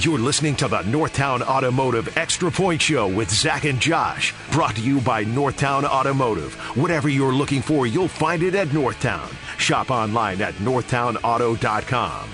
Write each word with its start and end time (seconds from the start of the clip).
You're 0.00 0.20
listening 0.20 0.54
to 0.56 0.68
the 0.68 0.82
Northtown 0.82 1.42
Automotive 1.42 2.16
Extra 2.16 2.52
Point 2.52 2.80
Show 2.80 3.08
with 3.08 3.28
Zach 3.30 3.64
and 3.64 3.80
Josh. 3.80 4.32
Brought 4.52 4.76
to 4.76 4.80
you 4.80 5.00
by 5.00 5.24
Northtown 5.24 5.82
Automotive. 5.82 6.54
Whatever 6.76 7.08
you're 7.08 7.32
looking 7.32 7.62
for, 7.62 7.84
you'll 7.84 8.06
find 8.06 8.44
it 8.44 8.54
at 8.54 8.68
Northtown. 8.68 9.28
Shop 9.58 9.90
online 9.90 10.40
at 10.40 10.54
northtownauto.com. 10.54 12.28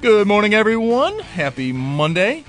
Good 0.00 0.28
morning, 0.28 0.54
everyone. 0.54 1.18
Happy 1.18 1.72
Monday. 1.72 2.44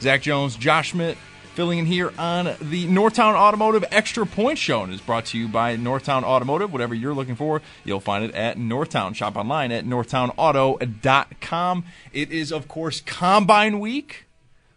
Zach 0.00 0.22
Jones, 0.22 0.54
Josh 0.54 0.90
Schmidt, 0.90 1.18
filling 1.54 1.78
in 1.78 1.86
here 1.86 2.12
on 2.18 2.44
the 2.60 2.86
Northtown 2.86 3.34
Automotive 3.34 3.84
Extra 3.90 4.24
Point 4.24 4.58
Show. 4.58 4.82
And 4.82 4.92
is 4.92 5.00
brought 5.00 5.26
to 5.26 5.38
you 5.38 5.48
by 5.48 5.76
Northtown 5.76 6.22
Automotive. 6.22 6.72
Whatever 6.72 6.94
you're 6.94 7.14
looking 7.14 7.36
for, 7.36 7.60
you'll 7.84 8.00
find 8.00 8.24
it 8.24 8.34
at 8.34 8.56
Northtown. 8.56 9.14
Shop 9.14 9.36
online 9.36 9.70
at 9.70 9.84
northtownauto.com. 9.84 11.84
It 12.12 12.32
is, 12.32 12.52
of 12.52 12.68
course, 12.68 13.00
Combine 13.02 13.80
Week. 13.80 14.24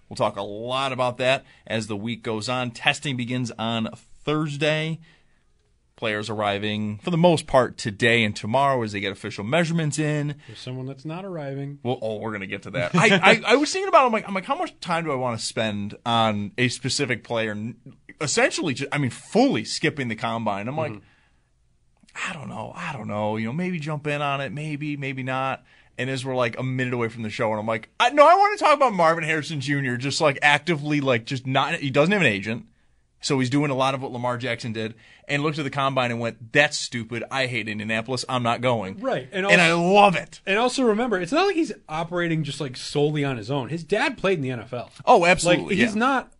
We'll 0.09 0.17
talk 0.17 0.37
a 0.37 0.41
lot 0.41 0.91
about 0.91 1.17
that 1.17 1.45
as 1.65 1.87
the 1.87 1.95
week 1.95 2.23
goes 2.23 2.49
on. 2.49 2.71
Testing 2.71 3.17
begins 3.17 3.51
on 3.57 3.89
Thursday. 4.23 4.99
Players 5.97 6.29
arriving 6.29 6.97
for 6.97 7.09
the 7.09 7.17
most 7.17 7.47
part 7.47 7.77
today 7.77 8.25
and 8.25 8.35
tomorrow 8.35 8.83
as 8.83 8.91
they 8.91 8.99
get 8.99 9.13
official 9.13 9.45
measurements 9.45 9.97
in. 9.97 10.35
There's 10.45 10.59
someone 10.59 10.85
that's 10.85 11.05
not 11.05 11.23
arriving. 11.23 11.79
Well, 11.83 11.99
oh, 12.01 12.17
we're 12.17 12.33
gonna 12.33 12.47
get 12.47 12.63
to 12.63 12.71
that. 12.71 12.91
I, 12.95 13.19
I, 13.23 13.41
I 13.53 13.55
was 13.55 13.71
thinking 13.71 13.87
about. 13.87 14.03
It, 14.03 14.07
I'm 14.07 14.11
like, 14.11 14.27
I'm 14.27 14.33
like, 14.33 14.43
how 14.43 14.57
much 14.57 14.77
time 14.81 15.05
do 15.05 15.13
I 15.13 15.15
want 15.15 15.39
to 15.39 15.45
spend 15.45 15.95
on 16.05 16.51
a 16.57 16.67
specific 16.67 17.23
player? 17.23 17.55
Essentially, 18.19 18.73
just, 18.73 18.93
I 18.93 18.97
mean, 18.97 19.09
fully 19.09 19.63
skipping 19.63 20.09
the 20.09 20.17
combine. 20.17 20.67
I'm 20.67 20.75
like, 20.75 20.91
mm-hmm. 20.91 22.29
I 22.29 22.33
don't 22.33 22.49
know, 22.49 22.73
I 22.75 22.91
don't 22.91 23.07
know. 23.07 23.37
You 23.37 23.45
know, 23.45 23.53
maybe 23.53 23.79
jump 23.79 24.05
in 24.05 24.21
on 24.21 24.41
it, 24.41 24.51
maybe, 24.51 24.97
maybe 24.97 25.23
not. 25.23 25.63
And 25.97 26.09
as 26.09 26.25
we're 26.25 26.35
like 26.35 26.59
a 26.59 26.63
minute 26.63 26.93
away 26.93 27.07
from 27.07 27.23
the 27.23 27.29
show, 27.29 27.51
and 27.51 27.59
I'm 27.59 27.67
like, 27.67 27.87
I, 28.01 28.09
no, 28.09 28.27
I 28.27 28.35
want 28.35 28.59
to 28.59 28.65
talk 28.65 28.75
about 28.75 28.91
Marvin 28.91 29.23
Harrison 29.23 29.61
Jr. 29.61 29.95
Just 29.95 30.19
like 30.19 30.39
actively, 30.41 30.99
like 30.99 31.23
just 31.23 31.47
not. 31.47 31.75
He 31.75 31.89
doesn't 31.89 32.11
have 32.11 32.19
an 32.19 32.27
agent. 32.27 32.65
So 33.21 33.39
he's 33.39 33.49
doing 33.49 33.71
a 33.71 33.75
lot 33.75 33.95
of 33.95 34.01
what 34.03 34.11
Lamar 34.11 34.37
Jackson 34.37 34.71
did 34.71 34.93
and 35.27 35.43
looked 35.43 35.57
at 35.57 35.63
the 35.63 35.69
combine 35.69 36.11
and 36.11 36.19
went, 36.19 36.51
that's 36.51 36.77
stupid. 36.77 37.23
I 37.31 37.47
hate 37.47 37.67
Indianapolis. 37.67 38.25
I'm 38.29 38.43
not 38.43 38.61
going. 38.61 38.99
Right. 38.99 39.27
And, 39.31 39.45
also, 39.45 39.53
and 39.53 39.61
I 39.61 39.73
love 39.73 40.15
it. 40.15 40.41
And 40.45 40.57
also 40.57 40.83
remember, 40.83 41.19
it's 41.19 41.31
not 41.31 41.47
like 41.47 41.55
he's 41.55 41.73
operating 41.89 42.43
just 42.43 42.61
like 42.61 42.77
solely 42.77 43.23
on 43.23 43.37
his 43.37 43.49
own. 43.49 43.69
His 43.69 43.83
dad 43.83 44.17
played 44.17 44.39
in 44.39 44.41
the 44.41 44.63
NFL. 44.63 44.89
Oh, 45.05 45.25
absolutely. 45.25 45.75
Like, 45.75 45.75
he's 45.75 45.95
not 45.95 46.31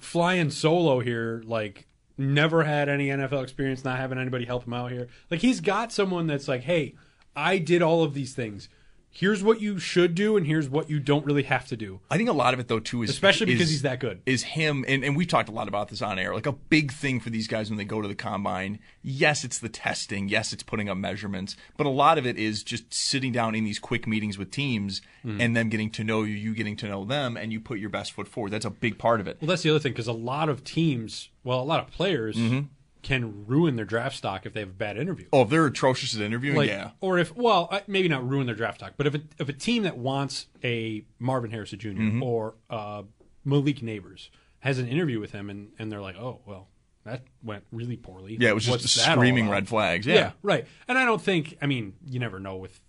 flying 0.00 0.50
solo 0.50 1.00
here, 1.00 1.42
like 1.46 1.86
never 2.18 2.64
had 2.64 2.88
any 2.88 3.08
NFL 3.08 3.42
experience, 3.42 3.84
not 3.84 3.98
having 3.98 4.18
anybody 4.18 4.44
help 4.44 4.66
him 4.66 4.72
out 4.72 4.90
here. 4.90 5.08
Like 5.30 5.40
he's 5.40 5.60
got 5.60 5.92
someone 5.92 6.26
that's 6.26 6.48
like, 6.48 6.62
hey, 6.62 6.94
I 7.34 7.58
did 7.58 7.82
all 7.82 8.02
of 8.02 8.14
these 8.14 8.34
things 8.34 8.68
here's 9.16 9.42
what 9.42 9.62
you 9.62 9.78
should 9.78 10.14
do 10.14 10.36
and 10.36 10.46
here's 10.46 10.68
what 10.68 10.90
you 10.90 11.00
don't 11.00 11.24
really 11.24 11.44
have 11.44 11.66
to 11.66 11.76
do. 11.76 12.00
I 12.10 12.18
think 12.18 12.28
a 12.28 12.34
lot 12.34 12.52
of 12.52 12.60
it 12.60 12.68
though 12.68 12.80
too 12.80 13.02
is 13.02 13.08
especially 13.08 13.46
because 13.46 13.62
is, 13.62 13.70
he's 13.70 13.82
that 13.82 13.98
good. 13.98 14.20
Is 14.26 14.42
him 14.42 14.84
and, 14.86 15.02
and 15.02 15.16
we've 15.16 15.26
talked 15.26 15.48
a 15.48 15.52
lot 15.52 15.68
about 15.68 15.88
this 15.88 16.02
on 16.02 16.18
air. 16.18 16.34
Like 16.34 16.46
a 16.46 16.52
big 16.52 16.92
thing 16.92 17.20
for 17.20 17.30
these 17.30 17.48
guys 17.48 17.70
when 17.70 17.78
they 17.78 17.84
go 17.84 18.02
to 18.02 18.08
the 18.08 18.14
combine. 18.14 18.78
Yes, 19.02 19.42
it's 19.42 19.58
the 19.58 19.70
testing. 19.70 20.28
Yes, 20.28 20.52
it's 20.52 20.62
putting 20.62 20.90
up 20.90 20.98
measurements. 20.98 21.56
But 21.78 21.86
a 21.86 21.90
lot 21.90 22.18
of 22.18 22.26
it 22.26 22.36
is 22.36 22.62
just 22.62 22.92
sitting 22.92 23.32
down 23.32 23.54
in 23.54 23.64
these 23.64 23.78
quick 23.78 24.06
meetings 24.06 24.36
with 24.36 24.50
teams 24.50 25.00
mm. 25.24 25.40
and 25.40 25.56
them 25.56 25.70
getting 25.70 25.90
to 25.92 26.04
know 26.04 26.22
you, 26.22 26.34
you 26.34 26.54
getting 26.54 26.76
to 26.76 26.88
know 26.88 27.04
them, 27.04 27.36
and 27.36 27.52
you 27.52 27.60
put 27.60 27.78
your 27.78 27.90
best 27.90 28.12
foot 28.12 28.28
forward. 28.28 28.50
That's 28.50 28.66
a 28.66 28.70
big 28.70 28.98
part 28.98 29.20
of 29.20 29.28
it. 29.28 29.38
Well, 29.40 29.48
that's 29.48 29.62
the 29.62 29.70
other 29.70 29.78
thing 29.78 29.92
because 29.92 30.08
a 30.08 30.12
lot 30.12 30.48
of 30.48 30.62
teams, 30.62 31.30
well, 31.42 31.60
a 31.60 31.64
lot 31.64 31.80
of 31.80 31.90
players. 31.90 32.36
Mm-hmm 32.36 32.66
can 33.06 33.46
ruin 33.46 33.76
their 33.76 33.84
draft 33.84 34.16
stock 34.16 34.46
if 34.46 34.52
they 34.52 34.58
have 34.58 34.70
a 34.70 34.72
bad 34.72 34.98
interview. 34.98 35.28
Oh, 35.32 35.42
if 35.42 35.48
they're 35.48 35.66
atrocious 35.66 36.16
at 36.16 36.22
interviewing, 36.22 36.56
like, 36.56 36.68
yeah. 36.68 36.90
Or 37.00 37.18
if, 37.18 37.36
well, 37.36 37.72
maybe 37.86 38.08
not 38.08 38.28
ruin 38.28 38.46
their 38.46 38.56
draft 38.56 38.78
stock, 38.78 38.94
but 38.96 39.06
if 39.06 39.14
a, 39.14 39.20
if 39.38 39.48
a 39.48 39.52
team 39.52 39.84
that 39.84 39.96
wants 39.96 40.46
a 40.64 41.04
Marvin 41.20 41.52
Harrison 41.52 41.78
junior 41.78 42.02
mm-hmm. 42.02 42.22
or 42.24 42.56
uh, 42.68 43.04
Malik 43.44 43.78
Nabers 43.78 44.30
has 44.58 44.80
an 44.80 44.88
interview 44.88 45.20
with 45.20 45.30
him 45.30 45.50
and, 45.50 45.70
and 45.78 45.92
they're 45.92 46.00
like, 46.00 46.16
oh, 46.16 46.40
well, 46.46 46.66
that 47.04 47.22
went 47.44 47.62
really 47.70 47.96
poorly. 47.96 48.38
Yeah, 48.40 48.48
it 48.48 48.54
was 48.54 48.64
just 48.64 48.72
What's 48.72 48.90
screaming 48.90 49.48
red 49.48 49.68
flags. 49.68 50.04
Yeah. 50.04 50.14
yeah. 50.14 50.32
right. 50.42 50.66
And 50.88 50.98
I 50.98 51.04
don't 51.04 51.22
think, 51.22 51.56
I 51.62 51.66
mean, 51.66 51.94
you 52.10 52.18
never 52.18 52.40
know 52.40 52.56
with 52.56 52.80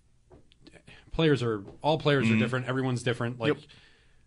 players 1.12 1.44
are, 1.44 1.62
all 1.80 1.96
players 1.96 2.24
mm-hmm. 2.24 2.34
are 2.34 2.38
different. 2.40 2.66
Everyone's 2.66 3.04
different. 3.04 3.38
Like, 3.38 3.54
yep. 3.54 3.62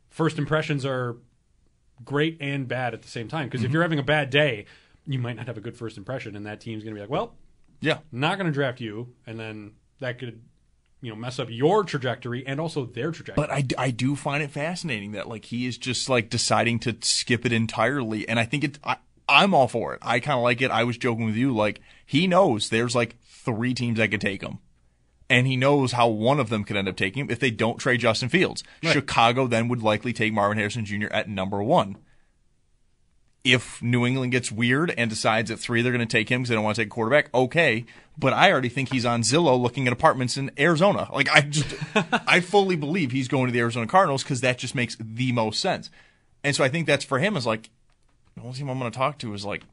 first 0.09 0.37
impressions 0.37 0.85
are 0.85 1.17
great 2.05 2.37
and 2.39 2.65
bad 2.65 2.93
at 2.93 3.01
the 3.01 3.09
same 3.09 3.27
time. 3.27 3.47
Because 3.47 3.59
mm-hmm. 3.59 3.65
if 3.65 3.73
you're 3.73 3.81
having 3.81 3.99
a 3.99 4.03
bad 4.03 4.29
day, 4.29 4.67
you 5.05 5.19
might 5.19 5.35
not 5.35 5.47
have 5.47 5.57
a 5.57 5.61
good 5.61 5.77
first 5.77 5.97
impression, 5.97 6.35
and 6.35 6.45
that 6.45 6.61
team's 6.61 6.83
going 6.83 6.95
to 6.95 6.99
be 6.99 7.01
like, 7.01 7.09
well, 7.09 7.35
yeah, 7.79 7.99
not 8.11 8.37
going 8.37 8.47
to 8.47 8.53
draft 8.53 8.79
you, 8.79 9.13
and 9.25 9.39
then 9.39 9.73
that 9.99 10.19
could 10.19 10.41
you 11.01 11.09
know 11.09 11.15
mess 11.15 11.39
up 11.39 11.47
your 11.49 11.83
trajectory 11.83 12.45
and 12.45 12.59
also 12.59 12.85
their 12.85 13.11
trajectory. 13.11 13.35
But 13.35 13.51
I, 13.51 13.65
I 13.77 13.91
do 13.91 14.15
find 14.15 14.43
it 14.43 14.51
fascinating 14.51 15.13
that 15.13 15.27
like 15.27 15.45
he 15.45 15.65
is 15.65 15.77
just 15.77 16.09
like 16.09 16.29
deciding 16.29 16.79
to 16.79 16.95
skip 17.01 17.45
it 17.45 17.51
entirely, 17.51 18.27
and 18.27 18.39
I 18.39 18.45
think 18.45 18.63
it. 18.63 18.79
I, 18.83 18.97
I'm 19.27 19.53
all 19.53 19.69
for 19.69 19.93
it. 19.93 19.99
I 20.01 20.19
kind 20.19 20.37
of 20.37 20.43
like 20.43 20.61
it. 20.61 20.71
I 20.71 20.83
was 20.83 20.97
joking 20.97 21.25
with 21.25 21.35
you, 21.35 21.55
like 21.55 21.79
he 22.05 22.27
knows 22.27 22.69
there's 22.69 22.95
like 22.95 23.15
three 23.23 23.73
teams 23.73 23.97
that 23.97 24.11
could 24.11 24.21
take 24.21 24.41
him. 24.41 24.59
And 25.29 25.47
he 25.47 25.55
knows 25.55 25.93
how 25.93 26.09
one 26.09 26.41
of 26.41 26.49
them 26.49 26.65
could 26.65 26.75
end 26.75 26.89
up 26.89 26.97
taking 26.97 27.21
him 27.21 27.31
if 27.31 27.39
they 27.39 27.51
don't 27.51 27.77
trade 27.77 28.01
Justin 28.01 28.27
Fields. 28.27 28.65
Right. 28.83 28.91
Chicago 28.91 29.47
then 29.47 29.69
would 29.69 29.81
likely 29.81 30.11
take 30.11 30.33
Marvin 30.33 30.57
Harrison 30.57 30.83
Jr. 30.83 31.07
at 31.09 31.29
number 31.29 31.63
one 31.63 31.95
if 33.43 33.81
New 33.81 34.05
England 34.05 34.31
gets 34.31 34.51
weird 34.51 34.93
and 34.97 35.09
decides 35.09 35.49
at 35.49 35.59
three 35.59 35.81
they're 35.81 35.91
going 35.91 36.07
to 36.07 36.11
take 36.11 36.29
him 36.29 36.41
because 36.41 36.49
they 36.49 36.55
don't 36.55 36.63
want 36.63 36.75
to 36.75 36.81
take 36.81 36.87
a 36.87 36.93
quarterback, 36.93 37.33
okay. 37.33 37.85
But 38.17 38.33
I 38.33 38.51
already 38.51 38.69
think 38.69 38.91
he's 38.91 39.05
on 39.05 39.23
Zillow 39.23 39.59
looking 39.59 39.87
at 39.87 39.93
apartments 39.93 40.37
in 40.37 40.51
Arizona. 40.59 41.09
Like 41.11 41.29
I 41.29 41.41
just, 41.41 41.75
I 42.27 42.39
fully 42.39 42.75
believe 42.75 43.11
he's 43.11 43.27
going 43.27 43.47
to 43.47 43.51
the 43.51 43.59
Arizona 43.59 43.87
Cardinals 43.87 44.23
because 44.23 44.41
that 44.41 44.57
just 44.57 44.75
makes 44.75 44.95
the 44.99 45.31
most 45.31 45.59
sense. 45.59 45.89
And 46.43 46.55
so 46.55 46.63
I 46.63 46.69
think 46.69 46.87
that's 46.87 47.05
for 47.05 47.19
him 47.19 47.35
is 47.35 47.45
like, 47.45 47.69
the 48.35 48.41
only 48.41 48.53
team 48.53 48.69
I'm 48.69 48.79
going 48.79 48.91
to 48.91 48.97
talk 48.97 49.17
to 49.19 49.33
is 49.33 49.45
like 49.45 49.63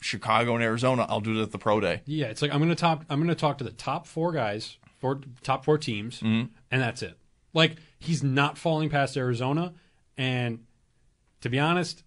Chicago 0.00 0.54
and 0.54 0.62
Arizona. 0.62 1.06
I'll 1.08 1.20
do 1.20 1.38
it 1.38 1.42
at 1.42 1.52
the 1.52 1.58
pro 1.58 1.80
day. 1.80 2.02
Yeah, 2.06 2.26
it's 2.26 2.42
like 2.42 2.52
I'm 2.52 2.58
going 2.58 2.70
to 2.70 2.74
talk. 2.74 3.04
I'm 3.08 3.18
going 3.18 3.28
to 3.28 3.34
talk 3.34 3.58
to 3.58 3.64
the 3.64 3.70
top 3.70 4.06
four 4.06 4.32
guys, 4.32 4.76
four 5.00 5.20
top 5.42 5.64
four 5.64 5.78
teams, 5.78 6.20
mm-hmm. 6.20 6.46
and 6.70 6.82
that's 6.82 7.02
it. 7.02 7.16
Like 7.54 7.76
he's 7.98 8.22
not 8.22 8.58
falling 8.58 8.90
past 8.90 9.16
Arizona, 9.16 9.74
and 10.16 10.60
to 11.40 11.48
be 11.48 11.58
honest, 11.58 12.02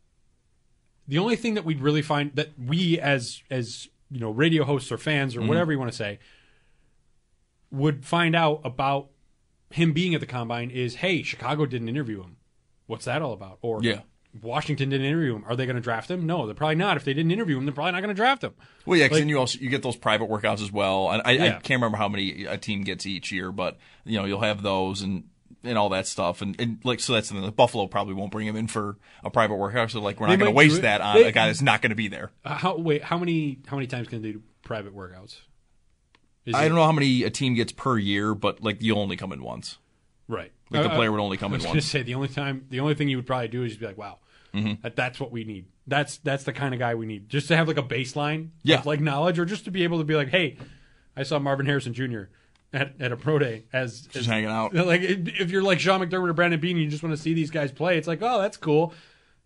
the 1.11 1.19
only 1.19 1.35
thing 1.35 1.55
that 1.55 1.65
we'd 1.65 1.81
really 1.81 2.01
find 2.01 2.33
that 2.35 2.51
we 2.57 2.97
as 2.97 3.43
as 3.51 3.89
you 4.09 4.19
know 4.19 4.31
radio 4.31 4.63
hosts 4.63 4.91
or 4.91 4.97
fans 4.97 5.35
or 5.35 5.41
mm-hmm. 5.41 5.49
whatever 5.49 5.71
you 5.73 5.77
want 5.77 5.91
to 5.91 5.97
say 5.97 6.19
would 7.69 8.05
find 8.05 8.33
out 8.33 8.61
about 8.63 9.09
him 9.69 9.91
being 9.91 10.15
at 10.15 10.21
the 10.21 10.25
combine 10.25 10.71
is 10.71 10.95
hey 10.95 11.21
chicago 11.21 11.65
didn't 11.65 11.89
interview 11.89 12.21
him 12.23 12.37
what's 12.87 13.05
that 13.05 13.21
all 13.21 13.33
about 13.33 13.59
or 13.61 13.83
yeah 13.83 13.99
Washington 14.41 14.87
didn't 14.87 15.05
interview 15.05 15.35
him. 15.35 15.43
Are 15.45 15.57
they 15.57 15.65
going 15.65 15.75
to 15.75 15.81
draft 15.81 16.09
him? 16.09 16.25
No, 16.25 16.45
they're 16.45 16.55
probably 16.55 16.75
not. 16.75 16.95
If 16.95 17.03
they 17.03 17.13
didn't 17.13 17.31
interview 17.31 17.57
him, 17.57 17.65
they're 17.65 17.73
probably 17.73 17.91
not 17.91 17.99
going 17.99 18.15
to 18.15 18.17
draft 18.17 18.45
him. 18.45 18.53
Well, 18.85 18.97
yeah, 18.97 19.03
because 19.03 19.17
like, 19.17 19.21
then 19.23 19.27
you 19.27 19.37
also 19.37 19.59
you 19.59 19.69
get 19.69 19.83
those 19.83 19.97
private 19.97 20.29
workouts 20.29 20.61
as 20.61 20.71
well. 20.71 21.11
And 21.11 21.21
I, 21.25 21.31
yeah. 21.31 21.43
I, 21.43 21.49
can't 21.59 21.81
remember 21.81 21.97
how 21.97 22.07
many 22.07 22.45
a 22.45 22.57
team 22.57 22.83
gets 22.83 23.05
each 23.05 23.33
year, 23.33 23.51
but 23.51 23.77
you 24.05 24.17
know 24.17 24.23
you'll 24.23 24.39
have 24.39 24.63
those, 24.63 25.01
and 25.01 25.25
and 25.63 25.77
all 25.77 25.89
that 25.89 26.07
stuff. 26.07 26.41
And, 26.41 26.59
and 26.59 26.79
like, 26.83 26.99
so 26.99 27.13
that's 27.13 27.29
the 27.29 27.39
thing. 27.39 27.49
Buffalo 27.51 27.87
probably 27.87 28.13
won't 28.13 28.31
bring 28.31 28.47
him 28.47 28.55
in 28.55 28.67
for 28.67 28.97
a 29.23 29.29
private 29.29 29.55
workout. 29.55 29.91
So 29.91 30.01
like, 30.01 30.19
we're 30.19 30.27
not 30.27 30.39
going 30.39 30.51
to 30.51 30.55
waste 30.55 30.81
that 30.81 31.01
on 31.01 31.15
They- 31.15 31.25
a 31.25 31.31
guy 31.31 31.47
that's 31.47 31.61
not 31.61 31.81
going 31.81 31.91
to 31.91 31.95
be 31.95 32.07
there. 32.07 32.31
Uh, 32.45 32.55
How 32.55 32.77
wait? 32.77 33.03
How 33.03 33.17
many? 33.17 33.59
How 33.67 33.77
many 33.77 33.87
times 33.87 34.07
can 34.07 34.21
they 34.21 34.31
do 34.33 34.41
private 34.63 34.95
workouts? 34.95 35.37
Is 36.45 36.55
I 36.55 36.65
it- 36.65 36.69
don't 36.69 36.77
know 36.77 36.85
how 36.85 36.91
many 36.91 37.23
a 37.23 37.29
team 37.29 37.53
gets 37.55 37.71
per 37.71 37.97
year, 37.97 38.33
but 38.33 38.61
like 38.63 38.81
you 38.81 38.95
only 38.95 39.15
come 39.17 39.31
in 39.31 39.43
once. 39.43 39.77
Right. 40.27 40.51
Like 40.69 40.83
the 40.83 40.89
Uh, 40.91 40.95
player 40.95 41.11
would 41.11 41.19
only 41.19 41.37
come 41.37 41.51
I 41.51 41.55
in 41.55 41.59
was 41.59 41.63
going 41.65 41.73
to 41.73 41.77
once. 41.77 41.85
say 41.85 42.03
the 42.03 42.15
only 42.15 42.29
time, 42.29 42.65
the 42.69 42.79
only 42.79 42.95
thing 42.95 43.09
you 43.09 43.17
would 43.17 43.27
probably 43.27 43.49
do 43.49 43.63
is 43.63 43.71
just 43.73 43.79
be 43.81 43.85
like, 43.87 43.97
"Wow, 43.97 44.19
Mm-hmm. 44.53 44.81
that, 44.81 44.95
that's 44.95 45.19
what 45.19 45.31
we 45.31 45.43
need. 45.43 45.65
That's 45.87 46.17
that's 46.17 46.43
the 46.45 46.53
kind 46.53 46.73
of 46.73 46.79
guy 46.79 46.95
we 46.95 47.05
need. 47.05 47.27
Just 47.29 47.47
to 47.49 47.55
have 47.57 47.67
like 47.67 47.77
a 47.77 47.83
baseline, 47.83 48.49
Yeah. 48.63 48.79
of, 48.79 48.85
like 48.85 48.99
knowledge, 49.01 49.37
or 49.39 49.45
just 49.45 49.65
to 49.65 49.71
be 49.71 49.83
able 49.83 49.97
to 49.99 50.03
be 50.05 50.15
like, 50.15 50.29
hey, 50.29 50.57
I 51.15 51.23
saw 51.23 51.37
Marvin 51.39 51.65
Harrison 51.65 51.93
Jr. 51.93 52.23
at, 52.73 52.93
at 52.99 53.11
a 53.11 53.17
pro 53.17 53.39
day 53.39 53.63
as 53.73 54.01
Just 54.01 54.15
as- 54.17 54.25
hanging 54.25 54.49
out. 54.49 54.73
Like 54.91 55.01
if 55.03 55.51
you're 55.51 55.63
like 55.63 55.79
Sean 55.79 56.01
McDermott 56.01 56.29
or 56.29 56.33
Brandon 56.33 56.59
Beane, 56.59 56.75
and 56.77 56.83
you 56.85 56.89
just 56.91 57.03
want 57.03 57.15
to 57.15 57.21
see 57.21 57.33
these 57.33 57.51
guys 57.51 57.71
play. 57.71 57.97
It's 57.97 58.07
like, 58.07 58.19
oh, 58.21 58.41
that's 58.41 58.57
cool. 58.57 58.93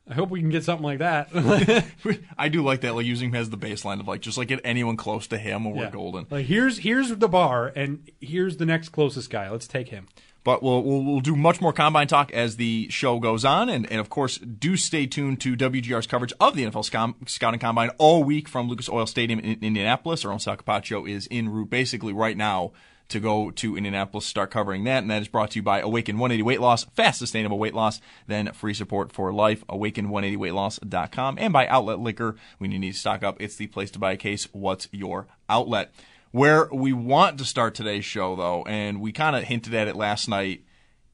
I 0.07 0.13
hope 0.13 0.29
we 0.29 0.39
can 0.39 0.49
get 0.49 0.63
something 0.63 0.83
like 0.85 0.99
that. 0.99 1.29
I 2.37 2.49
do 2.49 2.63
like 2.63 2.81
that, 2.81 2.93
like 2.93 3.05
using 3.05 3.29
him 3.29 3.35
as 3.35 3.49
the 3.49 3.57
baseline 3.57 3.99
of 3.99 4.07
like 4.07 4.21
just 4.21 4.37
like 4.37 4.47
get 4.49 4.61
anyone 4.63 4.97
close 4.97 5.25
to 5.27 5.37
him 5.37 5.65
and 5.65 5.75
we're 5.75 5.89
golden. 5.89 6.27
Like 6.29 6.45
here's 6.45 6.79
here's 6.79 7.09
the 7.09 7.27
bar, 7.27 7.71
and 7.75 8.09
here's 8.21 8.57
the 8.57 8.65
next 8.65 8.89
closest 8.89 9.29
guy. 9.29 9.49
Let's 9.49 9.67
take 9.67 9.89
him. 9.89 10.07
But 10.43 10.61
we'll, 10.61 10.83
we'll 10.83 11.03
we'll 11.03 11.19
do 11.21 11.35
much 11.35 11.59
more 11.59 11.73
combine 11.73 12.05
talk 12.05 12.31
as 12.31 12.57
the 12.57 12.87
show 12.91 13.19
goes 13.19 13.43
on, 13.43 13.67
and, 13.67 13.89
and 13.89 13.99
of 13.99 14.09
course, 14.11 14.37
do 14.37 14.77
stay 14.77 15.07
tuned 15.07 15.41
to 15.41 15.55
WGR's 15.57 16.05
coverage 16.05 16.33
of 16.39 16.55
the 16.55 16.65
NFL 16.65 16.87
Scom- 16.87 17.27
Scouting 17.27 17.59
Combine 17.59 17.89
all 17.97 18.23
week 18.23 18.47
from 18.47 18.67
Lucas 18.69 18.87
Oil 18.87 19.07
Stadium 19.07 19.39
in 19.39 19.57
Indianapolis. 19.63 20.23
Our 20.23 20.31
own 20.31 20.37
Sal 20.37 20.55
Capaccio 20.55 21.09
is 21.09 21.27
en 21.31 21.49
route 21.49 21.71
basically 21.71 22.13
right 22.13 22.37
now 22.37 22.73
to 23.09 23.19
go 23.19 23.51
to 23.51 23.77
Indianapolis, 23.77 24.25
start 24.25 24.51
covering 24.51 24.83
that, 24.85 24.99
and 24.99 25.11
that 25.11 25.21
is 25.21 25.27
brought 25.27 25.51
to 25.51 25.59
you 25.59 25.63
by 25.63 25.79
Awaken 25.79 26.17
180 26.17 26.43
Weight 26.43 26.61
Loss, 26.61 26.85
fast 26.95 27.19
sustainable 27.19 27.59
weight 27.59 27.73
loss, 27.73 28.01
then 28.27 28.51
free 28.53 28.73
support 28.73 29.11
for 29.11 29.31
life. 29.31 29.65
Awaken180weightloss.com 29.67 31.37
and 31.39 31.53
by 31.53 31.67
Outlet 31.67 31.99
Liquor. 31.99 32.35
When 32.57 32.71
you 32.71 32.79
need 32.79 32.93
to 32.93 32.97
stock 32.97 33.23
up, 33.23 33.37
it's 33.39 33.55
the 33.55 33.67
place 33.67 33.91
to 33.91 33.99
buy 33.99 34.13
a 34.13 34.17
case. 34.17 34.47
What's 34.51 34.87
your 34.91 35.27
outlet? 35.47 35.93
Where 36.31 36.67
we 36.71 36.91
want 36.93 37.37
to 37.37 37.45
start 37.45 37.75
today's 37.75 38.05
show, 38.05 38.35
though, 38.35 38.63
and 38.63 38.99
we 38.99 39.11
kind 39.11 39.35
of 39.35 39.43
hinted 39.43 39.73
at 39.73 39.87
it 39.87 39.95
last 39.95 40.27
night, 40.27 40.63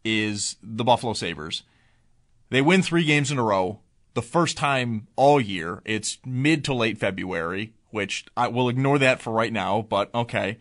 is 0.04 0.56
the 0.64 0.84
Buffalo 0.84 1.14
Sabres. 1.14 1.64
They 2.50 2.62
win 2.62 2.82
three 2.82 3.04
games 3.04 3.32
in 3.32 3.38
a 3.38 3.44
row, 3.44 3.82
the 4.14 4.22
first 4.22 4.58
time 4.58 5.08
all 5.16 5.40
year. 5.40 5.82
It's 5.86 6.18
mid 6.26 6.66
to 6.66 6.74
late 6.74 6.98
February, 6.98 7.74
which 7.92 8.26
I 8.36 8.48
will 8.48 8.68
ignore 8.68 8.98
that 9.00 9.22
for 9.22 9.32
right 9.32 9.54
now, 9.54 9.86
but 9.88 10.14
okay. 10.16 10.58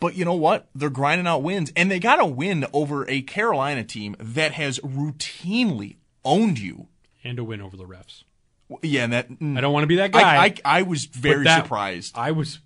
But 0.00 0.14
you 0.14 0.24
know 0.24 0.34
what? 0.34 0.68
They're 0.74 0.90
grinding 0.90 1.26
out 1.26 1.42
wins, 1.42 1.72
and 1.74 1.90
they 1.90 1.98
got 1.98 2.20
a 2.20 2.26
win 2.26 2.66
over 2.72 3.08
a 3.08 3.20
Carolina 3.22 3.82
team 3.84 4.14
that 4.20 4.52
has 4.52 4.78
routinely 4.80 5.96
owned 6.24 6.58
you. 6.58 6.88
And 7.24 7.38
a 7.38 7.44
win 7.44 7.60
over 7.60 7.76
the 7.76 7.84
refs. 7.84 8.22
Yeah, 8.82 9.04
and 9.04 9.12
that 9.12 9.28
mm. 9.30 9.56
I 9.56 9.60
don't 9.60 9.72
want 9.72 9.82
to 9.84 9.88
be 9.88 9.96
that 9.96 10.12
guy. 10.12 10.36
I, 10.36 10.44
I, 10.44 10.54
I 10.64 10.82
was 10.82 11.06
very 11.06 11.44
that- 11.44 11.64
surprised. 11.64 12.12
I 12.16 12.30
was 12.32 12.60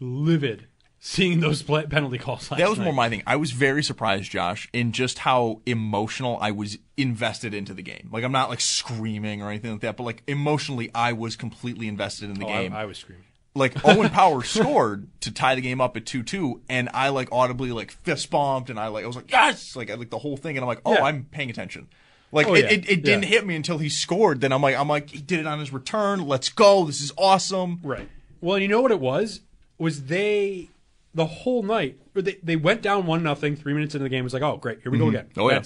livid 0.00 0.66
seeing 1.00 1.40
those 1.40 1.62
penalty 1.62 2.18
calls. 2.18 2.50
Last 2.50 2.58
That 2.58 2.68
was 2.68 2.78
night. 2.78 2.84
more 2.84 2.92
my 2.92 3.08
thing. 3.08 3.22
I 3.26 3.36
was 3.36 3.50
very 3.52 3.82
surprised, 3.82 4.30
Josh, 4.30 4.68
in 4.72 4.92
just 4.92 5.20
how 5.20 5.60
emotional 5.66 6.38
I 6.40 6.50
was 6.50 6.78
invested 6.96 7.54
into 7.54 7.72
the 7.72 7.82
game. 7.82 8.08
Like 8.12 8.24
I'm 8.24 8.32
not 8.32 8.50
like 8.50 8.60
screaming 8.60 9.42
or 9.42 9.48
anything 9.48 9.72
like 9.72 9.80
that, 9.80 9.96
but 9.96 10.02
like 10.04 10.22
emotionally, 10.26 10.90
I 10.94 11.12
was 11.12 11.34
completely 11.36 11.88
invested 11.88 12.30
in 12.30 12.38
the 12.38 12.44
Oh, 12.46 12.48
I, 12.48 12.62
game. 12.62 12.72
I 12.72 12.84
was 12.84 12.98
screaming. 12.98 13.24
Like 13.58 13.84
Owen 13.84 14.10
Power 14.10 14.42
scored 14.44 15.08
to 15.20 15.30
tie 15.32 15.54
the 15.54 15.60
game 15.60 15.80
up 15.80 15.96
at 15.96 16.06
two 16.06 16.22
two, 16.22 16.62
and 16.68 16.88
I 16.94 17.10
like 17.10 17.28
audibly 17.32 17.72
like 17.72 17.90
fist 17.90 18.30
bumped, 18.30 18.70
and 18.70 18.78
I 18.78 18.88
like 18.88 19.04
I 19.04 19.06
was 19.06 19.16
like 19.16 19.30
yes, 19.30 19.76
like 19.76 19.90
I 19.90 19.94
like 19.94 20.10
the 20.10 20.18
whole 20.18 20.36
thing, 20.36 20.56
and 20.56 20.64
I'm 20.64 20.68
like 20.68 20.80
oh, 20.86 20.94
Yeah. 20.94 21.04
I'm 21.04 21.24
paying 21.24 21.50
attention. 21.50 21.88
Like 22.32 22.46
Oh, 22.46 22.54
it, 22.54 22.64
yeah. 22.64 22.70
it, 22.70 22.88
it 22.88 23.04
didn't 23.04 23.22
Yeah. 23.24 23.28
hit 23.28 23.46
me 23.46 23.56
until 23.56 23.78
he 23.78 23.88
scored. 23.88 24.40
Then 24.40 24.52
I'm 24.52 24.62
like 24.62 24.76
I'm 24.76 24.88
like 24.88 25.10
he 25.10 25.18
did 25.20 25.40
it 25.40 25.46
on 25.46 25.58
his 25.58 25.72
return. 25.72 26.26
Let's 26.26 26.48
go. 26.48 26.84
This 26.84 27.00
is 27.00 27.12
awesome. 27.18 27.80
Right. 27.82 28.08
Well, 28.40 28.58
you 28.58 28.68
know 28.68 28.80
what 28.80 28.90
it 28.92 29.00
was? 29.00 29.40
Was 29.78 30.04
they 30.04 30.70
the 31.14 31.26
whole 31.26 31.62
night? 31.62 31.98
or 32.14 32.22
They 32.22 32.38
they 32.42 32.56
went 32.56 32.82
down 32.82 33.06
one 33.06 33.22
nothing. 33.22 33.56
Three 33.56 33.74
minutes 33.74 33.94
into 33.94 34.04
the 34.04 34.08
game, 34.08 34.20
it 34.20 34.24
was 34.24 34.34
like, 34.34 34.42
oh 34.42 34.56
great, 34.56 34.80
here 34.82 34.92
we 34.92 34.98
go 34.98 35.06
mm-hmm. 35.06 35.16
again. 35.16 35.30
Oh, 35.36 35.50
yeah. 35.50 35.62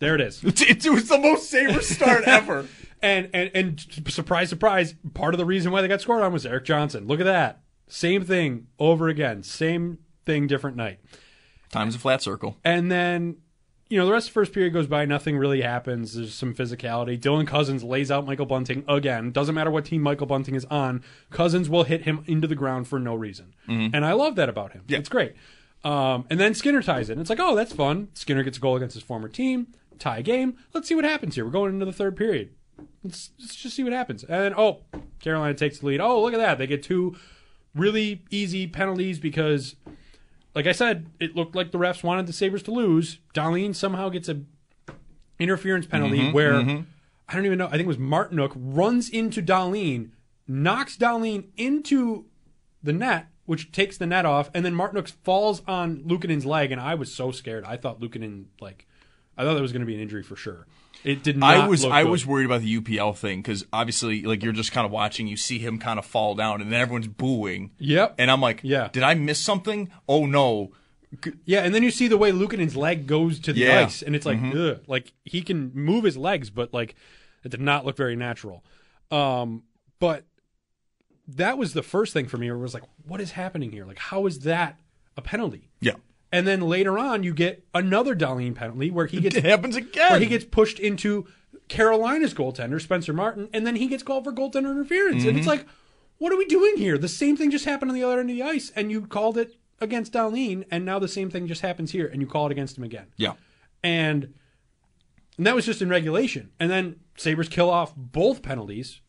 There 0.00 0.14
it 0.14 0.20
is. 0.20 0.42
It, 0.44 0.84
it 0.84 0.90
was 0.90 1.08
the 1.08 1.18
most 1.18 1.48
saber 1.48 1.80
start 1.80 2.24
ever. 2.26 2.66
And 3.02 3.28
and 3.34 3.50
and 3.54 3.80
surprise, 4.08 4.48
surprise! 4.48 4.94
Part 5.12 5.34
of 5.34 5.38
the 5.38 5.44
reason 5.44 5.72
why 5.72 5.82
they 5.82 5.88
got 5.88 6.00
scored 6.00 6.22
on 6.22 6.32
was 6.32 6.46
Erik 6.46 6.64
Johnson. 6.64 7.06
Look 7.06 7.20
at 7.20 7.26
that. 7.26 7.62
Same 7.88 8.24
thing 8.24 8.68
over 8.78 9.08
again. 9.08 9.42
Same 9.42 9.98
thing, 10.24 10.46
different 10.46 10.76
night. 10.76 11.00
Time's 11.70 11.94
a 11.94 11.98
flat 11.98 12.22
circle. 12.22 12.58
And 12.64 12.90
then, 12.92 13.38
you 13.88 13.98
know, 13.98 14.06
the 14.06 14.12
rest 14.12 14.28
of 14.28 14.34
the 14.34 14.40
first 14.40 14.52
period 14.52 14.72
goes 14.72 14.86
by. 14.86 15.04
Nothing 15.04 15.36
really 15.36 15.62
happens. 15.62 16.14
There's 16.14 16.34
some 16.34 16.54
physicality. 16.54 17.18
Dylan 17.18 17.46
Cozens 17.46 17.82
lays 17.82 18.10
out 18.10 18.24
Michael 18.24 18.46
Bunting 18.46 18.84
again. 18.88 19.30
Doesn't 19.32 19.54
matter 19.54 19.70
what 19.70 19.84
team 19.86 20.02
Michael 20.02 20.26
Bunting 20.26 20.54
is 20.54 20.64
on. 20.66 21.02
Cozens 21.30 21.68
will 21.68 21.84
hit 21.84 22.02
him 22.04 22.22
into 22.26 22.46
the 22.46 22.54
ground 22.54 22.88
for 22.88 22.98
no 22.98 23.14
reason. 23.14 23.54
And 23.66 24.04
I 24.04 24.12
love 24.12 24.36
that 24.36 24.48
about 24.48 24.72
him. 24.72 24.84
Yeah. 24.86 24.98
It's 24.98 25.08
great. 25.08 25.34
Um, 25.82 26.26
and 26.30 26.38
then 26.38 26.54
Skinner 26.54 26.82
ties 26.82 27.10
it. 27.10 27.12
And 27.12 27.20
it's 27.20 27.30
like, 27.30 27.40
oh, 27.40 27.56
that's 27.56 27.72
fun. 27.72 28.08
Skinner 28.14 28.42
gets 28.42 28.58
a 28.58 28.60
goal 28.60 28.76
against 28.76 28.94
his 28.94 29.02
former 29.02 29.28
team. 29.28 29.68
Tie 29.98 30.22
game. 30.22 30.56
Let's 30.72 30.88
see 30.88 30.94
what 30.94 31.04
happens 31.04 31.34
here. 31.34 31.44
We're 31.44 31.50
going 31.50 31.72
into 31.72 31.84
the 31.84 31.92
third 31.92 32.16
period. 32.16 32.50
Let's, 33.02 33.30
let's 33.38 33.56
just 33.56 33.76
see 33.76 33.84
what 33.84 33.92
happens. 33.92 34.22
And 34.24 34.44
then, 34.44 34.54
oh, 34.56 34.80
Carolina 35.20 35.54
takes 35.54 35.78
the 35.78 35.86
lead. 35.86 36.00
Oh, 36.00 36.22
look 36.22 36.34
at 36.34 36.38
that. 36.38 36.58
They 36.58 36.66
get 36.66 36.82
two 36.82 37.16
really 37.74 38.24
easy 38.30 38.66
penalties 38.66 39.18
because 39.18 39.76
like 40.54 40.66
I 40.66 40.72
said, 40.72 41.06
it 41.18 41.34
looked 41.34 41.54
like 41.54 41.70
the 41.70 41.78
refs 41.78 42.02
wanted 42.02 42.26
the 42.26 42.32
Sabres 42.32 42.62
to 42.64 42.70
lose. 42.70 43.18
Dahlin 43.34 43.74
somehow 43.74 44.08
gets 44.08 44.28
a 44.28 44.40
interference 45.38 45.86
penalty 45.86 46.18
Mm-hmm, 46.18 46.32
where 46.32 46.84
I 47.28 47.34
don't 47.34 47.46
even 47.46 47.58
know. 47.58 47.66
I 47.66 47.72
think 47.72 47.82
it 47.82 47.86
was 47.86 47.96
Martinook 47.96 48.52
runs 48.54 49.08
into 49.08 49.42
Dahlin, 49.42 50.10
knocks 50.46 50.96
Dahlin 50.96 51.46
into 51.56 52.26
the 52.82 52.92
net, 52.92 53.28
which 53.46 53.72
takes 53.72 53.96
the 53.96 54.06
net 54.06 54.26
off, 54.26 54.50
and 54.54 54.64
then 54.64 54.74
Martinook 54.74 55.08
falls 55.08 55.62
on 55.66 55.98
Luukkonen's 56.04 56.44
leg, 56.46 56.70
and 56.70 56.80
I 56.80 56.94
was 56.94 57.12
so 57.12 57.30
scared. 57.30 57.64
I 57.64 57.76
thought 57.76 58.00
Luukkonen 58.00 58.46
like 58.60 58.86
I 59.36 59.44
thought 59.44 59.54
there 59.54 59.62
was 59.62 59.72
going 59.72 59.80
to 59.80 59.86
be 59.86 59.94
an 59.94 60.00
injury 60.00 60.22
for 60.22 60.36
sure. 60.36 60.66
It 61.04 61.22
did 61.22 61.36
not. 61.36 61.54
I 61.54 61.66
was 61.66 61.84
I 61.84 62.02
good. 62.02 62.10
was 62.10 62.24
worried 62.26 62.44
about 62.46 62.60
the 62.62 62.80
UPL 62.80 63.16
thing 63.16 63.40
because 63.42 63.64
obviously 63.72 64.22
like 64.22 64.42
you're 64.42 64.52
just 64.52 64.72
kind 64.72 64.84
of 64.86 64.92
watching, 64.92 65.26
you 65.26 65.36
see 65.36 65.58
him 65.58 65.78
kind 65.78 65.98
of 65.98 66.04
fall 66.06 66.34
down, 66.34 66.60
and 66.60 66.72
then 66.72 66.80
everyone's 66.80 67.08
booing. 67.08 67.72
Yep. 67.78 68.14
And 68.18 68.30
I'm 68.30 68.40
like, 68.40 68.60
Yeah. 68.62 68.88
did 68.92 69.02
I 69.02 69.14
miss 69.14 69.38
something? 69.40 69.90
Oh 70.08 70.26
no. 70.26 70.72
Yeah, 71.44 71.60
and 71.60 71.74
then 71.74 71.82
you 71.82 71.90
see 71.90 72.08
the 72.08 72.16
way 72.16 72.32
Luukkonen's 72.32 72.76
leg 72.76 73.06
goes 73.06 73.38
to 73.40 73.52
the 73.52 73.60
Yeah. 73.60 73.80
ice, 73.80 74.00
and 74.02 74.14
it's 74.16 74.24
like, 74.24 74.38
ugh, 74.54 74.80
like 74.86 75.12
he 75.24 75.42
can 75.42 75.70
move 75.74 76.04
his 76.04 76.16
legs, 76.16 76.48
but 76.50 76.72
like 76.72 76.94
it 77.44 77.50
did 77.50 77.60
not 77.60 77.84
look 77.84 77.96
very 77.96 78.16
natural. 78.16 78.64
Um, 79.10 79.64
but 79.98 80.24
that 81.28 81.58
was 81.58 81.72
the 81.74 81.82
first 81.82 82.12
thing 82.12 82.26
for 82.28 82.38
me. 82.38 82.46
Where 82.50 82.58
it 82.58 82.62
was 82.62 82.74
like, 82.74 82.84
what 83.06 83.20
is 83.20 83.32
happening 83.32 83.70
here? 83.72 83.84
Like, 83.84 83.98
how 83.98 84.26
is 84.26 84.40
that 84.40 84.78
a 85.16 85.22
penalty? 85.22 85.68
Yeah. 85.80 85.94
And 86.32 86.46
then 86.46 86.62
later 86.62 86.98
on, 86.98 87.22
you 87.22 87.34
get 87.34 87.64
another 87.74 88.16
Dahlin 88.16 88.54
penalty 88.54 88.90
where 88.90 89.06
he 89.06 89.20
gets 89.20 89.36
It 89.36 89.44
happens 89.44 89.76
again. 89.76 90.12
where 90.12 90.20
he 90.20 90.26
gets 90.26 90.46
pushed 90.46 90.78
into 90.78 91.26
Carolina's 91.68 92.34
goaltender 92.34 92.80
Spencer 92.80 93.12
Martin, 93.12 93.48
and 93.52 93.66
then 93.66 93.76
he 93.76 93.86
gets 93.86 94.02
called 94.02 94.24
for 94.24 94.32
goaltender 94.32 94.70
interference, 94.70 95.24
and 95.24 95.36
it's 95.36 95.46
mm-hmm. 95.46 95.58
like, 95.58 95.66
what 96.18 96.32
are 96.32 96.36
we 96.36 96.46
doing 96.46 96.76
here? 96.76 96.98
The 96.98 97.08
same 97.08 97.36
thing 97.36 97.50
just 97.50 97.64
happened 97.64 97.90
on 97.90 97.94
the 97.94 98.02
other 98.02 98.20
end 98.20 98.30
of 98.30 98.36
the 98.36 98.42
ice, 98.42 98.72
and 98.74 98.90
you 98.90 99.06
called 99.06 99.38
it 99.38 99.56
against 99.80 100.12
Dahlin, 100.12 100.64
and 100.70 100.84
now 100.84 100.98
the 100.98 101.08
same 101.08 101.30
thing 101.30 101.46
just 101.46 101.60
happens 101.60 101.92
here, 101.92 102.06
and 102.06 102.20
you 102.20 102.26
call 102.26 102.46
it 102.46 102.52
against 102.52 102.78
him 102.78 102.84
again, 102.84 103.06
Yeah. 103.16 103.34
and 103.82 104.34
and 105.38 105.46
that 105.46 105.54
was 105.54 105.64
just 105.64 105.80
in 105.80 105.88
regulation, 105.88 106.50
and 106.60 106.70
then 106.70 106.96
Sabres 107.16 107.48
kill 107.48 107.70
off 107.70 107.94
both 107.96 108.42
penalties. 108.42 109.00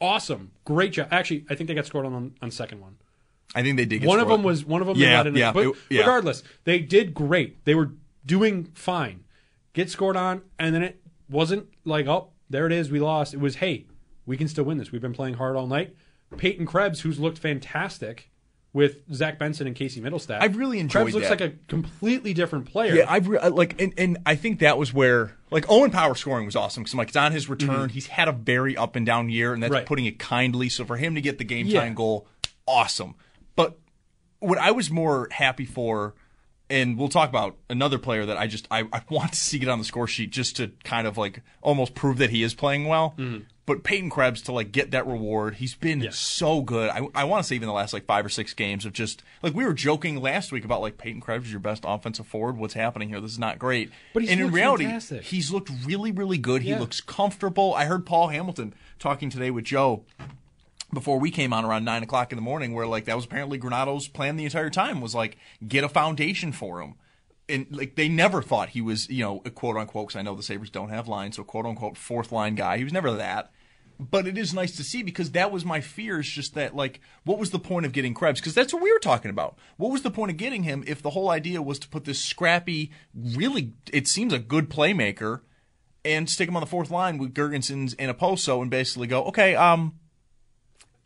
Awesome, 0.00 0.52
great 0.64 0.92
job. 0.92 1.08
Actually, 1.10 1.44
I 1.50 1.54
think 1.54 1.68
they 1.68 1.74
got 1.74 1.86
scored 1.86 2.06
on 2.06 2.34
on 2.40 2.50
second 2.50 2.80
one. 2.80 2.96
I 3.54 3.62
think 3.62 3.76
they 3.76 3.84
did. 3.84 4.00
Get 4.00 4.08
One 4.08 4.20
of 4.20 4.28
them 4.28 4.42
was 4.42 4.64
one 4.64 4.80
of 4.80 4.86
them. 4.86 4.96
Yeah, 4.96 5.08
they 5.08 5.16
let 5.16 5.26
in 5.28 5.34
yeah, 5.36 5.52
but 5.52 5.66
it- 5.66 5.74
yeah. 5.90 6.00
regardless, 6.00 6.42
they 6.64 6.78
did 6.78 7.12
great. 7.14 7.64
They 7.64 7.74
were 7.74 7.92
doing 8.24 8.64
fine. 8.74 9.24
Get 9.74 9.90
scored 9.90 10.16
on, 10.16 10.42
and 10.58 10.74
then 10.74 10.82
it 10.82 11.00
wasn't 11.28 11.66
like, 11.84 12.06
oh, 12.06 12.28
there 12.50 12.66
it 12.66 12.72
is, 12.72 12.90
we 12.90 13.00
lost. 13.00 13.32
It 13.34 13.40
was, 13.40 13.56
hey, 13.56 13.86
we 14.26 14.36
can 14.36 14.48
still 14.48 14.64
win 14.64 14.78
this. 14.78 14.92
We've 14.92 15.00
been 15.02 15.14
playing 15.14 15.34
hard 15.34 15.56
all 15.56 15.66
night. 15.66 15.94
Peyton 16.36 16.66
Krebs, 16.66 17.00
who's 17.00 17.18
looked 17.18 17.38
fantastic 17.38 18.30
with 18.74 18.98
Zach 19.12 19.38
Benson 19.38 19.66
and 19.66 19.76
Casey 19.76 20.00
Mittelstadt. 20.00 20.38
I've 20.40 20.56
really 20.56 20.78
enjoyed 20.78 21.02
Krebs 21.04 21.14
looks 21.14 21.28
that. 21.28 21.40
like 21.40 21.52
a 21.52 21.54
completely 21.68 22.32
different 22.32 22.64
player. 22.66 22.94
Yeah, 22.94 23.04
I've 23.06 23.28
re- 23.28 23.38
like, 23.50 23.80
and, 23.80 23.92
and 23.98 24.18
I 24.24 24.34
think 24.34 24.60
that 24.60 24.78
was 24.78 24.94
where 24.94 25.36
like 25.50 25.66
Owen 25.70 25.90
Power 25.90 26.14
scoring 26.14 26.46
was 26.46 26.56
awesome 26.56 26.82
because 26.82 26.94
like 26.94 27.08
it's 27.08 27.16
on 27.16 27.32
his 27.32 27.50
return. 27.50 27.90
He's 27.90 28.06
had 28.06 28.28
a 28.28 28.32
very 28.32 28.74
up 28.76 28.96
and 28.96 29.04
down 29.04 29.28
year, 29.28 29.52
and 29.52 29.62
that's 29.62 29.70
Mm-hmm. 29.70 29.76
Right. 29.78 29.86
putting 29.86 30.06
it 30.06 30.18
kindly. 30.18 30.70
So 30.70 30.86
for 30.86 30.96
him 30.96 31.14
to 31.16 31.20
get 31.20 31.36
the 31.36 31.44
game 31.44 31.66
Yeah. 31.66 31.80
time 31.80 31.92
goal, 31.94 32.26
awesome. 32.66 33.14
What 34.42 34.58
I 34.58 34.72
was 34.72 34.90
more 34.90 35.28
happy 35.30 35.64
for 35.64 36.14
and 36.72 36.96
we'll 36.96 37.08
talk 37.08 37.28
about 37.28 37.56
another 37.68 37.98
player 37.98 38.24
that 38.24 38.38
I 38.38 38.46
just 38.46 38.66
I, 38.70 38.88
I 38.92 39.02
want 39.10 39.32
to 39.32 39.38
see 39.38 39.58
get 39.58 39.68
on 39.68 39.78
the 39.78 39.84
score 39.84 40.06
sheet 40.08 40.30
just 40.30 40.56
to 40.56 40.72
kind 40.84 41.06
of 41.06 41.18
like 41.18 41.42
almost 41.60 41.94
prove 41.94 42.18
that 42.18 42.30
he 42.30 42.42
is 42.42 42.54
playing 42.54 42.86
well. 42.86 43.14
Mm-hmm. 43.18 43.44
But 43.64 43.84
Peyton 43.84 44.10
Krebs 44.10 44.42
to 44.42 44.52
like 44.52 44.72
get 44.72 44.90
that 44.90 45.06
reward, 45.06 45.56
he's 45.56 45.76
been 45.76 46.10
so 46.10 46.62
good. 46.62 46.90
I, 46.90 47.06
I 47.14 47.24
want 47.24 47.44
to 47.44 47.48
say 47.48 47.54
even 47.54 47.68
the 47.68 47.74
last 47.74 47.92
like 47.92 48.06
five 48.06 48.26
or 48.26 48.28
six 48.28 48.54
games 48.54 48.84
of 48.84 48.92
just 48.92 49.22
like 49.42 49.54
we 49.54 49.64
were 49.64 49.74
joking 49.74 50.20
last 50.20 50.50
week 50.50 50.64
about 50.64 50.80
like 50.80 50.98
Peyton 50.98 51.20
Krebs 51.20 51.46
is 51.46 51.52
your 51.52 51.60
best 51.60 51.84
offensive 51.86 52.26
forward. 52.26 52.56
What's 52.56 52.74
happening 52.74 53.10
here? 53.10 53.20
This 53.20 53.32
is 53.32 53.38
not 53.38 53.58
great. 53.58 53.92
But 54.14 54.22
he's 54.22 54.32
and 54.32 54.40
in 54.40 54.50
reality, 54.50 54.84
fantastic. 54.84 55.24
he's 55.24 55.52
looked 55.52 55.70
really 55.84 56.10
really 56.10 56.38
good. 56.38 56.62
He 56.62 56.74
looks 56.74 57.00
comfortable. 57.00 57.74
I 57.74 57.84
heard 57.84 58.06
Paul 58.06 58.28
Hamilton 58.28 58.74
talking 58.98 59.30
today 59.30 59.50
with 59.50 59.64
Joe 59.64 60.04
before 60.92 61.18
we 61.18 61.30
came 61.30 61.52
on 61.52 61.64
around 61.64 61.84
nine 61.84 62.02
o'clock 62.02 62.32
in 62.32 62.36
the 62.36 62.42
morning, 62.42 62.74
where 62.74 62.86
like 62.86 63.06
that 63.06 63.16
was 63.16 63.24
apparently 63.24 63.58
Granato's 63.58 64.08
plan 64.08 64.36
the 64.36 64.44
entire 64.44 64.70
time 64.70 65.00
was 65.00 65.14
like 65.14 65.38
get 65.66 65.84
a 65.84 65.88
foundation 65.88 66.52
for 66.52 66.80
him. 66.80 66.94
And 67.48 67.66
like 67.70 67.96
they 67.96 68.08
never 68.08 68.42
thought 68.42 68.70
he 68.70 68.80
was, 68.80 69.08
you 69.08 69.24
know, 69.24 69.40
quote 69.54 69.76
unquote. 69.76 70.08
Because 70.08 70.18
I 70.18 70.22
know 70.22 70.34
the 70.34 70.42
Sabres 70.42 70.70
don't 70.70 70.90
have 70.90 71.08
lines, 71.08 71.36
so 71.36 71.44
quote 71.44 71.66
unquote 71.66 71.96
fourth 71.96 72.30
line 72.32 72.54
guy. 72.54 72.78
He 72.78 72.84
was 72.84 72.92
never 72.92 73.12
that. 73.12 73.50
But 73.98 74.26
it 74.26 74.36
is 74.36 74.54
nice 74.54 74.74
to 74.76 74.84
see 74.84 75.02
because 75.02 75.30
that 75.30 75.52
was 75.52 75.64
my 75.64 75.80
fear. 75.80 76.20
Is 76.20 76.28
just 76.28 76.54
that 76.54 76.74
like, 76.74 77.00
what 77.24 77.38
was 77.38 77.50
the 77.50 77.58
point 77.58 77.86
of 77.86 77.92
getting 77.92 78.14
Krebs? 78.14 78.40
Because 78.40 78.54
that's 78.54 78.72
what 78.72 78.82
we 78.82 78.92
were 78.92 78.98
talking 78.98 79.30
about. 79.30 79.56
What 79.76 79.92
was 79.92 80.02
the 80.02 80.10
point 80.10 80.30
of 80.30 80.36
getting 80.36 80.64
him 80.64 80.82
if 80.86 81.02
the 81.02 81.10
whole 81.10 81.30
idea 81.30 81.62
was 81.62 81.78
to 81.80 81.88
put 81.88 82.04
this 82.04 82.20
scrappy, 82.20 82.90
really, 83.14 83.74
it 83.92 84.08
seems 84.08 84.32
a 84.32 84.38
good 84.38 84.68
playmaker, 84.68 85.42
and 86.04 86.28
stick 86.28 86.48
him 86.48 86.56
on 86.56 86.62
the 86.62 86.66
fourth 86.66 86.90
line 86.90 87.16
with 87.16 87.32
Girgensons 87.32 87.94
and 87.98 88.10
Okposo, 88.10 88.60
and 88.60 88.70
basically 88.70 89.06
go, 89.06 89.24
okay, 89.24 89.54
um, 89.54 89.94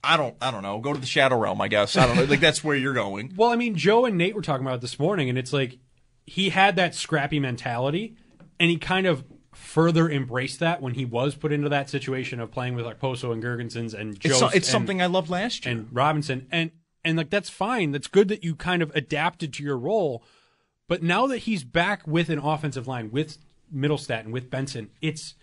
I 0.04 0.16
don't, 0.16 0.36
I 0.40 0.50
don't 0.50 0.62
know, 0.62 0.78
go 0.78 0.92
to 0.92 1.00
the 1.00 1.06
Shadow 1.06 1.38
Realm, 1.38 1.60
I 1.60 1.68
guess. 1.68 1.96
I 1.96 2.06
don't 2.06 2.16
know, 2.16 2.24
like 2.24 2.40
that's 2.40 2.62
where 2.62 2.76
you're 2.76 2.94
going. 2.94 3.32
Well, 3.36 3.50
I 3.50 3.56
mean, 3.56 3.74
Joe 3.74 4.04
and 4.04 4.16
Nate 4.16 4.34
were 4.34 4.42
talking 4.42 4.66
about 4.66 4.80
this 4.80 4.98
morning, 4.98 5.28
and 5.28 5.36
it's 5.36 5.52
like 5.52 5.78
he 6.26 6.50
had 6.50 6.76
that 6.76 6.94
scrappy 6.94 7.40
mentality, 7.40 8.16
and 8.60 8.70
he 8.70 8.76
kind 8.76 9.06
of 9.06 9.24
further 9.52 10.08
embraced 10.10 10.60
that 10.60 10.82
when 10.82 10.94
he 10.94 11.04
was 11.04 11.34
put 11.34 11.50
into 11.50 11.68
that 11.70 11.88
situation 11.88 12.40
of 12.40 12.50
playing 12.50 12.74
with 12.74 12.84
like 12.84 13.00
Poso 13.00 13.32
and 13.32 13.42
Girgensons 13.42 13.94
and 13.94 14.18
Joe. 14.20 14.30
It's, 14.30 14.38
so, 14.38 14.48
it's 14.48 14.68
something 14.68 15.00
I 15.00 15.06
loved 15.06 15.30
last 15.30 15.64
year. 15.64 15.74
and 15.74 15.88
Robinson, 15.90 16.46
and 16.52 16.70
and 17.04 17.16
like 17.16 17.30
that's 17.30 17.50
fine. 17.50 17.92
That's 17.92 18.06
good 18.06 18.28
that 18.28 18.44
you 18.44 18.54
kind 18.54 18.82
of 18.82 18.94
adapted 18.94 19.52
to 19.54 19.62
your 19.62 19.78
role. 19.78 20.22
But 20.88 21.02
now 21.02 21.26
that 21.26 21.38
he's 21.38 21.64
back 21.64 22.06
with 22.06 22.28
an 22.28 22.38
offensive 22.38 22.86
line 22.86 23.10
with 23.10 23.38
Mittelstadt 23.74 24.20
and 24.20 24.32
with 24.32 24.50
Benson, 24.50 24.90
it's 25.00 25.34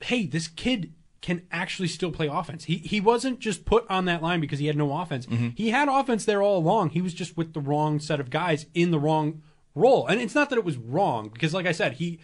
hey, 0.00 0.26
this 0.26 0.48
kid 0.48 0.92
can 1.22 1.42
actually 1.52 1.88
still 1.88 2.10
play 2.10 2.26
offense. 2.28 2.64
He 2.64 2.76
he 2.78 3.00
wasn't 3.00 3.40
just 3.40 3.64
put 3.64 3.84
on 3.90 4.06
that 4.06 4.22
line 4.22 4.40
because 4.40 4.58
he 4.58 4.66
had 4.66 4.76
no 4.76 4.96
offense. 4.98 5.26
He 5.54 5.70
had 5.70 5.88
offense 5.88 6.24
there 6.24 6.42
all 6.42 6.58
along. 6.58 6.90
He 6.90 7.02
was 7.02 7.12
just 7.12 7.36
with 7.36 7.52
the 7.52 7.60
wrong 7.60 8.00
set 8.00 8.20
of 8.20 8.30
guys 8.30 8.66
in 8.74 8.90
the 8.90 8.98
wrong 8.98 9.42
role. 9.74 10.06
And 10.06 10.20
it's 10.20 10.34
not 10.34 10.48
that 10.50 10.58
it 10.58 10.64
was 10.64 10.76
wrong 10.78 11.28
because 11.28 11.52
like 11.52 11.66
I 11.66 11.72
said, 11.72 11.94
he 11.94 12.18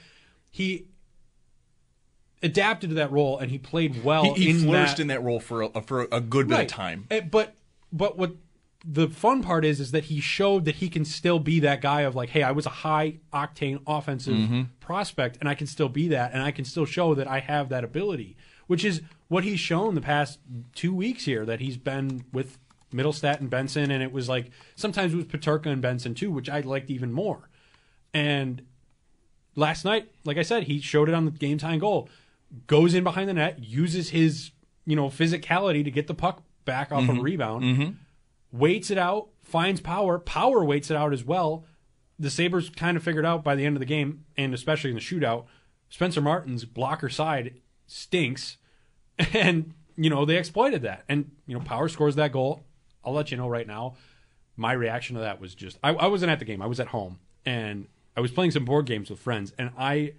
he 0.51 0.87
adapted 2.43 2.91
to 2.91 2.95
that 2.97 3.11
role 3.11 3.39
and 3.39 3.51
he 3.51 3.59
played 3.59 4.05
well 4.05 4.35
he, 4.35 4.45
he 4.45 4.51
in 4.51 4.59
flourished 4.61 4.97
that, 4.97 5.03
in 5.03 5.09
that 5.09 5.23
role 5.23 5.41
for 5.41 5.63
a, 5.63 5.83
for 5.83 6.07
a 6.13 6.21
good 6.21 6.49
bit 6.49 6.55
Right. 6.55 6.71
of 6.71 6.77
time. 6.77 7.07
Eh, 7.11 7.21
But 7.21 7.55
but 7.93 8.17
what 8.19 8.33
the 8.85 9.09
fun 9.09 9.43
part 9.43 9.65
is 9.65 9.81
is 9.81 9.91
that 9.91 10.05
he 10.05 10.21
showed 10.21 10.65
that 10.67 10.77
he 10.77 10.89
can 10.89 11.05
still 11.05 11.39
be 11.41 11.59
that 11.61 11.81
guy 11.81 12.03
of 12.03 12.15
like, 12.15 12.29
hey, 12.31 12.43
I 12.43 12.53
was 12.53 12.67
a 12.67 12.71
high 12.71 13.19
octane 13.33 13.81
offensive 13.87 14.35
Mm-hmm. 14.37 14.63
prospect, 14.81 15.39
and 15.41 15.49
I 15.49 15.55
can 15.55 15.67
still 15.67 15.89
be 15.89 16.09
that, 16.09 16.33
and 16.33 16.41
I 16.43 16.51
can 16.53 16.65
still 16.65 16.85
show 16.85 17.15
that 17.15 17.27
I 17.27 17.41
have 17.41 17.69
that 17.71 17.83
ability, 17.85 18.37
which 18.67 18.85
is 18.85 19.03
what 19.29 19.45
he's 19.45 19.61
shown 19.61 19.95
the 19.95 20.01
past 20.01 20.39
two 20.75 20.95
weeks 20.95 21.25
here 21.25 21.45
that 21.45 21.61
he's 21.61 21.77
been 21.77 22.25
with 22.33 22.59
Mittelstadt 22.93 23.41
and 23.41 23.51
Benson, 23.51 23.91
and 23.91 24.03
it 24.03 24.13
was 24.13 24.29
like 24.29 24.51
sometimes 24.77 25.13
it 25.13 25.17
was 25.17 25.27
Peterka 25.27 25.67
and 25.67 25.83
Benson 25.83 26.15
too, 26.15 26.31
which 26.31 26.49
I 26.49 26.61
liked 26.61 26.91
even 26.91 27.13
more. 27.13 27.49
And 28.15 28.63
last 29.55 29.85
night, 29.85 30.11
like 30.25 30.37
I 30.39 30.43
said, 30.43 30.65
he 30.65 30.81
showed 30.81 31.09
it 31.09 31.15
on 31.15 31.25
the 31.25 31.31
game 31.31 31.59
time 31.59 31.79
goal. 31.79 32.09
Goes 32.67 32.95
in 32.95 33.03
behind 33.05 33.29
the 33.29 33.35
net, 33.35 33.59
uses 33.63 34.11
his 34.11 34.53
you 34.87 34.95
know 34.97 35.09
physicality 35.09 35.83
to 35.85 35.91
get 35.91 36.07
the 36.07 36.15
puck 36.15 36.43
back 36.65 36.93
off 36.93 37.03
Mm-hmm. 37.05 37.19
a 37.19 37.23
rebound, 37.23 37.97
waits 38.53 38.91
it 38.91 38.99
out, 38.99 39.29
finds 39.43 39.81
power. 39.81 40.19
Power 40.19 40.65
waits 40.65 40.91
it 40.91 40.97
out 40.97 41.13
as 41.13 41.25
well. 41.25 41.65
The 42.19 42.31
Sabres 42.31 42.71
kind 42.71 42.97
of 42.97 43.03
figured 43.03 43.27
out 43.27 43.45
by 43.45 43.55
the 43.57 43.67
end 43.67 43.77
of 43.77 43.81
the 43.81 43.87
game, 43.87 44.25
and 44.39 44.55
especially 44.55 44.91
in 44.91 44.97
the 44.97 45.03
shootout, 45.03 45.45
Spencer 45.91 46.21
Martin's 46.23 46.65
blocker 46.65 47.09
side 47.09 47.55
stinks, 47.87 48.57
and 49.33 49.73
you 49.97 50.11
know 50.11 50.25
they 50.25 50.37
exploited 50.37 50.83
that. 50.83 51.05
And 51.09 51.31
you 51.47 51.55
know 51.57 51.65
Power 51.65 51.89
scores 51.89 52.15
that 52.17 52.33
goal. 52.33 52.65
I'll 53.05 53.13
let 53.13 53.31
you 53.31 53.37
know 53.37 53.49
right 53.49 53.67
now. 53.67 53.95
My 54.57 54.73
reaction 54.73 55.15
to 55.17 55.21
that 55.23 55.41
was 55.41 55.55
just 55.55 55.79
I, 55.83 55.91
I 55.91 56.07
wasn't 56.07 56.31
at 56.33 56.39
the 56.39 56.45
game. 56.45 56.63
I 56.63 56.67
was 56.67 56.81
at 56.81 56.89
home, 56.89 57.19
and 57.45 57.87
I 58.17 58.21
was 58.21 58.31
playing 58.33 58.51
some 58.53 58.65
board 58.65 58.87
games 58.87 59.11
with 59.11 59.19
friends, 59.21 59.53
and 59.59 59.71
I 59.79 60.13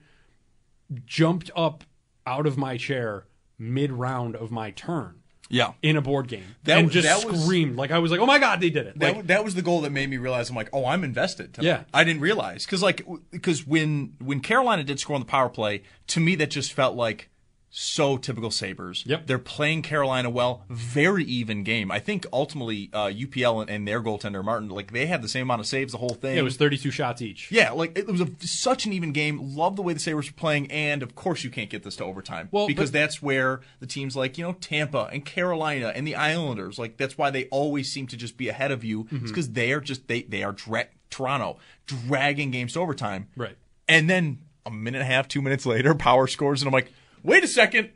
jumped 1.05 1.51
up 1.55 1.83
out 2.25 2.45
of 2.45 2.57
my 2.57 2.77
chair 2.77 3.25
mid 3.57 3.91
round 3.91 4.35
of 4.35 4.51
my 4.51 4.71
turn 4.71 5.15
Yeah. 5.49 5.73
in 5.81 5.97
a 5.97 6.01
board 6.01 6.27
game 6.27 6.55
That 6.63 6.77
and 6.77 6.91
just 6.91 7.07
that 7.07 7.29
was- 7.29 7.43
screamed 7.43 7.75
like 7.75 7.91
I 7.91 7.99
was 7.99 8.11
like, 8.11 8.19
"Oh 8.19 8.25
my 8.25 8.37
god, 8.39 8.61
they 8.61 8.69
did 8.69 8.85
it!" 8.87 8.99
That, 8.99 9.15
Like, 9.17 9.27
that 9.27 9.43
was 9.43 9.55
the 9.55 9.61
goal 9.61 9.81
that 9.81 9.91
made 9.91 10.09
me 10.09 10.17
realize 10.17 10.49
I'm 10.49 10.55
like, 10.55 10.69
oh, 10.71 10.85
I'm 10.85 11.03
invested. 11.03 11.53
tonight. 11.55 11.67
Yeah. 11.67 11.83
I 11.93 12.03
didn't 12.03 12.21
realize 12.21 12.65
because 12.65 12.83
like 12.83 13.05
because 13.31 13.65
when 13.65 14.15
when 14.19 14.39
Carolina 14.41 14.83
did 14.83 14.99
score 14.99 15.15
on 15.15 15.21
the 15.21 15.25
power 15.25 15.49
play, 15.49 15.83
to 16.07 16.19
me 16.19 16.35
that 16.35 16.51
just 16.51 16.71
felt 16.73 16.95
like 16.95 17.29
so 17.79 18.17
typical 18.17 18.49
Sabres. 18.49 19.03
Yep. 19.05 19.27
they're 19.27 19.37
playing 19.37 19.83
Carolina 19.83 20.31
well, 20.31 20.63
very 20.67 21.23
even 21.25 21.63
game. 21.63 21.91
I 21.91 21.99
think 21.99 22.25
ultimately 22.33 22.89
uh, 22.91 23.05
UPL 23.05 23.61
and, 23.61 23.69
and 23.69 23.87
their 23.87 24.01
goaltender 24.01 24.43
Martin 24.43 24.67
like 24.69 24.91
they 24.91 25.05
had 25.05 25.21
the 25.21 25.27
same 25.27 25.43
amount 25.43 25.59
of 25.61 25.67
saves 25.67 25.91
the 25.91 25.99
whole 25.99 26.15
thing. 26.15 26.37
it 26.37 26.41
was 26.41 26.57
32 26.57 26.89
shots 26.89 27.21
each. 27.21 27.51
Yeah, 27.51 27.69
like 27.71 27.95
it 27.95 28.07
was 28.07 28.19
a, 28.19 28.27
such 28.39 28.87
an 28.87 28.93
even 28.93 29.11
game. 29.11 29.37
Love 29.55 29.75
the 29.75 29.83
way 29.83 29.93
the 29.93 29.99
Sabres 29.99 30.25
were 30.25 30.35
playing, 30.35 30.71
and 30.71 31.03
of 31.03 31.13
course 31.13 31.43
you 31.43 31.51
can't 31.51 31.69
get 31.69 31.83
this 31.83 31.95
to 31.97 32.03
overtime. 32.03 32.49
Well, 32.51 32.65
because 32.65 32.89
but- 32.89 32.99
that's 32.99 33.21
where 33.21 33.61
the 33.79 33.85
teams 33.85 34.15
like 34.15 34.39
you 34.39 34.43
know 34.43 34.53
Tampa 34.53 35.09
and 35.13 35.23
Carolina 35.23 35.91
and 35.95 36.07
the 36.07 36.15
Islanders, 36.15 36.79
like 36.79 36.97
that's 36.97 37.15
why 37.15 37.29
they 37.29 37.45
always 37.45 37.91
seem 37.91 38.07
to 38.07 38.17
just 38.17 38.37
be 38.37 38.49
ahead 38.49 38.71
of 38.71 38.83
you. 38.83 39.03
Mm-hmm. 39.03 39.17
It's 39.17 39.31
because 39.31 39.51
they 39.51 39.71
are 39.71 39.81
just 39.81 40.07
they 40.07 40.23
they 40.23 40.41
are 40.41 40.53
dra- 40.53 40.87
Toronto 41.11 41.59
dragging 41.85 42.49
games 42.49 42.73
to 42.73 42.79
overtime. 42.79 43.27
Right. 43.35 43.55
and 43.87 44.09
then 44.09 44.39
a 44.65 44.71
minute 44.71 44.97
and 45.01 45.07
a 45.09 45.13
half, 45.13 45.27
two 45.27 45.41
minutes 45.43 45.65
later, 45.67 45.93
Power 46.09 46.25
scores, 46.25 46.61
and 46.63 46.67
I'm 46.67 46.73
like, 46.73 46.91
wait 47.27 47.43
a 47.43 47.47
second, 47.47 47.91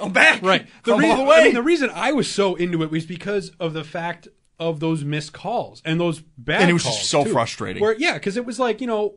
I'm 0.00 0.12
back. 0.12 0.42
Right. 0.42 0.66
The 0.84 0.94
reason, 0.96 1.16
the 1.18 1.24
way. 1.24 1.36
I 1.36 1.44
mean, 1.44 1.54
the 1.54 1.62
reason 1.62 1.90
I 1.94 2.12
was 2.12 2.30
so 2.30 2.54
into 2.56 2.82
it 2.82 2.90
was 2.90 3.06
because 3.06 3.50
of 3.60 3.72
the 3.72 3.84
fact 3.84 4.28
of 4.58 4.80
those 4.80 5.04
missed 5.04 5.32
calls 5.32 5.80
and 5.84 5.98
those 6.00 6.20
bad 6.20 6.60
And 6.62 6.70
it 6.70 6.74
was 6.74 6.84
just 6.84 7.04
so 7.10 7.24
too. 7.24 7.32
frustrating. 7.32 7.82
Where 7.82 7.96
yeah, 7.98 8.14
because 8.14 8.36
it 8.36 8.44
was 8.44 8.58
like 8.58 8.80
you 8.80 8.86
know, 8.86 9.14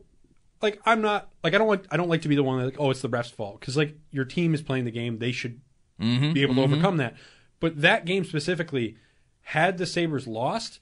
like 0.62 0.80
I'm 0.84 1.00
not 1.02 1.28
like 1.44 1.54
I 1.54 1.58
don't 1.58 1.66
want 1.68 1.86
I 1.90 1.96
don't 1.96 2.08
like 2.08 2.22
to 2.22 2.28
be 2.28 2.34
the 2.36 2.42
one 2.42 2.58
that 2.58 2.64
like 2.64 2.76
oh 2.80 2.90
it's 2.90 3.02
the 3.02 3.08
ref's 3.08 3.30
fault 3.30 3.60
because 3.60 3.76
like 3.76 3.94
your 4.10 4.24
team 4.24 4.54
is 4.54 4.62
playing 4.62 4.84
the 4.84 4.90
game 4.90 5.18
they 5.18 5.32
should 5.32 5.60
Mm-hmm, 6.00 6.32
be 6.34 6.42
able 6.42 6.54
to 6.56 6.62
overcome 6.62 6.98
that. 6.98 7.14
But 7.58 7.80
that 7.80 8.04
game 8.04 8.24
specifically, 8.24 8.98
had 9.40 9.78
the 9.78 9.86
Sabres 9.86 10.26
lost. 10.26 10.78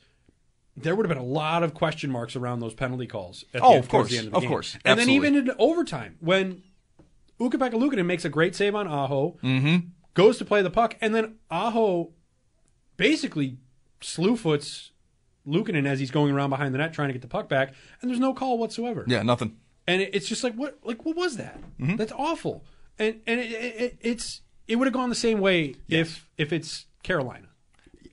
There 0.77 0.97
would 0.97 1.07
have 1.07 1.17
been 1.17 1.25
a 1.25 1.29
lot 1.29 1.63
of 1.63 1.73
question 1.73 2.11
marks 2.11 2.35
around 2.35 2.59
those 2.59 2.75
penalty 2.75 3.07
calls. 3.07 3.45
At 3.55 3.61
the 3.61 3.65
Oh, 3.65 3.75
end, 3.75 3.85
of 3.85 3.89
course. 3.89 4.19
of, 4.19 4.35
Of 4.35 4.45
course. 4.47 4.77
and 4.85 4.99
then 4.99 5.09
even 5.09 5.37
in 5.37 5.53
overtime 5.57 6.17
when 6.19 6.65
Ukko-Pekka 7.41 7.73
Luukkonen 7.75 8.07
makes 8.07 8.25
a 8.25 8.29
great 8.29 8.55
save 8.55 8.75
on 8.75 8.87
Aho, 8.87 9.37
goes 10.15 10.39
to 10.39 10.45
play 10.45 10.63
the 10.63 10.71
puck, 10.71 10.97
and 11.01 11.15
then 11.15 11.37
Aho 11.51 12.13
basically 12.97 13.59
slew 14.01 14.37
foots 14.37 14.91
Luukkonen 15.47 15.87
as 15.87 15.99
he's 16.01 16.11
going 16.11 16.33
around 16.35 16.51
behind 16.51 16.73
the 16.75 16.79
net 16.79 16.93
trying 16.93 17.09
to 17.09 17.13
get 17.13 17.23
the 17.23 17.29
puck 17.29 17.49
back, 17.49 17.75
and 18.01 18.11
there's 18.11 18.21
no 18.21 18.33
call 18.33 18.59
whatsoever. 18.59 19.05
yeah, 19.07 19.23
nothing. 19.23 19.57
And 19.87 20.01
it, 20.01 20.15
it's 20.15 20.27
just 20.27 20.43
like 20.43 20.55
what 20.55 20.79
like 20.85 21.05
what 21.05 21.17
was 21.17 21.37
that? 21.37 21.61
Mm-hmm. 21.79 21.97
That's 21.97 22.13
awful. 22.13 22.65
And 22.99 23.21
and 23.27 23.41
it, 23.41 23.53
it, 23.53 23.75
it- 23.81 23.99
it's 24.01 24.41
it 24.67 24.77
would 24.77 24.87
have 24.87 24.95
gone 24.95 25.11
the 25.11 25.15
same 25.15 25.41
way 25.41 25.75
if 25.89 26.27
if 26.39 26.53
it's 26.53 26.87
Carolina. 27.03 27.49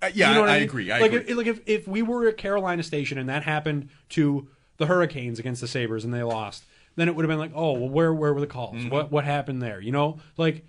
Uh, 0.02 0.10
yeah, 0.14 0.30
You 0.30 0.36
know 0.36 0.44
I, 0.46 0.50
I, 0.50 0.54
mean? 0.56 0.64
agree. 0.64 0.92
I 0.92 1.00
like 1.00 1.14
agree. 1.14 1.32
If, 1.32 1.38
like 1.38 1.48
if, 1.48 1.60
if 1.68 1.88
we 1.88 2.02
were 2.02 2.28
at 2.28 2.36
Carolina 2.36 2.84
Station 2.84 3.18
and 3.18 3.30
that 3.30 3.44
happened 3.44 3.90
to 4.10 4.50
the 4.78 4.88
Hurricanes 4.88 5.38
against 5.40 5.62
the 5.62 5.68
Sabres 5.68 6.04
and 6.04 6.12
they 6.14 6.24
lost, 6.24 6.64
then 7.02 7.10
it 7.10 7.16
would 7.16 7.24
have 7.26 7.30
been 7.30 7.40
like, 7.40 7.52
oh, 7.56 7.74
well, 7.74 7.90
where 7.90 8.14
where 8.14 8.34
were 8.34 8.40
the 8.40 8.48
calls? 8.48 8.76
Mm-hmm. 8.78 8.90
What 8.90 9.12
what 9.12 9.26
happened 9.26 9.62
there? 9.62 9.82
You 9.82 9.92
know, 9.92 10.20
like 10.38 10.64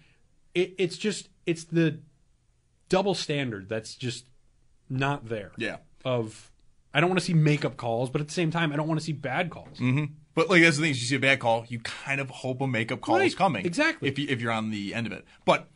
it, 0.55 0.75
it's 0.79 0.97
just 0.97 1.29
it's 1.47 1.65
the 1.65 2.01
double 2.89 3.15
standard 3.15 3.69
that's 3.69 3.95
just 3.95 4.27
not 4.89 5.29
there. 5.29 5.53
Yeah. 5.59 5.77
Of 6.05 6.51
I 6.95 7.01
don't 7.01 7.11
want 7.11 7.21
to 7.21 7.25
see 7.25 7.35
makeup 7.35 7.77
calls, 7.77 8.11
but 8.11 8.21
at 8.21 8.29
the 8.29 8.35
same 8.35 8.51
time, 8.51 8.73
I 8.73 8.77
don't 8.77 8.89
want 8.89 9.01
to 9.01 9.05
see 9.05 9.13
bad 9.13 9.51
calls. 9.51 9.79
But 10.35 10.49
like 10.49 10.63
that's 10.63 10.77
the 10.77 10.83
thing, 10.83 10.93
is 10.93 11.03
you 11.03 11.09
see 11.09 11.17
a 11.17 11.21
bad 11.21 11.41
call, 11.41 11.67
you 11.69 11.81
kind 11.81 12.21
of 12.21 12.31
hope 12.31 12.61
a 12.63 12.67
makeup 12.67 13.03
call 13.03 13.17
is 13.17 13.35
coming. 13.35 13.67
exactly. 13.67 14.09
If 14.09 14.19
you 14.19 14.27
if 14.29 14.41
you're 14.41 14.53
on 14.53 14.71
the 14.71 14.95
end 14.95 15.07
of 15.07 15.13
it. 15.13 15.27
But 15.45 15.69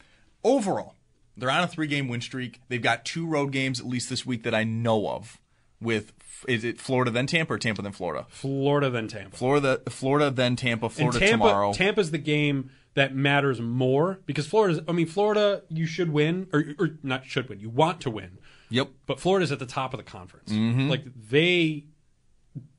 overall, 0.42 0.94
they're 1.36 1.50
on 1.50 1.62
a 1.62 1.68
three 1.68 1.86
game 1.86 2.08
win 2.08 2.20
streak. 2.20 2.60
They've 2.68 2.80
got 2.82 3.04
two 3.04 3.26
road 3.26 3.52
games 3.52 3.80
at 3.80 3.86
least 3.86 4.08
this 4.08 4.24
week 4.24 4.42
that 4.44 4.54
I 4.54 4.64
know 4.64 5.08
of. 5.08 5.38
With 5.80 6.12
is 6.48 6.64
it 6.64 6.80
Florida 6.80 7.10
then 7.10 7.26
Tampa 7.26 7.54
or 7.54 7.58
Tampa 7.58 7.82
then 7.82 7.92
Florida? 7.92 8.26
Florida 8.28 8.90
then 8.90 9.08
Tampa. 9.08 9.36
Florida 9.36 9.80
Florida 9.88 10.30
then 10.30 10.56
Tampa, 10.56 10.88
Florida 10.88 11.18
Tampa, 11.18 11.32
tomorrow. 11.32 11.72
Tampa's 11.72 12.10
the 12.10 12.18
game 12.18 12.70
that 12.94 13.14
matters 13.14 13.60
more 13.60 14.20
because 14.26 14.46
Florida's. 14.46 14.80
I 14.88 14.92
mean, 14.92 15.06
Florida, 15.06 15.62
you 15.68 15.86
should 15.86 16.10
win, 16.10 16.48
or, 16.52 16.64
or 16.78 16.98
not 17.02 17.26
should 17.26 17.48
win. 17.48 17.60
You 17.60 17.70
want 17.70 18.00
to 18.02 18.10
win, 18.10 18.38
yep. 18.70 18.88
but 19.06 19.20
Florida's 19.20 19.52
at 19.52 19.58
the 19.58 19.66
top 19.66 19.92
of 19.92 19.98
the 19.98 20.04
conference. 20.04 20.50
Mm-hmm. 20.50 20.88
Like 20.88 21.04
they 21.28 21.84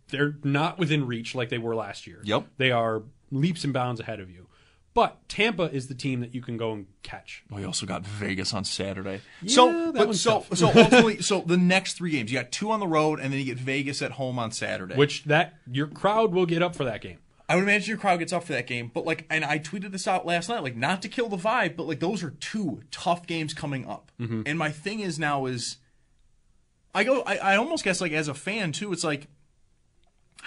they're 0.10 0.36
not 0.44 0.80
within 0.80 1.06
reach 1.06 1.36
like 1.36 1.50
they 1.50 1.58
were 1.58 1.76
last 1.76 2.08
year. 2.08 2.22
Yep. 2.24 2.48
They 2.58 2.72
are 2.72 3.04
leaps 3.32 3.64
and 3.64 3.74
bounds 3.74 4.00
ahead 4.00 4.20
of 4.20 4.30
you. 4.30 4.47
But 4.98 5.30
Tampa 5.30 5.66
is 5.72 5.90
the 5.90 5.94
team 5.94 6.22
that 6.22 6.34
you 6.34 6.42
can 6.42 6.58
go 6.58 6.72
and 6.72 6.88
catch. 7.04 7.44
We 7.52 7.64
also 7.64 7.86
got 7.86 8.04
Vegas 8.04 8.52
on 8.52 8.64
Saturday. 8.64 9.22
Yeah, 9.44 9.56
so, 9.56 9.72
that 9.92 9.94
but 9.94 10.08
one's 10.08 10.22
so, 10.22 10.40
tough. 10.40 10.58
so 10.58 10.68
ultimately, 10.76 11.22
so 11.22 11.42
the 11.42 11.56
next 11.56 11.98
three 11.98 12.10
games, 12.10 12.32
you 12.32 12.40
got 12.40 12.52
two 12.52 12.72
on 12.72 12.80
the 12.80 12.88
road, 12.88 13.20
and 13.20 13.32
then 13.32 13.40
you 13.40 13.46
get 13.46 13.60
Vegas 13.60 14.02
at 14.02 14.14
home 14.14 14.40
on 14.40 14.52
Saturday. 14.52 14.96
Which 14.96 15.26
that 15.26 15.54
your 15.72 15.86
crowd 15.86 16.34
will 16.34 16.48
get 16.48 16.64
up 16.64 16.76
for 16.76 16.84
that 16.86 17.02
game. 17.02 17.20
I 17.48 17.54
would 17.54 17.64
imagine 17.66 17.90
your 17.90 18.00
crowd 18.00 18.18
gets 18.18 18.34
up 18.34 18.44
for 18.46 18.54
that 18.54 18.66
game. 18.66 18.90
But 18.92 19.06
like, 19.06 19.28
and 19.30 19.46
I 19.46 19.60
tweeted 19.60 19.92
this 19.92 20.08
out 20.08 20.26
last 20.26 20.50
night, 20.50 20.64
like 20.64 20.76
not 20.76 21.04
to 21.04 21.10
kill 21.10 21.30
the 21.30 21.38
vibe, 21.38 21.76
but 21.76 21.86
like 21.86 22.00
those 22.00 22.24
are 22.24 22.32
two 22.32 22.82
tough 22.90 23.28
games 23.28 23.54
coming 23.54 23.88
up. 23.88 24.12
Mm-hmm. 24.20 24.42
And 24.48 24.58
my 24.58 24.72
thing 24.72 25.02
is 25.02 25.20
now 25.20 25.46
is, 25.46 25.78
I 26.96 27.04
go, 27.04 27.22
I, 27.22 27.38
I 27.38 27.56
almost 27.58 27.84
guess 27.84 28.02
like 28.02 28.14
as 28.14 28.30
a 28.30 28.34
fan 28.34 28.72
too, 28.72 28.92
it's 28.94 29.04
like, 29.04 29.28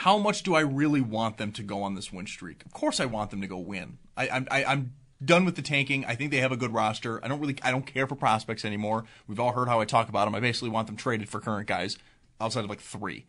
how 0.01 0.17
much 0.17 0.43
do 0.43 0.55
I 0.55 0.61
really 0.61 1.03
want 1.03 1.37
them 1.37 1.53
to 1.53 1.63
go 1.63 1.83
on 1.83 1.95
this 1.95 2.11
win 2.11 2.27
streak? 2.27 2.65
Of 2.65 2.73
course, 2.73 3.01
I 3.01 3.05
want 3.05 3.31
them 3.31 3.43
to 3.43 3.47
go 3.47 3.59
win. 3.59 3.99
I, 4.17 4.31
I'm, 4.31 4.49
I, 4.51 4.65
I'm 4.65 4.95
done 5.23 5.45
with 5.45 5.57
the 5.57 5.63
tanking. 5.63 6.07
I 6.07 6.15
think 6.15 6.31
they 6.31 6.39
have 6.39 6.53
a 6.53 6.57
good 6.57 6.73
roster. 6.73 7.23
I 7.23 7.29
don't 7.29 7.39
really, 7.39 7.59
I 7.63 7.71
don't 7.71 7.85
care 7.85 8.07
for 8.07 8.15
prospects 8.15 8.65
anymore. 8.65 9.05
We've 9.27 9.39
all 9.39 9.53
heard 9.53 9.69
how 9.69 9.79
I 9.79 9.85
talk 9.85 10.09
about 10.09 10.25
them. 10.25 10.35
I 10.35 10.41
basically 10.41 10.71
want 10.71 10.87
them 10.87 10.97
traded 10.97 11.29
for 11.29 11.39
current 11.39 11.69
guys, 11.69 11.99
outside 12.41 12.65
of 12.65 12.71
like 12.71 12.81
three. 12.81 13.27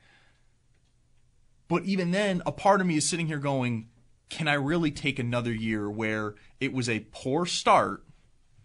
But 1.68 1.84
even 1.84 2.12
then, 2.12 2.42
a 2.46 2.54
part 2.54 2.80
of 2.80 2.88
me 2.88 2.96
is 2.96 3.10
sitting 3.10 3.28
here 3.28 3.40
going, 3.40 3.90
can 4.30 4.48
I 4.48 4.54
really 4.54 4.92
take 4.92 5.20
another 5.20 5.51
year 5.51 5.90
where 5.90 6.36
it 6.62 6.72
was 6.72 6.88
a 6.88 7.06
poor 7.12 7.46
start 7.46 8.06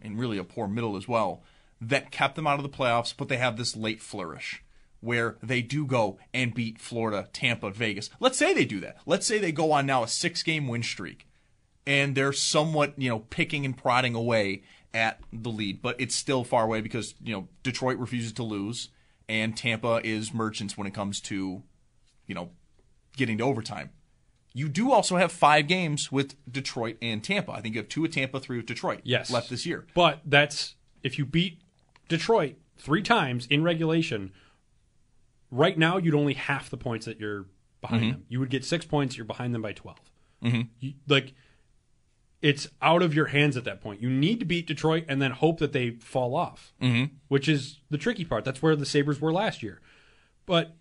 and 0.01 0.17
really 0.17 0.39
a 0.39 0.45
poor 0.45 0.69
middle 0.69 0.97
as 0.97 1.09
well 1.09 1.43
that 1.81 2.13
kept 2.13 2.37
them 2.37 2.47
out 2.47 2.61
of 2.61 2.63
the 2.63 2.69
playoffs, 2.69 3.13
but 3.17 3.29
they 3.29 3.39
have 3.39 3.57
this 3.57 3.75
late 3.75 4.01
flourish 4.01 4.63
where 5.01 5.37
they 5.43 5.63
do 5.63 5.87
go 5.87 6.19
and 6.35 6.55
beat 6.55 6.81
Florida, 6.81 7.29
Tampa, 7.33 7.71
Vegas. 7.71 8.11
Let's 8.21 8.39
say 8.39 8.53
they 8.55 8.65
do 8.65 8.81
that. 8.81 8.97
Let's 9.07 9.27
say 9.27 9.39
they 9.39 9.53
go 9.53 9.73
on 9.73 9.87
now 9.87 10.03
a 10.03 10.09
six 10.09 10.43
game 10.43 10.67
win 10.69 10.83
streak 10.83 11.29
and 11.87 12.15
they're 12.15 12.33
somewhat, 12.33 12.95
you 12.97 13.09
know, 13.09 13.21
picking 13.21 13.65
and 13.65 13.77
prodding 13.77 14.15
away 14.15 14.63
at 14.95 15.21
the 15.33 15.51
lead, 15.51 15.83
but 15.83 16.01
it's 16.01 16.15
still 16.15 16.43
far 16.43 16.65
away 16.65 16.81
because, 16.81 17.15
you 17.23 17.33
know, 17.33 17.49
Detroit 17.63 17.99
refuses 17.99 18.33
to 18.33 18.43
lose 18.43 18.89
and 19.29 19.57
Tampa 19.57 20.01
is 20.03 20.33
merchants 20.33 20.77
when 20.79 20.87
it 20.87 20.95
comes 20.95 21.21
to, 21.23 21.63
you 22.27 22.35
know, 22.35 22.51
getting 23.17 23.39
to 23.39 23.45
overtime. 23.45 23.91
You 24.55 24.69
do 24.71 24.91
also 24.91 25.17
have 25.17 25.31
five 25.33 25.69
games 25.69 26.11
with 26.11 26.35
Detroit 26.51 26.97
and 27.03 27.23
Tampa. 27.23 27.53
I 27.53 27.61
think 27.61 27.75
you 27.75 27.81
have 27.83 27.91
two 27.91 28.03
with 28.03 28.15
Tampa, 28.15 28.41
three 28.41 28.57
with 28.57 28.65
Detroit 28.67 29.01
Yes. 29.05 29.31
left 29.31 29.51
this 29.51 29.67
year. 29.67 29.87
But 29.95 30.21
that's 30.25 30.77
if 31.03 31.19
you 31.19 31.27
beat 31.27 31.61
Detroit 32.09 32.55
three 32.79 33.03
times 33.03 33.47
in 33.49 33.63
regulation, 33.63 34.33
right 35.51 35.77
now 35.79 35.97
you'd 35.97 36.15
only 36.15 36.35
half 36.35 36.71
the 36.71 36.77
points 36.77 37.07
that 37.07 37.19
you're 37.21 37.47
behind 37.81 38.03
Mm-hmm. 38.03 38.11
them. 38.13 38.25
You 38.29 38.41
would 38.41 38.51
get 38.51 38.65
six 38.65 38.85
points, 38.85 39.17
you're 39.17 39.27
behind 39.27 39.55
them 39.55 39.63
by 39.63 39.73
12. 39.73 39.97
You, 40.81 40.95
like, 41.09 41.35
it's 42.43 42.69
out 42.83 43.03
of 43.03 43.15
your 43.15 43.27
hands 43.27 43.57
at 43.57 43.65
that 43.65 43.81
point. 43.81 44.01
You 44.01 44.11
need 44.11 44.39
to 44.41 44.47
beat 44.47 44.67
Detroit 44.67 45.05
and 45.09 45.21
then 45.21 45.31
hope 45.33 45.59
that 45.59 45.73
they 45.73 45.91
fall 45.91 46.37
off, 46.37 46.73
mm-hmm. 46.81 47.15
which 47.29 47.49
is 47.49 47.81
the 47.91 47.99
tricky 47.99 48.25
part. 48.25 48.45
That's 48.45 48.63
where 48.63 48.77
the 48.77 48.87
Sabres 48.87 49.21
were 49.21 49.33
last 49.33 49.63
year. 49.63 49.81
But 50.45 50.77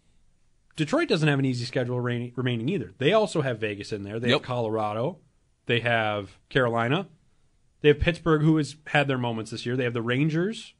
Detroit 0.75 1.07
doesn't 1.07 1.27
have 1.27 1.39
an 1.39 1.45
easy 1.45 1.65
schedule 1.65 2.00
remaining, 2.00 2.34
remaining 2.36 2.69
either. 2.69 2.93
They 2.98 3.13
also 3.13 3.41
have 3.41 3.60
Vegas 3.60 3.91
in 3.91 4.03
there. 4.03 4.19
They 4.19 4.27
Yep. 4.29 4.41
have 4.41 4.43
Colorado. 4.43 5.19
They 5.65 5.79
have 5.79 6.38
Carolina. 6.50 7.07
They 7.81 7.88
have 7.89 8.00
Pittsburgh, 8.00 8.41
who 8.41 8.57
has 8.57 8.75
had 8.88 9.07
their 9.07 9.17
moments 9.17 9.51
this 9.51 9.65
year. 9.65 9.75
They 9.77 9.86
have 9.86 9.93
the 9.93 10.01
Rangers. 10.01 10.74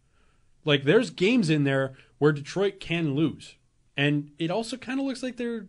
Like, 0.66 0.84
there's 0.84 1.10
games 1.10 1.50
in 1.50 1.64
there 1.64 1.94
where 2.18 2.32
Detroit 2.32 2.80
can 2.80 3.16
lose. 3.16 3.56
And 3.98 4.32
it 4.38 4.52
also 4.52 4.78
kind 4.78 5.00
of 5.00 5.06
looks 5.06 5.24
like 5.24 5.38
they're 5.38 5.68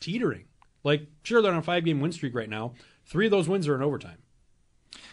teetering. 0.00 0.44
Like, 0.84 1.06
sure, 1.22 1.42
they're 1.42 1.52
on 1.52 1.58
a 1.58 1.62
five 1.62 1.84
game 1.84 2.00
win 2.00 2.12
streak 2.12 2.34
right 2.34 2.48
now. 2.48 2.74
Three 3.04 3.26
of 3.26 3.30
those 3.30 3.48
wins 3.48 3.68
are 3.68 3.74
in 3.74 3.82
overtime. 3.82 4.18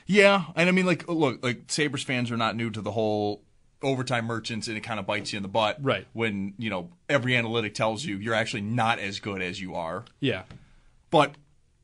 Yeah, 0.06 0.46
and 0.56 0.68
I 0.68 0.72
mean, 0.72 0.86
like, 0.86 1.08
look, 1.08 1.44
like 1.44 1.64
Sabres 1.68 2.04
fans 2.04 2.32
are 2.32 2.38
not 2.38 2.56
new 2.56 2.70
to 2.70 2.82
the 2.82 2.92
whole 2.92 3.44
overtime 3.82 4.26
merchants, 4.26 4.68
and 4.68 4.78
it 4.78 4.82
kind 4.82 5.00
of 5.00 5.06
bites 5.06 5.34
you 5.34 5.38
in 5.38 5.44
the 5.44 5.50
butt. 5.50 5.78
Right. 5.82 6.08
When 6.14 6.54
you 6.58 6.70
know 6.70 6.90
every 7.10 7.36
analytic 7.36 7.74
tells 7.74 8.06
you 8.06 8.18
you're 8.18 8.34
actually 8.34 8.62
not 8.62 9.00
as 9.00 9.20
good 9.20 9.42
as 9.42 9.62
you 9.62 9.76
are. 9.76 10.06
Yeah. 10.20 10.44
But 11.10 11.36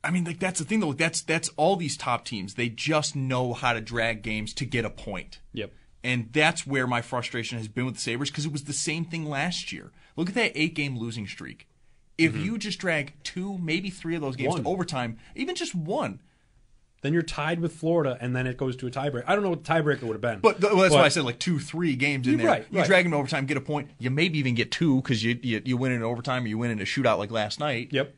I 0.02 0.10
mean, 0.10 0.24
like 0.24 0.38
that's 0.38 0.58
the 0.58 0.64
thing 0.64 0.80
though. 0.80 0.92
That's 0.92 1.22
that's 1.22 1.50
all 1.56 1.76
these 1.76 1.96
top 1.96 2.24
teams. 2.24 2.54
They 2.54 2.68
just 2.68 3.14
know 3.14 3.52
how 3.52 3.72
to 3.72 3.80
drag 3.80 4.22
games 4.22 4.52
to 4.54 4.64
get 4.64 4.84
a 4.84 4.90
point. 4.90 5.40
Yep. 5.52 5.72
And 6.02 6.30
that's 6.32 6.66
where 6.66 6.86
my 6.86 7.02
frustration 7.02 7.58
has 7.58 7.68
been 7.68 7.84
with 7.84 7.96
the 7.96 8.00
Sabres 8.00 8.30
because 8.30 8.46
it 8.46 8.52
was 8.52 8.64
the 8.64 8.72
same 8.72 9.04
thing 9.04 9.26
last 9.26 9.70
year. 9.72 9.92
Look 10.16 10.28
at 10.28 10.34
that 10.34 10.52
eight 10.54 10.74
game 10.74 10.98
losing 10.98 11.26
streak. 11.26 11.66
If 12.18 12.32
mm-hmm. 12.32 12.44
you 12.44 12.58
just 12.58 12.78
drag 12.78 13.14
two, 13.22 13.56
maybe 13.58 13.88
three 13.88 14.14
of 14.14 14.20
those 14.20 14.36
games 14.36 14.54
One. 14.54 14.62
to 14.64 14.68
overtime, 14.68 15.18
even 15.34 15.54
just 15.54 15.74
one, 15.74 16.20
Then 17.02 17.14
you're 17.14 17.22
tied 17.22 17.60
with 17.60 17.72
Florida, 17.72 18.18
and 18.20 18.36
then 18.36 18.46
it 18.46 18.58
goes 18.58 18.76
to 18.76 18.86
a 18.86 18.90
tiebreaker. 18.90 19.24
I 19.26 19.34
don't 19.34 19.42
know 19.42 19.50
what 19.50 19.64
the 19.64 19.72
tiebreaker 19.72 20.02
would 20.02 20.12
have 20.12 20.20
been. 20.20 20.40
But 20.40 20.60
well, 20.60 20.76
that's 20.76 20.90
But- 20.92 20.98
why 20.98 21.04
I 21.06 21.08
said 21.08 21.24
like 21.24 21.38
two, 21.38 21.58
three 21.58 21.96
games 21.96 22.26
in 22.28 22.36
there. 22.36 22.46
right, 22.46 22.66
you 22.70 22.78
right. 22.78 22.86
drag 22.86 23.04
them 23.04 23.12
to 23.12 23.18
overtime, 23.18 23.46
get 23.46 23.56
a 23.56 23.60
point. 23.62 23.90
You 23.98 24.10
maybe 24.10 24.38
even 24.38 24.54
get 24.54 24.70
two 24.70 24.96
because 24.96 25.24
you, 25.24 25.38
you 25.42 25.62
you 25.64 25.76
win 25.78 25.92
in 25.92 26.02
overtime 26.02 26.44
or 26.44 26.48
you 26.48 26.58
win 26.58 26.70
in 26.70 26.78
a 26.80 26.84
shootout 26.84 27.18
like 27.18 27.30
last 27.30 27.58
night. 27.58 27.88
Yep. 27.90 28.14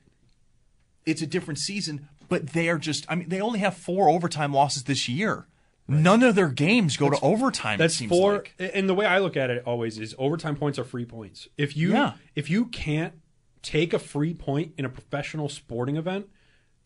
It's 1.06 1.22
a 1.22 1.26
different 1.26 1.58
season, 1.60 2.08
but 2.28 2.48
they 2.48 2.68
are 2.68 2.78
just. 2.78 3.06
I 3.08 3.14
mean, 3.14 3.28
they 3.28 3.40
only 3.40 3.60
have 3.60 3.76
four 3.76 4.08
overtime 4.08 4.52
losses 4.52 4.84
this 4.84 5.08
year. 5.08 5.46
None 5.88 6.22
of 6.22 6.34
their 6.34 6.48
games 6.48 6.96
go 6.96 7.10
to 7.10 7.18
overtime. 7.20 7.78
That's 7.78 7.94
it 7.94 7.98
seems 7.98 8.10
four. 8.10 8.34
like. 8.34 8.54
And 8.58 8.88
the 8.88 8.94
way 8.94 9.04
I 9.04 9.18
look 9.18 9.36
at 9.36 9.50
it 9.50 9.62
always 9.66 9.98
is 9.98 10.14
overtime 10.18 10.56
points 10.56 10.78
are 10.78 10.84
free 10.84 11.04
points. 11.04 11.48
If 11.58 11.76
you 11.76 11.92
Yeah. 11.92 12.14
if 12.34 12.48
you 12.48 12.66
can't 12.66 13.14
take 13.62 13.92
a 13.92 13.98
free 13.98 14.32
point 14.34 14.72
in 14.78 14.84
a 14.84 14.88
professional 14.88 15.48
sporting 15.48 15.96
event, 15.96 16.26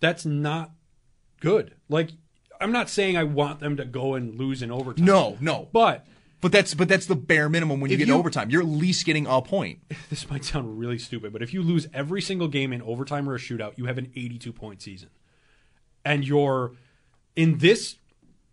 that's 0.00 0.24
not 0.26 0.72
good. 1.40 1.74
Like 1.88 2.10
I'm 2.60 2.72
not 2.72 2.88
saying 2.88 3.16
I 3.18 3.24
want 3.24 3.60
them 3.60 3.76
to 3.76 3.84
go 3.84 4.14
and 4.14 4.34
lose 4.38 4.62
in 4.62 4.70
overtime. 4.72 5.04
No, 5.04 5.36
no. 5.40 5.68
but 5.72 6.06
But 6.40 6.52
that's 6.52 6.74
but 6.74 6.88
that's 6.88 7.06
the 7.06 7.14
bare 7.16 7.48
minimum 7.50 7.80
when 7.80 7.90
you 7.90 7.98
get 7.98 8.08
you- 8.08 8.14
overtime. 8.14 8.48
You're 8.50 8.62
at 8.62 8.68
least 8.68 9.04
getting 9.04 9.26
a 9.26 9.42
point. 9.42 9.80
this 10.10 10.28
might 10.30 10.44
sound 10.44 10.78
really 10.78 10.98
stupid, 10.98 11.32
but 11.34 11.42
if 11.42 11.52
you 11.52 11.62
lose 11.62 11.86
every 11.92 12.22
single 12.22 12.48
game 12.48 12.72
in 12.72 12.80
overtime 12.82 13.28
or 13.28 13.34
a 13.34 13.38
shootout, 13.38 13.76
you 13.76 13.84
have 13.86 13.98
an 13.98 14.10
82 14.16 14.52
point 14.54 14.80
season. 14.80 15.10
And 16.04 16.26
you're 16.26 16.72
in 17.36 17.58
this 17.58 17.96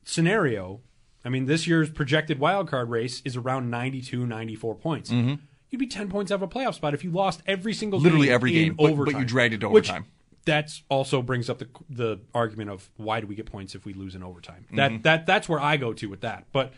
scenario, 0.04 0.82
I 1.26 1.30
mean, 1.30 1.46
this 1.46 1.68
year's 1.68 1.90
projected 1.90 2.40
wild 2.40 2.68
card 2.68 2.90
race 2.90 3.22
is 3.26 3.36
around 3.36 3.70
92, 3.70 4.26
94 4.26 4.76
points. 4.76 5.12
You'd 5.12 5.80
be 5.80 5.88
10 5.88 6.10
points 6.10 6.32
out 6.32 6.36
of 6.36 6.44
a 6.44 6.48
playoff 6.48 6.76
spot 6.76 6.94
if 6.94 7.04
you 7.04 7.12
lost 7.12 7.42
every 7.48 7.74
single 7.74 8.00
Mm-hmm. 8.00 8.04
Literally 8.06 8.28
game 8.28 8.34
every 8.36 8.52
game, 8.52 8.74
but- 8.76 8.96
but 8.96 9.18
you 9.20 9.26
dragged 9.26 9.54
it 9.56 9.62
to 9.62 9.68
overtime. 9.68 10.06
That's 10.46 10.84
also 10.90 11.22
brings 11.22 11.50
up 11.50 11.60
the 11.60 11.70
the 11.90 12.20
argument 12.36 12.70
of 12.70 12.90
why 12.98 13.22
do 13.22 13.28
we 13.28 13.34
get 13.34 13.46
points 13.46 13.76
if 13.76 13.86
we 13.86 13.94
lose 13.94 14.14
in 14.14 14.22
overtime? 14.24 14.66
Mm-hmm. 14.66 14.76
That 14.76 15.04
that 15.04 15.26
that's 15.26 15.48
where 15.48 15.62
I 15.62 15.78
go 15.78 15.94
to 15.94 16.10
with 16.10 16.20
that. 16.20 16.48
But 16.52 16.74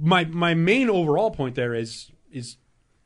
my 0.00 0.24
my 0.26 0.54
main 0.54 0.88
overall 0.88 1.32
point 1.32 1.56
there 1.56 1.74
is 1.74 2.12
is 2.30 2.56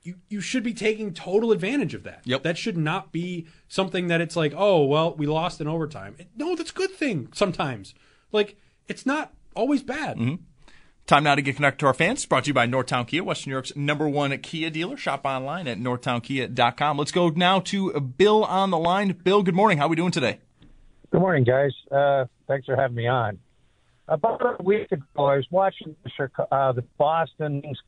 you 0.02 0.16
you 0.28 0.42
should 0.42 0.62
be 0.62 0.74
taking 0.74 1.14
total 1.14 1.52
advantage 1.52 1.94
of 1.94 2.02
that. 2.02 2.20
Yep. 2.26 2.42
That 2.42 2.58
should 2.58 2.76
not 2.76 3.12
be 3.12 3.46
something 3.66 4.08
that 4.08 4.20
it's 4.20 4.36
like, 4.36 4.52
oh 4.54 4.84
well, 4.84 5.14
we 5.14 5.24
lost 5.26 5.58
in 5.62 5.66
overtime. 5.66 6.16
No, 6.36 6.54
that's 6.54 6.70
a 6.70 6.74
good 6.74 6.90
thing 6.90 7.28
sometimes. 7.32 7.94
Like 8.30 8.56
it's 8.88 9.06
not 9.06 9.32
always 9.54 9.82
bad. 9.82 10.16
Mm-hmm. 10.16 10.34
Time 11.06 11.24
now 11.24 11.34
to 11.34 11.42
get 11.42 11.56
connected 11.56 11.80
to 11.80 11.86
our 11.86 11.92
fans. 11.92 12.24
Brought 12.24 12.44
to 12.44 12.48
you 12.48 12.54
by 12.54 12.66
Northtown 12.66 13.06
Kia, 13.06 13.22
Western 13.22 13.50
New 13.50 13.56
York's 13.56 13.76
number 13.76 14.08
one 14.08 14.36
Kia 14.38 14.70
dealer. 14.70 14.96
Shop 14.96 15.26
online 15.26 15.68
at 15.68 15.78
northtownkia.com. 15.78 16.96
Let's 16.96 17.12
go 17.12 17.28
now 17.28 17.60
to 17.60 18.00
Bill 18.00 18.42
on 18.44 18.70
the 18.70 18.78
line. 18.78 19.12
Bill, 19.22 19.42
good 19.42 19.54
morning. 19.54 19.76
How 19.76 19.84
are 19.84 19.88
we 19.88 19.96
doing 19.96 20.12
today? 20.12 20.38
Good 21.12 21.20
morning, 21.20 21.44
guys. 21.44 21.72
Uh, 21.92 22.24
thanks 22.48 22.64
for 22.64 22.74
having 22.74 22.96
me 22.96 23.06
on. 23.06 23.38
About 24.08 24.40
a 24.58 24.62
week 24.62 24.92
ago, 24.92 25.04
I 25.16 25.36
was 25.36 25.46
watching 25.50 25.94
the, 26.04 26.10
Chica- 26.16 26.48
uh, 26.50 26.72
the 26.72 26.84
Boston, 26.96 27.60
Kings, 27.60 27.78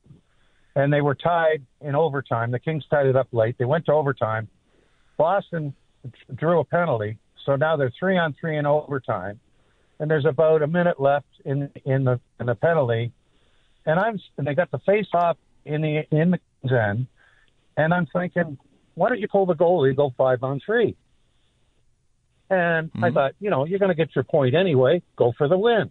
and 0.74 0.92
they 0.92 1.00
were 1.00 1.14
tied 1.14 1.64
in 1.80 1.94
overtime. 1.94 2.50
The 2.50 2.58
Kings 2.58 2.84
tied 2.90 3.06
it 3.06 3.16
up 3.16 3.28
late. 3.32 3.56
They 3.58 3.64
went 3.64 3.86
to 3.86 3.92
overtime. 3.92 4.48
Boston 5.16 5.74
drew 6.34 6.60
a 6.60 6.64
penalty, 6.64 7.18
so 7.46 7.56
now 7.56 7.76
they're 7.76 7.92
three 7.98 8.18
on 8.18 8.34
three 8.38 8.58
in 8.58 8.66
overtime, 8.66 9.40
and 9.98 10.10
there's 10.10 10.26
about 10.26 10.62
a 10.62 10.66
minute 10.66 11.00
left 11.00 11.26
in 11.46 11.70
in 11.84 12.04
the 12.04 12.20
in 12.38 12.46
the 12.46 12.54
penalty, 12.54 13.12
and 13.86 13.98
I'm 13.98 14.20
and 14.36 14.46
they 14.46 14.54
got 14.54 14.70
the 14.70 14.80
face 14.80 15.06
off 15.14 15.38
in 15.64 15.80
the 15.82 16.02
in 16.10 16.32
the 16.32 16.40
end, 16.70 17.06
and 17.76 17.94
I'm 17.94 18.06
thinking, 18.06 18.58
why 18.94 19.08
don't 19.08 19.20
you 19.20 19.28
pull 19.28 19.46
the 19.46 19.54
goalie, 19.54 19.94
go 19.94 20.12
five 20.16 20.42
on 20.42 20.60
three? 20.64 20.96
And 22.48 22.90
I 22.94 22.98
mm-hmm. 22.98 23.14
thought, 23.14 23.32
you 23.40 23.50
know, 23.50 23.64
you're 23.64 23.78
going 23.78 23.90
to 23.90 23.96
get 23.96 24.14
your 24.14 24.24
point 24.24 24.54
anyway. 24.54 25.02
Go 25.16 25.32
for 25.36 25.48
the 25.48 25.58
win. 25.58 25.90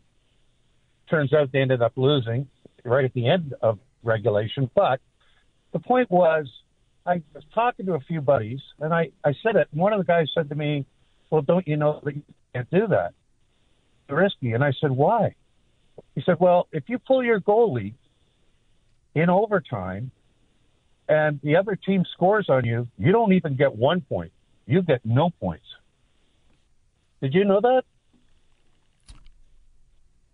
Turns 1.10 1.34
out 1.34 1.52
they 1.52 1.60
ended 1.60 1.82
up 1.82 1.94
losing 1.98 2.48
right 2.84 3.04
at 3.04 3.14
the 3.14 3.28
end 3.28 3.54
of 3.62 3.80
regulation. 4.04 4.70
But 4.74 5.02
the 5.74 5.80
point 5.80 6.10
was, 6.10 6.48
I 7.06 7.22
was 7.34 7.44
talking 7.54 7.86
to 7.88 7.94
a 7.94 8.00
few 8.00 8.22
buddies, 8.22 8.62
and 8.80 8.94
I, 8.94 9.12
I 9.24 9.34
said 9.44 9.56
it. 9.58 9.68
And 9.72 9.82
one 9.82 9.94
of 9.94 10.00
the 10.00 10.06
guys 10.06 10.28
said 10.34 10.50
to 10.50 10.56
me, 10.56 10.86
Well, 11.30 11.42
don't 11.42 11.68
you 11.68 11.78
know 11.78 12.02
that 12.04 12.16
you 12.16 12.24
can't 12.54 12.70
do 12.72 12.88
that? 12.88 13.12
It's 14.08 14.16
risky. 14.16 14.54
And 14.54 14.64
I 14.64 14.72
said, 14.80 14.92
Why? 14.92 15.36
He 16.16 16.22
said, 16.26 16.38
Well, 16.40 16.68
if 16.72 16.86
you 16.88 16.98
pull 16.98 17.24
your 17.24 17.40
goalie 17.40 17.94
in 19.14 19.30
overtime 19.30 20.12
and 21.08 21.40
the 21.44 21.58
other 21.58 21.76
team 21.76 22.04
scores 22.14 22.50
on 22.50 22.66
you, 22.66 22.88
you 22.98 23.12
don't 23.12 23.34
even 23.34 23.56
get 23.56 23.76
one 23.76 24.02
point. 24.02 24.32
you 24.66 24.82
get 24.82 25.06
no 25.06 25.30
points. 25.30 25.66
Did 27.22 27.34
you 27.34 27.46
know 27.46 27.62
that? 27.62 27.84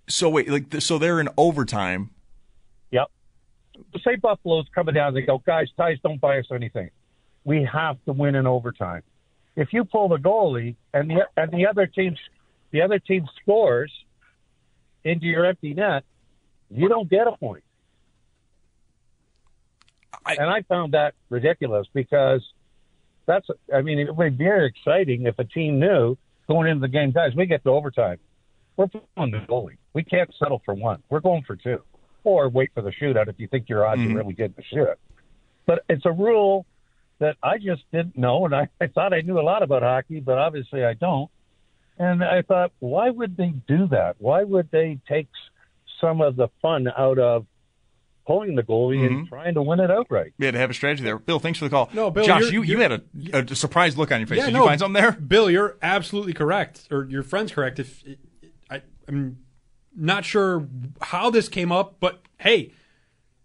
So 0.07 0.29
wait, 0.29 0.49
like 0.49 0.81
so 0.81 0.97
they're 0.97 1.19
in 1.19 1.29
overtime. 1.37 2.11
Yep. 2.91 3.07
Say 4.03 4.15
Buffalo's 4.15 4.67
coming 4.73 4.93
down. 4.93 5.13
They 5.13 5.21
go, 5.21 5.37
guys, 5.39 5.67
ties 5.77 5.97
don't 6.03 6.19
buy 6.19 6.39
us 6.39 6.45
anything. 6.53 6.89
We 7.43 7.67
have 7.71 7.97
to 8.05 8.13
win 8.13 8.35
in 8.35 8.45
overtime. 8.45 9.03
If 9.55 9.73
you 9.73 9.85
pull 9.85 10.09
the 10.09 10.17
goalie 10.17 10.75
and 10.93 11.09
the 11.09 11.27
and 11.37 11.51
the 11.51 11.65
other 11.67 11.87
team, 11.87 12.15
the 12.71 12.81
other 12.81 12.99
team 12.99 13.25
scores 13.41 13.91
into 15.03 15.25
your 15.25 15.45
empty 15.45 15.73
net, 15.73 16.03
you 16.69 16.87
don't 16.87 17.09
get 17.09 17.27
a 17.27 17.31
point. 17.33 17.63
I- 20.25 20.35
and 20.35 20.49
I 20.49 20.61
found 20.63 20.93
that 20.93 21.13
ridiculous 21.29 21.87
because 21.93 22.41
that's. 23.25 23.47
I 23.73 23.81
mean, 23.81 23.99
it 23.99 24.15
would 24.15 24.37
be 24.37 24.43
very 24.43 24.67
exciting 24.67 25.25
if 25.25 25.37
a 25.39 25.43
team 25.43 25.79
knew 25.79 26.17
going 26.47 26.69
into 26.69 26.81
the 26.81 26.87
game, 26.87 27.11
guys, 27.11 27.33
we 27.35 27.45
get 27.45 27.63
to 27.63 27.69
overtime. 27.69 28.17
We're 28.77 28.87
pulling 28.87 29.31
the 29.31 29.39
goalie. 29.39 29.77
We 29.93 30.03
can't 30.03 30.33
settle 30.39 30.61
for 30.65 30.73
one. 30.73 31.03
We're 31.09 31.19
going 31.19 31.43
for 31.43 31.55
two, 31.55 31.81
or 32.23 32.49
wait 32.49 32.71
for 32.73 32.81
the 32.81 32.91
shootout 32.91 33.27
if 33.27 33.35
you 33.37 33.47
think 33.47 33.69
your 33.69 33.85
odds 33.85 34.01
are 34.01 34.05
mm-hmm. 34.05 34.15
really 34.15 34.33
good 34.33 34.55
to 34.55 34.63
shoot. 34.63 34.97
But 35.65 35.83
it's 35.89 36.05
a 36.05 36.11
rule 36.11 36.65
that 37.19 37.37
I 37.43 37.57
just 37.57 37.83
didn't 37.91 38.17
know, 38.17 38.45
and 38.45 38.55
I, 38.55 38.69
I 38.79 38.87
thought 38.87 39.13
I 39.13 39.21
knew 39.21 39.39
a 39.39 39.43
lot 39.43 39.61
about 39.61 39.83
hockey, 39.83 40.19
but 40.19 40.37
obviously 40.37 40.83
I 40.83 40.93
don't. 40.93 41.29
And 41.97 42.23
I 42.23 42.41
thought, 42.41 42.71
why 42.79 43.09
would 43.09 43.37
they 43.37 43.53
do 43.67 43.87
that? 43.87 44.15
Why 44.19 44.43
would 44.43 44.71
they 44.71 44.99
take 45.07 45.27
some 45.99 46.21
of 46.21 46.35
the 46.35 46.47
fun 46.61 46.87
out 46.87 47.19
of 47.19 47.45
pulling 48.25 48.55
the 48.55 48.63
goalie 48.63 49.05
and 49.05 49.17
mm-hmm. 49.17 49.27
trying 49.27 49.53
to 49.53 49.61
win 49.61 49.79
it 49.79 49.91
outright? 49.91 50.33
We 50.37 50.45
had 50.45 50.53
to 50.53 50.59
have 50.59 50.69
a 50.69 50.73
strategy 50.73 51.03
there. 51.03 51.19
Bill, 51.19 51.39
thanks 51.39 51.59
for 51.59 51.65
the 51.65 51.69
call. 51.69 51.89
No, 51.93 52.09
Bill, 52.09 52.25
Josh, 52.25 52.41
you're- 52.41 52.53
you, 52.53 52.61
you 52.63 52.79
you're- 52.79 52.99
had 53.31 53.49
a, 53.49 53.53
a 53.53 53.55
surprised 53.55 53.97
look 53.97 54.11
on 54.11 54.19
your 54.19 54.27
face. 54.27 54.39
Yeah, 54.39 54.45
Did 54.45 54.53
no, 54.53 54.61
you 54.61 54.67
find 54.67 54.79
something 54.79 55.01
there? 55.01 55.11
Bill, 55.11 55.49
you're 55.49 55.77
absolutely 55.81 56.33
correct, 56.33 56.87
or 56.91 57.05
your 57.05 57.23
friend's 57.23 57.51
correct. 57.51 57.79
If 57.79 58.03
I, 58.69 58.81
I'm 59.07 59.37
not 59.95 60.25
sure 60.25 60.67
how 61.01 61.29
this 61.29 61.49
came 61.49 61.71
up, 61.71 61.97
but 61.99 62.21
hey, 62.39 62.71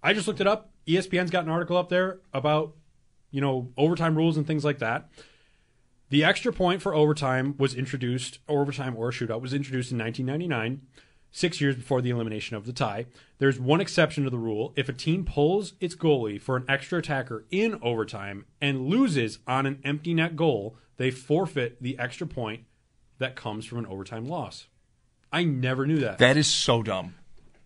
I 0.03 0.13
just 0.13 0.27
looked 0.27 0.41
it 0.41 0.47
up. 0.47 0.71
ESPN's 0.87 1.31
got 1.31 1.45
an 1.45 1.51
article 1.51 1.77
up 1.77 1.89
there 1.89 2.21
about 2.33 2.75
you 3.31 3.41
know 3.41 3.73
overtime 3.77 4.17
rules 4.17 4.37
and 4.37 4.47
things 4.47 4.65
like 4.65 4.79
that. 4.79 5.11
The 6.09 6.23
extra 6.23 6.53
point 6.53 6.83
for 6.83 6.95
overtime 6.95 7.57
was 7.59 7.75
introduced, 7.75 8.38
or 8.47 8.62
overtime 8.62 8.95
or 8.97 9.11
shootout 9.11 9.40
was 9.40 9.53
introduced 9.53 9.90
in 9.90 9.99
1999, 9.99 10.83
six 11.33 11.61
years 11.61 11.75
before 11.75 12.01
the 12.01 12.11
elimination 12.11 12.57
of 12.57 12.64
the 12.64 12.73
tie. 12.73 13.07
There's 13.38 13.59
one 13.59 13.81
exception 13.81 14.23
to 14.25 14.31
the 14.31 14.38
rule. 14.38 14.73
If 14.77 14.88
a 14.88 14.92
team 14.92 15.25
pulls 15.25 15.75
its 15.81 15.97
goalie 15.97 16.40
for 16.40 16.57
an 16.57 16.64
extra 16.69 17.01
attacker 17.01 17.45
in 17.51 17.79
overtime 17.83 18.47
and 18.61 18.87
loses 18.87 19.40
on 19.49 19.66
an 19.66 19.81
empty 19.85 20.14
net 20.14 20.37
goal, 20.37 20.77
they 20.97 21.11
forfeit 21.11 21.83
the 21.83 21.99
extra 21.99 22.27
point 22.27 22.64
that 23.19 23.35
comes 23.35 23.66
from 23.66 23.79
an 23.79 23.87
overtime 23.87 24.27
loss. 24.27 24.69
I 25.33 25.42
never 25.45 25.87
knew 25.87 25.99
that. 25.99 26.19
That 26.19 26.37
is 26.37 26.47
so 26.47 26.83
dumb. 26.83 27.16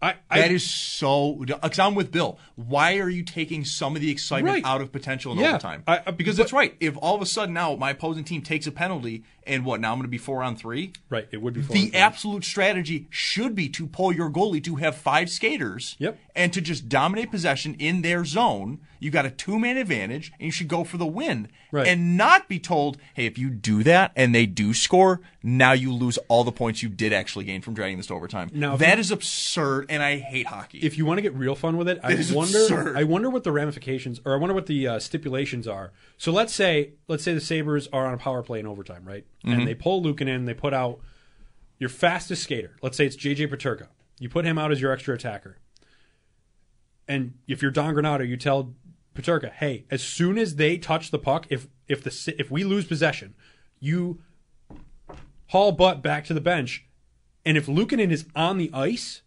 I, 0.02 0.14
I 0.30 0.40
That 0.40 0.50
is 0.50 0.68
so. 0.68 1.34
Because 1.34 1.78
I'm 1.78 1.94
with 1.94 2.10
Bill. 2.10 2.38
Why 2.56 2.98
are 2.98 3.08
you 3.10 3.22
taking 3.22 3.64
some 3.66 3.96
of 3.96 4.02
the 4.02 4.10
excitement 4.10 4.54
Right. 4.54 4.64
out 4.64 4.80
of 4.80 4.92
potential 4.92 5.32
in 5.32 5.38
Yeah. 5.38 5.50
overtime? 5.50 5.82
I- 5.86 6.00
I- 6.06 6.10
because 6.12 6.36
but- 6.36 6.44
that's 6.44 6.52
right. 6.54 6.74
If 6.80 6.96
all 6.96 7.14
of 7.14 7.20
a 7.22 7.26
sudden 7.26 7.52
now 7.54 7.76
my 7.76 7.90
opposing 7.90 8.24
team 8.24 8.40
takes 8.42 8.66
a 8.66 8.72
penalty 8.72 9.24
and 9.46 9.64
what 9.64 9.80
now 9.80 9.92
I'm 9.92 9.98
going 9.98 10.04
to 10.04 10.08
be 10.08 10.18
four 10.18 10.42
on 10.42 10.56
three. 10.56 10.92
right. 11.10 11.26
It 11.30 11.42
would 11.42 11.54
be 11.54 11.62
four 11.62 11.74
The 11.74 11.94
absolute 11.94 12.44
strategy 12.44 13.06
should 13.10 13.54
be 13.54 13.68
to 13.70 13.86
pull 13.86 14.12
your 14.12 14.30
goalie 14.30 14.62
to 14.64 14.76
have 14.76 14.96
five 14.96 15.28
skaters 15.28 15.96
Yep. 15.98 16.18
And 16.34 16.52
to 16.52 16.60
just 16.60 16.88
dominate 16.88 17.30
possession 17.30 17.74
in 17.78 18.02
their 18.02 18.24
zone. 18.24 18.80
You've 18.98 19.12
got 19.14 19.24
a 19.26 19.30
two 19.30 19.58
man 19.58 19.76
advantage 19.78 20.30
and 20.38 20.46
you 20.46 20.50
should 20.52 20.68
go 20.68 20.84
for 20.84 20.96
the 20.98 21.06
win. 21.06 21.48
Right. 21.72 21.86
And 21.86 22.16
not 22.16 22.48
be 22.48 22.58
told, 22.58 22.98
hey, 23.14 23.24
if 23.26 23.38
you 23.38 23.48
do 23.50 23.82
that 23.84 24.12
and 24.14 24.34
they 24.34 24.44
do 24.46 24.74
score, 24.74 25.20
now 25.42 25.72
you 25.72 25.92
lose 25.92 26.18
all 26.28 26.44
the 26.44 26.52
points 26.52 26.82
you 26.82 26.88
did 26.90 27.12
actually 27.12 27.46
gain 27.46 27.62
from 27.62 27.74
dragging 27.74 27.96
this 27.96 28.06
to 28.08 28.14
overtime. 28.14 28.50
Now, 28.52 28.76
that 28.76 28.96
you- 28.96 29.00
is 29.00 29.10
absurd 29.10 29.86
and 29.88 30.02
I 30.02 30.18
hate 30.18 30.46
hockey. 30.46 30.78
if 30.80 30.98
you 30.98 31.06
want 31.06 31.18
to 31.18 31.22
get 31.22 31.34
real 31.34 31.54
fun 31.54 31.76
with 31.78 31.88
it, 31.88 31.98
I 32.02 32.12
It 32.12 32.30
wonder. 32.32 32.58
absurd. 32.58 32.96
I 32.96 33.04
wonder 33.04 33.30
what 33.30 33.44
the 33.44 33.52
ramifications, 33.52 34.20
or 34.24 34.34
I 34.34 34.36
wonder 34.36 34.54
what 34.54 34.66
the 34.66 34.86
uh, 34.86 34.98
stipulations 34.98 35.66
are. 35.66 35.92
So 36.18 36.30
let's 36.30 36.52
say, 36.52 36.90
let's 37.08 37.24
say 37.24 37.32
the 37.32 37.40
Sabres 37.40 37.88
are 37.92 38.06
on 38.06 38.12
a 38.14 38.18
power 38.18 38.42
play 38.42 38.60
in 38.60 38.66
overtime, 38.66 39.04
right? 39.04 39.24
Mm-hmm. 39.44 39.58
And 39.60 39.66
they 39.68 39.74
pull 39.74 40.02
Luukkonen, 40.02 40.44
they 40.46 40.54
put 40.54 40.74
out 40.74 41.00
your 41.78 41.88
fastest 41.88 42.42
skater. 42.42 42.76
Let's 42.82 42.96
say 42.98 43.06
it's 43.06 43.16
JJ 43.16 43.48
Peterka. 43.50 43.86
You 44.18 44.28
put 44.28 44.44
him 44.44 44.58
out 44.58 44.70
as 44.70 44.82
your 44.82 44.92
extra 44.92 45.14
attacker, 45.14 45.56
and 47.10 47.34
if 47.48 47.60
you're 47.62 47.70
Don 47.70 47.94
Granato, 47.94 48.26
you 48.26 48.36
tell 48.36 48.74
Peterka, 49.14 49.50
"Hey, 49.52 49.84
as 49.90 50.02
soon 50.02 50.38
as 50.38 50.56
they 50.56 50.78
touch 50.78 51.10
the 51.10 51.18
puck, 51.18 51.46
if 51.50 51.66
if 51.88 52.02
the 52.02 52.34
if 52.38 52.50
we 52.50 52.64
lose 52.64 52.86
possession, 52.86 53.34
you 53.80 54.20
haul 55.48 55.72
butt 55.72 56.02
back 56.02 56.24
to 56.26 56.34
the 56.34 56.40
bench, 56.40 56.86
and 57.44 57.56
if 57.56 57.66
Luukkonen 57.66 58.10
is 58.10 58.26
on 58.34 58.58
the 58.58 58.70
ice." 58.72 59.22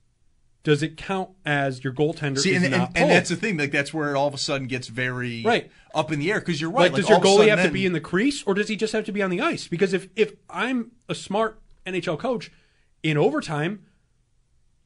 Does 0.63 0.81
it 0.81 0.95
count 0.95 1.31
as 1.45 1.83
your 1.83 1.91
goaltender 1.91 2.39
See, 2.39 2.53
is 2.53 2.63
and, 2.63 2.71
not 2.71 2.87
and, 2.95 2.97
and 2.99 3.11
that's 3.11 3.27
the 3.27 3.35
thing. 3.35 3.57
Like 3.57 3.71
that's 3.71 3.93
where 3.93 4.11
it 4.11 4.15
all 4.15 4.29
of 4.29 4.33
a 4.33 4.37
sudden 4.37 4.67
gets 4.67 4.87
very 4.87 5.43
Right. 5.43 5.69
up 5.93 6.09
in 6.09 6.19
the 6.19 6.31
air 6.31 6.39
because 6.39 6.61
you're 6.61 6.71
right. 6.71 6.83
like, 6.89 6.93
does 6.93 7.09
your 7.09 7.17
all 7.17 7.21
of 7.35 7.41
a 7.41 7.43
goalie 7.43 7.49
have 7.49 7.65
to 7.65 7.69
be 7.69 7.85
in 7.85 7.91
the 7.91 7.99
crease 7.99 8.43
or 8.43 8.53
does 8.53 8.69
he 8.69 8.77
just 8.77 8.93
have 8.93 9.03
to 9.03 9.11
be 9.11 9.21
on 9.21 9.29
the 9.29 9.41
ice? 9.41 9.67
Because 9.67 9.91
if 9.91 10.07
if 10.15 10.35
I'm 10.49 10.91
a 11.09 11.15
smart 11.15 11.59
NHL 11.85 12.17
coach, 12.17 12.49
in 13.03 13.17
overtime, 13.17 13.83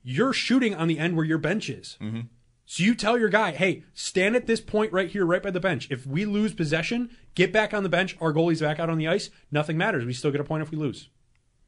you're 0.02 0.34
shooting 0.34 0.74
on 0.74 0.88
the 0.88 0.98
end 0.98 1.16
where 1.16 1.26
your 1.26 1.38
bench 1.38 1.70
is. 1.70 1.96
Mm-hmm. 2.02 2.22
So 2.70 2.84
you 2.84 2.96
tell 2.96 3.18
your 3.18 3.30
guy, 3.30 3.52
hey, 3.54 3.84
stand 3.94 4.36
at 4.36 4.46
this 4.46 4.60
point 4.60 4.92
right 4.92 5.10
here, 5.10 5.26
right 5.26 5.42
by 5.42 5.52
the 5.52 5.60
bench. 5.62 5.88
If 5.90 6.06
we 6.06 6.26
lose 6.26 6.54
possession, 6.54 7.10
get 7.34 7.54
back 7.54 7.74
on 7.74 7.82
the 7.84 7.88
bench. 7.90 8.18
Our 8.20 8.34
goalie's 8.34 8.60
back 8.60 8.78
out 8.78 8.90
on 8.90 8.98
the 8.98 9.08
ice. 9.08 9.30
Nothing 9.52 9.78
matters. 9.78 10.04
We 10.06 10.12
still 10.12 10.32
get 10.32 10.42
a 10.42 10.44
point 10.44 10.64
if 10.64 10.70
we 10.70 10.78
lose. 10.78 11.08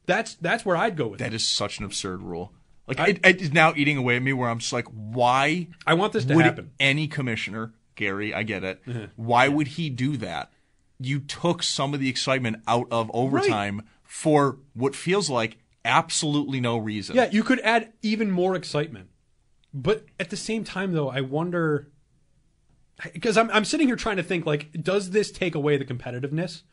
That's 0.08 0.34
that's 0.36 0.66
where 0.66 0.76
I'd 0.76 0.98
go 0.98 1.08
with 1.08 1.20
That 1.20 1.28
it. 1.34 1.36
is 1.36 1.48
such 1.48 1.80
an 1.80 1.86
absurd 1.86 2.22
rule. 2.22 2.52
Like 2.86 3.00
I- 3.00 3.08
it, 3.08 3.20
it 3.26 3.42
is 3.42 3.54
now 3.54 3.74
eating 3.78 3.96
away 3.96 4.18
at 4.18 4.22
me. 4.22 4.34
Where 4.34 4.50
I'm 4.50 4.60
just 4.60 4.74
like, 4.74 4.88
why 4.88 5.68
I 5.88 5.94
want 5.94 6.12
this 6.12 6.26
to 6.26 6.36
would 6.36 6.44
happen. 6.46 6.72
any 6.82 7.08
commissioner, 7.08 7.74
Gary, 7.96 8.34
I 8.34 8.44
get 8.44 8.66
it. 8.66 8.82
Uh-huh. 8.86 9.08
Why 9.16 9.48
would 9.48 9.68
he 9.70 9.90
do 9.90 10.18
that? 10.18 10.52
You 11.00 11.20
took 11.22 11.64
some 11.64 11.94
of 11.94 12.02
the 12.02 12.10
excitement 12.10 12.58
out 12.68 12.88
of 12.92 13.10
overtime 13.14 13.84
for 14.04 14.58
what 14.74 14.96
feels 14.98 15.30
like 15.30 15.60
absolutely 15.86 16.60
no 16.60 16.78
reason. 16.78 17.16
Yeah, 17.16 17.30
you 17.32 17.42
could 17.44 17.62
add 17.62 17.94
even 18.02 18.32
more 18.32 18.54
excitement. 18.56 19.08
But 19.74 20.06
at 20.20 20.30
the 20.30 20.38
same 20.38 20.64
time, 20.64 20.94
though, 20.94 21.10
I 21.10 21.22
wonder 21.22 21.90
because 23.14 23.38
I'm 23.38 23.50
I'm 23.52 23.66
sitting 23.66 23.88
here 23.88 23.96
trying 23.96 24.18
to 24.18 24.24
think 24.24 24.46
like, 24.46 24.72
does 24.84 25.12
this 25.12 25.32
take 25.32 25.56
away 25.56 25.78
the 25.78 25.86
competitiveness? 25.86 26.64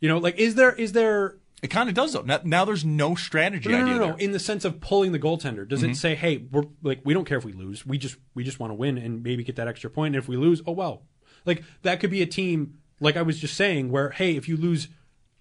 You 0.00 0.08
know, 0.08 0.18
like 0.18 0.38
is 0.38 0.54
there 0.54 0.72
is 0.72 0.92
there 0.92 1.38
it 1.62 1.68
kind 1.68 1.88
of 1.88 1.94
does 1.94 2.12
though. 2.12 2.22
Now, 2.22 2.40
now 2.44 2.64
there's 2.64 2.84
no 2.84 3.14
strategy 3.14 3.68
no 3.68 3.78
no 3.78 3.84
idea 3.84 3.94
no, 3.94 4.00
no 4.00 4.06
there. 4.08 4.16
in 4.18 4.32
the 4.32 4.38
sense 4.38 4.64
of 4.64 4.80
pulling 4.80 5.12
the 5.12 5.18
goaltender? 5.18 5.66
Does 5.68 5.82
Mm-hmm. 5.82 5.90
it 5.92 5.96
say, 5.96 6.14
hey, 6.14 6.38
we're 6.50 6.64
like 6.82 7.00
we 7.04 7.12
don't 7.14 7.24
care 7.24 7.38
if 7.38 7.44
we 7.44 7.52
lose, 7.52 7.84
we 7.86 7.98
just 7.98 8.16
we 8.34 8.44
just 8.44 8.58
want 8.60 8.70
to 8.70 8.74
win 8.74 8.98
and 8.98 9.22
maybe 9.22 9.44
get 9.44 9.56
that 9.56 9.68
extra 9.68 9.90
point. 9.90 10.14
And 10.14 10.22
if 10.22 10.28
we 10.28 10.36
lose, 10.36 10.62
oh 10.66 10.72
well, 10.72 11.02
like 11.44 11.62
that 11.82 12.00
could 12.00 12.10
be 12.10 12.22
a 12.22 12.26
team 12.26 12.78
like 13.00 13.16
I 13.16 13.22
was 13.22 13.38
just 13.38 13.54
saying 13.56 13.90
where 13.90 14.10
hey, 14.10 14.36
if 14.36 14.48
you 14.48 14.56
lose 14.56 14.88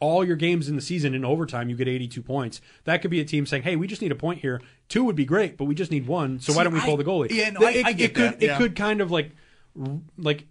all 0.01 0.25
your 0.25 0.35
games 0.35 0.67
in 0.67 0.75
the 0.75 0.81
season 0.81 1.13
in 1.13 1.23
overtime, 1.23 1.69
you 1.69 1.77
get 1.77 1.87
82 1.87 2.21
points. 2.21 2.59
That 2.83 3.01
could 3.01 3.11
be 3.11 3.21
a 3.21 3.25
team 3.25 3.45
saying, 3.45 3.63
"Hey, 3.63 3.77
we 3.77 3.87
just 3.87 4.01
need 4.01 4.11
a 4.11 4.15
point 4.15 4.39
here. 4.41 4.61
Two 4.89 5.05
would 5.05 5.15
be 5.15 5.23
great, 5.23 5.55
but 5.55 5.65
we 5.65 5.75
just 5.75 5.91
need 5.91 6.07
one. 6.07 6.39
So 6.41 6.51
why 6.53 6.63
don't 6.65 6.73
we 6.73 6.81
pull 6.81 6.95
I- 6.95 6.97
the 6.97 7.03
goalie?" 7.05 7.31
yeah, 7.31 7.51
no, 7.51 7.59
Th- 7.61 7.75
I- 7.75 7.79
it, 7.79 7.85
I 7.85 7.93
get 7.93 8.09
it 8.11 8.13
could 8.15 8.39
that, 8.39 8.43
it 8.43 8.57
could 8.57 8.75
kind 8.75 8.99
of 8.99 9.11
like 9.11 9.31
like 10.17 10.47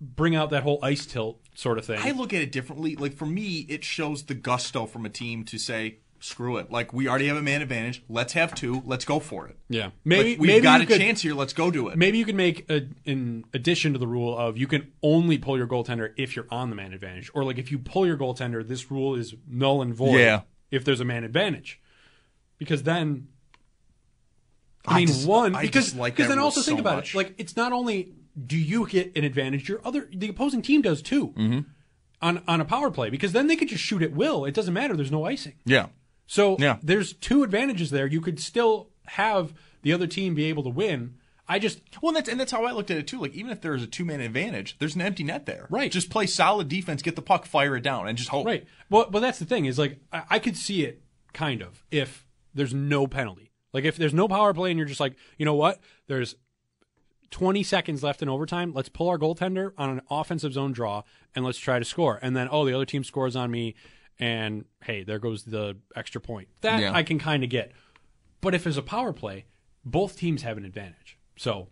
bring 0.00 0.34
out 0.34 0.50
that 0.50 0.62
whole 0.64 0.78
ice 0.82 1.06
tilt 1.06 1.40
sort 1.54 1.78
of 1.78 1.84
thing. 1.84 2.00
I 2.02 2.10
look 2.10 2.32
at 2.34 2.42
it 2.42 2.50
differently. 2.50 2.96
Like 2.96 3.14
for 3.14 3.26
me, 3.26 3.66
it 3.68 3.84
shows 3.84 4.24
the 4.24 4.34
gusto 4.34 4.86
from 4.86 5.06
a 5.06 5.08
team 5.08 5.44
to 5.44 5.58
say, 5.58 5.98
"Screw 6.24 6.56
it! 6.56 6.70
Like 6.70 6.92
we 6.94 7.06
already 7.06 7.26
have 7.28 7.36
a 7.36 7.42
man 7.42 7.60
advantage. 7.60 8.02
Let's 8.08 8.32
have 8.32 8.54
two. 8.54 8.82
Let's 8.86 9.04
go 9.04 9.20
for 9.20 9.46
it. 9.46 9.56
yeah, 9.68 9.90
maybe 10.04 10.30
Like, 10.30 10.38
we've 10.40 10.48
maybe 10.48 10.62
got 10.62 10.80
a 10.80 10.86
could, 10.86 10.98
chance 10.98 11.20
here. 11.22 11.34
Let's 11.34 11.52
go 11.52 11.70
do 11.70 11.88
it." 11.88 11.98
Maybe 11.98 12.16
you 12.18 12.24
could 12.24 12.34
make 12.34 12.68
a, 12.70 12.88
in 13.04 13.44
addition 13.52 13.92
to 13.92 13.98
the 13.98 14.06
rule 14.06 14.36
of 14.36 14.56
you 14.56 14.66
can 14.66 14.90
only 15.02 15.36
pull 15.38 15.58
your 15.58 15.66
goaltender 15.66 16.12
if 16.16 16.34
you're 16.34 16.46
on 16.50 16.70
the 16.70 16.76
man 16.76 16.92
advantage, 16.94 17.30
or 17.34 17.44
like 17.44 17.58
if 17.58 17.70
you 17.70 17.78
pull 17.78 18.06
your 18.06 18.16
goaltender, 18.16 18.66
this 18.66 18.90
rule 18.90 19.14
is 19.14 19.34
null 19.46 19.82
and 19.82 19.94
void. 19.94 20.18
Yeah. 20.18 20.40
if 20.70 20.84
there's 20.84 21.00
a 21.00 21.04
man 21.04 21.24
advantage, 21.24 21.80
because 22.58 22.82
then. 22.84 23.28
I 24.86 24.94
I 24.94 24.96
mean, 24.98 25.06
just- 25.08 25.26
one 25.26 25.54
I 25.54 25.62
because 25.62 25.94
like 25.94 26.14
because 26.16 26.28
then 26.28 26.38
also 26.38 26.60
think 26.62 26.78
so 26.78 26.80
about 26.80 26.96
much. 26.96 27.14
it. 27.14 27.16
Like, 27.18 27.34
it's 27.38 27.56
not 27.56 27.72
only 27.72 28.14
do 28.46 28.56
you 28.58 28.86
get 28.88 29.16
an 29.16 29.24
advantage, 29.24 29.68
your 29.68 29.80
other 29.86 30.08
the 30.14 30.28
opposing 30.28 30.62
team 30.62 30.82
does 30.82 31.00
too 31.02 31.28
Mm-hmm. 31.36 31.60
on 32.20 32.42
on 32.48 32.60
a 32.60 32.64
power 32.64 32.90
play 32.90 33.08
because 33.10 33.32
then 33.32 33.46
they 33.46 33.56
could 33.56 33.68
just 33.68 33.82
shoot 33.84 34.02
at 34.02 34.12
will. 34.12 34.44
It 34.44 34.54
doesn't 34.54 34.74
matter. 34.74 34.94
There's 34.96 35.12
no 35.12 35.24
icing. 35.24 35.54
yeah. 35.64 35.86
So 36.26 36.56
Yeah. 36.58 36.78
there's 36.82 37.12
two 37.12 37.42
advantages 37.42 37.90
there. 37.90 38.06
You 38.06 38.20
could 38.20 38.40
still 38.40 38.90
have 39.06 39.52
the 39.82 39.92
other 39.92 40.06
team 40.06 40.34
be 40.34 40.44
able 40.44 40.62
to 40.62 40.70
win. 40.70 41.14
I 41.46 41.58
just 41.58 41.80
Well, 42.00 42.10
and 42.10 42.16
that's 42.16 42.28
and 42.28 42.40
that's 42.40 42.52
how 42.52 42.64
I 42.64 42.72
looked 42.72 42.90
at 42.90 42.96
it 42.96 43.06
too. 43.06 43.20
Like 43.20 43.34
even 43.34 43.50
if 43.50 43.60
there's 43.60 43.82
a 43.82 43.86
two 43.86 44.04
man 44.06 44.20
advantage, 44.22 44.76
there's 44.78 44.94
an 44.94 45.02
empty 45.02 45.24
net 45.24 45.44
there. 45.44 45.66
Right. 45.68 45.92
Just 45.92 46.08
play 46.08 46.26
solid 46.26 46.68
defense, 46.68 47.02
get 47.02 47.16
the 47.16 47.22
puck, 47.22 47.44
fire 47.44 47.76
it 47.76 47.82
down, 47.82 48.08
and 48.08 48.16
just 48.16 48.30
hope. 48.30 48.46
right. 48.46 48.66
Well, 48.88 49.08
but 49.10 49.20
that's 49.20 49.38
the 49.38 49.44
thing 49.44 49.66
is 49.66 49.78
like 49.78 49.98
I, 50.12 50.22
I 50.30 50.38
could 50.38 50.56
see 50.56 50.84
it 50.84 51.02
kind 51.34 51.60
of 51.60 51.84
if 51.90 52.26
there's 52.54 52.72
no 52.72 53.06
penalty. 53.06 53.50
Like 53.74 53.84
if 53.84 53.96
there's 53.96 54.14
no 54.14 54.26
power 54.28 54.54
play 54.54 54.70
and 54.70 54.78
you're 54.78 54.88
just 54.88 55.00
like, 55.00 55.16
you 55.36 55.44
know 55.44 55.54
what? 55.54 55.80
There's 56.06 56.36
20 57.30 57.62
seconds 57.64 58.02
left 58.02 58.22
in 58.22 58.28
overtime. 58.28 58.72
Let's 58.72 58.88
pull 58.88 59.08
our 59.08 59.18
goaltender 59.18 59.72
on 59.76 59.90
an 59.90 60.00
offensive 60.08 60.52
zone 60.52 60.72
draw 60.72 61.02
and 61.34 61.44
let's 61.44 61.58
try 61.58 61.78
to 61.80 61.84
score. 61.84 62.18
And 62.22 62.36
then, 62.36 62.48
oh, 62.50 62.64
the 62.64 62.72
other 62.74 62.84
team 62.86 63.02
scores 63.02 63.34
on 63.34 63.50
me, 63.50 63.74
and 64.18 64.64
hey, 64.82 65.02
there 65.04 65.18
goes 65.18 65.44
the 65.44 65.76
extra 65.96 66.20
point. 66.20 66.48
That 66.60 66.80
Yeah. 66.80 66.92
I 66.92 67.02
can 67.02 67.18
kind 67.18 67.42
of 67.44 67.50
get. 67.50 67.72
But 68.40 68.54
if 68.54 68.66
it's 68.66 68.76
a 68.76 68.82
power 68.82 69.12
play, 69.12 69.46
both 69.84 70.16
teams 70.16 70.42
have 70.42 70.56
an 70.58 70.64
advantage. 70.64 71.18
So 71.36 71.68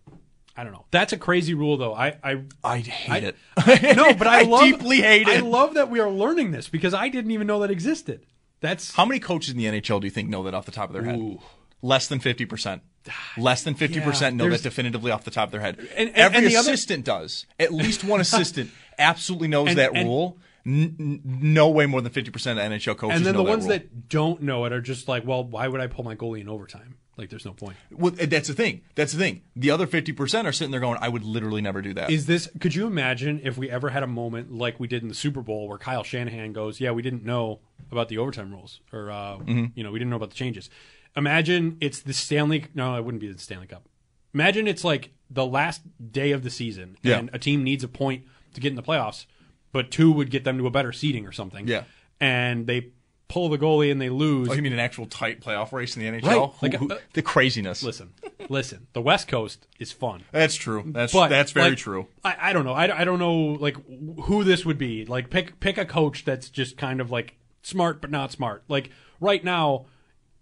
I 0.57 0.65
don't 0.65 0.73
know. 0.73 0.85
That's 0.91 1.13
a 1.13 1.19
crazy 1.19 1.55
rule, 1.55 1.77
though. 1.77 1.95
I, 1.95 2.17
I 2.23 2.43
I 2.65 2.79
hate 2.79 3.25
it. 3.25 3.37
no, 3.97 4.13
but 4.15 4.27
I, 4.27 4.41
I 4.41 4.43
love, 4.43 4.63
deeply 4.63 5.01
hate 5.01 5.29
it. 5.29 5.39
I 5.39 5.41
love 5.41 5.75
that 5.75 5.89
we 5.91 6.01
are 6.01 6.11
learning 6.11 6.51
this 6.51 6.69
because 6.69 6.95
I 6.95 7.09
didn't 7.09 7.31
even 7.31 7.47
know 7.47 7.61
that 7.61 7.71
existed. 7.71 8.27
That's 8.61 8.95
How 8.95 9.05
many 9.05 9.19
coaches 9.19 9.51
in 9.51 9.57
the 9.59 9.65
NHL 9.65 10.01
do 10.01 10.07
you 10.07 10.11
think 10.11 10.29
know 10.29 10.43
that 10.45 10.55
off 10.55 10.67
the 10.67 10.73
top 10.73 10.89
of 10.89 10.93
their 10.95 11.05
head? 11.05 11.39
Less 11.81 12.07
than 12.07 12.21
fifty 12.21 12.45
percent. 12.47 12.83
Less 13.39 13.63
than 13.65 13.75
fifty 13.75 14.01
percent 14.01 14.37
know 14.37 14.49
that 14.51 14.63
definitively 14.63 15.11
off 15.11 15.25
the 15.25 15.31
top 15.33 15.49
of 15.49 15.53
their 15.53 15.61
head. 15.61 15.79
And- 15.97 16.09
and- 16.11 16.17
Every 16.17 16.39
and 16.39 16.47
the 16.47 16.57
other- 16.57 16.71
assistant 16.73 17.05
does. 17.05 17.45
At 17.59 17.73
least 17.73 18.05
one 18.05 18.21
assistant 18.27 18.71
absolutely 18.99 19.49
knows 19.49 19.71
And- 19.71 19.79
that 19.79 19.93
rule. 19.93 20.39
N- 20.65 21.21
no 21.25 21.69
way 21.69 21.87
more 21.87 22.01
than 22.01 22.13
fifty 22.13 22.31
percent 22.31 22.59
of 22.59 22.65
NHL 22.65 22.97
coaches. 22.97 23.17
and 23.17 23.27
then 23.27 23.35
the 23.37 23.43
ones 23.43 23.65
rule. 23.65 23.71
that 23.75 24.09
don't 24.09 24.43
know 24.43 24.65
it 24.65 24.73
are 24.73 24.81
just 24.81 25.09
like, 25.09 25.27
well, 25.27 25.43
why 25.45 25.67
would 25.69 25.81
I 25.81 25.87
pull 25.89 26.05
my 26.05 26.15
goalie 26.15 26.41
in 26.41 26.49
overtime? 26.49 26.97
Like, 27.19 27.29
there's 27.29 27.45
no 27.45 27.53
point. 27.53 27.77
Well, 27.91 28.13
that's 28.13 28.49
the 28.49 28.55
thing. 28.55 28.81
That's 28.95 29.13
the 29.13 29.19
thing. 29.19 29.43
The 29.55 29.71
other 29.71 29.87
fifty 29.87 30.13
percent 30.13 30.47
are 30.49 30.53
sitting 30.53 30.71
there 30.71 30.81
going, 30.81 30.99
"I 31.01 31.09
would 31.09 31.25
literally 31.25 31.61
never 31.61 31.83
do 31.83 31.93
that." 31.95 32.11
Is 32.11 32.27
this? 32.27 32.49
Could 32.61 32.75
you 32.75 32.87
imagine 32.87 33.41
if 33.45 33.59
we 33.59 33.69
ever 33.71 33.91
had 33.91 34.03
a 34.03 34.07
moment 34.07 34.53
like 34.53 34.81
we 34.81 34.89
did 34.89 35.03
in 35.03 35.09
the 35.09 35.15
Super 35.15 35.43
Bowl 35.43 35.69
where 35.69 35.79
Kyle 35.79 36.05
Shanahan 36.05 36.53
goes, 36.53 36.81
"Yeah, 36.81 36.93
we 36.93 37.03
didn't 37.03 37.25
know 37.25 37.61
about 37.91 38.09
the 38.09 38.17
overtime 38.19 38.51
rules, 38.53 38.81
or 38.93 39.11
uh, 39.11 39.37
Mm-hmm. 39.39 39.65
you 39.75 39.85
know, 39.85 39.91
we 39.93 39.99
didn't 39.99 40.11
know 40.11 40.17
about 40.17 40.31
the 40.31 40.37
changes." 40.37 40.71
Imagine 41.15 41.77
it's 41.81 42.01
the 42.01 42.15
Stanley. 42.15 42.65
No, 42.75 42.97
it 42.97 43.05
wouldn't 43.05 43.21
be 43.21 43.31
the 43.31 43.39
Stanley 43.39 43.67
Cup. 43.67 43.87
Imagine 44.33 44.67
it's 44.67 44.83
like 44.85 45.11
the 45.29 45.45
last 45.45 45.83
day 46.13 46.33
of 46.33 46.43
the 46.43 46.51
season, 46.51 46.97
Yeah. 47.03 47.19
and 47.19 47.31
a 47.35 47.39
team 47.39 47.63
needs 47.63 47.85
a 47.85 47.89
point 47.89 48.25
to 48.55 48.61
get 48.63 48.71
in 48.71 48.77
the 48.77 48.83
playoffs, 48.83 49.27
but 49.73 49.91
two 49.91 50.13
would 50.13 50.31
get 50.31 50.45
them 50.45 50.59
to 50.59 50.67
a 50.67 50.71
better 50.71 50.93
seeding 50.93 51.27
or 51.27 51.33
something. 51.33 51.67
Yeah. 51.67 51.85
and 52.21 52.67
they 52.67 52.93
pull 53.29 53.49
the 53.49 53.57
goalie 53.57 53.91
and 53.91 53.99
they 53.99 54.11
lose. 54.11 54.51
Oh, 54.51 54.53
you 54.53 54.61
mean 54.61 54.75
an 54.75 54.79
actual 54.79 55.07
tight 55.07 55.41
playoff 55.41 55.73
race 55.73 55.97
in 55.97 56.03
the 56.03 56.21
NHL? 56.21 56.27
Right. 56.27 56.37
Who- 56.37 56.53
Like, 56.61 56.75
who- 56.75 56.91
uh, 56.91 56.99
the 57.15 57.23
craziness. 57.23 57.83
listen, 57.83 58.13
listen. 58.51 58.89
The 58.93 59.01
West 59.01 59.27
Coast 59.27 59.67
is 59.79 59.91
fun. 59.91 60.25
That's 60.33 60.55
true. 60.55 60.83
That's 60.87 61.15
But 61.15 61.29
that's 61.29 61.53
very 61.53 61.71
like, 61.71 61.79
true. 61.79 62.09
I, 62.23 62.37
I 62.39 62.53
don't 62.53 62.65
know. 62.67 62.75
I, 62.75 63.01
I 63.01 63.05
don't 63.05 63.19
know 63.19 63.35
like 63.59 63.77
who 64.25 64.45
this 64.45 64.67
would 64.67 64.77
be. 64.77 65.07
Like 65.07 65.31
pick 65.31 65.59
pick 65.61 65.79
a 65.79 65.87
coach 65.87 66.27
that's 66.27 66.51
just 66.51 66.77
kind 66.77 67.01
of 67.01 67.11
like 67.11 67.37
smart 67.63 68.03
but 68.03 68.11
not 68.11 68.33
smart. 68.33 68.65
Like 68.69 68.91
right 69.19 69.43
now 69.43 69.87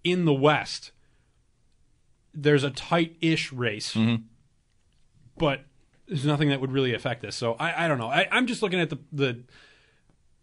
in 0.02 0.24
the 0.24 0.34
West, 0.34 0.90
there's 2.34 2.64
a 2.64 2.70
tight-ish 2.70 3.52
race, 3.52 3.94
Mm-hmm. 3.94 4.22
but 5.38 5.64
there's 6.10 6.26
nothing 6.26 6.48
that 6.48 6.60
would 6.60 6.72
really 6.72 6.92
affect 6.92 7.22
this. 7.22 7.36
So 7.36 7.54
I, 7.54 7.84
I 7.84 7.88
don't 7.88 7.98
know. 7.98 8.08
I, 8.08 8.26
I'm 8.30 8.46
just 8.46 8.62
looking 8.62 8.80
at 8.80 8.90
the 8.90 8.98
the. 9.12 9.40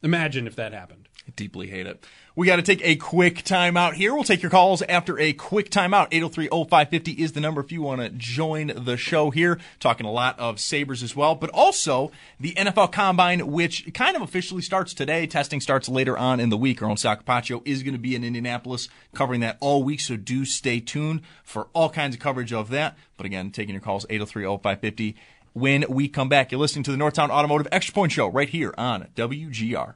Imagine 0.02 0.48
if 0.48 0.56
that 0.56 0.74
happened. 0.74 1.10
I 1.28 1.32
deeply 1.36 1.68
hate 1.68 1.88
it. 1.88 2.06
We 2.36 2.46
got 2.46 2.58
to 2.58 2.62
take 2.62 2.82
a 2.86 2.96
quick 2.96 3.44
timeout 3.44 3.96
here. 3.96 4.14
We'll 4.14 4.24
take 4.24 4.44
your 4.44 4.52
calls 4.52 4.84
after 4.84 5.20
a 5.20 5.34
quick 5.34 5.72
timeout. 5.72 6.12
803-0550 6.12 7.18
is 7.18 7.32
the 7.32 7.42
number 7.42 7.60
if 7.60 7.72
you 7.72 7.82
want 7.82 8.00
to 8.00 8.10
join 8.10 8.72
the 8.76 8.96
show 8.96 9.32
here. 9.32 9.60
Talking 9.80 10.06
a 10.06 10.12
lot 10.12 10.40
of 10.40 10.60
Sabres 10.60 11.02
as 11.02 11.16
well, 11.16 11.34
but 11.34 11.50
also 11.50 12.12
the 12.40 12.54
NFL 12.54 12.92
Combine, 12.92 13.48
which 13.48 13.92
kind 13.96 14.16
of 14.16 14.22
officially 14.22 14.62
starts 14.62 14.94
today. 14.94 15.26
Testing 15.26 15.60
starts 15.60 15.90
later 15.90 16.16
on 16.16 16.40
in 16.40 16.50
the 16.50 16.58
week. 16.58 16.82
Our 16.82 16.90
own 16.90 16.98
Sal 16.98 17.18
Capaccio 17.18 17.64
is 17.66 17.82
going 17.82 17.96
to 17.96 18.00
be 18.00 18.16
in 18.16 18.24
Indianapolis 18.24 18.88
covering 19.16 19.42
that 19.42 19.58
all 19.60 19.84
week, 19.84 20.00
so 20.00 20.16
do 20.16 20.46
stay 20.46 20.80
tuned 20.80 21.24
for 21.44 21.68
all 21.74 21.90
kinds 21.90 22.16
of 22.16 22.22
coverage 22.22 22.54
of 22.54 22.70
that. 22.70 22.96
But 23.18 23.26
again, 23.26 23.50
taking 23.50 23.74
your 23.74 23.82
calls, 23.82 24.06
803-0550. 24.06 25.16
When 25.58 25.86
we 25.90 26.08
come 26.08 26.30
back, 26.30 26.52
you're 26.52 26.62
listening 26.62 26.84
to 26.84 26.92
the 26.92 26.98
Northtown 26.98 27.32
Automotive 27.32 27.68
Extra 27.72 27.92
Point 27.92 28.12
Show 28.12 28.28
right 28.28 28.48
here 28.48 28.76
on 28.78 29.08
WGR. 29.16 29.96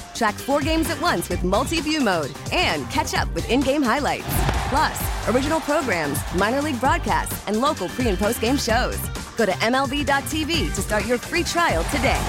Track 0.21 0.35
four 0.35 0.61
games 0.61 0.87
at 0.91 1.01
once 1.01 1.29
with 1.29 1.43
multi 1.43 1.81
view 1.81 1.99
mode 1.99 2.31
and 2.51 2.87
catch 2.91 3.15
up 3.15 3.33
with 3.33 3.49
in 3.49 3.59
game 3.59 3.81
highlights. 3.81 4.27
Plus, 4.69 5.27
original 5.29 5.59
programs, 5.61 6.19
minor 6.35 6.61
league 6.61 6.79
broadcasts, 6.79 7.47
and 7.47 7.59
local 7.59 7.89
pre 7.89 8.07
and 8.07 8.19
post 8.19 8.39
game 8.39 8.55
shows. 8.55 8.99
Go 9.35 9.47
to 9.47 9.51
MLB.tv 9.51 10.75
to 10.75 10.81
start 10.83 11.07
your 11.07 11.17
free 11.17 11.43
trial 11.43 11.83
today. 11.85 12.21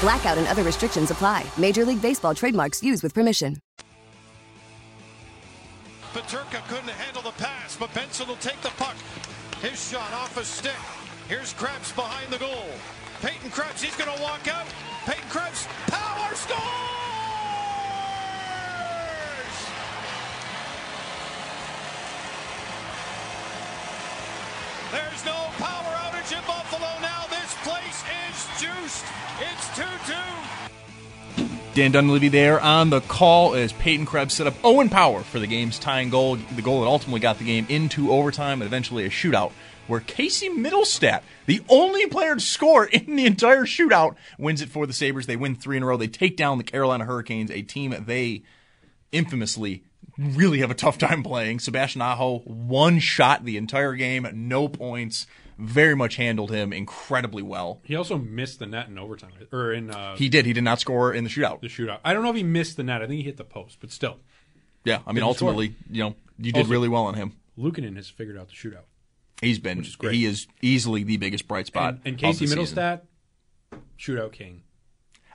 Blackout 0.00 0.38
and 0.38 0.46
other 0.46 0.62
restrictions 0.62 1.10
apply. 1.10 1.44
Major 1.58 1.84
League 1.84 2.00
Baseball 2.00 2.32
trademarks 2.32 2.80
used 2.80 3.02
with 3.02 3.12
permission. 3.12 3.58
Peterka 6.14 6.64
couldn't 6.68 6.90
handle 6.90 7.22
the 7.22 7.36
pass, 7.42 7.76
but 7.76 7.92
Benson 7.92 8.28
will 8.28 8.36
take 8.36 8.60
the 8.60 8.70
puck. 8.76 8.94
His 9.60 9.90
shot 9.90 10.12
off 10.12 10.36
a 10.36 10.44
stick. 10.44 10.78
Here's 11.28 11.54
Krebs 11.54 11.90
behind 11.90 12.32
the 12.32 12.38
goal. 12.38 12.70
Peyton 13.20 13.50
Krebs, 13.50 13.82
he's 13.82 13.96
going 13.96 14.16
to 14.16 14.22
walk 14.22 14.46
out. 14.46 14.66
Peyton 15.06 15.28
Krebs, 15.28 15.66
power 15.88 16.36
scores! 16.36 17.21
There's 24.92 25.24
no 25.24 25.48
power 25.56 25.94
outage 26.04 26.36
in 26.36 26.46
Buffalo 26.46 27.00
now. 27.00 27.24
This 27.30 27.54
place 27.64 28.04
is 28.28 28.60
juiced. 28.60 29.06
It's 29.40 29.74
2 29.74 29.82
2. 31.38 31.44
Dan 31.72 31.92
Dunleavy 31.92 32.28
there 32.28 32.60
on 32.60 32.90
the 32.90 33.00
call 33.00 33.54
as 33.54 33.72
Peyton 33.72 34.04
Krebs 34.04 34.34
set 34.34 34.46
up 34.46 34.52
Owen 34.62 34.90
Power 34.90 35.22
for 35.22 35.38
the 35.38 35.46
game's 35.46 35.78
tying 35.78 36.10
goal. 36.10 36.36
The 36.36 36.60
goal 36.60 36.82
that 36.82 36.88
ultimately 36.88 37.20
got 37.20 37.38
the 37.38 37.46
game 37.46 37.64
into 37.70 38.12
overtime 38.12 38.60
and 38.60 38.66
eventually 38.66 39.06
a 39.06 39.08
shootout 39.08 39.52
where 39.86 40.00
Casey 40.00 40.50
Mittelstadt, 40.50 41.22
the 41.46 41.62
only 41.70 42.06
player 42.08 42.34
to 42.34 42.40
score 42.42 42.84
in 42.84 43.16
the 43.16 43.24
entire 43.24 43.64
shootout, 43.64 44.16
wins 44.38 44.60
it 44.60 44.68
for 44.68 44.86
the 44.86 44.92
Sabres. 44.92 45.24
They 45.24 45.36
win 45.36 45.56
three 45.56 45.78
in 45.78 45.82
a 45.82 45.86
row. 45.86 45.96
They 45.96 46.06
take 46.06 46.36
down 46.36 46.58
the 46.58 46.64
Carolina 46.64 47.06
Hurricanes, 47.06 47.50
a 47.50 47.62
team 47.62 47.94
they 48.06 48.42
infamously 49.10 49.84
really 50.18 50.58
have 50.60 50.70
a 50.70 50.74
tough 50.74 50.98
time 50.98 51.22
playing. 51.22 51.60
Sebastian 51.60 52.02
Aho, 52.02 52.38
one 52.40 52.98
shot 52.98 53.44
the 53.44 53.56
entire 53.56 53.94
game, 53.94 54.26
no 54.34 54.68
points. 54.68 55.26
Very 55.58 55.94
much 55.94 56.16
handled 56.16 56.50
him 56.50 56.72
incredibly 56.72 57.42
well. 57.42 57.80
He 57.84 57.94
also 57.94 58.18
missed 58.18 58.58
the 58.58 58.66
net 58.66 58.88
in 58.88 58.98
overtime 58.98 59.32
or 59.52 59.72
in 59.72 59.90
uh, 59.90 60.16
He 60.16 60.28
did. 60.28 60.46
He 60.46 60.52
did 60.52 60.64
not 60.64 60.80
score 60.80 61.12
in 61.14 61.24
the 61.24 61.30
shootout. 61.30 61.60
the 61.60 61.68
shootout. 61.68 61.98
I 62.04 62.14
don't 62.14 62.22
know 62.24 62.30
if 62.30 62.36
he 62.36 62.42
missed 62.42 62.76
the 62.76 62.82
net. 62.82 63.02
I 63.02 63.06
think 63.06 63.18
he 63.18 63.22
hit 63.22 63.36
the 63.36 63.44
post, 63.44 63.76
but 63.80 63.92
still, 63.92 64.18
Yeah, 64.84 65.00
I 65.06 65.12
mean, 65.12 65.16
Didn't 65.22 65.36
score. 65.36 65.48
ultimately, 65.50 65.76
you 65.90 66.02
know, 66.02 66.14
you 66.38 66.52
did 66.52 66.60
Also- 66.60 66.70
really 66.70 66.88
well 66.88 67.04
on 67.04 67.14
him. 67.14 67.34
Luukkonen 67.58 67.96
has 67.96 68.08
figured 68.08 68.36
out 68.38 68.48
the 68.48 68.54
shootout. 68.54 68.84
He's 69.42 69.58
been, 69.58 69.78
which 69.78 69.88
is 69.88 69.96
great. 69.96 70.14
he 70.14 70.24
is 70.24 70.46
easily 70.62 71.04
the 71.04 71.18
biggest 71.18 71.46
bright 71.46 71.66
spot. 71.66 71.94
And, 71.94 72.00
and 72.06 72.18
Casey 72.18 72.46
the 72.46 72.56
season. 72.56 72.76
Mittelstadt, 72.78 73.00
shootout 73.98 74.32
king. 74.32 74.62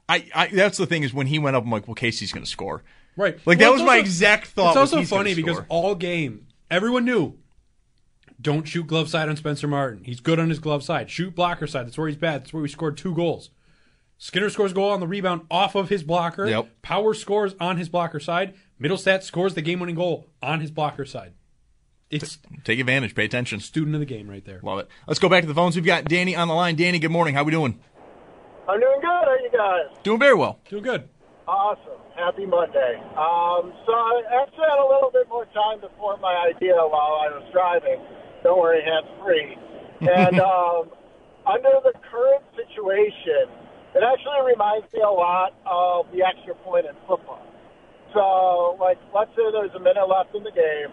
I, 0.10 0.26
I, 0.34 0.48
that's 0.48 0.78
the 0.78 0.86
thing 0.88 1.04
is 1.04 1.13
when 1.13 1.28
he 1.28 1.38
went 1.40 1.56
up, 1.56 1.63
I'm 1.63 1.70
like, 1.72 1.88
well, 1.88 1.96
Casey's 1.96 2.32
going 2.32 2.44
to 2.44 2.50
score. 2.50 2.84
Right. 3.17 3.36
Like 3.45 3.58
Well, 3.60 3.71
that 3.71 3.71
was 3.71 3.82
it's 3.82 3.88
my 3.88 3.97
exact 3.97 4.47
thought. 4.47 4.69
It's 4.69 4.77
also 4.77 5.03
funny 5.03 5.34
because 5.34 5.58
score. 5.58 5.65
all 5.67 5.95
game, 5.95 6.47
everyone 6.71 7.03
knew. 7.03 7.34
Don't 8.39 8.67
shoot 8.67 8.86
glove 8.86 9.10
side 9.10 9.27
on 9.27 9.36
Spencer 9.36 9.67
Martin. 9.67 10.03
He's 10.03 10.19
good 10.19 10.39
on 10.39 10.49
his 10.49 10.60
glove 10.60 10.84
side. 10.84 11.10
Shoot 11.10 11.36
blocker 11.36 11.65
side. 11.65 11.88
That's 11.88 11.97
where 11.97 12.08
he's 12.08 12.15
bad. 12.15 12.41
That's 12.41 12.53
where 12.53 12.62
we 12.62 12.69
scored 12.69 12.95
two 12.95 13.15
goals. 13.15 13.49
Skinner 14.19 14.49
scores 14.51 14.71
a 14.71 14.75
goal 14.75 14.91
on 14.91 14.99
the 14.99 15.08
rebound 15.08 15.41
off 15.49 15.73
of 15.75 15.89
his 15.89 16.03
blocker. 16.03 16.47
Yep. 16.47 16.82
Power 16.84 17.15
scores 17.15 17.56
on 17.60 17.77
his 17.77 17.89
blocker 17.89 18.19
side. 18.19 18.53
Mittelstadt 18.80 19.23
scores 19.23 19.56
the 19.56 19.62
game 19.63 19.80
winning 19.80 19.95
goal 19.95 20.27
on 20.41 20.60
his 20.60 20.69
blocker 20.69 21.06
side. 21.06 21.34
It's 22.10 22.38
take 22.63 22.80
advantage, 22.80 23.15
pay 23.15 23.25
attention. 23.25 23.60
student 23.60 23.95
of 23.95 23.99
the 23.99 24.06
game 24.06 24.30
right 24.30 24.45
there. 24.45 24.60
Love 24.63 24.80
it. 24.80 24.88
Let's 25.08 25.19
go 25.19 25.27
back 25.27 25.41
to 25.41 25.47
the 25.47 25.53
phones. 25.53 25.75
We've 25.75 25.84
got 25.84 26.06
Danny 26.06 26.36
on 26.36 26.47
the 26.47 26.53
line. 26.53 26.75
Danny, 26.75 26.99
good 26.99 27.12
morning. 27.12 27.34
How 27.34 27.43
we 27.43 27.51
doing? 27.51 27.80
I'm 28.69 28.80
doing 28.80 28.99
good. 29.01 29.08
How 29.08 29.36
you 29.41 29.49
guys? 29.51 29.97
Doing 30.03 30.19
very 30.19 30.36
well. 30.36 30.60
Doing 30.69 30.84
good. 30.84 31.10
Awesome. 31.47 31.93
Happy 32.17 32.49
Monday. 32.49 32.97
Um, 33.13 33.69
so 33.86 33.93
I 33.93 34.41
actually 34.41 34.65
had 34.65 34.82
a 34.82 34.89
little 34.89 35.13
bit 35.13 35.30
more 35.30 35.45
time 35.53 35.77
to 35.86 35.89
form 36.01 36.19
my 36.19 36.34
idea 36.49 36.73
while 36.73 37.21
I 37.21 37.30
was 37.30 37.45
driving. 37.53 38.01
Don't 38.41 38.58
worry, 38.58 38.82
hands 38.82 39.06
free. 39.21 39.53
And 40.01 40.39
um, 40.41 40.89
under 41.45 41.77
the 41.86 41.93
current 42.10 42.41
situation, 42.58 43.53
it 43.93 44.01
actually 44.01 44.49
reminds 44.49 44.89
me 44.89 45.06
a 45.06 45.13
lot 45.13 45.53
of 45.69 46.10
the 46.10 46.25
extra 46.25 46.58
point 46.65 46.89
in 46.89 46.97
football. 47.06 47.45
So, 48.17 48.82
like, 48.82 48.97
let's 49.13 49.30
say 49.38 49.45
there's 49.53 49.77
a 49.77 49.80
minute 49.80 50.10
left 50.10 50.34
in 50.34 50.41
the 50.41 50.51
game, 50.58 50.89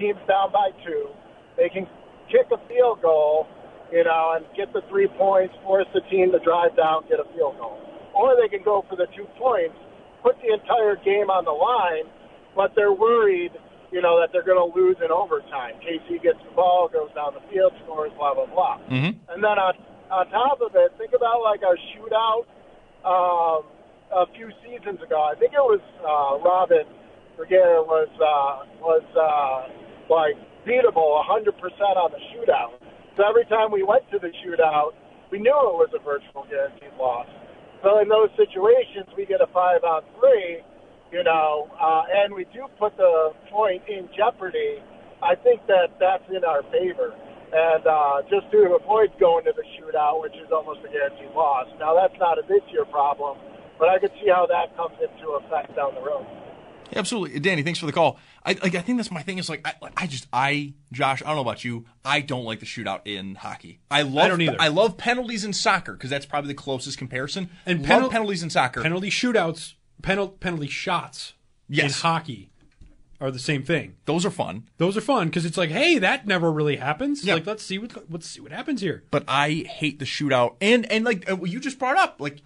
team's 0.00 0.24
down 0.24 0.56
by 0.56 0.72
two. 0.88 1.12
They 1.60 1.68
can 1.68 1.84
kick 2.32 2.48
a 2.48 2.56
field 2.64 3.04
goal, 3.04 3.44
you 3.92 4.08
know, 4.08 4.40
and 4.40 4.48
get 4.56 4.72
the 4.72 4.80
three 4.88 5.08
points, 5.20 5.52
force 5.68 5.86
the 5.92 6.00
team 6.08 6.32
to 6.32 6.40
drive 6.40 6.72
down, 6.80 7.04
get 7.12 7.20
a 7.20 7.28
field 7.36 7.60
goal. 7.60 7.76
Or 8.16 8.32
they 8.40 8.48
can 8.48 8.64
go 8.64 8.88
for 8.88 8.96
the 8.96 9.06
two 9.12 9.28
points, 9.36 9.76
put 10.22 10.38
the 10.40 10.54
entire 10.54 10.96
game 10.96 11.28
on 11.28 11.44
the 11.44 11.52
line, 11.54 12.06
but 12.54 12.72
they're 12.74 12.94
worried, 12.94 13.52
you 13.90 14.00
know, 14.00 14.18
that 14.22 14.30
they're 14.32 14.46
going 14.46 14.60
to 14.60 14.70
lose 14.72 14.96
in 15.04 15.10
overtime. 15.10 15.76
KC 15.82 16.22
gets 16.22 16.38
the 16.46 16.54
ball, 16.54 16.88
goes 16.88 17.10
down 17.14 17.34
the 17.34 17.44
field, 17.52 17.72
scores, 17.84 18.12
blah 18.16 18.34
blah 18.34 18.46
blah. 18.46 18.78
Mm-hmm. 18.88 19.18
And 19.28 19.38
then 19.42 19.56
on 19.58 19.74
on 20.10 20.28
top 20.30 20.60
of 20.60 20.72
it, 20.74 20.92
think 20.96 21.12
about 21.12 21.42
like 21.42 21.60
our 21.62 21.76
shootout 21.92 22.46
um, 23.04 23.66
a 24.12 24.26
few 24.36 24.50
seasons 24.62 25.02
ago. 25.02 25.20
I 25.20 25.34
think 25.38 25.52
it 25.52 25.64
was 25.64 25.82
uh, 26.04 26.38
Robin 26.44 26.86
Reguera 27.40 27.82
was 27.82 28.12
uh, 28.20 28.68
was 28.80 29.04
uh, 29.16 29.72
like 30.12 30.36
beatable 30.66 31.18
100% 31.26 31.58
on 31.96 32.12
the 32.12 32.22
shootout. 32.30 32.78
So 33.16 33.24
every 33.28 33.44
time 33.46 33.72
we 33.72 33.82
went 33.82 34.08
to 34.12 34.18
the 34.18 34.30
shootout, 34.44 34.92
we 35.30 35.38
knew 35.38 35.50
it 35.50 35.76
was 35.80 35.90
a 35.94 36.02
virtual 36.02 36.46
guaranteed 36.48 36.92
loss. 36.98 37.26
So 37.82 37.98
in 37.98 38.08
those 38.08 38.30
situations, 38.38 39.10
we 39.16 39.26
get 39.26 39.40
a 39.42 39.50
five 39.50 39.82
on 39.82 40.02
three, 40.18 40.62
you 41.10 41.24
know, 41.24 41.68
uh, 41.80 42.02
and 42.22 42.32
we 42.32 42.44
do 42.54 42.66
put 42.78 42.96
the 42.96 43.34
point 43.50 43.82
in 43.88 44.08
jeopardy. 44.16 44.78
I 45.22 45.34
think 45.34 45.66
that 45.66 45.98
that's 45.98 46.22
in 46.30 46.44
our 46.44 46.62
favor. 46.70 47.14
And 47.52 47.84
uh, 47.86 48.22
just 48.30 48.50
to 48.52 48.78
avoid 48.80 49.12
going 49.20 49.44
to 49.44 49.52
the 49.52 49.66
shootout, 49.76 50.22
which 50.22 50.32
is 50.34 50.48
almost 50.54 50.80
a 50.86 50.90
guaranteed 50.90 51.34
loss. 51.34 51.66
Now, 51.78 51.94
that's 51.94 52.16
not 52.18 52.38
a 52.38 52.42
this 52.48 52.62
year 52.72 52.86
problem, 52.86 53.36
but 53.78 53.90
I 53.90 53.98
could 53.98 54.12
see 54.22 54.30
how 54.30 54.46
that 54.46 54.74
comes 54.74 54.96
into 55.02 55.36
effect 55.42 55.76
down 55.76 55.94
the 55.94 56.00
road. 56.00 56.24
Absolutely, 56.94 57.40
Danny. 57.40 57.62
Thanks 57.62 57.78
for 57.78 57.86
the 57.86 57.92
call. 57.92 58.18
I 58.44 58.52
like. 58.54 58.74
I 58.74 58.80
think 58.80 58.98
that's 58.98 59.10
my 59.10 59.22
thing. 59.22 59.38
Is 59.38 59.48
like, 59.48 59.66
I, 59.66 59.74
I 59.96 60.06
just, 60.06 60.26
I, 60.32 60.74
Josh. 60.92 61.22
I 61.22 61.26
don't 61.26 61.36
know 61.36 61.42
about 61.42 61.64
you. 61.64 61.84
I 62.04 62.20
don't 62.20 62.44
like 62.44 62.60
the 62.60 62.66
shootout 62.66 63.00
in 63.06 63.34
hockey. 63.36 63.80
I 63.90 64.02
love. 64.02 64.28
don't 64.28 64.40
either. 64.40 64.56
I 64.60 64.68
love 64.68 64.96
penalties 64.96 65.44
in 65.44 65.52
soccer 65.52 65.92
because 65.92 66.10
that's 66.10 66.26
probably 66.26 66.48
the 66.48 66.54
closest 66.54 66.98
comparison. 66.98 67.50
And 67.66 67.80
love 67.80 67.88
penal- 67.88 68.10
penalties 68.10 68.42
in 68.42 68.50
soccer. 68.50 68.82
Penalty 68.82 69.10
shootouts, 69.10 69.74
penal, 70.02 70.28
penalty 70.28 70.68
shots 70.68 71.34
Yes. 71.68 71.96
in 71.96 72.02
hockey 72.02 72.50
are 73.20 73.30
the 73.30 73.38
same 73.38 73.62
thing. 73.62 73.94
Those 74.04 74.26
are 74.26 74.30
fun. 74.32 74.68
Those 74.78 74.96
are 74.96 75.00
fun 75.00 75.28
because 75.28 75.46
it's 75.46 75.56
like, 75.56 75.70
hey, 75.70 75.98
that 75.98 76.26
never 76.26 76.50
really 76.50 76.76
happens. 76.76 77.24
Yeah. 77.24 77.34
Like, 77.34 77.46
let's 77.46 77.62
see 77.62 77.78
what 77.78 78.10
let's 78.10 78.26
see 78.28 78.40
what 78.40 78.50
happens 78.52 78.80
here. 78.80 79.04
but 79.12 79.22
I 79.28 79.50
hate 79.70 79.98
the 80.00 80.04
shootout. 80.04 80.56
And 80.60 80.90
and 80.90 81.04
like 81.04 81.30
uh, 81.30 81.36
what 81.36 81.48
you 81.50 81.60
just 81.60 81.78
brought 81.78 81.96
up, 81.96 82.16
like 82.18 82.42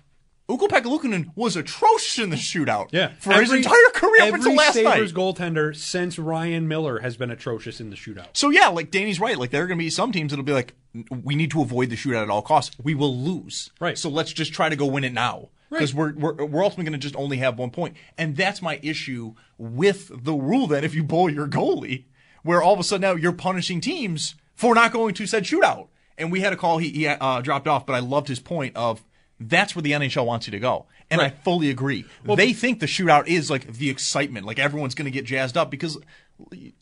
Luukkonen 0.49 1.33
was 1.35 1.57
atrocious 1.57 2.19
in 2.19 2.31
the 2.31 2.37
shootout. 2.37 2.89
Yeah, 2.93 3.13
for 3.19 3.33
his 3.35 3.53
entire 3.53 3.75
career 3.95 4.23
up 4.23 4.29
every 4.29 4.41
until 4.41 4.55
last 4.55 4.75
Sabres 4.75 5.13
night. 5.13 5.21
goaltender 5.21 5.75
since 5.75 6.19
Ryan 6.19 6.69
Miller 6.69 7.01
has 7.01 7.17
been 7.17 7.31
atrocious 7.31 7.81
in 7.81 7.91
the 7.91 7.97
shootout. 7.97 8.29
So 8.33 8.51
yeah, 8.51 8.69
like 8.69 8.91
Danny's 8.91 9.19
right. 9.21 9.37
Like 9.37 9.51
there 9.51 9.65
are 9.65 9.67
going 9.67 9.79
to 9.79 9.85
be 9.85 9.91
some 9.91 10.13
teams 10.13 10.31
that'll 10.33 10.45
be 10.45 10.53
like, 10.53 10.75
we 11.11 11.35
need 11.35 11.51
to 11.51 11.63
avoid 11.63 11.91
the 11.91 11.97
shootout 11.97 12.23
at 12.23 12.31
all 12.31 12.43
costs. 12.43 12.77
We 12.83 12.95
will 12.95 13.17
lose. 13.17 13.71
Right. 13.81 13.99
So 13.99 14.09
let's 14.09 14.33
just 14.33 14.53
try 14.53 14.69
to 14.69 14.77
go 14.77 14.87
win 14.87 15.05
it 15.05 15.13
now. 15.13 15.49
Because 15.69 15.93
Right. 15.95 16.15
we're, 16.15 16.35
we're 16.35 16.45
we're 16.47 16.63
ultimately 16.65 16.85
going 16.91 17.01
to 17.01 17.05
just 17.05 17.17
only 17.17 17.39
have 17.39 17.59
one 17.59 17.71
point. 17.71 17.95
point, 17.95 18.05
and 18.17 18.37
that's 18.37 18.63
my 18.63 18.79
issue 18.83 19.35
with 19.59 20.11
the 20.25 20.33
rule. 20.33 20.69
That 20.69 20.85
if 20.85 20.95
you 20.95 21.03
bowl 21.03 21.29
your 21.29 21.49
goalie, 21.49 22.05
where 22.45 22.63
all 22.63 22.73
of 22.73 22.79
a 22.79 22.85
sudden 22.85 23.01
now 23.03 23.15
you're 23.17 23.33
punishing 23.33 23.81
teams 23.81 24.37
for 24.55 24.77
not 24.77 24.93
going 24.93 25.13
to 25.15 25.27
said 25.27 25.43
shootout. 25.43 25.89
And 26.17 26.31
we 26.33 26.41
had 26.41 26.53
a 26.53 26.57
call 26.57 26.79
he, 26.79 26.91
he 26.91 27.07
uh, 27.09 27.41
dropped 27.43 27.67
off, 27.69 27.85
but 27.85 27.95
I 27.95 27.99
loved 27.99 28.29
his 28.29 28.39
point 28.41 28.75
of 28.77 29.05
that's 29.39 29.75
where 29.77 29.83
the 29.83 29.93
NHL 29.93 30.25
wants 30.25 30.47
you 30.47 30.51
to 30.53 30.59
go, 30.59 30.87
and 31.11 31.21
I 31.21 31.31
fully 31.31 31.71
agree. 31.71 32.05
they 32.25 32.53
think 32.53 32.81
the 32.81 32.87
shootout 32.87 33.27
is 33.27 33.51
like 33.51 33.73
the 33.73 33.91
excitement, 33.91 34.47
like 34.47 34.59
everyone's 34.59 34.95
going 34.95 35.05
to 35.07 35.11
get 35.11 35.25
jazzed 35.25 35.57
up 35.57 35.71
because 35.71 35.99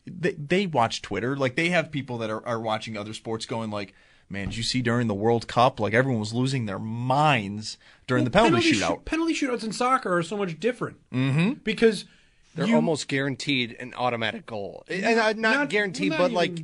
they, 0.05 0.31
they 0.33 0.65
watch 0.65 1.01
Twitter. 1.01 1.35
Like 1.35 1.55
they 1.55 1.69
have 1.69 1.91
people 1.91 2.17
that 2.19 2.29
are, 2.29 2.45
are 2.45 2.59
watching 2.59 2.97
other 2.97 3.13
sports 3.13 3.45
going 3.45 3.71
like, 3.71 3.93
man, 4.29 4.47
did 4.49 4.57
you 4.57 4.63
see 4.63 4.81
during 4.81 5.07
the 5.07 5.13
World 5.13 5.47
Cup? 5.47 5.79
Like 5.79 5.93
everyone 5.93 6.19
was 6.19 6.33
losing 6.33 6.65
their 6.65 6.79
minds 6.79 7.77
during 8.07 8.23
the 8.23 8.31
penalty, 8.31 8.55
penalty 8.55 8.71
shootout. 8.73 8.87
shoot- 8.87 9.05
penalty 9.05 9.33
shootouts 9.33 9.63
in 9.63 9.71
soccer 9.71 10.17
are 10.17 10.23
so 10.23 10.37
much 10.37 10.59
different 10.59 10.97
mm-hmm. 11.11 11.53
because 11.63 12.05
They're 12.55 12.67
you- 12.67 12.75
almost 12.75 13.07
guaranteed 13.07 13.75
an 13.79 13.93
automatic 13.95 14.45
goal. 14.45 14.83
And, 14.87 15.05
uh, 15.05 15.33
not, 15.33 15.35
Not- 15.35 15.69
guaranteed, 15.69 16.11
not 16.11 16.19
but 16.19 16.31
like 16.31 16.63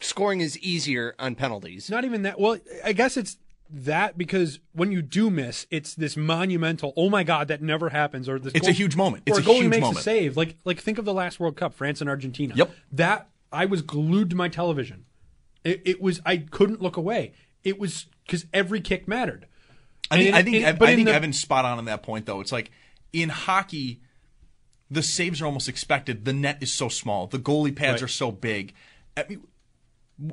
scoring 0.00 0.40
is 0.40 0.58
easier 0.58 1.14
on 1.18 1.34
penalties. 1.34 1.90
Not 1.90 2.04
even 2.04 2.22
that. 2.22 2.38
Well, 2.38 2.58
I 2.84 2.92
guess 2.92 3.16
it's 3.16 3.36
that 3.70 4.16
because 4.16 4.60
when 4.72 4.92
you 4.92 5.02
do 5.02 5.30
miss, 5.30 5.66
it's 5.70 5.94
this 5.94 6.16
monumental. 6.16 6.92
Oh 6.96 7.10
my 7.10 7.22
God, 7.24 7.48
that 7.48 7.62
never 7.62 7.88
happens. 7.88 8.28
Or 8.28 8.38
this. 8.38 8.52
It's 8.54 8.68
a 8.68 8.72
huge 8.72 8.96
moment. 8.96 9.24
It's 9.26 9.38
or 9.38 9.40
a 9.40 9.44
goalie 9.44 9.56
huge 9.62 9.70
makes 9.70 9.80
moment. 9.82 9.98
a 9.98 10.02
save. 10.02 10.36
Like 10.36 10.56
like 10.64 10.80
think 10.80 10.98
of 10.98 11.04
the 11.04 11.14
last 11.14 11.40
World 11.40 11.56
Cup, 11.56 11.74
France 11.74 12.00
and 12.00 12.08
Argentina. 12.10 12.54
Yep. 12.56 12.70
That 12.92 13.28
I 13.52 13.66
was 13.66 13.82
glued 13.82 14.30
to 14.30 14.36
my 14.36 14.48
television. 14.48 15.04
It, 15.64 15.82
it 15.84 16.00
was 16.02 16.20
I 16.24 16.36
couldn't 16.38 16.80
look 16.80 16.96
away. 16.96 17.32
It 17.64 17.78
was 17.78 18.06
because 18.24 18.46
every 18.52 18.80
kick 18.80 19.08
mattered. 19.08 19.46
I 20.10 20.16
think 20.18 20.26
And 20.28 20.36
I 20.36 20.42
think 20.42 20.56
in- 20.56 20.64
Ev- 20.64 20.78
but 20.78 20.88
I 20.88 20.94
think 20.94 21.08
the- 21.08 21.14
Evan's 21.14 21.40
spot 21.40 21.64
on 21.64 21.78
on 21.78 21.84
that 21.86 22.02
point 22.02 22.26
though. 22.26 22.40
It's 22.40 22.52
like 22.52 22.70
in 23.12 23.28
hockey, 23.30 24.00
the 24.90 25.02
saves 25.02 25.42
are 25.42 25.46
almost 25.46 25.68
expected. 25.68 26.24
The 26.24 26.32
net 26.32 26.58
is 26.60 26.72
so 26.72 26.88
small. 26.88 27.26
The 27.26 27.38
goalie 27.40 27.74
pads 27.74 28.02
Right. 28.02 28.02
are 28.02 28.08
so 28.08 28.30
big. 28.30 28.74
I 29.16 29.24
mean, 29.28 29.42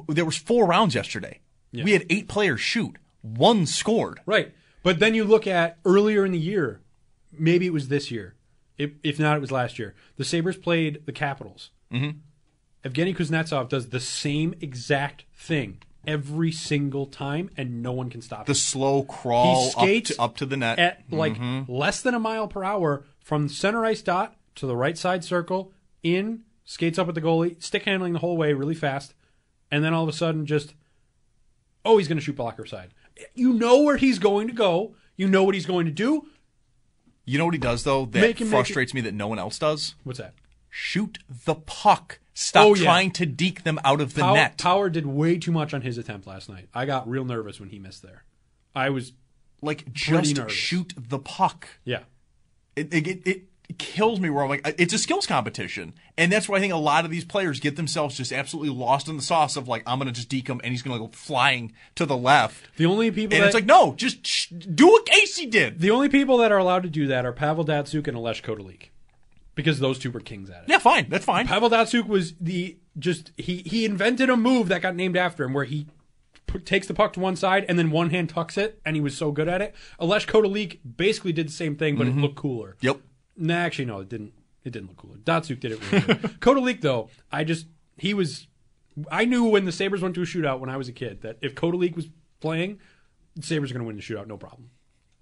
there 0.08 0.26
was 0.26 0.38
four 0.38 0.68
rounds 0.68 0.94
yesterday. 0.94 1.40
Yeah. 1.72 1.84
We 1.86 1.94
had 1.94 2.06
eight 2.12 2.28
players 2.28 2.62
shoot. 2.62 2.98
One 3.24 3.66
scored. 3.66 4.20
Right. 4.28 4.54
But 4.84 5.00
then 5.00 5.16
you 5.16 5.24
look 5.24 5.48
at 5.48 5.80
earlier 5.86 6.26
in 6.26 6.32
the 6.34 6.38
year, 6.38 6.82
maybe 7.32 7.66
it 7.66 7.74
was 7.74 7.88
this 7.88 8.12
year. 8.12 8.36
If, 8.78 8.92
if 9.02 9.18
not, 9.20 9.38
it 9.38 9.40
was 9.42 9.52
last 9.52 9.80
year. 9.80 9.96
The 10.18 10.26
Sabres 10.26 10.58
played 10.58 11.06
the 11.06 11.12
Capitals. 11.12 11.72
Mm-hmm. 11.92 12.18
Evgeny 12.88 13.16
Kuznetsov 13.16 13.70
does 13.70 13.90
the 13.90 14.00
same 14.00 14.54
exact 14.60 15.26
thing 15.34 15.78
every 16.06 16.52
single 16.52 17.06
time, 17.06 17.50
and 17.56 17.82
no 17.82 17.94
one 17.94 18.10
can 18.10 18.22
stop 18.22 18.46
The 18.46 18.52
him. 18.52 18.54
The 18.56 18.60
slow 18.60 19.04
crawl 19.04 19.64
He 19.64 19.72
skates 19.72 20.12
up 20.12 20.16
to, 20.16 20.22
up 20.24 20.38
to 20.38 20.46
the 20.46 20.58
net. 20.58 20.80
At 20.80 21.04
like 21.10 21.36
Mm-hmm. 21.36 21.72
less 21.72 22.02
than 22.02 22.14
a 22.14 22.20
mile 22.20 22.48
per 22.50 22.64
hour 22.64 23.06
from 23.22 23.48
center 23.48 23.86
ice 23.86 24.02
dot 24.02 24.36
to 24.56 24.66
the 24.66 24.76
right 24.76 24.98
side 24.98 25.24
circle, 25.24 25.72
in, 26.02 26.42
skates 26.66 27.00
up 27.00 27.08
at 27.08 27.16
the 27.16 27.22
goalie, 27.22 27.62
stick 27.64 27.84
handling 27.84 28.12
the 28.12 28.20
whole 28.20 28.36
way 28.36 28.52
really 28.52 28.76
fast, 28.76 29.14
and 29.72 29.82
then 29.82 29.94
all 29.94 30.04
of 30.04 30.10
a 30.10 30.14
sudden 30.14 30.46
just, 30.46 30.74
oh, 31.86 31.98
he's 31.98 32.10
going 32.10 32.18
to 32.18 32.24
shoot 32.24 32.36
blocker 32.36 32.66
side. 32.66 32.94
You 33.36 33.54
know 33.54 33.82
where 33.82 33.98
he's 33.98 34.20
going 34.20 34.48
to 34.48 34.54
go. 34.54 34.96
You 35.16 35.28
know 35.28 35.44
what 35.44 35.56
he's 35.56 35.66
going 35.66 35.86
to 35.86 35.92
do. 35.92 36.28
you 37.26 37.38
know 37.38 37.46
what 37.46 37.54
he 37.54 37.60
does 37.60 37.84
though 37.84 38.06
that 38.06 38.20
Make 38.22 38.42
him 38.42 38.48
make 38.50 38.52
frustrates 38.52 38.94
me 38.94 39.02
that 39.02 39.14
no 39.14 39.28
one 39.28 39.40
else 39.40 39.60
does? 39.60 39.96
What's 40.04 40.20
that? 40.20 40.34
Shoot 40.70 41.20
the 41.46 41.56
puck. 41.56 42.20
Stop 42.34 42.66
Oh, 42.66 42.74
yeah. 42.76 42.84
trying 42.84 43.12
to 43.12 43.26
deke 43.28 43.64
them 43.64 43.80
out 43.86 44.02
of 44.02 44.16
the 44.16 44.34
net. 44.34 44.58
Power 44.58 44.90
did 44.90 45.06
way 45.06 45.38
too 45.38 45.52
much 45.52 45.74
on 45.74 45.82
his 45.82 45.98
attempt 46.00 46.26
last 46.26 46.50
night. 46.50 46.68
I 46.74 46.86
got 46.86 47.08
real 47.08 47.24
nervous 47.26 47.60
when 47.60 47.70
he 47.70 47.78
missed 47.78 48.02
there. 48.02 48.24
I 48.76 48.90
was, 48.90 49.14
like 49.62 49.94
just 49.94 50.36
nervous. 50.36 50.52
shoot 50.54 50.94
the 50.98 51.20
puck. 51.20 51.68
yeah. 51.86 52.00
it, 52.76 52.92
it, 52.92 53.08
it, 53.08 53.28
it 53.28 53.44
kills 53.78 54.20
me 54.20 54.30
where 54.30 54.44
I'm 54.44 54.50
like, 54.50 54.76
it's 54.78 54.94
a 54.94 54.98
skills 54.98 55.28
competition. 55.28 55.94
And 56.18 56.32
that's 56.32 56.48
why 56.48 56.58
I 56.58 56.60
think 56.60 56.74
a 56.74 56.78
lot 56.78 57.06
of 57.06 57.12
these 57.12 57.26
players 57.26 57.60
get 57.60 57.76
themselves 57.76 58.18
just 58.18 58.32
absolutely 58.32 58.74
lost 58.74 59.08
in 59.08 59.16
the 59.16 59.24
sauce 59.24 59.56
of 59.56 59.68
like, 59.68 59.84
I'm 59.86 60.00
going 60.00 60.08
to 60.08 60.14
just 60.14 60.30
deke 60.30 60.48
him 60.48 60.62
and 60.64 60.72
he's 60.72 60.82
going 60.82 60.98
to 61.00 61.06
go 61.06 61.12
flying 61.12 61.74
to 61.96 62.06
the 62.06 62.18
left. 62.18 62.68
The 62.78 62.86
only 62.86 63.12
people 63.12 63.36
And 63.36 63.44
that, 63.44 63.48
it's 63.48 63.56
like, 63.56 63.66
no, 63.66 63.94
just 63.96 64.26
sh- 64.26 64.48
do 64.50 64.88
what 64.88 65.06
Casey 65.06 65.46
did. 65.46 65.80
the 65.80 65.92
only 65.92 66.10
people 66.10 66.38
that 66.38 66.52
are 66.52 66.58
allowed 66.58 66.84
to 66.84 66.90
do 66.90 67.08
that 67.08 67.26
are 67.26 67.34
Pavel 67.34 67.66
Datsyuk 67.66 68.08
and 68.08 68.18
Ales 68.18 68.42
Kotalik. 68.42 68.90
Because 69.56 69.80
those 69.80 70.00
two 70.00 70.10
were 70.10 70.20
kings 70.20 70.50
at 70.50 70.64
it. 70.64 70.70
Yeah, 70.70 70.80
fine. 70.80 71.08
That's 71.10 71.26
fine. 71.26 71.48
Pavel 71.48 71.70
Datsyuk 71.70 72.08
was 72.08 72.34
the 72.42 72.78
just 72.98 73.32
he 73.38 73.58
he 73.58 73.86
invented 73.86 74.30
a 74.30 74.38
move 74.38 74.68
that 74.70 74.82
got 74.82 74.96
named 74.96 75.16
after 75.16 75.44
him 75.44 75.54
where 75.54 75.66
he 75.66 75.88
put, 76.48 76.66
takes 76.66 76.88
the 76.88 76.94
puck 76.94 77.14
to 77.14 77.20
one 77.20 77.36
side 77.36 77.66
and 77.70 77.78
then 77.78 77.92
one 77.92 78.10
hand 78.10 78.30
tucks 78.30 78.58
it 78.58 78.80
and 78.86 78.96
he 78.96 79.02
was 79.02 79.16
so 79.16 79.32
good 79.32 79.48
at 79.48 79.62
it. 79.62 79.76
Ales 80.02 80.26
Kotalik 80.26 80.80
basically 80.98 81.34
did 81.34 81.50
the 81.50 81.54
same 81.54 81.76
thing 81.76 81.96
but 81.96 82.08
it 82.08 82.12
mm-hmm. 82.12 82.22
looked 82.22 82.36
cooler. 82.36 82.76
Yep. 82.82 83.00
Nah, 83.38 83.56
actually 83.56 83.86
no, 83.86 84.00
it 84.00 84.10
didn't. 84.10 84.34
It 84.64 84.72
didn't 84.72 84.88
look 84.90 84.98
cooler. 84.98 85.18
Datsyuk 85.18 85.60
did 85.60 85.74
it 85.74 85.92
really 85.92 86.06
good. 86.06 86.22
Kotalik 86.40 86.82
though, 86.82 87.10
I 87.32 87.44
just 87.44 87.68
he 87.98 88.14
was. 88.14 88.48
I 89.12 89.26
knew 89.26 89.46
when 89.46 89.66
the 89.66 89.72
Sabres 89.72 90.02
went 90.02 90.16
to 90.16 90.22
a 90.22 90.26
shootout 90.26 90.60
when 90.60 90.70
I 90.70 90.78
was 90.78 90.88
a 90.88 90.94
kid 90.94 91.22
that 91.22 91.38
if 91.42 91.56
Kotalik 91.56 91.96
was 91.96 92.08
playing, 92.40 92.80
the 93.36 93.42
Sabres 93.44 93.72
are 93.72 93.74
going 93.74 93.84
to 93.84 93.88
win 93.88 93.96
the 93.96 94.02
shootout, 94.04 94.28
no 94.28 94.38
problem, 94.38 94.70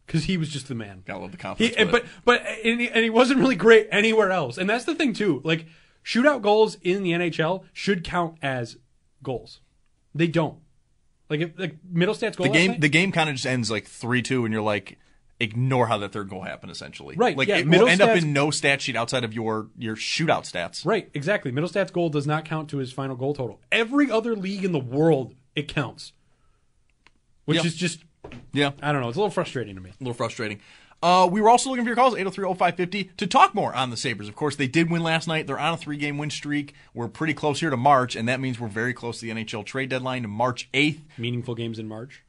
because 0.05 0.25
he 0.25 0.35
was 0.37 0.49
just 0.49 0.67
the 0.67 0.75
man. 0.75 1.03
Gotta 1.05 1.19
love 1.21 1.31
the 1.31 1.37
confidence. 1.37 1.77
with 1.79 1.91
but 1.91 2.05
but 2.25 2.45
and 2.63 2.81
he, 2.81 2.89
and 2.89 3.03
he 3.03 3.09
wasn't 3.09 3.39
really 3.39 3.55
great 3.55 3.87
anywhere 3.91 4.29
else, 4.31 4.57
and 4.57 4.69
that's 4.69 4.85
the 4.85 4.93
thing 4.93 5.13
too. 5.13 5.41
Like 5.43 5.65
shootout 6.03 6.41
goals 6.41 6.75
in 6.81 7.01
the 7.03 7.11
NHL 7.13 7.63
should 7.73 8.03
count 8.03 8.37
as 8.41 8.77
goals. 9.23 9.61
They 10.13 10.27
don't. 10.27 10.59
Like 11.29 11.39
if 11.39 11.57
like 11.57 11.77
Mittelstadt's 11.91 12.35
goal. 12.35 12.47
the 12.47 12.51
game, 12.53 12.71
night- 12.71 12.81
the 12.81 12.89
game 12.89 13.11
kind 13.13 13.29
of 13.29 13.35
just 13.35 13.47
ends 13.47 13.71
like 13.71 13.87
three 13.87 14.21
two, 14.21 14.43
and 14.45 14.53
you're 14.53 14.61
like, 14.61 14.99
ignore 15.41 15.87
how 15.87 15.97
that 15.97 16.11
third 16.11 16.29
goal 16.29 16.41
happened. 16.43 16.71
Essentially, 16.71 17.15
Right, 17.15 17.35
Like 17.37 17.47
yeah, 17.47 17.57
it 17.57 17.67
will 17.67 17.87
end 17.87 18.01
up 18.01 18.15
in 18.17 18.31
no 18.33 18.51
stat 18.51 18.81
sheet 18.81 18.95
outside 18.95 19.23
of 19.23 19.33
your 19.33 19.67
your 19.77 19.95
shootout 19.95 20.49
stats. 20.49 20.85
Right, 20.85 21.09
exactly. 21.13 21.51
Mittelstadt's 21.51 21.91
goal 21.91 22.09
does 22.09 22.27
not 22.27 22.45
count 22.45 22.69
to 22.69 22.77
his 22.77 22.91
final 22.93 23.15
goal 23.15 23.33
total. 23.33 23.59
Every 23.71 24.09
other 24.11 24.35
league 24.35 24.63
in 24.63 24.71
the 24.71 24.79
world, 24.79 25.33
it 25.55 25.67
counts. 25.67 26.13
Which 27.45 27.57
Yeah. 27.57 27.65
is 27.65 27.75
just, 27.75 28.03
Yeah, 28.53 28.71
I 28.81 28.91
don't 28.91 29.01
know, 29.01 29.09
it's 29.09 29.17
a 29.17 29.19
little 29.19 29.31
frustrating 29.31 29.75
to 29.75 29.81
me. 29.81 29.89
a 29.89 29.93
little 29.99 30.13
frustrating. 30.13 30.59
Uh, 31.03 31.27
we 31.31 31.41
were 31.41 31.49
also 31.49 31.67
looking 31.71 31.83
for 31.83 31.89
your 31.89 31.95
calls, 31.95 32.13
803-0550, 32.13 33.09
to 33.17 33.25
talk 33.25 33.55
more 33.55 33.73
on 33.73 33.89
the 33.89 33.97
Sabres. 33.97 34.27
Of 34.27 34.35
course, 34.35 34.55
they 34.55 34.67
did 34.67 34.91
win 34.91 35.01
last 35.01 35.27
night. 35.27 35.47
They're 35.47 35.57
on 35.57 35.73
a 35.73 35.77
three-game 35.77 36.19
win 36.19 36.29
streak. 36.29 36.75
We're 36.93 37.07
pretty 37.07 37.33
close 37.33 37.59
here 37.59 37.71
to 37.71 37.77
March, 37.77 38.15
and 38.15 38.29
that 38.29 38.39
means 38.39 38.59
we're 38.59 38.67
very 38.67 38.93
close 38.93 39.19
to 39.19 39.25
the 39.25 39.31
NHL 39.31 39.65
trade 39.65 39.89
deadline, 39.89 40.21
to 40.21 40.27
March 40.27 40.69
8th. 40.75 40.99
Meaningful 41.17 41.55
games 41.55 41.79
in 41.79 41.87
March. 41.87 42.21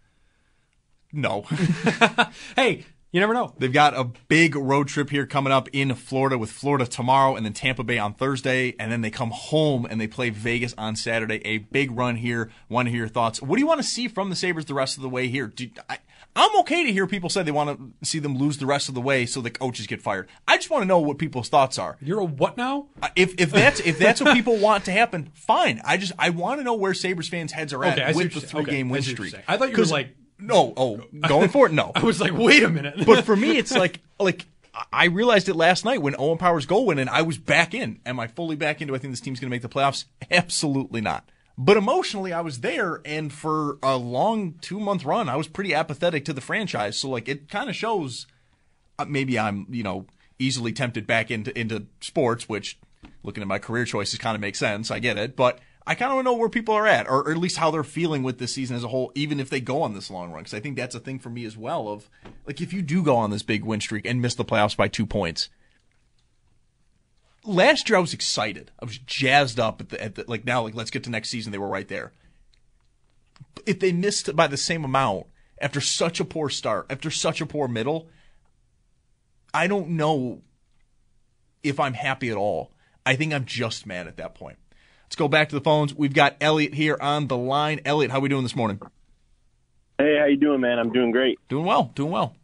No. 1.13 1.45
Hey, 2.57 2.87
you 3.13 3.21
never 3.21 3.35
know. 3.35 3.53
They've 3.59 3.73
got 3.73 3.95
a 3.95 4.05
big 4.29 4.57
road 4.57 4.89
trip 4.89 5.11
here 5.11 5.27
coming 5.27 5.53
up 5.53 5.69
in 5.73 5.95
Florida 5.95 6.39
with 6.39 6.51
Florida 6.51 6.87
tomorrow 6.87 7.37
and 7.37 7.45
then 7.45 7.53
Tampa 7.53 7.85
Bay 7.85 7.99
on 7.99 8.15
Thursday. 8.15 8.75
And 8.79 8.91
then 8.91 9.03
they 9.03 9.11
come 9.11 9.31
home 9.31 9.87
and 9.89 10.01
they 10.01 10.07
play 10.07 10.31
Vegas 10.31 10.75
on 10.79 10.97
Saturday. 10.97 11.41
A 11.45 11.59
big 11.59 11.91
run 11.91 12.17
here. 12.17 12.51
Want 12.71 12.87
to 12.87 12.91
hear 12.91 13.01
your 13.01 13.09
thoughts. 13.09 13.43
What 13.43 13.57
do 13.57 13.61
you 13.61 13.67
want 13.67 13.81
to 13.81 13.87
see 13.87 14.09
from 14.09 14.31
the 14.31 14.37
Sabres 14.37 14.65
the 14.65 14.75
rest 14.75 14.97
of 14.97 15.03
the 15.03 15.11
way 15.11 15.29
here? 15.29 15.47
Do, 15.47 15.69
I, 15.91 15.99
I'm 16.35 16.57
okay 16.61 16.85
to 16.85 16.93
hear 16.93 17.07
people 17.07 17.29
say 17.29 17.43
they 17.43 17.51
want 17.51 18.01
to 18.01 18.07
see 18.07 18.19
them 18.19 18.39
lose 18.39 18.57
the 18.57 18.65
rest 18.65 18.89
of 18.89 18.95
the 18.95 19.03
way 19.03 19.27
so 19.27 19.43
the 19.43 19.51
coaches 19.51 19.87
get 19.87 20.01
fired. 20.01 20.29
I 20.49 20.57
just 20.57 20.71
want 20.71 20.81
to 20.81 20.87
know 20.87 20.99
what 20.99 21.19
people's 21.19 21.51
thoughts 21.51 21.79
are. 21.79 21.99
You're 22.01 22.21
a 22.21 22.25
what 22.25 22.57
now? 22.57 22.87
Uh, 23.03 23.09
if 23.15 23.39
if 23.39 23.51
that's 23.51 23.81
if 23.81 23.99
that's 23.99 24.23
what 24.23 24.35
people 24.35 24.57
want 24.59 24.87
to 24.87 24.93
happen, 24.93 25.31
fine. 25.35 25.83
I 25.85 25.99
just 25.99 26.13
I 26.19 26.31
want 26.31 26.61
to 26.61 26.65
know 26.65 26.75
where 26.75 26.95
Sabres 26.95 27.29
fans' 27.29 27.53
heads 27.53 27.75
are 27.75 27.85
at 27.85 27.99
Okay, 27.99 28.13
with 28.15 28.33
the 28.33 28.41
three 28.41 28.65
game 28.65 28.87
Okay, 28.87 28.89
I 28.89 28.93
win 28.93 29.03
see 29.03 29.13
what 29.13 29.19
you're 29.19 29.27
streak. 29.29 29.45
I 29.47 29.57
thought 29.59 29.71
you 29.71 29.77
were 29.77 29.85
like- 29.85 30.17
no, 30.43 30.73
oh, 30.77 31.01
going 31.27 31.49
for 31.49 31.67
it, 31.67 31.73
no. 31.73 31.93
I 31.95 32.03
was 32.03 32.21
like, 32.21 32.33
wait 32.33 32.63
a 32.63 32.69
minute. 32.69 33.07
but 33.07 33.25
for 33.25 33.37
me, 33.37 33.57
it's 33.59 33.73
like 33.73 34.01
like 34.19 34.47
I 34.93 35.07
realized 35.07 35.49
it 35.49 35.57
last 35.57 35.85
night 35.85 36.01
when 36.01 36.15
Owen 36.19 36.39
Power's 36.39 36.67
goal 36.67 36.87
went 36.87 37.01
in. 37.01 37.09
I 37.09 37.23
was 37.23 37.39
back 37.39 37.75
in. 37.75 38.01
Am 38.07 38.19
I 38.19 38.27
fully 38.27 38.57
back 38.57 38.81
into? 38.81 38.95
I 38.95 38.99
think 38.99 39.13
this 39.13 39.21
team's 39.21 39.39
going 39.39 39.51
to 39.51 39.55
make 39.55 39.63
the 39.63 39.69
playoffs. 39.69 40.05
Absolutely 40.31 41.01
not. 41.01 41.29
But 41.59 41.77
emotionally, 41.77 42.33
I 42.33 42.41
was 42.41 42.61
there, 42.61 43.03
and 43.05 43.31
for 43.31 43.79
a 43.83 43.97
long 43.97 44.55
two 44.61 44.81
month 44.81 45.05
run, 45.05 45.29
I 45.29 45.37
was 45.37 45.49
pretty 45.49 45.75
apathetic 45.75 46.25
to 46.25 46.33
the 46.33 46.41
franchise. 46.41 46.99
So 46.99 47.11
like, 47.11 47.29
it 47.29 47.49
kind 47.49 47.69
of 47.69 47.77
shows. 47.77 48.27
Uh, 48.99 49.05
maybe 49.07 49.39
I'm 49.39 49.67
you 49.71 49.83
know 49.83 50.07
easily 50.39 50.73
tempted 50.73 51.07
back 51.07 51.31
into 51.31 51.57
into 51.59 51.87
sports, 52.01 52.49
which 52.49 52.79
looking 53.23 53.43
at 53.43 53.49
my 53.49 53.59
career 53.59 53.85
choices 53.85 54.19
kind 54.19 54.35
of 54.35 54.41
makes 54.41 54.59
sense. 54.59 54.91
I 54.91 54.99
get 54.99 55.19
it, 55.19 55.37
but 55.37 55.59
I 55.87 55.95
kind 55.95 56.13
of 56.13 56.25
know 56.25 56.35
where 56.35 56.49
people 56.49 56.75
are 56.75 56.87
at, 56.87 57.09
or, 57.09 57.23
or 57.23 57.33
at 57.33 57.39
least 57.39 57.57
how 57.57 57.71
they're 57.71 57.83
feeling 57.83 58.23
with 58.23 58.39
this 58.39 58.55
season 58.55 58.77
as 58.77 58.85
a 58.85 58.89
whole, 58.89 59.11
even 59.15 59.41
if 59.41 59.51
they 59.51 59.61
go 59.61 59.83
on 59.83 59.95
this 59.95 60.11
long 60.11 60.31
run. 60.31 60.43
Because 60.43 60.55
I 60.55 60.61
think 60.61 60.77
that's 60.77 60.95
a 60.95 61.01
thing 61.01 61.19
for 61.19 61.31
me 61.31 61.45
as 61.45 61.57
well. 61.57 61.89
Of 61.89 62.09
like, 62.47 62.61
if 62.61 62.73
you 62.73 62.83
do 62.83 63.03
go 63.03 63.17
on 63.17 63.31
this 63.31 63.43
big 63.43 63.65
win 63.65 63.81
streak 63.81 64.07
and 64.07 64.23
miss 64.23 64.35
the 64.35 64.45
playoffs 64.45 64.77
by 64.77 64.89
two 64.89 65.07
points. 65.07 65.49
Last 67.45 67.89
year 67.89 67.99
I 67.99 68.01
was 68.01 68.15
excited. 68.15 68.71
I 68.81 68.85
was 68.85 68.99
jazzed 68.99 69.59
up 69.59 69.81
at 69.81 69.89
the, 69.89 70.03
at 70.03 70.15
the 70.15 70.25
like 70.29 70.45
now 70.45 70.63
like 70.63 70.77
let's 70.77 70.93
get 70.93 71.03
to 71.05 71.11
next 71.11 71.31
season. 71.31 71.51
They 71.51 71.59
were 71.59 71.67
right 71.67 71.89
there. 71.89 72.13
If 73.67 73.81
they 73.81 73.91
missed 73.91 74.35
by 74.37 74.47
the 74.47 74.57
same 74.57 74.85
amount 74.85 75.27
after 75.61 75.81
such 75.81 76.21
a 76.21 76.25
poor 76.25 76.49
start, 76.49 76.87
after 76.89 77.11
such 77.11 77.41
a 77.41 77.47
poor 77.47 77.67
middle, 77.67 78.09
I 79.53 79.67
don't 79.67 79.91
know 79.91 80.43
if 81.65 81.81
I'm 81.81 81.95
happy 81.95 82.31
at 82.31 82.37
all. 82.37 82.71
I 83.05 83.17
think 83.17 83.33
I'm 83.33 83.45
just 83.45 83.87
mad 83.87 84.07
at 84.07 84.19
that 84.19 84.37
point. 84.37 84.59
Let's 85.13 85.19
go 85.19 85.29
back 85.29 85.51
to 85.51 85.55
the 85.55 85.61
phones. 85.61 85.95
We've 85.95 86.15
got 86.15 86.37
Elliot 86.41 86.73
here 86.73 86.97
on 86.99 87.27
the 87.27 87.37
line. 87.37 87.81
Elliot, 87.85 88.11
how 88.11 88.17
are 88.17 88.21
we 88.23 88.31
doing 88.31 88.45
this 88.45 88.57
morning? 88.57 88.81
Hey, 89.99 90.17
how 90.19 90.25
you 90.25 90.39
doing, 90.39 90.63
man? 90.63 90.79
I'm 90.79 90.91
doing 90.91 91.11
great. 91.11 91.39
Doing 91.51 91.67
well. 91.67 91.93
Doing 91.95 92.11
well. 92.11 92.35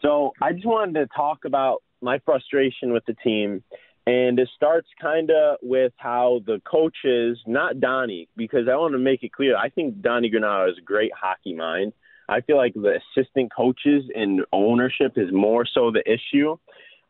So 0.00 0.32
I 0.40 0.54
just 0.54 0.64
wanted 0.64 0.94
to 0.94 1.06
talk 1.14 1.44
about 1.44 1.82
my 2.00 2.20
frustration 2.20 2.94
with 2.94 3.04
the 3.04 3.12
team, 3.22 3.62
and 4.06 4.38
it 4.38 4.48
starts 4.56 4.88
kind 4.98 5.30
of 5.30 5.58
with 5.60 5.92
how 5.98 6.40
the 6.46 6.62
coaches, 6.64 7.38
not 7.46 7.80
Donnie, 7.80 8.30
because 8.34 8.66
I 8.66 8.76
want 8.76 8.94
to 8.94 8.98
make 8.98 9.22
it 9.22 9.32
clear. 9.32 9.54
I 9.54 9.68
think 9.68 10.00
Donnie 10.00 10.30
Granato 10.30 10.70
is 10.70 10.78
a 10.78 10.82
great 10.82 11.12
hockey 11.14 11.52
mind. 11.52 11.92
I 12.30 12.40
feel 12.40 12.56
like 12.56 12.72
the 12.72 12.98
assistant 13.14 13.52
coaches 13.54 14.04
and 14.14 14.40
ownership 14.54 15.18
is 15.18 15.30
more 15.30 15.66
so 15.66 15.90
the 15.90 16.02
issue. 16.10 16.56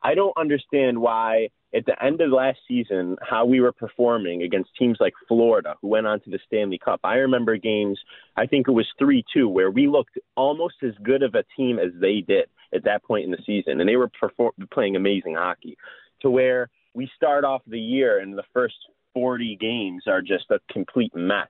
I 0.03 0.17
don't 0.17 0.37
understand 0.37 0.99
why 0.99 1.51
at 1.75 1.87
the 1.87 2.05
end 2.05 2.21
of 2.21 2.31
last 2.31 2.59
season 2.69 3.17
how 3.23 3.45
we 3.45 3.61
were 3.61 3.73
performing 3.73 4.43
against 4.43 4.71
teams 4.79 4.99
like 5.01 5.15
Florida 5.27 5.75
who 5.81 5.89
went 5.89 6.07
on 6.07 6.21
to 6.21 6.31
the 6.31 6.39
Stanley 6.47 6.79
Cup. 6.79 7.01
I 7.05 7.17
remember 7.17 7.57
games 7.57 7.99
I 8.37 8.47
think 8.47 8.69
it 8.69 8.73
was 8.73 8.87
3-2 9.01 9.51
where 9.51 9.71
we 9.71 9.89
looked 9.89 10.19
almost 10.37 10.77
as 10.83 10.93
good 11.03 11.23
of 11.23 11.35
a 11.35 11.45
team 11.57 11.79
as 11.79 11.93
they 12.01 12.21
did 12.21 12.49
at 12.75 12.85
that 12.85 13.05
point 13.05 13.25
in 13.25 13.31
the 13.31 13.43
season 13.45 13.81
and 13.81 13.89
they 13.89 13.97
were 13.97 14.11
perform- 14.21 14.53
playing 14.73 14.97
amazing 14.97 15.35
hockey 15.35 15.77
to 16.21 16.31
where 16.31 16.71
we 16.95 17.11
start 17.17 17.45
off 17.45 17.63
the 17.67 17.81
year 17.81 18.21
and 18.21 18.37
the 18.37 18.45
first 18.53 18.77
40 19.15 19.57
games 19.61 20.05
are 20.07 20.23
just 20.23 20.51
a 20.51 20.59
complete 20.73 21.15
mess 21.15 21.49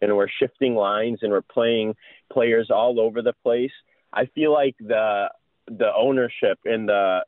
and 0.00 0.14
we're 0.16 0.28
shifting 0.38 0.74
lines 0.74 1.18
and 1.22 1.32
we're 1.32 1.42
playing 1.42 1.94
players 2.32 2.70
all 2.70 3.00
over 3.00 3.22
the 3.22 3.32
place. 3.42 3.72
I 4.12 4.26
feel 4.26 4.52
like 4.52 4.76
the 4.78 5.28
the 5.66 5.90
ownership 5.94 6.58
and 6.64 6.88
the 6.88 7.20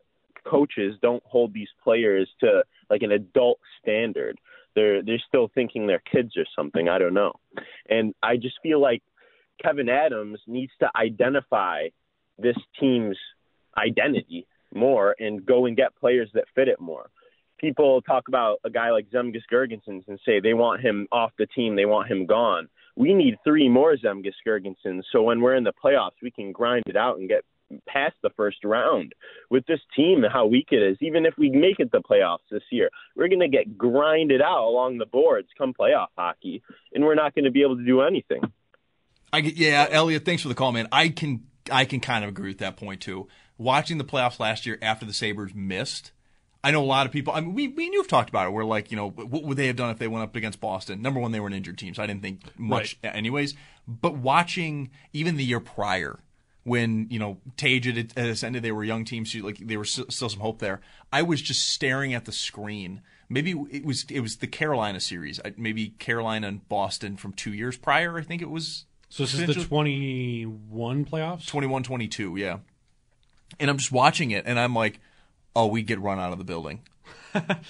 coaches 0.44 0.96
don't 1.02 1.22
hold 1.24 1.52
these 1.52 1.68
players 1.82 2.28
to 2.40 2.62
like 2.88 3.02
an 3.02 3.12
adult 3.12 3.58
standard. 3.80 4.38
They're 4.74 5.02
they're 5.02 5.22
still 5.26 5.50
thinking 5.54 5.86
they're 5.86 6.02
kids 6.10 6.36
or 6.36 6.44
something. 6.56 6.88
I 6.88 6.98
don't 6.98 7.14
know. 7.14 7.32
And 7.88 8.14
I 8.22 8.36
just 8.36 8.56
feel 8.62 8.80
like 8.80 9.02
Kevin 9.62 9.88
Adams 9.88 10.40
needs 10.46 10.72
to 10.80 10.90
identify 10.94 11.88
this 12.38 12.56
team's 12.78 13.18
identity 13.76 14.46
more 14.74 15.14
and 15.18 15.44
go 15.44 15.66
and 15.66 15.76
get 15.76 15.96
players 15.96 16.30
that 16.34 16.44
fit 16.54 16.68
it 16.68 16.80
more. 16.80 17.10
People 17.58 18.00
talk 18.02 18.28
about 18.28 18.58
a 18.64 18.70
guy 18.70 18.90
like 18.90 19.10
Zemgus 19.10 19.42
Girgensons 19.52 20.08
and 20.08 20.18
say 20.24 20.40
they 20.40 20.54
want 20.54 20.80
him 20.80 21.06
off 21.12 21.32
the 21.38 21.46
team, 21.46 21.76
they 21.76 21.84
want 21.84 22.10
him 22.10 22.24
gone. 22.24 22.68
We 22.96 23.12
need 23.12 23.36
three 23.44 23.68
more 23.68 23.96
Zemgus 23.96 24.34
Girgensons 24.46 25.02
so 25.12 25.22
when 25.22 25.40
we're 25.40 25.56
in 25.56 25.64
the 25.64 25.72
playoffs, 25.84 26.22
we 26.22 26.30
can 26.30 26.52
grind 26.52 26.84
it 26.86 26.96
out 26.96 27.18
and 27.18 27.28
get 27.28 27.44
past 27.86 28.16
the 28.22 28.30
first 28.30 28.64
round. 28.64 29.14
With 29.50 29.66
this 29.66 29.80
team 29.96 30.24
and 30.24 30.32
how 30.32 30.46
weak 30.46 30.68
it 30.70 30.82
is, 30.82 30.96
even 31.00 31.26
if 31.26 31.34
we 31.38 31.50
make 31.50 31.78
it 31.78 31.90
to 31.92 31.98
the 31.98 32.02
playoffs 32.02 32.38
this 32.50 32.62
year, 32.70 32.90
we're 33.16 33.28
going 33.28 33.40
to 33.40 33.48
get 33.48 33.76
grinded 33.76 34.42
out 34.42 34.66
along 34.66 34.98
the 34.98 35.06
boards 35.06 35.48
come 35.56 35.74
playoff 35.78 36.08
hockey, 36.16 36.62
and 36.92 37.04
we're 37.04 37.14
not 37.14 37.34
going 37.34 37.44
to 37.44 37.50
be 37.50 37.62
able 37.62 37.76
to 37.76 37.84
do 37.84 38.00
anything. 38.02 38.40
I 39.32 39.40
get, 39.42 39.56
yeah, 39.56 39.86
Elliot, 39.90 40.24
thanks 40.24 40.42
for 40.42 40.48
the 40.48 40.54
call, 40.54 40.72
man. 40.72 40.88
I 40.90 41.08
can 41.08 41.44
I 41.70 41.84
can 41.84 42.00
kind 42.00 42.24
of 42.24 42.30
agree 42.30 42.50
with 42.50 42.58
that 42.58 42.76
point 42.76 43.00
too. 43.00 43.28
Watching 43.58 43.98
the 43.98 44.04
playoffs 44.04 44.40
last 44.40 44.66
year 44.66 44.78
after 44.82 45.06
the 45.06 45.12
Sabres 45.12 45.54
missed, 45.54 46.12
I 46.62 46.70
know 46.70 46.82
a 46.82 46.84
lot 46.84 47.06
of 47.06 47.12
people. 47.12 47.32
I 47.32 47.40
mean, 47.40 47.54
we 47.54 47.68
we 47.68 47.84
you've 47.84 48.08
talked 48.08 48.28
about 48.28 48.46
it. 48.46 48.50
We're 48.50 48.64
like, 48.64 48.90
you 48.90 48.96
know, 48.96 49.10
what 49.10 49.44
would 49.44 49.56
they 49.56 49.66
have 49.66 49.76
done 49.76 49.90
if 49.90 49.98
they 49.98 50.08
went 50.08 50.24
up 50.24 50.36
against 50.36 50.60
Boston? 50.60 51.00
Number 51.02 51.20
one, 51.20 51.32
they 51.32 51.40
were 51.40 51.46
an 51.46 51.52
injured 51.52 51.78
team, 51.78 51.94
so 51.94 52.02
I 52.02 52.06
didn't 52.06 52.22
think 52.22 52.40
much, 52.58 52.98
anyways. 53.02 53.54
But 53.86 54.16
watching 54.16 54.90
even 55.12 55.36
the 55.36 55.44
year 55.44 55.60
prior, 55.60 56.20
when 56.64 57.06
you 57.10 57.18
know 57.18 57.38
Tage 57.56 57.86
had, 57.86 58.12
had 58.16 58.28
ascended, 58.28 58.62
they 58.62 58.72
were 58.72 58.84
young 58.84 59.04
teams, 59.04 59.32
so 59.32 59.38
like 59.40 59.58
there 59.58 59.78
was 59.78 59.90
still 59.90 60.28
some 60.28 60.40
hope 60.40 60.58
there. 60.58 60.80
I 61.12 61.22
was 61.22 61.40
just 61.42 61.68
staring 61.68 62.14
at 62.14 62.24
the 62.24 62.32
screen. 62.32 63.02
Maybe 63.28 63.52
it 63.70 63.84
was 63.84 64.04
it 64.10 64.20
was 64.20 64.36
the 64.36 64.46
Carolina 64.46 65.00
series, 65.00 65.40
maybe 65.56 65.90
Carolina 65.98 66.48
and 66.48 66.68
Boston 66.68 67.16
from 67.16 67.32
two 67.32 67.52
years 67.52 67.76
prior. 67.76 68.18
I 68.18 68.22
think 68.22 68.42
it 68.42 68.50
was. 68.50 68.84
So 69.08 69.24
this 69.24 69.34
is 69.34 69.46
the 69.46 69.54
21 69.64 71.04
playoffs? 71.04 71.46
21 71.46 71.82
22, 71.82 72.36
yeah. 72.36 72.58
And 73.58 73.68
I'm 73.68 73.78
just 73.78 73.90
watching 73.90 74.30
it 74.30 74.44
and 74.46 74.58
I'm 74.58 74.74
like, 74.74 75.00
oh, 75.56 75.66
we 75.66 75.82
get 75.82 76.00
run 76.00 76.20
out 76.20 76.32
of 76.32 76.38
the 76.38 76.44
building. 76.44 76.82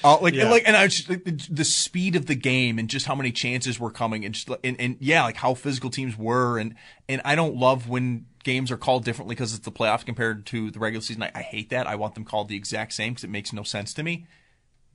Oh, 0.03 0.19
like, 0.23 0.33
Yeah. 0.33 0.51
like, 0.51 0.63
and 0.67 0.75
I 0.75 0.87
just 0.87 1.09
like, 1.11 1.25
the, 1.25 1.33
the 1.51 1.65
speed 1.65 2.17
of 2.17 2.25
the 2.25 2.35
game 2.35 2.79
and 2.79 2.89
just 2.89 3.05
how 3.05 3.15
many 3.15 3.31
chances 3.31 3.79
were 3.79 3.91
coming 3.91 4.25
and 4.25 4.35
just, 4.35 4.49
and, 4.65 4.81
and 4.81 4.97
yeah, 5.01 5.23
like 5.25 5.37
how 5.37 5.53
physical 5.53 5.91
teams 5.91 6.17
were. 6.17 6.59
And, 6.59 6.75
and 7.11 7.21
I 7.27 7.35
don't 7.35 7.57
love 7.57 7.87
when 7.87 8.25
games 8.43 8.71
are 8.71 8.77
called 8.77 9.05
differently 9.05 9.35
because 9.35 9.53
it's 9.55 9.65
the 9.65 9.73
playoffs 9.73 10.05
compared 10.07 10.47
to 10.47 10.71
the 10.71 10.79
regular 10.79 11.03
season. 11.03 11.23
I, 11.23 11.31
I 11.35 11.43
hate 11.43 11.71
that. 11.71 11.87
I 11.87 11.95
want 11.97 12.15
them 12.15 12.25
called 12.25 12.49
the 12.49 12.57
exact 12.57 12.93
same 12.93 13.13
because 13.13 13.25
it 13.25 13.31
makes 13.31 13.53
no 13.53 13.63
sense 13.63 13.93
to 13.95 14.03
me. 14.03 14.27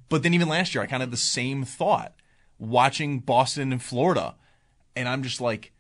But 0.10 0.24
then 0.24 0.34
even 0.34 0.48
last 0.50 0.74
year, 0.76 0.84
I 0.84 0.88
kind 0.88 1.02
of 1.04 1.08
had 1.08 1.14
the 1.14 1.18
same 1.18 1.64
thought 1.64 2.14
watching 2.60 3.20
Boston 3.20 3.72
and 3.72 3.82
Florida. 3.82 4.36
And 4.96 5.08
I'm 5.10 5.24
just 5.24 5.42
like, 5.42 5.72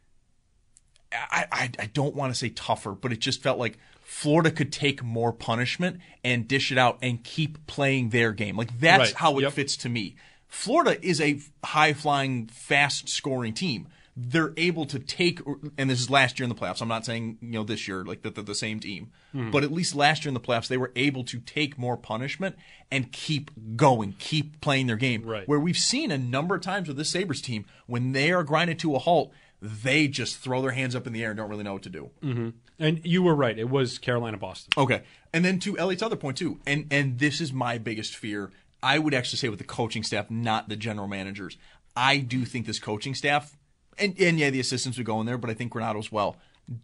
I, 1.11 1.45
I, 1.51 1.72
I 1.80 1.86
don't 1.88 2.16
want 2.16 2.34
to 2.34 2.38
say 2.38 2.49
tougher, 2.49 2.91
but 2.91 3.13
it 3.13 3.20
just 3.20 3.41
felt 3.41 3.57
like 3.59 3.78
Florida 4.03 4.51
could 4.51 4.72
take 4.72 5.03
more 5.03 5.32
punishment 5.32 5.99
and 6.24 6.47
dish 6.47 6.72
it 6.72 6.78
out 6.78 6.97
and 7.01 7.24
keep 7.24 7.66
playing 7.68 8.09
their 8.09 8.32
game. 8.32 8.57
Like 8.57 8.80
that's 8.80 9.11
Right. 9.11 9.16
how 9.16 9.38
it 9.39 9.43
Yep. 9.43 9.53
fits 9.53 9.78
to 9.78 9.89
me. 9.89 10.16
Florida 10.47 11.03
is 11.05 11.20
a 11.22 11.39
high 11.63 11.93
flying, 11.93 12.47
fast 12.47 13.09
scoring 13.09 13.53
team. 13.53 13.88
They're 14.18 14.53
able 14.55 14.86
to 14.86 14.97
take, 14.99 15.41
and 15.78 15.89
this 15.89 15.99
is 15.99 16.09
last 16.09 16.39
year 16.39 16.45
in 16.45 16.49
the 16.49 16.55
playoffs. 16.55 16.82
I'm 16.82 16.88
not 16.88 17.05
saying 17.05 17.38
you 17.41 17.49
know 17.49 17.63
this 17.63 17.86
year 17.88 18.05
like 18.05 18.22
that 18.22 18.34
they're 18.36 18.43
the 18.45 18.55
same 18.55 18.80
team, 18.80 19.11
Hmm. 19.34 19.51
but 19.51 19.63
at 19.66 19.74
least 19.74 19.93
last 19.93 20.24
year 20.24 20.30
in 20.30 20.34
the 20.34 20.39
playoffs 20.39 20.68
they 20.70 20.78
were 20.78 20.93
able 20.95 21.26
to 21.26 21.39
take 21.41 21.78
more 21.78 21.97
punishment 21.97 22.55
and 22.89 23.11
keep 23.11 23.51
going, 23.76 24.16
keep 24.18 24.61
playing 24.61 24.88
their 24.88 24.95
game. 24.95 25.24
Right. 25.24 25.45
Where 25.47 25.59
we've 25.59 25.78
seen 25.78 26.11
a 26.11 26.18
number 26.18 26.55
of 26.55 26.61
times 26.61 26.88
with 26.88 26.95
this 26.95 27.09
Sabres 27.09 27.41
team 27.41 27.66
when 27.88 28.13
they 28.13 28.32
are 28.32 28.43
grinded 28.43 28.80
to 28.80 28.95
a 28.95 28.99
halt, 28.99 29.34
they 29.61 30.07
just 30.07 30.38
throw 30.38 30.61
their 30.61 30.72
hands 30.72 30.95
up 30.95 31.05
in 31.07 31.11
the 31.13 31.22
air 31.24 31.32
and 31.32 31.38
don't 31.38 31.49
really 31.49 31.63
know 31.63 31.74
what 31.74 31.84
to 31.84 31.89
do. 31.89 32.11
hmm 32.22 32.49
And 32.80 33.01
you 33.03 33.22
were 33.22 33.36
right. 33.36 33.57
It 33.59 33.70
was 33.70 33.97
Carolina 33.99 34.38
Boston. 34.38 34.72
Okay. 34.78 35.01
And 35.34 35.43
then 35.43 35.59
to 35.59 35.78
Elliot's 35.78 36.03
other 36.03 36.16
point 36.16 36.38
too, 36.38 36.61
and 36.66 36.88
and 36.89 37.20
this 37.20 37.41
is 37.41 37.51
my 37.51 37.78
biggest 37.78 38.16
fear. 38.16 38.51
I 38.82 38.97
would 38.99 39.13
actually 39.13 39.39
say 39.39 39.49
with 39.49 39.59
the 39.59 39.66
coaching 39.66 40.03
staff, 40.03 40.32
not 40.32 40.70
the 40.70 40.78
general 40.78 41.07
managers. 41.09 41.57
I 41.97 42.18
do 42.20 42.45
think 42.45 42.66
this 42.66 42.80
coaching 42.80 43.16
staff, 43.16 43.57
and 43.98 44.16
and 44.20 44.39
yeah, 44.39 44.50
the 44.50 44.60
assistants 44.60 44.98
would 44.98 45.06
go 45.06 45.20
in 45.20 45.26
there, 45.26 45.38
but 45.38 45.50
I 45.50 45.54
think 45.54 45.74
Granato 45.74 46.00
as 46.00 46.12
well 46.12 46.38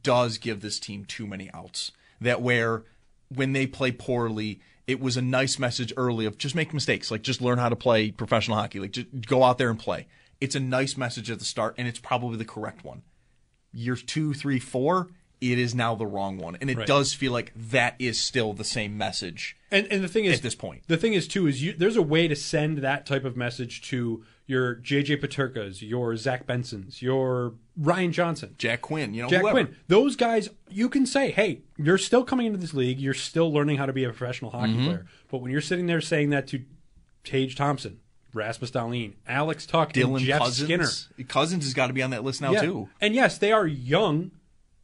does 0.03 0.37
give 0.37 0.61
this 0.61 0.79
team 0.79 1.05
too 1.05 1.25
many 1.27 1.49
outs. 1.53 1.91
That 2.19 2.41
where 2.41 2.83
when 3.29 3.53
they 3.53 3.65
play 3.65 3.91
poorly, 3.91 4.59
it 4.87 4.99
was 4.99 5.17
a 5.17 5.21
nice 5.21 5.57
message 5.57 5.93
early 5.97 6.25
of 6.25 6.37
just 6.37 6.53
make 6.55 6.73
mistakes, 6.73 7.09
like 7.11 7.21
just 7.23 7.41
learn 7.41 7.57
how 7.57 7.69
to 7.69 7.75
play 7.75 8.11
professional 8.11 8.57
hockey, 8.57 8.79
like 8.79 8.91
just 8.91 9.07
go 9.25 9.43
out 9.43 9.57
there 9.57 9.69
and 9.69 9.79
play. 9.79 10.07
It's 10.39 10.55
a 10.55 10.59
nice 10.59 10.97
message 10.97 11.29
at 11.31 11.39
the 11.39 11.45
start, 11.45 11.75
and 11.77 11.87
it's 11.87 11.99
probably 11.99 12.37
the 12.37 12.45
correct 12.45 12.83
one. 12.83 13.03
Year 13.73 13.95
two, 13.95 14.33
three, 14.33 14.59
four, 14.59 15.07
it 15.39 15.57
is 15.57 15.73
now 15.73 15.95
the 15.95 16.05
wrong 16.05 16.37
one, 16.37 16.57
and 16.61 16.69
it 16.69 16.77
Right. 16.77 16.87
does 16.87 17.13
feel 17.13 17.31
like 17.31 17.51
that 17.55 17.95
is 17.99 18.19
still 18.19 18.53
the 18.53 18.63
same 18.63 18.97
message. 18.97 19.55
And 19.71 19.87
and 19.91 20.03
the 20.03 20.07
thing 20.07 20.25
is 20.25 20.37
at 20.37 20.43
this 20.43 20.55
point, 20.55 20.83
The 20.87 20.97
thing 20.97 21.13
is 21.13 21.27
too 21.27 21.47
is 21.47 21.63
you, 21.63 21.73
there's 21.73 21.95
a 21.95 22.01
way 22.01 22.27
to 22.27 22.35
send 22.35 22.79
that 22.79 23.05
type 23.05 23.23
of 23.23 23.37
message 23.37 23.81
to 23.83 24.23
your 24.51 24.75
JJ 24.75 25.17
Peterkas, 25.21 25.81
your 25.81 26.15
Zach 26.17 26.45
Bensons, 26.45 27.01
your 27.01 27.53
Ryan 27.77 28.11
Johnson, 28.11 28.53
Jack 28.57 28.81
Quinn, 28.81 29.13
you 29.13 29.23
know, 29.23 29.29
Jack 29.29 29.41
whoever. 29.41 29.63
Quinn. 29.65 29.75
Those 29.87 30.15
guys, 30.15 30.49
you 30.69 30.89
can 30.89 31.05
say, 31.05 31.31
"Hey, 31.31 31.61
you're 31.77 31.97
still 31.97 32.23
coming 32.23 32.45
into 32.47 32.59
this 32.59 32.73
league. 32.73 32.99
You're 32.99 33.13
still 33.13 33.51
learning 33.51 33.77
how 33.77 33.85
to 33.87 33.93
be 33.93 34.03
a 34.03 34.09
professional 34.09 34.51
hockey 34.51 34.73
Mhm. 34.73 34.85
player." 34.85 35.05
But 35.31 35.39
when 35.39 35.51
you're 35.51 35.61
sitting 35.61 35.87
there 35.87 36.01
saying 36.01 36.29
that 36.29 36.45
to 36.47 36.61
Tage 37.23 37.55
Thompson, 37.55 37.99
Rasmus 38.33 38.71
Dahlin, 38.71 39.13
Alex 39.27 39.65
Tuch, 39.65 39.93
Dylan 39.93 40.19
Jeff 40.19 40.39
Cozens, 40.41 40.67
Skinner, 40.67 41.25
Cozens 41.27 41.63
has 41.65 41.73
got 41.73 41.87
to 41.87 41.93
be 41.93 42.01
on 42.03 42.09
that 42.11 42.23
list 42.23 42.41
now 42.41 42.51
Yeah. 42.51 42.61
too. 42.61 42.89
And 42.99 43.15
yes, 43.15 43.37
they 43.37 43.51
are 43.51 43.65
young, 43.67 44.31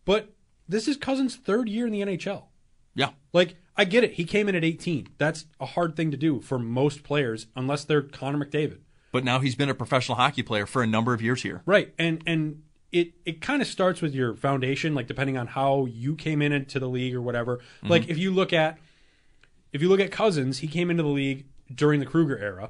but 0.05 0.33
this 0.67 0.87
is 0.87 0.97
Cozens' 0.97 1.35
third 1.35 1.69
year 1.69 1.85
in 1.85 1.93
the 1.93 2.01
NHL. 2.01 2.49
Yeah. 2.95 3.11
Like, 3.33 3.55
I 3.75 3.85
get 3.85 4.03
it. 4.03 4.13
He 4.13 4.23
came 4.25 4.49
in 4.49 4.55
at 4.55 4.63
18. 4.63 5.07
That's 5.17 5.45
a 5.59 5.65
hard 5.65 5.95
thing 5.95 6.09
to 6.11 6.17
do 6.17 6.41
for 6.41 6.57
most 6.57 7.03
players, 7.03 7.47
unless 7.55 7.83
they're 7.85 8.01
Connor 8.01 8.43
McDavid. 8.43 8.79
But 9.17 9.23
now 9.23 9.39
he's 9.39 9.55
been 9.55 9.67
a 9.69 9.73
professional 9.73 10.15
hockey 10.15 10.43
player 10.43 10.67
for 10.67 10.83
a 10.83 10.87
number 10.87 11.11
of 11.11 11.23
years 11.23 11.41
here. 11.41 11.63
Right. 11.65 11.91
And 11.97 12.21
and 12.27 12.61
it 12.91 13.13
it 13.25 13.41
kind 13.41 13.63
of 13.63 13.67
starts 13.67 13.99
with 13.99 14.13
your 14.13 14.35
foundation, 14.35 14.93
like 14.93 15.07
depending 15.07 15.37
on 15.37 15.47
how 15.47 15.85
you 15.85 16.15
came 16.15 16.39
in 16.43 16.51
into 16.51 16.79
the 16.79 16.87
league 16.87 17.15
or 17.15 17.21
whatever. 17.23 17.57
Mhm. 17.83 17.89
Like 17.89 18.09
if 18.09 18.19
you 18.19 18.29
look 18.31 18.53
at 18.53 18.77
if 19.73 19.81
you 19.81 19.89
look 19.89 19.99
at 19.99 20.11
Cozens, 20.11 20.59
he 20.59 20.67
came 20.67 20.91
into 20.91 21.01
the 21.01 21.09
league 21.09 21.45
during 21.73 21.99
the 21.99 22.05
Krueger 22.05 22.37
era. 22.37 22.69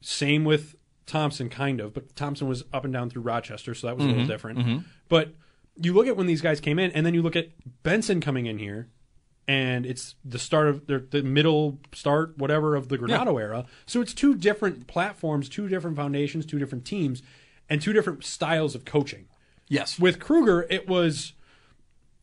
Same 0.00 0.42
with 0.44 0.74
Thompson, 1.04 1.50
kind 1.50 1.80
of, 1.82 1.92
but 1.92 2.16
Thompson 2.16 2.48
was 2.48 2.64
up 2.72 2.84
and 2.86 2.92
down 2.94 3.10
through 3.10 3.20
Rochester, 3.22 3.74
so 3.74 3.86
that 3.86 3.96
was 3.96 4.06
a 4.06 4.08
Mhm. 4.08 4.12
little 4.12 4.26
different. 4.26 4.58
Mhm. 4.60 4.84
But 5.10 5.34
you 5.76 5.92
look 5.92 6.06
at 6.06 6.16
when 6.16 6.26
these 6.26 6.40
guys 6.40 6.60
came 6.60 6.78
in, 6.78 6.90
and 6.92 7.04
then 7.04 7.12
you 7.12 7.20
look 7.20 7.36
at 7.36 7.50
Benson 7.82 8.22
coming 8.22 8.46
in 8.46 8.58
here, 8.58 8.88
and 9.46 9.84
it's 9.84 10.14
the 10.24 10.38
start 10.38 10.68
of 10.68 10.86
the, 10.86 10.98
the 10.98 11.22
middle 11.22 11.78
start, 11.92 12.38
whatever, 12.38 12.76
of 12.76 12.88
the 12.88 12.96
Granato 12.98 13.40
era. 13.40 13.66
So 13.86 14.00
it's 14.00 14.14
two 14.14 14.34
different 14.34 14.86
platforms, 14.86 15.48
two 15.48 15.68
different 15.68 15.96
foundations, 15.96 16.46
two 16.46 16.58
different 16.58 16.84
teams, 16.84 17.22
and 17.68 17.80
two 17.80 17.92
different 17.92 18.24
styles 18.24 18.74
of 18.74 18.84
coaching. 18.84 19.26
Yes. 19.68 19.98
With 19.98 20.18
Krueger, 20.18 20.66
it 20.70 20.88
was. 20.88 21.32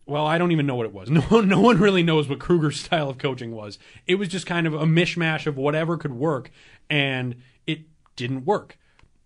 Well, 0.08 0.26
I 0.26 0.38
don't 0.38 0.52
even 0.52 0.66
know 0.66 0.76
what 0.76 0.88
it 0.88 0.94
was. 0.94 1.10
No 1.12 1.22
one, 1.22 1.48
no 1.48 1.62
one 1.62 1.80
really 1.80 2.04
knows 2.04 2.28
what 2.28 2.40
Krueger's 2.40 2.80
style 2.84 3.10
of 3.10 3.18
coaching 3.18 3.52
was. 3.52 3.78
It 4.08 4.16
was 4.16 4.28
just 4.28 4.46
kind 4.46 4.66
of 4.66 4.74
a 4.74 4.86
mishmash 4.86 5.46
of 5.46 5.58
whatever 5.58 5.98
could 5.98 6.14
work, 6.14 6.52
and 6.90 7.36
it 7.68 7.82
didn't 8.16 8.46
work. 8.46 8.78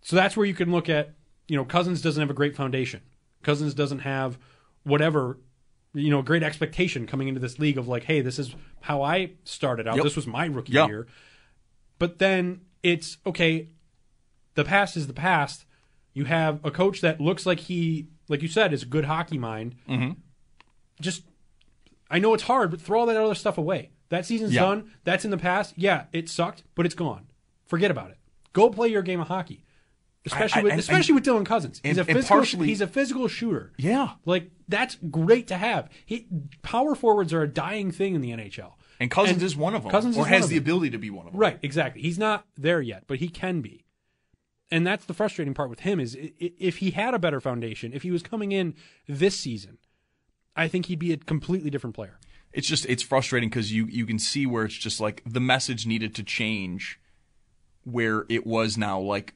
So 0.02 0.16
that's 0.16 0.38
where 0.38 0.46
you 0.46 0.54
can 0.54 0.72
look 0.72 0.88
at, 0.90 1.16
you 1.48 1.58
know, 1.58 1.66
Cozens 1.66 2.02
doesn't 2.02 2.22
have 2.22 2.30
a 2.30 2.36
great 2.36 2.56
foundation. 2.56 3.02
Cozens 3.42 3.74
doesn't 3.74 4.00
have 4.00 4.38
whatever, 4.84 5.40
you 5.96 6.12
know, 6.12 6.22
great 6.22 6.44
expectation 6.44 7.08
coming 7.08 7.28
into 7.28 7.40
this 7.40 7.58
league 7.58 7.78
of 7.78 7.88
like, 7.88 8.04
hey, 8.04 8.22
this 8.22 8.38
is 8.38 8.54
how 8.82 9.02
I 9.02 9.32
started 9.44 9.88
out. 9.88 9.96
Yep. 9.96 10.04
This 10.04 10.16
was 10.16 10.28
my 10.28 10.46
rookie 10.46 10.74
Yep. 10.74 10.88
year. 10.90 11.08
But 11.98 12.20
then 12.20 12.62
it's 12.84 13.18
okay, 13.26 13.70
the 14.56 14.64
past 14.66 14.96
is 14.98 15.08
the 15.08 15.14
past. 15.14 15.66
You 16.14 16.26
have 16.26 16.64
a 16.64 16.72
coach 16.72 17.02
that 17.02 17.20
looks 17.20 17.46
like 17.46 17.62
he, 17.62 18.08
like 18.30 18.42
you 18.42 18.48
said, 18.48 18.74
is 18.74 18.84
a 18.84 18.86
good 18.86 19.06
hockey 19.06 19.38
mind. 19.38 19.76
Mm-hmm. 19.90 20.12
Just, 21.02 21.24
I 22.10 22.20
know 22.20 22.34
it's 22.34 22.44
hard, 22.44 22.72
but 22.72 22.80
throw 22.80 23.02
all 23.02 23.06
that 23.08 23.18
other 23.18 23.36
stuff 23.36 23.58
away. 23.58 23.90
That 24.10 24.26
season's 24.26 24.54
Yeah. 24.54 24.62
done. 24.62 24.92
That's 25.04 25.26
in 25.26 25.32
the 25.32 25.38
past. 25.38 25.74
Yeah, 25.76 26.06
it 26.14 26.30
sucked, 26.30 26.64
but 26.76 26.86
it's 26.86 26.96
gone. 26.96 27.26
Forget 27.66 27.92
about 27.92 28.12
it. 28.12 28.18
Go 28.54 28.70
play 28.70 28.88
your 28.88 29.02
game 29.02 29.20
of 29.20 29.28
hockey. 29.28 29.65
Especially 30.26 30.62
I- 30.62 30.64
with 30.64 30.72
and- 30.74 30.80
especially 30.80 31.14
with 31.16 31.26
Dylan 31.26 31.46
Cozens. 31.46 31.80
He's 31.84 31.98
and- 31.98 32.10
a 32.10 32.14
physical 32.14 32.64
he's 32.64 32.82
a 32.82 32.88
physical 32.88 33.28
shooter. 33.28 33.74
Yeah. 33.78 34.14
Like 34.26 34.52
that's 34.68 34.98
great 35.12 35.48
to 35.48 35.58
have. 35.58 35.90
He, 36.06 36.28
power 36.64 36.96
forwards 36.96 37.34
are 37.34 37.42
a 37.44 37.48
dying 37.48 37.92
thing 37.92 38.16
in 38.16 38.22
the 38.22 38.32
NHL. 38.32 38.74
And 39.00 39.12
Cozens 39.12 39.44
is 39.44 39.56
one 39.58 39.76
of 39.76 39.84
them, 39.84 39.92
Cozens 39.92 40.18
or 40.18 40.22
is 40.22 40.28
has 40.28 40.36
one 40.42 40.44
of 40.46 40.50
the 40.50 40.58
ability 40.58 40.90
to 40.92 40.98
be 40.98 41.10
one 41.10 41.26
of 41.28 41.34
them. 41.34 41.40
Right, 41.42 41.60
exactly. 41.62 42.02
He's 42.02 42.18
not 42.18 42.46
there 42.58 42.82
yet, 42.82 43.04
but 43.08 43.20
he 43.20 43.28
can 43.28 43.62
be. 43.62 43.84
And 44.72 44.88
that's 44.88 45.06
the 45.06 45.14
frustrating 45.14 45.54
part 45.54 45.70
with 45.70 45.82
him 45.82 46.00
is 46.00 46.18
i- 46.20 46.32
i- 46.42 46.54
if 46.58 46.78
he 46.78 46.92
had 46.92 47.14
a 47.14 47.20
better 47.20 47.40
foundation, 47.42 47.92
if 47.94 48.02
he 48.04 48.10
was 48.12 48.24
coming 48.24 48.52
in 48.52 48.74
this 49.08 49.38
season, 49.40 49.78
I 50.56 50.68
think 50.70 50.86
he'd 50.88 50.98
be 51.00 51.12
a 51.12 51.18
completely 51.18 51.70
different 51.70 51.96
player. 51.96 52.20
It's 52.54 52.68
just 52.68 52.86
it's 52.88 53.04
frustrating 53.04 53.50
because 53.50 53.72
you 53.74 53.86
you 53.88 54.06
can 54.06 54.18
see 54.18 54.46
where 54.46 54.64
it's 54.64 54.74
just 54.78 55.00
like 55.02 55.22
the 55.26 55.42
message 55.42 55.86
needed 55.86 56.16
to 56.16 56.24
change, 56.24 57.00
where 57.84 58.26
it 58.30 58.48
was 58.48 58.78
now 58.78 59.00
like, 59.00 59.34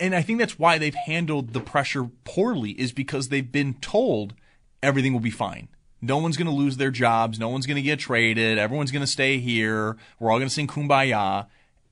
and- 0.00 0.14
I 0.14 0.22
think 0.22 0.38
that's 0.38 0.58
why 0.58 0.78
they've 0.78 0.94
handled 0.94 1.52
the 1.52 1.60
pressure 1.60 2.04
poorly 2.24 2.72
is 2.72 2.92
because 2.92 3.28
they've 3.28 3.50
been 3.50 3.74
told 3.74 4.34
everything 4.82 5.12
will 5.12 5.20
be 5.20 5.30
fine. 5.30 5.68
No 6.02 6.18
one's 6.18 6.36
going 6.36 6.46
to 6.46 6.52
lose 6.52 6.76
their 6.76 6.90
jobs. 6.90 7.38
No 7.38 7.48
one's 7.48 7.66
going 7.66 7.76
to 7.76 7.82
get 7.82 7.98
traded. 7.98 8.58
Everyone's 8.58 8.90
going 8.90 9.04
to 9.04 9.10
stay 9.10 9.38
here. 9.38 9.96
We're 10.18 10.30
all 10.30 10.38
going 10.38 10.48
to 10.48 10.54
sing 10.54 10.66
kumbaya. 10.66 11.46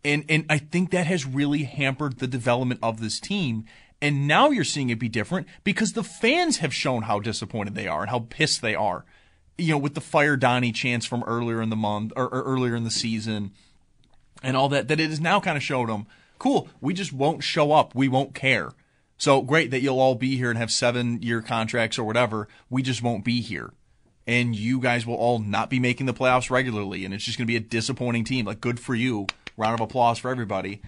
And 0.04 0.24
and 0.28 0.46
I 0.48 0.58
think 0.58 0.90
that 0.90 1.06
has 1.06 1.26
really 1.26 1.64
hampered 1.64 2.18
the 2.18 2.26
development 2.26 2.80
of 2.82 3.00
this 3.00 3.20
team. 3.20 3.64
And 4.00 4.28
now 4.28 4.50
you're 4.50 4.64
seeing 4.64 4.90
it 4.90 4.98
be 4.98 5.08
different 5.08 5.46
because 5.64 5.92
the 5.92 6.04
fans 6.04 6.58
have 6.58 6.72
shown 6.72 7.02
how 7.02 7.18
disappointed 7.18 7.74
they 7.74 7.88
are 7.88 8.02
and 8.02 8.10
how 8.10 8.26
pissed 8.30 8.62
they 8.62 8.74
are. 8.74 9.04
You 9.58 9.72
know, 9.72 9.78
with 9.78 9.94
the 9.94 10.00
fire 10.00 10.36
Donnie 10.36 10.72
chance 10.72 11.04
from 11.04 11.24
earlier 11.24 11.60
in 11.60 11.68
the 11.68 11.76
month 11.76 12.12
or, 12.16 12.26
or 12.26 12.42
earlier 12.44 12.76
in 12.76 12.84
the 12.84 12.92
season 12.92 13.50
and 14.42 14.56
all 14.56 14.68
that, 14.68 14.86
that 14.88 15.00
it 15.00 15.10
has 15.10 15.20
now 15.20 15.40
kind 15.40 15.56
of 15.56 15.64
showed 15.64 15.88
them, 15.88 16.06
cool, 16.38 16.68
we 16.80 16.94
just 16.94 17.12
won't 17.12 17.42
show 17.42 17.72
up. 17.72 17.94
We 17.94 18.08
won't 18.08 18.34
care. 18.34 18.72
So 19.18 19.42
great 19.42 19.72
that 19.72 19.80
you'll 19.80 20.00
all 20.00 20.14
be 20.14 20.36
here 20.36 20.48
and 20.48 20.58
have 20.58 20.70
seven 20.70 21.20
year 21.22 21.42
contracts 21.42 21.98
or 21.98 22.04
whatever. 22.04 22.48
We 22.70 22.82
just 22.82 23.02
won't 23.02 23.24
be 23.24 23.40
here. 23.40 23.72
And 24.26 24.54
you 24.54 24.78
guys 24.78 25.06
will 25.06 25.16
all 25.16 25.40
not 25.40 25.70
be 25.70 25.80
making 25.80 26.06
the 26.06 26.14
playoffs 26.14 26.50
regularly. 26.50 27.04
And 27.04 27.12
it's 27.12 27.24
just 27.24 27.36
going 27.36 27.46
to 27.46 27.50
be 27.52 27.56
a 27.56 27.60
disappointing 27.60 28.24
team. 28.24 28.46
Like, 28.46 28.60
good 28.60 28.78
for 28.78 28.94
you. 28.94 29.26
Round 29.56 29.74
of 29.74 29.80
applause 29.80 30.18
for 30.18 30.30
everybody. 30.30 30.80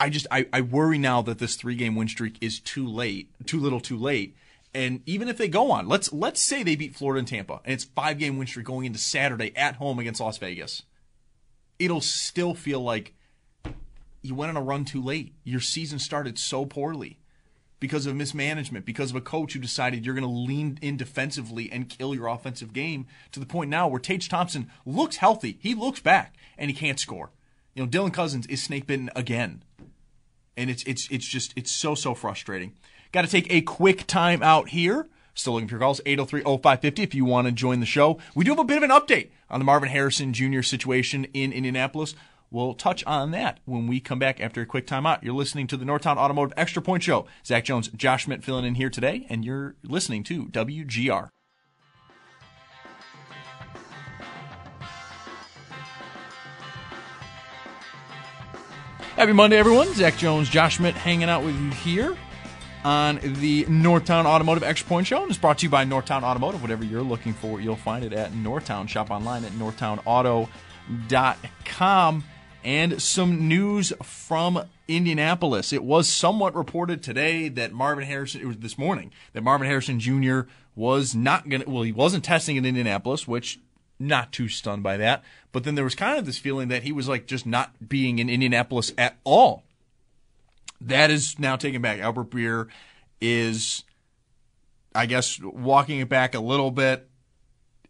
I 0.00 0.08
just, 0.08 0.26
I, 0.30 0.46
I 0.52 0.62
worry 0.62 0.98
now 0.98 1.22
that 1.22 1.38
this 1.38 1.54
three 1.54 1.76
game 1.76 1.94
win 1.94 2.08
streak 2.08 2.36
is 2.40 2.58
too 2.58 2.88
late, 2.88 3.30
too 3.46 3.60
little 3.60 3.80
too 3.80 3.98
late. 3.98 4.34
And 4.74 5.02
even 5.04 5.28
if 5.28 5.36
they 5.36 5.46
go 5.46 5.70
on, 5.70 5.88
let's, 5.88 6.12
let's 6.12 6.40
say 6.40 6.62
they 6.62 6.74
beat 6.74 6.96
Florida 6.96 7.18
and 7.18 7.28
Tampa 7.28 7.60
and 7.64 7.74
it's 7.74 7.84
five 7.84 8.18
game 8.18 8.38
win 8.38 8.46
streak 8.46 8.66
going 8.66 8.86
into 8.86 8.98
Saturday 8.98 9.54
at 9.54 9.76
home 9.76 9.98
against 9.98 10.20
Las 10.20 10.38
Vegas. 10.38 10.82
It'll 11.78 12.00
still 12.00 12.54
feel 12.54 12.80
like 12.80 13.14
you 14.22 14.34
went 14.34 14.50
on 14.50 14.56
a 14.56 14.62
run 14.62 14.84
too 14.84 15.02
late. 15.02 15.34
Your 15.44 15.60
season 15.60 15.98
started 15.98 16.38
so 16.38 16.66
poorly 16.66 17.18
because 17.80 18.04
of 18.04 18.14
mismanagement, 18.14 18.84
because 18.84 19.10
of 19.10 19.16
a 19.16 19.20
coach 19.20 19.54
who 19.54 19.58
decided 19.58 20.04
you're 20.04 20.14
going 20.14 20.22
to 20.22 20.28
lean 20.28 20.78
in 20.82 20.96
defensively 20.96 21.70
and 21.72 21.88
kill 21.88 22.14
your 22.14 22.28
offensive 22.28 22.72
game 22.72 23.06
to 23.32 23.40
the 23.40 23.46
point 23.46 23.70
now 23.70 23.88
where 23.88 23.98
Tage 23.98 24.28
Thompson 24.28 24.70
looks 24.84 25.16
healthy. 25.16 25.58
He 25.60 25.74
looks 25.74 26.00
back 26.00 26.36
and 26.58 26.70
he 26.70 26.76
can't 26.76 27.00
score. 27.00 27.30
You 27.74 27.82
know, 27.82 27.88
Dylan 27.88 28.12
Cozens 28.12 28.46
is 28.46 28.62
snake 28.62 28.86
bitten 28.86 29.10
again. 29.16 29.64
And 30.56 30.68
it's 30.68 30.82
it's 30.82 31.08
it's 31.10 31.26
just 31.26 31.54
it's 31.56 31.70
so 31.70 31.94
so 31.94 32.14
frustrating. 32.14 32.74
Got 33.12 33.22
to 33.22 33.30
take 33.30 33.50
a 33.50 33.62
quick 33.62 34.06
time 34.06 34.42
out 34.42 34.68
here. 34.68 35.08
Still 35.32 35.54
looking 35.54 35.68
for 35.68 35.76
your 35.76 35.80
calls 35.80 36.00
803-0550 36.04 36.98
if 36.98 37.14
you 37.14 37.24
want 37.24 37.46
to 37.46 37.52
join 37.52 37.80
the 37.80 37.86
show. 37.86 38.18
We 38.34 38.44
do 38.44 38.50
have 38.50 38.58
a 38.58 38.64
bit 38.64 38.76
of 38.76 38.82
an 38.82 38.90
update 38.90 39.30
on 39.48 39.58
the 39.58 39.64
Marvin 39.64 39.88
Harrison 39.88 40.32
Jr. 40.32 40.60
situation 40.60 41.24
in 41.32 41.52
Indianapolis. 41.52 42.14
We'll 42.52 42.74
touch 42.74 43.04
on 43.04 43.30
that 43.30 43.60
when 43.64 43.86
we 43.86 44.00
come 44.00 44.18
back 44.18 44.40
after 44.40 44.60
a 44.60 44.66
quick 44.66 44.84
timeout. 44.84 45.22
You're 45.22 45.34
listening 45.34 45.68
to 45.68 45.76
the 45.76 45.84
Northtown 45.84 46.16
Automotive 46.16 46.52
Extra 46.56 46.82
Point 46.82 47.04
Show. 47.04 47.26
Zach 47.46 47.64
Jones, 47.64 47.86
Josh 47.88 48.24
Schmidt 48.24 48.42
filling 48.42 48.64
in 48.64 48.74
here 48.74 48.90
today, 48.90 49.24
and 49.28 49.44
you're 49.44 49.76
listening 49.84 50.24
to 50.24 50.46
WGR. 50.46 51.28
Happy 59.14 59.32
Monday, 59.32 59.58
everyone. 59.58 59.94
Zach 59.94 60.16
Jones, 60.16 60.48
Josh 60.48 60.78
Schmidt 60.78 60.94
hanging 60.94 61.28
out 61.28 61.44
with 61.44 61.54
you 61.54 61.70
here 61.70 62.16
on 62.84 63.20
the 63.22 63.64
Northtown 63.66 64.24
Automotive 64.24 64.64
Extra 64.64 64.88
Point 64.88 65.06
Show. 65.06 65.22
And 65.22 65.30
it's 65.30 65.38
brought 65.38 65.58
to 65.58 65.66
you 65.66 65.70
by 65.70 65.84
Northtown 65.84 66.22
Automotive. 66.22 66.62
Whatever 66.62 66.84
you're 66.84 67.02
looking 67.02 67.34
for, 67.34 67.60
you'll 67.60 67.76
find 67.76 68.04
it 68.04 68.12
at 68.12 68.32
Northtown. 68.32 68.88
Shop 68.88 69.10
online 69.10 69.44
at 69.44 69.52
northtownauto.com. 69.52 72.24
and 72.64 73.00
some 73.00 73.48
news 73.48 73.92
from 74.02 74.64
Indianapolis. 74.88 75.72
It 75.72 75.84
was 75.84 76.08
somewhat 76.08 76.54
reported 76.54 77.02
today 77.02 77.48
that 77.48 77.72
Marvin 77.72 78.04
Harrison, 78.04 78.40
it 78.40 78.46
was 78.46 78.58
this 78.58 78.78
morning, 78.78 79.12
that 79.32 79.42
Marvin 79.42 79.66
Harrison 79.66 80.00
Jr. 80.00 80.42
was 80.74 81.14
not 81.14 81.48
going 81.48 81.62
to, 81.62 81.70
well, 81.70 81.82
he 81.82 81.92
wasn't 81.92 82.24
testing 82.24 82.56
in 82.56 82.64
Indianapolis, 82.64 83.26
which 83.26 83.60
not 83.98 84.32
too 84.32 84.48
stunned 84.48 84.82
by 84.82 84.96
that. 84.96 85.22
But 85.52 85.64
then 85.64 85.74
there 85.74 85.84
was 85.84 85.94
kind 85.94 86.18
of 86.18 86.26
this 86.26 86.38
feeling 86.38 86.68
that 86.68 86.82
he 86.82 86.92
was 86.92 87.08
like 87.08 87.26
just 87.26 87.46
not 87.46 87.88
being 87.88 88.18
in 88.18 88.30
Indianapolis 88.30 88.92
at 88.96 89.18
all. 89.24 89.64
That 90.80 91.10
is 91.10 91.38
now 91.38 91.56
taken 91.56 91.82
back. 91.82 92.00
Albert 92.00 92.30
Breer 92.30 92.68
is, 93.20 93.84
I 94.94 95.06
guess, 95.06 95.38
walking 95.40 96.00
it 96.00 96.08
back 96.08 96.34
a 96.34 96.40
little 96.40 96.70
bit 96.70 97.09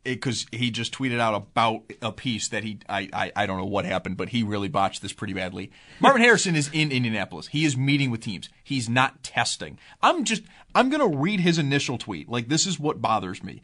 because 0.05 0.47
he 0.51 0.71
just 0.71 0.95
tweeted 0.95 1.21
out 1.21 1.35
about 1.35 1.83
a 2.01 2.13
piece 2.13 2.49
that 2.49 2.65
he 2.65 2.79
I, 2.89 3.09
I 3.13 3.33
I 3.37 3.47
don't 3.47 3.59
know 3.59 3.67
what 3.67 3.85
happened, 3.85 4.17
but 4.17 4.31
he 4.31 4.43
really 4.43 4.69
botched 4.69 5.03
this 5.03 5.13
pretty 5.13 5.35
badly. 5.35 5.71
Marvin 6.01 6.23
Harrison 6.23 6.57
is 6.57 6.71
in 6.73 6.91
Indianapolis. 6.91 7.49
He 7.49 7.65
is 7.65 7.77
meeting 7.77 8.11
with 8.11 8.21
teams. 8.21 8.49
He's 8.65 8.89
not 8.89 9.23
testing. 9.23 9.79
I'm 10.03 10.25
just 10.25 10.43
I'm 10.75 10.89
gonna 10.91 11.09
read 11.09 11.41
his 11.41 11.59
initial 11.59 11.99
tweet. 11.99 12.29
Like 12.29 12.49
this 12.49 12.67
is 12.67 12.81
what 12.81 13.03
bothers 13.03 13.43
me. 13.43 13.63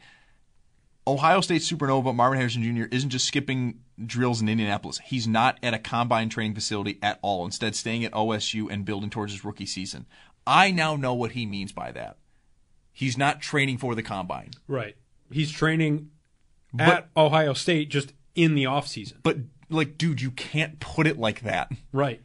Ohio 1.07 1.39
State 1.39 1.61
Supernova 1.61 2.13
Marvin 2.13 2.37
Harrison 2.37 2.63
Jr. 2.63 2.93
isn't 2.93 3.11
just 3.11 3.25
skipping 3.25 3.79
drills 4.05 4.41
in 4.41 4.49
Indianapolis. 4.49 4.99
He's 5.05 5.27
not 5.27 5.57
at 5.63 5.73
a 5.73 5.79
combine 5.79 6.29
training 6.29 6.53
facility 6.53 6.99
at 7.01 7.17
all. 7.21 7.45
Instead, 7.45 7.75
staying 7.75 8.03
at 8.03 8.11
OSU 8.11 8.69
and 8.69 8.83
building 8.83 9.09
towards 9.09 9.31
his 9.31 9.45
rookie 9.45 9.65
season. 9.65 10.05
I 10.45 10.71
now 10.71 10.95
know 10.97 11.13
what 11.13 11.31
he 11.31 11.45
means 11.45 11.71
by 11.71 11.91
that. 11.93 12.17
He's 12.91 13.17
not 13.17 13.41
training 13.41 13.77
for 13.77 13.95
the 13.95 14.03
combine. 14.03 14.51
Right. 14.67 14.95
He's 15.31 15.51
training 15.51 16.09
at 16.77 17.09
Ohio 17.15 17.53
State 17.53 17.89
just 17.89 18.13
in 18.35 18.55
the 18.55 18.65
off 18.65 18.87
season. 18.87 19.19
But 19.23 19.37
like, 19.69 19.97
dude, 19.97 20.21
you 20.21 20.31
can't 20.31 20.79
put 20.79 21.07
it 21.07 21.17
like 21.17 21.41
that. 21.41 21.71
Right. 21.91 22.21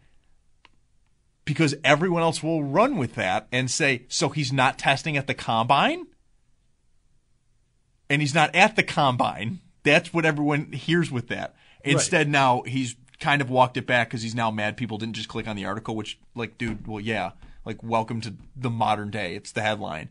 Because 1.44 1.74
everyone 1.82 2.22
else 2.22 2.42
will 2.42 2.62
run 2.62 2.96
with 2.96 3.14
that 3.16 3.48
and 3.50 3.70
say, 3.70 4.06
so 4.08 4.28
he's 4.28 4.52
not 4.52 4.78
testing 4.78 5.16
at 5.16 5.26
the 5.26 5.34
combine? 5.34 6.06
And 8.08 8.22
he's 8.22 8.34
not 8.34 8.54
at 8.54 8.76
the 8.76 8.82
combine. 8.82 9.60
That's 9.82 10.12
what 10.14 10.24
everyone 10.24 10.72
hears 10.72 11.10
with 11.10 11.28
that. 11.28 11.56
Instead, 11.82 12.28
now 12.28 12.62
he's 12.62 12.94
kind 13.18 13.42
of 13.42 13.50
walked 13.50 13.76
it 13.76 13.86
back 13.86 14.08
because 14.08 14.22
he's 14.22 14.34
now 14.34 14.50
mad 14.50 14.76
people 14.76 14.98
didn't 14.98 15.16
just 15.16 15.28
click 15.28 15.48
on 15.48 15.56
the 15.56 15.64
article, 15.64 15.96
which, 15.96 16.20
like, 16.36 16.58
dude, 16.58 16.86
well, 16.86 17.00
yeah, 17.00 17.32
like, 17.64 17.82
welcome 17.82 18.20
to 18.20 18.34
the 18.54 18.70
modern 18.70 19.10
day. 19.10 19.34
It's 19.34 19.50
the 19.50 19.62
headline. 19.62 20.10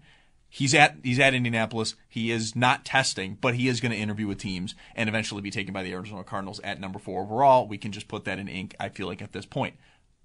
He's 0.53 0.75
at 0.75 0.97
he's 1.01 1.17
at 1.17 1.33
Indianapolis. 1.33 1.95
He 2.09 2.29
is 2.29 2.57
not 2.57 2.83
testing, 2.83 3.37
but 3.39 3.55
he 3.55 3.69
is 3.69 3.79
going 3.79 3.93
to 3.93 3.97
interview 3.97 4.27
with 4.27 4.39
teams 4.39 4.75
and 4.97 5.07
eventually 5.07 5.41
be 5.41 5.49
taken 5.49 5.73
by 5.73 5.81
the 5.81 5.93
Arizona 5.93 6.25
Cardinals 6.25 6.59
at 6.59 6.77
number 6.77 6.99
four 6.99 7.21
overall. 7.21 7.65
We 7.65 7.77
can 7.77 7.93
just 7.93 8.09
put 8.09 8.25
that 8.25 8.37
in 8.37 8.49
ink. 8.49 8.75
I 8.77 8.89
feel 8.89 9.07
like 9.07 9.21
at 9.21 9.31
this 9.31 9.45
point. 9.45 9.75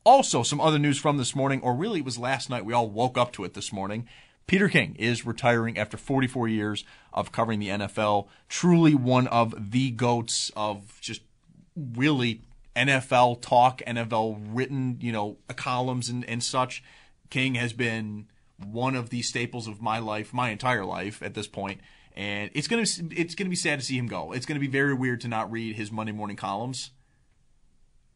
Also, 0.03 0.43
some 0.43 0.61
other 0.61 0.81
news 0.81 0.99
from 0.99 1.17
this 1.17 1.37
morning, 1.37 1.61
or 1.63 1.77
really 1.77 2.01
it 2.01 2.05
was 2.05 2.19
last 2.19 2.51
night. 2.51 2.65
We 2.65 2.73
all 2.73 2.91
woke 2.91 3.17
up 3.17 3.33
to 3.35 3.45
it 3.45 3.55
this 3.55 3.73
morning. 3.73 4.09
Peter 4.49 4.69
King 4.69 4.97
is 4.99 5.25
retiring 5.25 5.79
after 5.79 5.97
44 5.97 6.49
years 6.49 6.85
of 7.13 7.31
covering 7.31 7.61
the 7.61 7.69
NFL. 7.69 8.27
Truly 8.49 8.97
one 8.97 9.29
of 9.29 9.71
the 9.71 9.93
goats 9.93 10.51
of 10.57 10.99
just 11.01 11.23
really 11.77 12.43
NFL 12.75 13.43
talk, 13.43 13.81
NFL 13.87 14.41
written, 14.51 14.99
you 15.01 15.13
know, 15.13 15.37
columns 15.55 16.09
and, 16.09 16.25
and 16.25 16.43
such. 16.43 16.83
King 17.31 17.55
has 17.55 17.73
been 17.73 18.27
one 18.65 18.95
of 18.97 19.11
the 19.11 19.23
staples 19.23 19.67
of 19.69 19.81
my 19.83 19.99
life, 19.99 20.33
my 20.33 20.51
entire 20.51 20.85
life 20.85 21.23
at 21.23 21.35
this 21.35 21.47
point. 21.47 21.81
And 22.15 22.51
it's 22.55 22.67
gonna 22.69 22.87
it's 23.11 23.35
gonna 23.35 23.51
be 23.51 23.57
sad 23.57 23.79
to 23.79 23.85
see 23.85 23.99
him 23.99 24.07
go. 24.07 24.33
It's 24.33 24.47
gonna 24.47 24.61
be 24.61 24.69
very 24.69 24.95
weird 24.95 25.21
to 25.23 25.29
not 25.29 25.51
read 25.53 25.77
his 25.77 25.93
Monday 25.93 26.13
morning 26.13 26.37
columns 26.37 26.91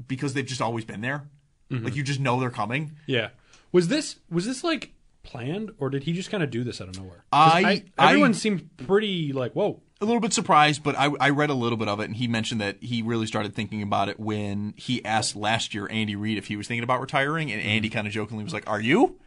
because 0.06 0.34
they've 0.34 0.46
just 0.46 0.62
always 0.62 0.84
been 0.84 1.00
there. 1.00 1.28
Mhm. 1.70 1.84
Like 1.84 1.96
you 1.96 2.02
just 2.02 2.20
know 2.20 2.40
they're 2.40 2.50
coming. 2.50 2.92
Yeah. 3.06 3.28
Was 3.72 3.88
this 3.88 4.16
was 4.30 4.46
this 4.46 4.64
like 4.64 4.92
planned 5.22 5.70
or 5.78 5.90
did 5.90 6.04
he 6.04 6.12
just 6.14 6.30
kind 6.30 6.42
of 6.42 6.50
do 6.50 6.64
this 6.64 6.80
out 6.80 6.88
of 6.88 6.96
nowhere? 6.98 7.24
I- 7.30 7.82
I- 7.98 8.08
everyone 8.08 8.32
seemed 8.34 8.70
pretty 8.78 9.32
like 9.34 9.52
whoa. 9.52 9.82
a 10.00 10.06
little 10.06 10.20
bit 10.20 10.32
surprised, 10.32 10.82
but 10.82 10.96
I, 10.96 11.10
I 11.20 11.28
read 11.30 11.50
a 11.50 11.54
little 11.54 11.76
bit 11.76 11.86
of 11.88 12.00
it, 12.00 12.04
and 12.04 12.16
he 12.16 12.26
mentioned 12.26 12.62
that 12.62 12.82
he 12.82 13.02
really 13.02 13.26
started 13.26 13.54
thinking 13.54 13.82
about 13.82 14.08
it 14.08 14.18
when 14.18 14.72
he 14.78 15.04
asked 15.04 15.36
last 15.36 15.74
year 15.74 15.86
Andy 15.90 16.16
Reid 16.16 16.38
if 16.38 16.46
he 16.46 16.56
was 16.56 16.66
thinking 16.66 16.84
about 16.84 17.02
retiring, 17.02 17.52
and 17.52 17.60
Andy 17.60 17.90
kind 17.90 18.06
of 18.06 18.12
jokingly 18.14 18.42
was 18.42 18.54
like, 18.54 18.68
"Are 18.68 18.80
you?" 18.80 19.18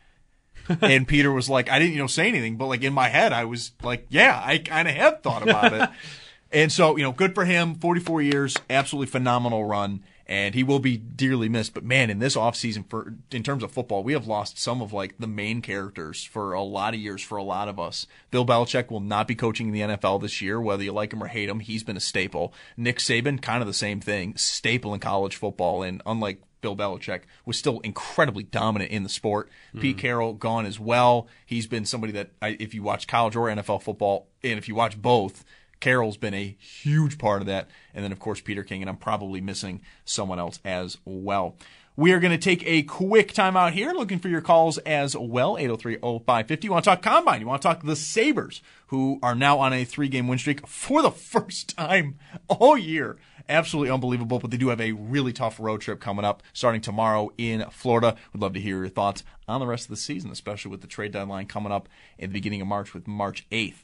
And 0.81 1.07
Peter 1.07 1.31
was 1.31 1.49
like, 1.49 1.69
"I 1.69 1.79
didn't, 1.79 1.93
you 1.93 1.99
know, 1.99 2.07
say 2.07 2.27
anything, 2.27 2.57
but 2.57 2.67
like 2.67 2.83
in 2.83 2.93
my 2.93 3.09
head, 3.09 3.33
I 3.33 3.45
was 3.45 3.71
like, 3.81 4.05
yeah, 4.09 4.41
I 4.43 4.57
kind 4.57 4.87
of 4.87 4.95
have 4.95 5.21
thought 5.21 5.43
about 5.43 5.73
it." 5.73 5.89
and 6.51 6.71
so, 6.71 6.97
you 6.97 7.03
know, 7.03 7.11
good 7.11 7.35
for 7.35 7.45
him. 7.45 7.75
Forty-four 7.75 8.21
years, 8.21 8.55
absolutely 8.69 9.11
phenomenal 9.11 9.65
run. 9.65 10.03
And 10.25 10.55
he 10.55 10.63
will 10.63 10.79
be 10.79 10.95
dearly 10.95 11.49
missed. 11.49 11.73
But 11.73 11.83
man, 11.83 12.09
in 12.09 12.19
this 12.19 12.37
offseason 12.37 12.89
for 12.89 13.13
in 13.29 13.43
terms 13.43 13.61
of 13.61 13.73
football, 13.73 14.05
we 14.05 14.13
have 14.13 14.25
lost 14.25 14.57
some 14.57 14.81
of 14.81 14.93
like 14.93 15.17
the 15.19 15.27
main 15.27 15.61
characters 15.61 16.23
for 16.23 16.53
a 16.53 16.61
lot 16.61 16.93
of 16.93 16.99
years 17.01 17.21
for 17.21 17.37
a 17.37 17.43
lot 17.43 17.67
of 17.67 17.77
us. 17.77 18.07
Bill 18.31 18.45
Belichick 18.45 18.89
will 18.89 19.01
not 19.01 19.27
be 19.27 19.35
coaching 19.35 19.67
in 19.67 19.73
the 19.73 19.95
NFL 19.97 20.21
this 20.21 20.41
year, 20.41 20.61
whether 20.61 20.81
you 20.81 20.93
like 20.93 21.11
him 21.11 21.21
or 21.21 21.27
hate 21.27 21.49
him. 21.49 21.59
He's 21.59 21.83
been 21.83 21.97
a 21.97 22.01
staple. 22.01 22.53
Nick 22.77 22.99
Saban, 22.99 23.41
kind 23.41 23.61
of 23.61 23.67
the 23.67 23.73
same 23.73 23.99
thing, 23.99 24.37
staple 24.37 24.93
in 24.93 25.01
college 25.01 25.35
football, 25.35 25.83
and 25.83 26.01
unlike 26.05 26.41
Bill 26.63 26.75
Belichick, 26.75 27.21
was 27.45 27.57
still 27.59 27.79
incredibly 27.81 28.41
dominant 28.41 28.89
in 28.89 29.03
the 29.03 29.09
sport. 29.09 29.49
Pete 29.79 29.99
Carroll 29.99 30.33
gone 30.33 30.65
as 30.65 30.79
well. 30.79 31.27
He's 31.45 31.67
been 31.67 31.85
somebody 31.85 32.13
that, 32.13 32.31
I, 32.41 32.57
if 32.59 32.73
you 32.73 32.81
watch 32.81 33.05
college 33.05 33.35
or 33.35 33.47
NFL 33.47 33.83
football, 33.83 34.29
and 34.43 34.57
if 34.57 34.67
you 34.67 34.73
watch 34.73 34.99
both, 34.99 35.45
Carroll's 35.79 36.17
been 36.17 36.33
a 36.33 36.55
huge 36.59 37.17
part 37.17 37.41
of 37.41 37.47
that. 37.47 37.69
And 37.93 38.03
then, 38.03 38.13
of 38.13 38.19
course, 38.19 38.39
Peter 38.41 38.63
King, 38.63 38.81
and 38.81 38.89
I'm 38.89 38.97
probably 38.97 39.41
missing 39.41 39.81
someone 40.05 40.39
else 40.39 40.59
as 40.63 40.97
well. 41.05 41.57
We 41.95 42.11
are 42.13 42.19
going 42.19 42.31
to 42.31 42.39
take 42.39 42.65
a 42.65 42.81
quick 42.83 43.33
time 43.33 43.55
out 43.55 43.73
here, 43.73 43.91
looking 43.91 44.17
for 44.17 44.27
your 44.29 44.41
calls 44.41 44.79
as 44.79 45.15
well. 45.15 45.57
803-0550. 45.57 46.63
You 46.63 46.71
want 46.71 46.85
to 46.85 46.89
talk 46.89 47.03
Combine? 47.03 47.41
You 47.41 47.45
want 47.45 47.61
to 47.61 47.67
talk 47.67 47.83
the 47.83 47.95
Sabres, 47.95 48.61
who 48.87 49.19
are 49.21 49.35
now 49.35 49.59
on 49.59 49.73
a 49.73 49.85
three-game 49.85 50.27
win 50.27 50.39
streak 50.39 50.65
for 50.65 51.03
the 51.03 51.11
first 51.33 51.75
time 51.75 52.17
all 52.47 52.77
year. 52.77 53.17
Absolutely 53.49 53.91
unbelievable, 53.91 54.39
but 54.39 54.51
they 54.51 54.57
do 54.57 54.69
have 54.69 54.79
a 54.79 54.93
really 54.93 55.33
tough 55.33 55.59
road 55.59 55.81
trip 55.81 55.99
coming 55.99 56.23
up 56.23 56.41
starting 56.53 56.81
tomorrow 56.81 57.29
in 57.37 57.65
Florida. 57.71 58.15
We'd 58.33 58.41
love 58.41 58.53
to 58.53 58.61
hear 58.61 58.77
your 58.77 58.89
thoughts 58.89 59.23
on 59.47 59.59
the 59.59 59.67
rest 59.67 59.85
of 59.85 59.89
the 59.89 59.97
season, 59.97 60.31
especially 60.31 60.71
with 60.71 60.81
the 60.81 60.87
trade 60.87 61.11
deadline 61.11 61.47
coming 61.47 61.71
up 61.71 61.89
in 62.17 62.29
the 62.29 62.33
beginning 62.33 62.61
of 62.61 62.67
March 62.67 62.93
with 62.93 63.07
March 63.07 63.45
8th. 63.51 63.83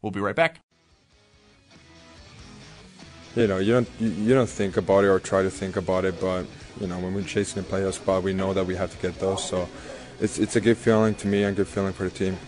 We'll 0.00 0.10
be 0.10 0.20
right 0.20 0.36
back. 0.36 0.60
you 3.36 3.46
know, 3.46 3.58
you 3.58 3.72
don't 3.72 3.88
you, 3.98 4.34
don't 4.34 4.48
think 4.48 4.76
about 4.76 5.04
it 5.04 5.08
or 5.08 5.18
try 5.18 5.42
to 5.42 5.50
think 5.50 5.76
about 5.76 6.04
it, 6.04 6.20
but 6.20 6.46
you 6.80 6.86
know, 6.86 6.98
when 6.98 7.14
we're 7.14 7.22
chasing 7.22 7.60
a 7.60 7.66
playoff 7.66 7.94
spot, 7.94 8.22
we 8.22 8.32
know 8.32 8.52
that 8.52 8.64
we 8.64 8.76
have 8.76 8.90
to 8.90 8.98
get 8.98 9.18
those. 9.18 9.44
So 9.44 9.68
it's 10.20 10.38
it's 10.38 10.56
a 10.56 10.60
good 10.60 10.78
feeling 10.78 11.14
to 11.16 11.26
me 11.26 11.42
and 11.42 11.56
good 11.56 11.68
feeling 11.68 11.92
for 11.92 12.04
the 12.04 12.10
team. 12.10 12.38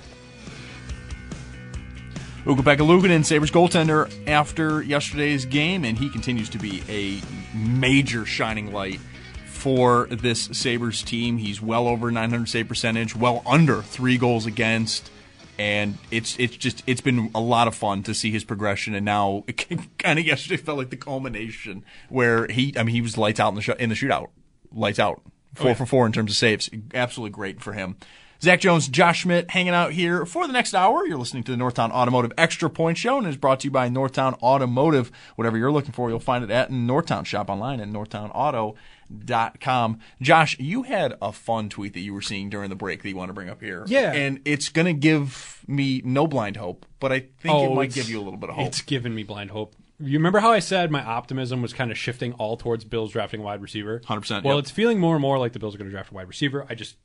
Ukko-Pekka 2.46 2.86
Luukkonen, 2.86 3.24
Sabres 3.24 3.50
goaltender, 3.50 4.08
after 4.28 4.80
yesterday's 4.80 5.44
game, 5.44 5.84
and 5.84 5.98
he 5.98 6.08
continues 6.08 6.48
to 6.50 6.58
be 6.58 6.80
a 6.88 7.20
major 7.56 8.24
shining 8.24 8.72
light 8.72 9.00
for 9.46 10.06
this 10.06 10.42
Sabres 10.52 11.02
team. 11.02 11.38
He's 11.38 11.60
well 11.60 11.88
over 11.88 12.08
900 12.12 12.48
save 12.48 12.68
percentage, 12.68 13.16
well 13.16 13.42
under 13.44 13.82
three 13.82 14.16
goals 14.16 14.46
against, 14.46 15.10
and 15.58 15.98
it's 16.12 16.38
it's 16.38 16.56
just 16.56 16.84
it's 16.86 17.00
been 17.00 17.32
a 17.34 17.40
lot 17.40 17.66
of 17.66 17.74
fun 17.74 18.04
to 18.04 18.14
see 18.14 18.30
his 18.30 18.44
progression. 18.44 18.94
And 18.94 19.04
now, 19.04 19.42
it 19.48 19.66
kind 19.98 20.20
of 20.20 20.24
yesterday 20.24 20.56
felt 20.56 20.78
like 20.78 20.90
the 20.90 20.96
culmination 20.96 21.84
where 22.10 22.46
he, 22.46 22.72
I 22.78 22.84
mean, 22.84 22.94
he 22.94 23.00
was 23.00 23.18
lights 23.18 23.40
out 23.40 23.48
in 23.48 23.54
the 23.56 23.62
sh- 23.62 23.80
in 23.80 23.88
the 23.88 23.96
shootout, 23.96 24.28
lights 24.70 25.00
out, 25.00 25.20
oh, 25.24 25.30
four 25.54 25.66
yeah. 25.70 25.74
for 25.74 25.86
four 25.86 26.06
in 26.06 26.12
terms 26.12 26.30
of 26.30 26.36
saves. 26.36 26.70
Absolutely 26.94 27.34
great 27.34 27.60
for 27.60 27.72
him. 27.72 27.96
Zach 28.42 28.60
Jones, 28.60 28.88
Josh 28.88 29.20
Schmidt 29.20 29.50
hanging 29.50 29.74
out 29.74 29.92
here 29.92 30.26
for 30.26 30.46
the 30.46 30.52
next 30.52 30.74
hour. 30.74 31.06
You're 31.06 31.18
listening 31.18 31.42
to 31.44 31.52
the 31.52 31.58
Northtown 31.58 31.90
Automotive 31.90 32.32
Extra 32.36 32.68
Point 32.68 32.98
Show 32.98 33.18
and 33.18 33.26
is 33.26 33.36
brought 33.36 33.60
to 33.60 33.66
you 33.66 33.70
by 33.70 33.88
Northtown 33.88 34.40
Automotive. 34.42 35.10
Whatever 35.36 35.56
you're 35.58 35.72
looking 35.72 35.92
for, 35.92 36.10
you'll 36.10 36.20
find 36.20 36.44
it 36.44 36.50
at 36.50 36.70
Northtown. 36.70 37.24
Shop 37.24 37.48
online 37.48 37.80
at 37.80 37.88
northtownauto.com. 37.88 39.98
Josh, 40.20 40.58
you 40.58 40.82
had 40.82 41.14
a 41.22 41.32
fun 41.32 41.68
tweet 41.68 41.94
that 41.94 42.00
you 42.00 42.12
were 42.14 42.22
seeing 42.22 42.50
during 42.50 42.70
the 42.70 42.76
break 42.76 43.02
that 43.02 43.08
you 43.08 43.16
want 43.16 43.30
to 43.30 43.34
bring 43.34 43.48
up 43.48 43.62
here. 43.62 43.84
Yeah. 43.86 44.12
And 44.12 44.40
it's 44.44 44.68
going 44.68 44.86
to 44.86 44.92
give 44.92 45.62
me 45.66 46.02
no 46.04 46.26
blind 46.26 46.56
hope, 46.56 46.84
but 47.00 47.12
I 47.12 47.20
think 47.20 47.44
it 47.44 47.68
oh, 47.68 47.74
might 47.74 47.92
give 47.92 48.10
you 48.10 48.20
a 48.20 48.22
little 48.22 48.38
bit 48.38 48.50
of 48.50 48.56
hope. 48.56 48.66
It's 48.66 48.82
given 48.82 49.14
me 49.14 49.22
blind 49.22 49.50
hope. 49.50 49.74
You 49.98 50.18
remember 50.18 50.40
how 50.40 50.52
I 50.52 50.58
said 50.58 50.90
my 50.90 51.02
optimism 51.02 51.62
was 51.62 51.72
kind 51.72 51.90
of 51.90 51.96
shifting 51.96 52.34
all 52.34 52.58
towards 52.58 52.84
Bills 52.84 53.12
drafting 53.12 53.40
a 53.40 53.44
wide 53.44 53.62
receiver? 53.62 54.00
100%, 54.00 54.44
Well, 54.44 54.56
yep. 54.56 54.64
it's 54.64 54.70
feeling 54.70 55.00
more 55.00 55.14
and 55.14 55.22
more 55.22 55.38
like 55.38 55.54
the 55.54 55.58
Bills 55.58 55.74
are 55.74 55.78
going 55.78 55.88
to 55.88 55.94
draft 55.94 56.10
a 56.10 56.14
wide 56.14 56.28
receiver. 56.28 56.66
I 56.68 56.74
just, 56.74 56.96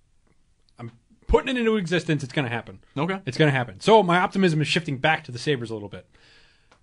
putting 1.31 1.55
it 1.55 1.59
into 1.59 1.77
existence. 1.77 2.23
It's 2.23 2.33
going 2.33 2.45
to 2.45 2.51
happen. 2.53 2.79
Okay. 2.97 3.19
It's 3.25 3.37
going 3.37 3.51
to 3.51 3.57
happen. 3.57 3.79
So 3.79 4.03
my 4.03 4.19
optimism 4.19 4.61
is 4.61 4.67
shifting 4.67 4.97
back 4.97 5.23
to 5.23 5.31
the 5.31 5.39
Sabres 5.39 5.69
a 5.71 5.73
little 5.73 5.89
bit 5.89 6.05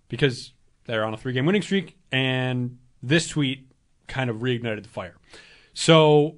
because 0.09 0.53
they're 0.87 1.05
on 1.05 1.13
a 1.13 1.17
three 1.19 1.33
game 1.35 1.45
winning 1.47 1.63
streak, 1.63 1.97
and 2.11 2.79
this 3.03 3.29
tweet 3.29 3.71
kind 4.07 4.31
of 4.31 4.37
reignited 4.37 4.83
the 4.83 4.89
fire. 4.89 5.17
So 5.75 6.37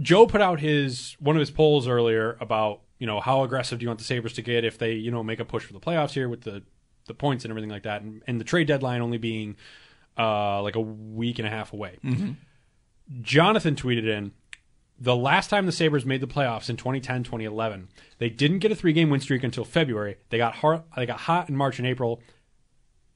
Joe 0.00 0.26
put 0.26 0.40
out 0.40 0.60
his 0.60 1.16
one 1.20 1.36
of 1.36 1.40
his 1.40 1.50
polls 1.52 1.86
earlier 1.86 2.36
about 2.40 2.80
you 2.98 3.06
know 3.06 3.20
how 3.20 3.44
aggressive 3.44 3.78
do 3.78 3.84
you 3.84 3.88
want 3.88 3.98
the 4.00 4.04
Sabres 4.04 4.32
to 4.34 4.42
get 4.42 4.64
if 4.64 4.76
they 4.78 4.92
you 4.94 5.10
know 5.10 5.22
make 5.22 5.38
a 5.40 5.44
push 5.44 5.64
for 5.64 5.72
the 5.72 5.80
playoffs 5.80 6.10
here 6.10 6.28
with 6.28 6.42
the 6.42 6.62
the 7.06 7.14
points 7.14 7.44
and 7.44 7.50
everything 7.52 7.70
like 7.70 7.84
that, 7.84 8.02
and, 8.02 8.22
and 8.26 8.40
the 8.40 8.44
trade 8.44 8.66
deadline 8.66 9.00
only 9.00 9.18
being 9.18 9.56
uh, 10.18 10.60
like 10.62 10.76
a 10.76 10.80
week 10.80 11.38
and 11.38 11.46
a 11.48 11.50
half 11.50 11.72
away. 11.72 11.98
Mhm. 12.04 12.36
Jonathan 13.20 13.74
tweeted 13.74 14.06
in 14.06 14.32
the 15.02 15.16
last 15.16 15.50
time 15.50 15.66
the 15.66 15.72
Sabres 15.72 16.06
made 16.06 16.20
the 16.20 16.28
playoffs 16.28 16.70
in 16.70 16.76
2010 16.76 17.24
2011, 17.24 17.88
they 18.18 18.30
didn't 18.30 18.60
get 18.60 18.70
a 18.70 18.76
three 18.76 18.92
game 18.92 19.10
win 19.10 19.20
streak 19.20 19.42
until 19.42 19.64
February. 19.64 20.16
They 20.30 20.38
got, 20.38 20.54
hard, 20.54 20.82
they 20.96 21.06
got 21.06 21.20
hot 21.20 21.48
in 21.48 21.56
March 21.56 21.78
and 21.80 21.88
April. 21.88 22.22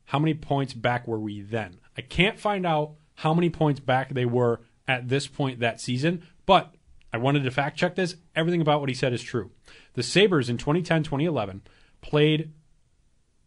How 0.06 0.18
many 0.18 0.34
points 0.34 0.74
back 0.74 1.06
were 1.06 1.20
we 1.20 1.42
then? 1.42 1.78
I 1.96 2.00
can't 2.00 2.40
find 2.40 2.66
out 2.66 2.94
how 3.14 3.32
many 3.32 3.50
points 3.50 3.78
back 3.78 4.12
they 4.12 4.24
were 4.24 4.62
at 4.88 5.08
this 5.08 5.28
point 5.28 5.60
that 5.60 5.80
season, 5.80 6.24
but 6.44 6.74
I 7.12 7.18
wanted 7.18 7.44
to 7.44 7.52
fact 7.52 7.78
check 7.78 7.94
this. 7.94 8.16
Everything 8.34 8.60
about 8.60 8.80
what 8.80 8.88
he 8.88 8.94
said 8.94 9.12
is 9.12 9.22
true. 9.22 9.52
The 9.94 10.02
Sabres 10.02 10.50
in 10.50 10.58
2010 10.58 11.04
2011 11.04 11.62
played 12.00 12.52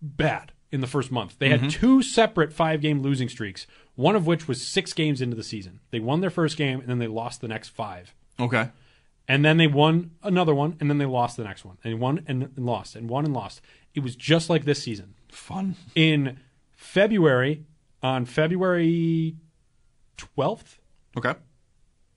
bad 0.02 0.54
in 0.72 0.80
the 0.80 0.88
first 0.88 1.12
month. 1.12 1.38
They 1.40 1.50
had 1.50 1.60
mm-hmm. 1.60 1.70
two 1.70 2.02
separate 2.02 2.54
five 2.54 2.80
game 2.80 3.02
losing 3.02 3.28
streaks, 3.28 3.68
one 3.96 4.16
of 4.16 4.26
which 4.26 4.48
was 4.48 4.66
six 4.66 4.94
games 4.94 5.22
into 5.22 5.36
the 5.36 5.44
season. 5.44 5.82
They 5.92 6.00
won 6.00 6.22
their 6.22 6.30
first 6.30 6.56
game 6.56 6.80
and 6.80 6.88
then 6.88 7.00
they 7.00 7.08
lost 7.08 7.42
the 7.42 7.50
next 7.50 7.70
five. 7.70 8.14
Okay. 8.40 8.70
And 9.28 9.46
then 9.46 9.58
they 9.58 9.68
won 9.68 10.12
another 10.24 10.56
one 10.56 10.76
and 10.80 10.90
then 10.90 10.98
they 10.98 11.06
lost 11.06 11.38
the 11.38 11.44
next 11.44 11.64
one. 11.64 11.78
And 11.84 12.00
won 12.00 12.24
and, 12.28 12.44
and 12.56 12.66
lost 12.66 12.96
and 12.96 13.10
won 13.10 13.26
and 13.26 13.34
lost. 13.34 13.62
It 13.94 14.00
was 14.02 14.16
just 14.16 14.50
like 14.50 14.66
this 14.66 14.82
season. 14.84 15.14
Fun. 15.32 15.76
In 15.96 16.40
February, 16.72 17.66
on 18.02 18.26
February 18.26 19.36
12th, 20.18 20.78
Okay. 21.18 21.34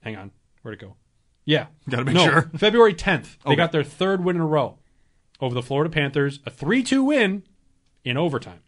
hang 0.01 0.17
on, 0.17 0.31
where'd 0.63 0.75
it 0.81 0.81
go? 0.85 0.97
Yeah. 1.45 1.67
Gotta 1.89 2.05
make 2.05 2.15
no, 2.15 2.25
sure. 2.25 2.43
February 2.57 2.95
10th, 2.95 3.37
they 3.45 3.51
Okay. 3.51 3.57
got 3.57 3.73
their 3.73 3.85
third 3.85 4.23
win 4.25 4.37
in 4.37 4.43
a 4.43 4.47
row 4.47 4.79
over 5.41 5.55
the 5.55 5.63
Florida 5.63 5.91
Panthers, 5.91 6.41
a 6.47 6.51
3 6.51 6.83
2 6.83 7.03
win 7.05 7.43
in 8.05 8.17
overtime. 8.17 8.61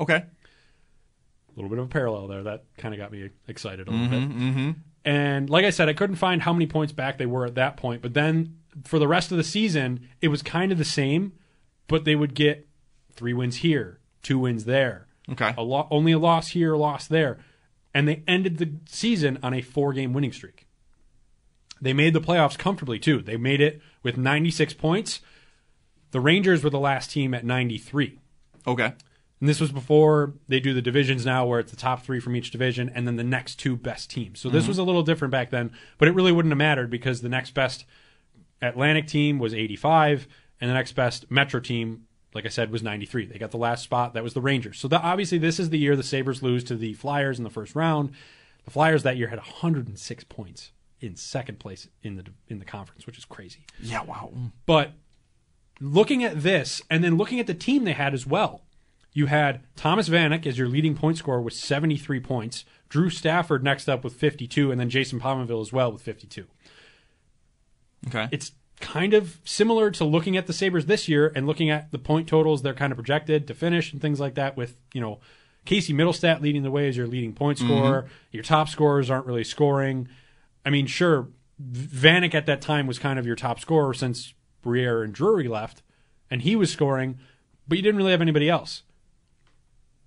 Okay. 0.00 0.16
A 0.16 1.52
little 1.56 1.68
bit 1.70 1.78
of 1.78 1.84
a 1.86 1.88
parallel 1.88 2.26
there. 2.26 2.42
That 2.42 2.64
kind 2.78 2.94
of 2.94 2.98
got 2.98 3.10
me 3.12 3.30
excited 3.48 3.88
a 3.88 3.90
little 3.90 4.06
Mm-hmm. 4.06 4.28
bit. 4.28 4.38
Mm-hmm. 4.38 4.70
And 5.04 5.48
like 5.48 5.64
I 5.64 5.70
said, 5.70 5.88
I 5.88 5.92
couldn't 5.94 6.16
find 6.16 6.42
how 6.42 6.52
many 6.52 6.66
points 6.66 6.92
back 6.92 7.18
they 7.18 7.26
were 7.26 7.46
at 7.46 7.54
that 7.54 7.76
point. 7.76 8.02
But 8.02 8.14
then 8.14 8.56
for 8.84 8.98
the 8.98 9.08
rest 9.08 9.30
of 9.30 9.38
the 9.38 9.44
season, 9.44 10.08
it 10.20 10.28
was 10.28 10.42
kind 10.42 10.72
of 10.72 10.78
the 10.78 10.84
same, 10.84 11.32
but 11.88 12.04
they 12.04 12.14
would 12.14 12.34
get 12.34 12.68
three 13.14 13.32
wins 13.32 13.56
here, 13.56 13.98
two 14.22 14.38
wins 14.38 14.64
there. 14.64 15.06
Okay. 15.30 15.54
A 15.56 15.62
lo- 15.62 15.88
only 15.90 16.12
a 16.12 16.18
loss 16.18 16.48
here, 16.48 16.74
a 16.74 16.78
loss 16.78 17.06
there. 17.06 17.38
And 17.94 18.06
they 18.06 18.22
ended 18.28 18.58
the 18.58 18.72
season 18.86 19.38
on 19.42 19.54
a 19.54 19.62
four 19.62 19.92
game 19.92 20.12
winning 20.12 20.32
streak. 20.32 20.66
They 21.80 21.92
made 21.92 22.12
the 22.12 22.20
playoffs 22.20 22.58
comfortably, 22.58 22.98
too. 22.98 23.22
They 23.22 23.36
made 23.36 23.60
it 23.60 23.80
with 24.02 24.16
96 24.16 24.74
points. 24.74 25.20
The 26.10 26.20
Rangers 26.20 26.62
were 26.62 26.70
the 26.70 26.78
last 26.78 27.10
team 27.10 27.32
at 27.32 27.44
93. 27.44 28.18
Okay. 28.66 28.92
And 29.40 29.48
this 29.48 29.60
was 29.60 29.72
before 29.72 30.34
they 30.48 30.60
do 30.60 30.74
the 30.74 30.82
divisions 30.82 31.24
now, 31.24 31.46
where 31.46 31.60
it's 31.60 31.70
the 31.70 31.76
top 31.76 32.04
three 32.04 32.20
from 32.20 32.36
each 32.36 32.50
division 32.50 32.90
and 32.94 33.06
then 33.06 33.16
the 33.16 33.24
next 33.24 33.56
two 33.56 33.74
best 33.74 34.10
teams. 34.10 34.38
So 34.38 34.50
this 34.50 34.64
Mhm. 34.64 34.68
was 34.68 34.78
a 34.78 34.82
little 34.82 35.02
different 35.02 35.32
back 35.32 35.48
then, 35.50 35.70
but 35.96 36.08
it 36.08 36.14
really 36.14 36.30
wouldn't 36.32 36.52
have 36.52 36.58
mattered 36.58 36.90
because 36.90 37.22
the 37.22 37.28
next 37.30 37.52
best 37.54 37.86
Atlantic 38.60 39.06
team 39.06 39.38
was 39.38 39.54
85, 39.54 40.28
and 40.60 40.68
the 40.68 40.74
next 40.74 40.92
best 40.92 41.30
Metro 41.30 41.58
team, 41.58 42.02
like 42.34 42.44
I 42.44 42.50
said, 42.50 42.70
was 42.70 42.82
93. 42.82 43.24
They 43.24 43.38
got 43.38 43.50
the 43.50 43.56
last 43.56 43.82
spot. 43.82 44.12
That 44.12 44.22
was 44.22 44.34
the 44.34 44.42
Rangers. 44.42 44.78
So 44.78 44.88
that, 44.88 45.02
obviously, 45.02 45.38
this 45.38 45.58
is 45.58 45.70
the 45.70 45.78
year 45.78 45.96
the 45.96 46.02
Sabres 46.02 46.42
lose 46.42 46.62
to 46.64 46.76
the 46.76 46.92
Flyers 46.92 47.38
in 47.38 47.44
the 47.44 47.50
first 47.50 47.74
round. 47.74 48.10
The 48.66 48.70
Flyers 48.70 49.02
that 49.04 49.16
year 49.16 49.28
had 49.28 49.38
106 49.38 50.24
points 50.24 50.72
in 51.00 51.16
second 51.16 51.58
place 51.58 51.88
in 52.02 52.16
the 52.16 52.24
in 52.46 52.58
the 52.58 52.66
conference, 52.66 53.06
which 53.06 53.16
is 53.16 53.24
crazy. 53.24 53.60
Yeah. 53.80 54.02
Wow. 54.02 54.34
But 54.66 54.92
looking 55.80 56.22
at 56.22 56.42
this 56.42 56.82
and 56.90 57.02
then 57.02 57.16
looking 57.16 57.40
at 57.40 57.46
the 57.46 57.54
team 57.54 57.84
they 57.84 57.94
had 57.94 58.12
as 58.12 58.26
well, 58.26 58.66
you 59.12 59.26
had 59.26 59.60
Thomas 59.76 60.08
Vanek 60.08 60.46
as 60.46 60.58
your 60.58 60.68
leading 60.68 60.94
point 60.94 61.18
scorer 61.18 61.40
with 61.40 61.54
73 61.54 62.20
points, 62.20 62.64
Drew 62.88 63.10
Stafford 63.10 63.64
next 63.64 63.88
up 63.88 64.04
with 64.04 64.14
52, 64.14 64.70
and 64.70 64.80
then 64.80 64.90
Jason 64.90 65.20
Pominville 65.20 65.60
as 65.60 65.72
well 65.72 65.92
with 65.92 66.02
52. 66.02 66.46
Okay. 68.08 68.28
It's 68.30 68.52
kind 68.80 69.12
of 69.12 69.38
similar 69.44 69.90
to 69.90 70.04
looking 70.04 70.36
at 70.36 70.46
the 70.46 70.52
Sabres 70.52 70.86
this 70.86 71.08
year 71.08 71.32
and 71.34 71.46
looking 71.46 71.68
at 71.70 71.90
the 71.90 71.98
point 71.98 72.26
totals 72.26 72.62
they're 72.62 72.72
kind 72.72 72.92
of 72.92 72.96
projected 72.96 73.46
to 73.46 73.54
finish 73.54 73.92
and 73.92 74.00
things 74.00 74.18
like 74.18 74.34
that 74.36 74.56
with, 74.56 74.76
you 74.94 75.00
know, 75.00 75.20
Casey 75.66 75.92
Mittelstadt 75.92 76.40
leading 76.40 76.62
the 76.62 76.70
way 76.70 76.88
as 76.88 76.96
your 76.96 77.06
leading 77.06 77.34
point 77.34 77.58
mm-hmm. 77.58 77.68
scorer. 77.68 78.06
Your 78.32 78.42
top 78.42 78.68
scorers 78.68 79.10
aren't 79.10 79.26
really 79.26 79.44
scoring. 79.44 80.08
I 80.64 80.70
mean, 80.70 80.86
sure, 80.86 81.28
Vanek 81.60 82.34
at 82.34 82.46
that 82.46 82.62
time 82.62 82.86
was 82.86 82.98
kind 82.98 83.18
of 83.18 83.26
your 83.26 83.36
top 83.36 83.60
scorer 83.60 83.92
since 83.92 84.32
Briere 84.62 85.02
and 85.02 85.12
Drury 85.12 85.48
left, 85.48 85.82
and 86.30 86.42
he 86.42 86.56
was 86.56 86.72
scoring, 86.72 87.18
but 87.68 87.76
you 87.76 87.82
didn't 87.82 87.98
really 87.98 88.12
have 88.12 88.22
anybody 88.22 88.48
else. 88.48 88.82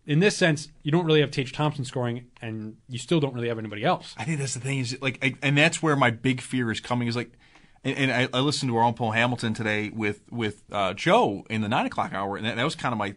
In 0.05 0.19
this 0.19 0.35
sense, 0.35 0.67
you 0.81 0.91
don't 0.91 1.05
really 1.05 1.21
have 1.21 1.31
Tage 1.31 1.53
Thompson 1.53 1.85
scoring, 1.85 2.25
and 2.41 2.75
you 2.89 2.97
still 2.99 3.19
don't 3.21 3.33
really 3.33 3.47
have 3.47 3.57
anybody 3.57 3.85
else. 3.85 4.13
I 4.17 4.25
think 4.25 4.37
that's 4.39 4.53
the 4.53 4.59
thing 4.59 4.79
is 4.79 4.97
like, 5.01 5.17
I, 5.23 5.35
and 5.41 5.57
that's 5.57 5.81
where 5.81 5.95
my 5.95 6.11
big 6.11 6.41
fear 6.41 6.71
is 6.71 6.81
coming 6.81 7.07
is 7.07 7.15
like, 7.15 7.31
and, 7.85 7.97
and 7.97 8.11
I, 8.11 8.37
I 8.37 8.41
listened 8.41 8.69
to 8.69 8.75
our 8.77 8.83
own 8.83 8.95
Paul 8.95 9.11
Hamilton 9.11 9.53
today 9.53 9.89
with 9.89 10.21
with 10.29 10.63
uh, 10.71 10.93
Joe 10.93 11.45
in 11.49 11.61
the 11.61 11.69
nine 11.69 11.85
o'clock 11.85 12.13
hour, 12.13 12.35
and 12.35 12.45
that, 12.45 12.55
that 12.57 12.63
was 12.63 12.75
kind 12.75 12.91
of 12.93 12.97
my. 12.99 13.15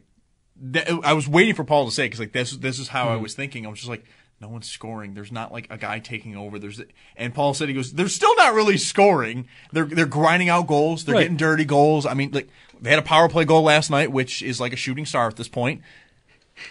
That, 0.59 0.89
I 1.05 1.13
was 1.13 1.29
waiting 1.29 1.55
for 1.55 1.65
Paul 1.65 1.87
to 1.87 1.91
say 1.91 2.07
because 2.07 2.21
like 2.21 2.33
this 2.33 2.53
this 2.57 2.79
is 2.79 2.89
how 2.89 3.09
I 3.09 3.17
Mhm. 3.17 3.23
was 3.23 3.35
thinking. 3.35 3.67
I 3.67 3.69
was 3.69 3.79
just 3.81 3.91
like, 3.91 4.05
no 4.41 4.49
one's 4.49 4.69
scoring. 4.69 5.15
There's 5.15 5.33
not 5.33 5.53
like 5.53 5.67
a 5.71 5.77
guy 5.77 5.99
taking 5.99 6.37
over. 6.37 6.59
There's 6.59 6.81
and 7.17 7.35
Paul 7.35 7.53
said 7.53 7.69
he 7.69 7.75
goes, 7.75 7.93
they're 7.93 8.09
still 8.09 8.35
not 8.37 8.55
really 8.55 8.77
scoring. 8.79 9.49
They're 9.73 9.85
they're 9.85 10.07
grinding 10.07 10.49
out 10.49 10.67
goals. 10.67 11.05
They're 11.05 11.15
Right. 11.17 11.23
getting 11.23 11.37
dirty 11.37 11.65
goals. 11.65 12.07
I 12.07 12.15
mean, 12.15 12.31
like 12.33 12.49
they 12.81 12.91
had 12.91 12.99
a 12.99 13.03
power 13.03 13.29
play 13.29 13.45
goal 13.45 13.63
last 13.63 13.91
night, 13.91 14.13
which 14.13 14.41
is 14.43 14.61
like 14.61 14.73
a 14.73 14.77
shooting 14.77 15.05
star 15.05 15.27
at 15.29 15.37
this 15.37 15.49
point. 15.49 15.83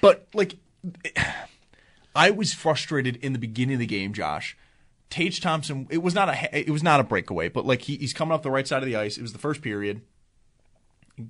But 0.01 0.27
like, 0.33 0.55
I 2.15 2.31
was 2.31 2.53
frustrated 2.53 3.17
in 3.17 3.33
the 3.33 3.39
beginning 3.39 3.75
of 3.75 3.79
the 3.79 3.86
game, 3.86 4.13
Josh. 4.13 4.57
Tage 5.09 5.39
Thompson, 5.39 5.88
it 5.89 6.01
was 6.01 6.15
not 6.15 6.29
a 6.29 6.59
it 6.59 6.71
was 6.71 6.83
not 6.83 6.99
a 6.99 7.03
breakaway, 7.03 7.49
but 7.49 7.65
like 7.65 7.83
he, 7.83 7.97
he's 7.97 8.13
coming 8.13 8.33
up 8.33 8.43
the 8.43 8.51
right 8.51 8.67
side 8.67 8.81
of 8.81 8.88
the 8.88 8.95
ice. 8.95 9.17
It 9.17 9.21
was 9.21 9.33
the 9.33 9.39
first 9.39 9.61
period. 9.61 10.01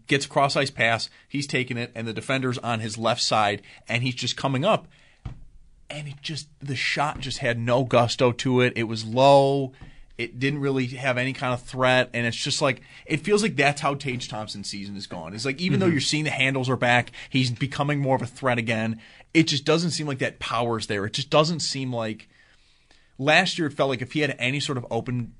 Gets 0.08 0.26
a 0.26 0.30
cross 0.30 0.56
ice 0.56 0.72
pass, 0.72 1.10
he's 1.28 1.46
taking 1.46 1.78
it, 1.78 1.92
and 1.94 2.08
the 2.08 2.14
defender's 2.14 2.58
on 2.60 2.80
his 2.80 2.98
left 2.98 3.22
side, 3.22 3.62
and 3.88 4.02
he's 4.02 4.16
just 4.16 4.36
coming 4.36 4.66
up, 4.66 4.88
and 5.90 6.08
it 6.08 6.22
just 6.22 6.48
the 6.60 6.76
shot 6.76 7.20
just 7.20 7.40
had 7.40 7.60
no 7.60 7.84
gusto 7.84 8.32
to 8.32 8.62
it. 8.62 8.74
It 8.76 8.86
was 8.86 9.06
low. 9.06 9.74
It 10.18 10.40
didn't 10.40 10.60
really 10.60 10.88
have 10.88 11.18
any 11.18 11.34
kind 11.34 11.54
of 11.54 11.62
threat, 11.64 12.10
and 12.14 12.26
it's 12.26 12.38
just 12.38 12.62
like 12.62 12.82
it 13.06 13.18
feels 13.22 13.42
like 13.44 13.56
that's 13.58 13.82
how 13.82 13.96
Tage 13.96 14.30
Thompson's 14.30 14.70
season 14.70 14.96
is 14.96 15.08
gone. 15.08 15.34
It's 15.34 15.44
like 15.46 15.60
even 15.60 15.80
though 15.82 15.88
Mhm. 15.90 15.92
you're 15.92 16.00
seeing 16.02 16.24
the 16.24 16.30
handles 16.30 16.70
are 16.70 16.78
back, 16.78 17.12
he's 17.30 17.52
becoming 17.52 18.00
more 18.00 18.16
of 18.16 18.22
a 18.22 18.26
threat 18.28 18.58
again. 18.58 19.02
It 19.34 19.44
just 19.48 19.66
doesn't 19.66 19.92
seem 19.92 20.08
like 20.08 20.20
that 20.20 20.40
power's 20.40 20.88
there. 20.88 21.06
It 21.06 21.12
just 21.14 21.30
doesn't 21.30 21.60
seem 21.60 21.92
like 21.92 22.30
last 23.18 23.58
year. 23.60 23.68
It 23.68 23.74
felt 23.74 23.90
like 23.90 24.02
if 24.02 24.14
he 24.14 24.22
had 24.22 24.36
any 24.40 24.62
sort 24.62 24.78
of 24.78 24.86
open 24.90 25.34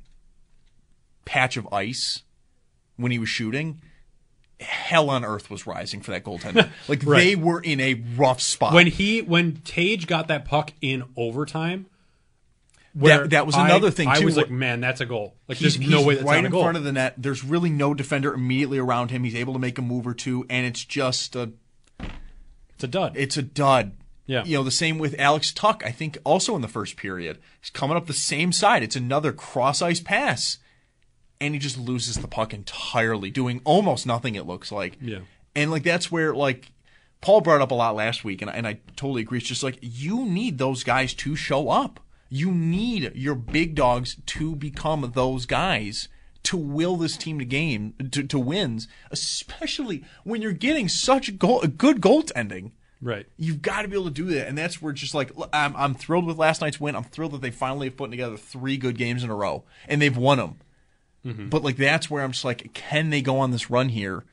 patch 1.24 1.58
of 1.58 1.68
ice 1.74 2.24
when 2.98 3.12
he 3.12 3.20
was 3.20 3.30
shooting, 3.30 3.82
hell 4.60 5.10
on 5.10 5.24
earth 5.26 5.50
was 5.50 5.66
rising 5.66 6.02
for 6.02 6.12
that 6.12 6.24
goaltender. 6.24 6.70
like 6.88 7.02
Right. 7.06 7.20
they 7.20 7.36
were 7.36 7.62
in 7.62 7.80
a 7.80 7.94
rough 8.18 8.42
spot. 8.42 8.74
When 8.74 8.88
he 8.88 9.22
when 9.22 9.58
Tage 9.64 10.06
got 10.08 10.28
that 10.28 10.46
puck 10.46 10.74
in 10.82 11.04
overtime, 11.16 11.86
That- 12.96 13.30
that 13.32 13.46
was 13.46 13.56
I- 13.56 13.66
another 13.66 13.92
thing, 13.92 14.08
I 14.08 14.20
was 14.24 14.38
like, 14.38 14.50
man, 14.50 14.80
that's 14.80 15.02
a 15.02 15.06
goal. 15.06 15.36
Like 15.48 15.58
he's, 15.58 15.78
there's 15.78 15.90
no 15.90 15.98
he's 15.98 16.06
way 16.08 16.16
that's 16.16 16.26
right 16.28 16.46
in 16.46 16.52
front 16.52 16.78
of 16.78 16.84
the 16.84 16.92
net. 16.94 17.14
There's 17.18 17.44
really 17.44 17.70
no 17.70 17.94
defender 17.94 18.34
immediately 18.34 18.78
around 18.78 19.12
him. 19.12 19.24
He's 19.24 19.36
able 19.36 19.54
to 19.54 19.60
make 19.60 19.78
a 19.78 19.82
move 19.82 20.08
or 20.08 20.14
two, 20.14 20.46
and 20.50 20.66
it's 20.66 20.84
just 20.84 21.36
a. 21.36 21.52
It's 22.00 22.84
a 22.84 22.88
dud. 22.88 23.14
It's 23.16 23.38
a 23.38 23.42
dud. 23.42 23.94
Yeah. 24.28 24.44
You 24.44 24.58
know 24.58 24.64
the 24.64 24.72
same 24.72 24.98
with 24.98 25.16
Alex 25.20 25.52
Tuch. 25.52 25.82
I 25.86 25.92
think 25.92 26.18
also 26.24 26.56
in 26.56 26.62
the 26.62 26.68
first 26.68 26.98
period, 26.98 27.38
he's 27.62 27.70
coming 27.70 27.96
up 27.96 28.08
the 28.08 28.14
same 28.14 28.52
side. 28.52 28.82
It's 28.84 28.96
another 28.96 29.32
cross 29.32 29.82
ice 29.82 30.00
pass, 30.00 30.58
and 31.40 31.54
he 31.54 31.60
just 31.60 31.78
loses 31.78 32.16
the 32.18 32.28
puck 32.28 32.54
entirely, 32.54 33.30
doing 33.30 33.62
almost 33.64 34.06
nothing. 34.06 34.36
It 34.36 34.48
looks 34.48 34.72
like. 34.72 34.98
Yeah. 35.02 35.20
And 35.56 35.70
like 35.72 35.84
that's 35.84 36.12
where 36.12 36.34
like 36.34 36.72
Paul 37.22 37.42
brought 37.42 37.62
up 37.62 37.72
a 37.72 37.76
lot 37.76 37.96
last 37.96 38.24
week, 38.24 38.42
and, 38.42 38.50
and 38.52 38.68
I 38.68 38.80
totally 38.96 39.22
agree. 39.22 39.38
It's 39.38 39.48
just 39.48 39.64
like 39.64 39.78
you 39.82 40.26
need 40.26 40.58
those 40.58 40.84
guys 40.84 41.14
to 41.16 41.36
show 41.36 41.70
up. 41.70 42.00
You 42.30 42.52
need 42.52 43.12
your 43.16 43.36
big 43.36 43.76
dogs 43.76 44.18
to 44.26 44.56
become 44.56 45.12
those 45.14 45.46
guys 45.46 46.08
to 46.44 46.58
will 46.58 46.96
this 46.96 47.18
team 47.18 47.40
to 47.40 47.46
game 47.46 47.94
to, 48.12 48.24
to 48.24 48.38
wins, 48.40 48.88
especially 49.12 50.04
when 50.24 50.42
you're 50.42 50.52
getting 50.52 50.88
such 50.88 51.38
goal, 51.38 51.62
a 51.62 51.68
good 51.68 52.02
goaltending. 52.02 52.72
Right. 53.02 53.26
You've 53.38 53.62
got 53.62 53.82
to 53.84 53.88
be 53.88 53.96
able 53.96 54.06
to 54.06 54.12
do 54.12 54.26
that, 54.26 54.48
and 54.48 54.58
that's 54.58 54.82
where 54.82 54.94
just 54.94 55.14
like 55.14 55.32
I'm, 55.54 55.76
I'm 55.76 55.94
thrilled 55.94 56.26
with 56.26 56.38
last 56.38 56.62
night's 56.62 56.80
win. 56.80 56.96
I'm 56.96 57.04
thrilled 57.04 57.34
that 57.34 57.42
they 57.42 57.52
finally 57.52 57.88
have 57.88 57.98
put 57.98 58.10
together 58.12 58.38
three 58.38 58.78
good 58.78 58.98
games 58.98 59.24
in 59.24 59.30
a 59.30 59.36
row, 59.36 59.64
and 59.88 60.02
they've 60.02 60.16
won 60.16 60.38
them. 60.38 60.56
Mhm. 61.26 61.50
But 61.50 61.64
like 61.64 61.78
that's 61.78 62.10
where 62.10 62.24
I'm 62.24 62.32
just 62.32 62.46
like, 62.46 62.74
can 62.74 63.10
they 63.10 63.22
go 63.22 63.40
on 63.40 63.52
this 63.52 63.70
run 63.70 63.90
here? 63.90 64.24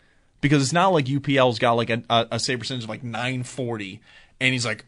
Because 0.40 0.62
it's 0.62 0.72
not 0.72 0.88
like 0.93 1.07
UPL's 1.07 1.59
got 1.59 1.72
like 1.72 1.90
a, 1.90 2.03
a, 2.11 2.26
a 2.32 2.38
save 2.38 2.59
percentage 2.61 2.84
of 2.84 2.90
like 2.90 3.03
940, 3.03 4.01
and 4.40 4.53
he's 4.53 4.66
like 4.66 4.84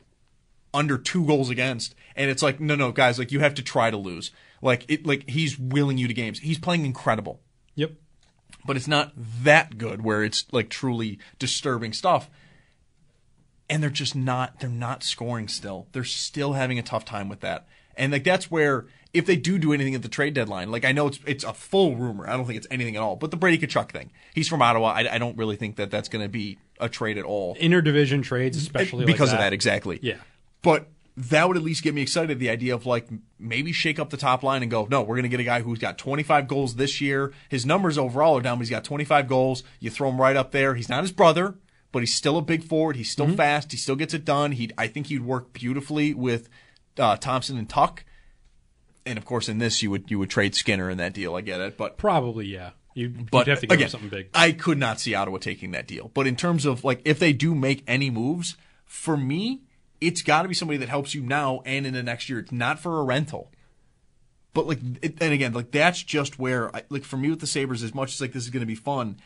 under 0.75 0.99
two 0.99 1.25
goals 1.25 1.49
against, 1.49 1.95
and 2.17 2.31
it's 2.31 2.43
like, 2.43 2.61
no, 2.61 2.75
no, 2.75 2.93
guys, 2.93 3.19
like 3.19 3.33
you 3.33 3.41
have 3.41 3.55
to 3.55 3.63
try 3.63 3.91
to 3.91 3.97
lose. 3.97 4.33
Like 4.61 4.85
it, 4.89 5.07
like 5.07 5.29
he's 5.29 5.59
willing 5.59 5.99
you 5.99 6.09
to 6.09 6.15
games. 6.15 6.41
He's 6.41 6.59
playing 6.59 6.85
incredible. 6.85 7.41
Yep. 7.77 7.93
But 8.67 8.77
it's 8.77 8.89
not 8.89 9.13
that 9.17 9.79
good 9.79 10.03
where 10.03 10.25
it's 10.25 10.47
like 10.53 10.71
truly 10.71 11.19
disturbing 11.39 11.93
stuff. 11.93 12.29
And 13.69 13.83
they're 13.83 13.91
just 13.91 14.15
not 14.15 14.61
they're 14.61 14.69
not 14.71 15.03
scoring 15.03 15.49
still. 15.49 15.87
They're 15.93 16.05
still 16.05 16.55
having 16.55 16.79
a 16.79 16.83
tough 16.83 17.05
time 17.05 17.29
with 17.29 17.41
that. 17.41 17.67
And 17.97 18.13
like 18.13 18.25
that's 18.25 18.51
where 18.51 18.87
if 19.13 19.27
they 19.27 19.37
do 19.37 19.59
do 19.59 19.73
anything 19.73 19.95
at 19.95 20.03
the 20.03 20.09
trade 20.09 20.35
deadline, 20.35 20.71
like 20.71 20.85
I 20.85 20.93
know 20.93 21.07
it's 21.07 21.21
it's 21.27 21.45
a 21.45 21.55
full 21.55 21.97
rumor. 21.97 22.29
I 22.29 22.37
don't 22.37 22.47
think 22.47 22.57
it's 22.57 22.67
anything 22.71 22.97
at 22.97 23.03
all. 23.03 23.17
But 23.17 23.31
the 23.31 23.37
Brady 23.37 23.65
Tkachuk 23.65 23.91
thing, 23.91 24.11
he's 24.35 24.49
from 24.49 24.61
Ottawa. 24.61 24.89
I, 24.89 25.15
I 25.15 25.19
don't 25.19 25.37
really 25.37 25.57
think 25.57 25.77
that 25.77 25.91
that's 25.91 26.09
going 26.09 26.25
to 26.25 26.29
be 26.29 26.59
a 26.81 26.89
trade 26.89 27.19
at 27.19 27.25
all 27.25 27.55
Interdivision 27.57 28.23
trades, 28.23 28.57
especially 28.57 29.05
eh, 29.05 29.07
because 29.07 29.29
like 29.29 29.39
of 29.39 29.45
that. 29.45 29.53
Exactly. 29.53 29.99
Yeah. 30.03 30.17
But 30.65 30.89
that 31.17 31.47
would 31.47 31.57
at 31.57 31.63
least 31.63 31.85
get 31.85 31.95
me 31.95 32.03
excited. 32.03 32.41
The 32.41 32.51
idea 32.51 32.75
of 32.75 32.87
like 32.87 33.07
maybe 33.39 33.71
shake 33.73 34.01
up 34.01 34.11
the 34.11 34.17
top 34.17 34.43
line 34.43 34.63
and 34.63 34.71
go, 34.71 34.89
no, 34.91 35.03
we're 35.03 35.15
going 35.15 35.23
to 35.25 35.29
get 35.29 35.39
a 35.39 35.45
guy 35.45 35.61
who's 35.61 35.79
got 35.79 35.99
25 35.99 36.49
goals 36.49 36.75
this 36.75 37.01
year. 37.01 37.33
His 37.49 37.65
numbers 37.65 37.97
overall 37.97 38.39
are 38.39 38.41
down, 38.41 38.59
but 38.59 38.63
he's 38.63 38.71
got 38.71 38.83
25 38.83 39.29
goals. 39.29 39.63
You 39.79 39.91
throw 39.91 40.09
him 40.09 40.21
right 40.21 40.35
up 40.35 40.51
there. 40.51 40.75
He's 40.75 40.89
not 40.89 41.03
his 41.03 41.13
brother, 41.13 41.55
but 41.93 42.01
he's 42.01 42.15
still 42.15 42.37
a 42.37 42.43
big 42.43 42.65
forward. 42.65 42.97
He's 42.97 43.11
still 43.11 43.29
fast. 43.29 43.71
He 43.71 43.79
still 43.79 43.95
gets 43.95 44.15
it 44.15 44.25
done. 44.25 44.53
He, 44.53 44.71
I 44.77 44.89
think 44.89 45.07
he'd 45.07 45.25
work 45.25 45.53
beautifully 45.53 46.15
with 46.15 46.49
uh, 46.99 47.17
Thompson 47.17 47.59
and 47.59 47.69
Tuch. 47.69 48.05
And 49.07 49.19
of 49.19 49.25
course, 49.25 49.49
in 49.49 49.59
this, 49.59 49.83
you 49.83 49.91
would 49.91 50.11
you 50.11 50.19
would 50.19 50.31
trade 50.31 50.55
Skinner 50.55 50.89
in 50.89 50.97
that 50.97 51.13
deal. 51.13 51.37
I 51.37 51.43
get 51.43 51.61
it, 51.61 51.77
but 51.77 51.99
Probably, 51.99 52.47
yeah. 52.47 52.71
You, 52.95 53.13
but 53.31 53.49
have 53.49 53.61
to 53.61 53.67
give 53.67 53.75
again, 53.75 53.87
him 53.87 53.91
something 53.91 54.09
big. 54.09 54.29
I 54.33 54.53
could 54.53 54.79
not 54.79 54.99
see 54.99 55.15
Ottawa 55.15 55.39
taking 55.39 55.73
that 55.73 55.87
deal. 55.87 56.11
But 56.15 56.27
in 56.27 56.37
terms 56.37 56.65
of 56.65 56.85
like 56.85 57.03
if 57.05 57.19
they 57.19 57.35
do 57.35 57.55
make 57.55 57.85
any 57.87 58.09
moves, 58.09 58.57
for 58.87 59.17
me, 59.17 59.64
it's 60.07 60.23
got 60.23 60.43
to 60.43 60.49
be 60.49 60.55
somebody 60.55 60.79
that 60.79 60.89
helps 60.89 61.15
you 61.15 61.23
now 61.23 61.63
and 61.65 61.87
in 61.87 61.95
the 61.95 62.03
next 62.03 62.29
year. 62.29 62.39
It's 62.39 62.53
not 62.53 62.79
for 62.79 63.01
a 63.01 63.05
rental. 63.05 63.51
But 64.53 64.67
like, 64.67 64.79
it, 65.03 65.17
and 65.21 65.33
again, 65.33 65.53
like 65.53 65.71
that's 65.71 66.03
just 66.03 66.39
where, 66.39 66.75
I, 66.75 66.83
like 66.89 67.05
for 67.05 67.17
me 67.17 67.31
with 67.31 67.41
the 67.41 67.47
Sabres, 67.47 67.83
as 67.83 67.95
much 67.95 68.15
as 68.15 68.21
like 68.21 68.33
this 68.33 68.45
is 68.45 68.51
going 68.51 68.61
to 68.61 68.67
be 68.67 68.75
fun, 68.75 69.19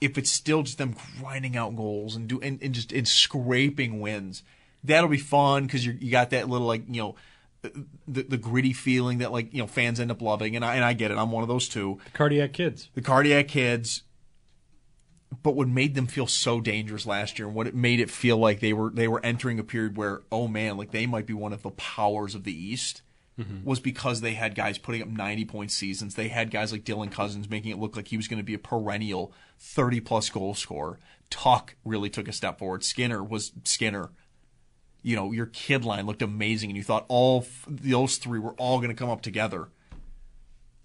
if 0.00 0.18
it's 0.18 0.30
still 0.30 0.62
just 0.62 0.78
them 0.78 0.96
grinding 1.20 1.56
out 1.56 1.76
goals 1.76 2.16
and 2.16 2.26
do 2.26 2.40
and, 2.40 2.60
and 2.60 2.74
just 2.74 2.92
and 2.92 3.06
scraping 3.06 4.00
wins, 4.00 4.42
that'll 4.82 5.08
be 5.08 5.18
fun 5.18 5.64
because 5.64 5.86
you 5.86 5.96
you 6.00 6.10
got 6.10 6.30
that 6.30 6.48
little 6.48 6.66
like 6.66 6.82
you 6.88 7.02
know. 7.02 7.14
The, 8.08 8.24
the 8.24 8.38
gritty 8.38 8.72
feeling 8.72 9.18
that 9.18 9.30
like 9.30 9.54
you 9.54 9.60
know 9.60 9.68
fans 9.68 10.00
end 10.00 10.10
up 10.10 10.20
loving 10.20 10.56
and 10.56 10.64
I 10.64 10.74
and 10.74 10.84
I 10.84 10.94
get 10.94 11.12
it 11.12 11.16
I'm 11.16 11.30
one 11.30 11.44
of 11.44 11.48
those 11.48 11.68
too 11.68 12.00
Cardiac 12.12 12.52
kids. 12.52 12.88
the 12.94 13.02
cardiac 13.02 13.46
kids 13.46 14.02
but 15.42 15.54
what 15.54 15.68
made 15.68 15.94
them 15.94 16.06
feel 16.06 16.26
so 16.26 16.60
dangerous 16.60 17.06
last 17.06 17.38
year 17.38 17.48
and 17.48 17.56
what 17.56 17.66
it 17.66 17.74
made 17.74 18.00
it 18.00 18.10
feel 18.10 18.36
like 18.36 18.60
they 18.60 18.72
were 18.72 18.90
they 18.90 19.08
were 19.08 19.24
entering 19.24 19.58
a 19.58 19.64
period 19.64 19.96
where 19.96 20.22
oh 20.30 20.46
man 20.46 20.76
like 20.76 20.90
they 20.90 21.06
might 21.06 21.26
be 21.26 21.32
one 21.32 21.52
of 21.52 21.62
the 21.62 21.70
powers 21.70 22.34
of 22.34 22.44
the 22.44 22.52
east 22.52 23.02
mm-hmm. 23.38 23.64
was 23.64 23.80
because 23.80 24.20
they 24.20 24.34
had 24.34 24.54
guys 24.54 24.78
putting 24.78 25.02
up 25.02 25.08
90 25.08 25.44
point 25.46 25.70
seasons. 25.70 26.14
They 26.14 26.28
had 26.28 26.50
guys 26.50 26.72
like 26.72 26.84
dylan 26.84 27.10
Cozens 27.10 27.48
making 27.48 27.72
it 27.72 27.78
look 27.78 27.96
like 27.96 28.08
he 28.08 28.16
was 28.16 28.28
going 28.28 28.38
to 28.38 28.44
be 28.44 28.54
a 28.54 28.58
perennial 28.58 29.32
30 29.58 30.00
plus 30.00 30.28
goal 30.28 30.54
scorer. 30.54 30.98
Tuch 31.30 31.74
really 31.84 32.10
took 32.10 32.28
a 32.28 32.32
step 32.32 32.58
forward. 32.58 32.84
Skinner 32.84 33.22
was 33.22 33.52
skinner. 33.64 34.10
You 35.02 35.16
know 35.16 35.32
your 35.32 35.46
kid 35.46 35.84
line 35.84 36.06
looked 36.06 36.22
amazing 36.22 36.70
and 36.70 36.76
you 36.76 36.84
thought 36.84 37.06
all 37.08 37.42
f- 37.42 37.66
those 37.68 38.16
three 38.16 38.38
were 38.38 38.54
all 38.54 38.78
going 38.78 38.90
to 38.90 38.96
come 38.96 39.10
up 39.10 39.22
together. 39.22 39.68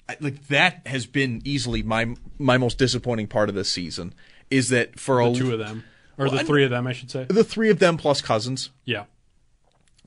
I- 0.09 0.17
like 0.19 0.47
that 0.47 0.87
has 0.87 1.05
been 1.05 1.41
easily 1.43 1.83
my 1.83 2.15
my 2.39 2.57
most 2.57 2.77
disappointing 2.77 3.27
part 3.27 3.49
of 3.49 3.55
this 3.55 3.71
season 3.71 4.13
is 4.49 4.69
that 4.69 4.99
for 4.99 5.21
all 5.21 5.33
The 5.33 5.39
a 5.39 5.43
two 5.43 5.53
of 5.53 5.59
them. 5.59 5.83
Or 6.17 6.25
Well, 6.27 6.37
the 6.37 6.43
three 6.43 6.63
of 6.63 6.69
them, 6.71 6.87
I 6.87 6.93
should 6.93 7.11
say. 7.11 7.25
the 7.29 7.43
three 7.43 7.69
of 7.69 7.79
them 7.79 7.97
plus 7.97 8.21
Cozens 8.21 8.71
Yeah. 8.85 9.03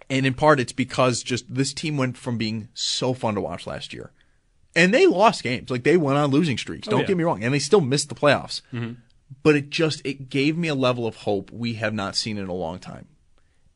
and 0.08 0.26
in 0.26 0.34
part 0.34 0.58
it's 0.60 0.72
because 0.72 1.22
just 1.22 1.52
this 1.52 1.72
team 1.72 1.96
went 1.96 2.16
from 2.16 2.36
being 2.38 2.68
so 2.74 3.14
fun 3.14 3.34
to 3.34 3.40
watch 3.40 3.66
last 3.66 3.92
year 3.92 4.10
and 4.74 4.92
they 4.94 5.06
lost 5.06 5.42
games 5.42 5.70
like 5.70 5.82
they 5.84 5.96
went 5.96 6.18
on 6.18 6.30
losing 6.30 6.58
streaks 6.58 6.88
Oh, 6.88 6.92
don't 6.92 7.00
yeah. 7.00 7.06
get 7.06 7.16
me 7.16 7.24
wrong 7.24 7.44
and 7.44 7.52
they 7.54 7.58
still 7.58 7.80
missed 7.80 8.08
the 8.08 8.14
playoffs 8.14 8.62
Mhm. 8.72 8.96
but 9.42 9.54
it 9.56 9.70
just 9.70 10.00
it 10.04 10.28
gave 10.30 10.56
me 10.56 10.68
a 10.68 10.74
level 10.74 11.06
of 11.06 11.16
hope 11.16 11.50
we 11.52 11.74
have 11.74 11.94
not 11.94 12.16
seen 12.16 12.38
in 12.38 12.48
a 12.48 12.54
long 12.54 12.78
time 12.80 13.06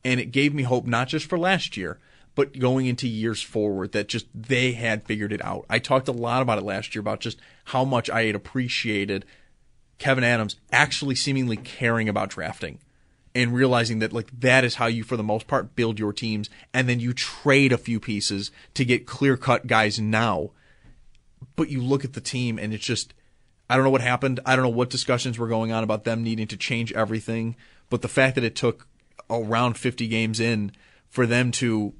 and 0.03 0.19
it 0.19 0.31
gave 0.31 0.53
me 0.53 0.63
hope 0.63 0.85
not 0.85 1.07
just 1.07 1.25
for 1.27 1.37
last 1.37 1.77
year 1.77 1.99
but 2.35 2.59
going 2.59 2.85
into 2.85 3.07
years 3.07 3.41
forward 3.41 3.93
that 3.93 4.09
just 4.09 4.25
they 4.33 4.73
had 4.73 5.05
figured 5.05 5.31
it 5.31 5.43
out 5.45 5.65
i 5.69 5.79
talked 5.79 6.07
a 6.09 6.11
lot 6.13 6.41
about 6.41 6.57
it 6.57 6.65
last 6.65 6.93
year 6.95 6.99
about 6.99 7.21
just 7.21 7.39
how 7.65 7.85
much 7.85 8.09
i 8.09 8.23
had 8.23 8.35
appreciated 8.35 9.23
kevin 9.97 10.23
adams 10.23 10.55
actually 10.71 11.15
seemingly 11.15 11.57
caring 11.57 12.09
about 12.09 12.29
drafting 12.29 12.79
and 13.33 13.53
realizing 13.53 13.99
that 13.99 14.13
like 14.13 14.29
that 14.39 14.63
is 14.63 14.75
how 14.75 14.85
you 14.85 15.03
for 15.03 15.17
the 15.17 15.23
most 15.23 15.47
part 15.47 15.75
build 15.75 15.99
your 15.99 16.13
teams 16.13 16.49
and 16.73 16.87
then 16.87 16.99
you 16.99 17.13
trade 17.13 17.71
a 17.71 17.77
few 17.77 17.99
pieces 17.99 18.51
to 18.73 18.85
get 18.85 19.05
clear 19.05 19.37
cut 19.37 19.67
guys 19.67 19.99
now 19.99 20.51
but 21.55 21.69
you 21.69 21.81
look 21.81 22.03
at 22.03 22.13
the 22.13 22.21
team 22.21 22.57
and 22.57 22.73
it's 22.73 22.85
just 22.85 23.13
I 23.69 23.75
don't 23.75 23.83
know 23.83 23.91
what 23.91 24.01
happened. 24.01 24.39
I 24.45 24.55
don't 24.55 24.63
know 24.63 24.69
what 24.69 24.89
discussions 24.89 25.39
were 25.39 25.47
going 25.47 25.71
on 25.71 25.83
about 25.83 26.03
them 26.03 26.23
needing 26.23 26.47
to 26.47 26.57
change 26.57 26.91
everything, 26.93 27.55
but 27.89 28.01
the 28.01 28.07
fact 28.07 28.35
that 28.35 28.43
it 28.43 28.55
took 28.55 28.87
around 29.29 29.77
50 29.77 30.07
games 30.07 30.39
in 30.39 30.71
for 31.09 31.25
them 31.25 31.51
to 31.51 31.93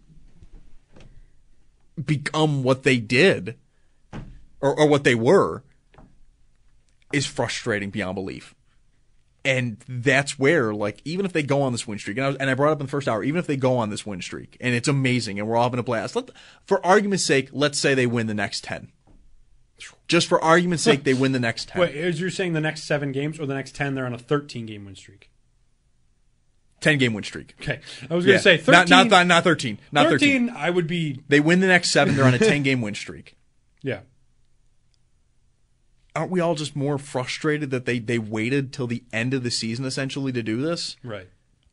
become 2.04 2.62
what 2.62 2.84
they 2.84 2.98
did 2.98 3.56
or, 4.62 4.78
or 4.80 4.88
what 4.88 5.04
they 5.04 5.16
were 5.16 5.64
is 7.16 7.26
frustrating 7.26 7.90
beyond 7.90 8.16
belief. 8.16 8.54
And 9.44 9.78
that's 9.88 10.40
where, 10.40 10.74
like, 10.74 11.02
even 11.06 11.26
if 11.26 11.32
they 11.34 11.44
go 11.44 11.62
on 11.62 11.72
this 11.72 11.86
win 11.88 12.00
streak, 12.00 12.18
and 12.18 12.26
I, 12.26 12.30
was, 12.30 12.38
and 12.38 12.50
I 12.50 12.56
brought 12.56 12.72
up 12.72 12.80
in 12.80 12.88
the 12.88 12.90
first 12.92 13.08
hour, 13.08 13.24
even 13.24 13.38
if 13.40 13.46
they 13.46 13.58
go 13.58 13.78
on 13.78 13.92
this 13.92 14.04
win 14.06 14.22
streak, 14.22 14.58
and 14.60 14.74
it's 14.74 14.88
amazing, 14.88 15.38
and 15.40 15.48
we're 15.48 15.56
all 15.56 15.64
having 15.64 15.80
a 15.80 15.84
blast, 15.84 16.16
let, 16.16 16.32
for 16.66 16.84
argument's 16.86 17.24
sake, 17.24 17.50
let's 17.52 17.78
say 17.78 17.94
they 17.94 18.08
win 18.08 18.26
the 18.28 18.34
next 18.34 18.64
10. 18.64 18.92
Just 20.08 20.28
for 20.28 20.44
argument's 20.44 20.84
sake, 20.84 21.04
they 21.04 21.14
win 21.14 21.32
the 21.32 21.40
next 21.40 21.68
10. 21.70 21.82
Wait, 21.82 21.96
is 21.96 22.20
you're 22.20 22.30
saying 22.32 22.54
the 22.54 22.62
next 22.62 22.84
seven 22.86 23.12
games 23.12 23.40
or 23.40 23.46
the 23.46 23.54
next 23.54 23.76
10 23.76 23.94
they're 23.96 24.06
on 24.06 24.14
a 24.14 24.18
13 24.18 24.66
game 24.66 24.86
win 24.86 24.96
streak? 24.96 25.30
10 26.82 26.98
game 26.98 27.14
win 27.14 27.24
streak. 27.24 27.56
Okay. 27.62 27.80
I 28.10 28.14
was 28.16 28.26
going 28.26 28.40
to 28.40 28.50
Yeah. 28.50 28.58
say 28.58 28.58
13. 28.58 28.72
Not, 28.74 28.90
not, 28.90 29.08
not, 29.10 29.28
not 29.28 29.44
13. 29.44 29.80
Not 29.92 30.08
13. 30.10 30.48
13, 30.48 30.50
I 30.58 30.70
would 30.70 30.88
be. 30.88 31.22
They 31.28 31.40
win 31.40 31.60
the 31.60 31.68
next 31.68 31.92
seven, 31.92 32.16
they're 32.16 32.26
on 32.26 32.34
a 32.34 32.40
10 32.40 32.64
game 32.64 32.82
win 32.82 32.96
streak. 32.96 33.36
Yeah. 33.82 34.00
Aren't 36.16 36.32
we 36.32 36.40
all 36.40 36.56
just 36.56 36.76
more 36.76 36.98
frustrated 36.98 37.72
that 37.72 37.86
they, 37.86 38.00
they 38.00 38.18
waited 38.18 38.72
till 38.72 38.88
the 38.88 39.04
end 39.12 39.34
of 39.34 39.44
the 39.44 39.52
season 39.52 39.86
essentially 39.86 40.32
to 40.32 40.42
do 40.42 40.62
this? 40.62 40.96
Right. 41.04 41.28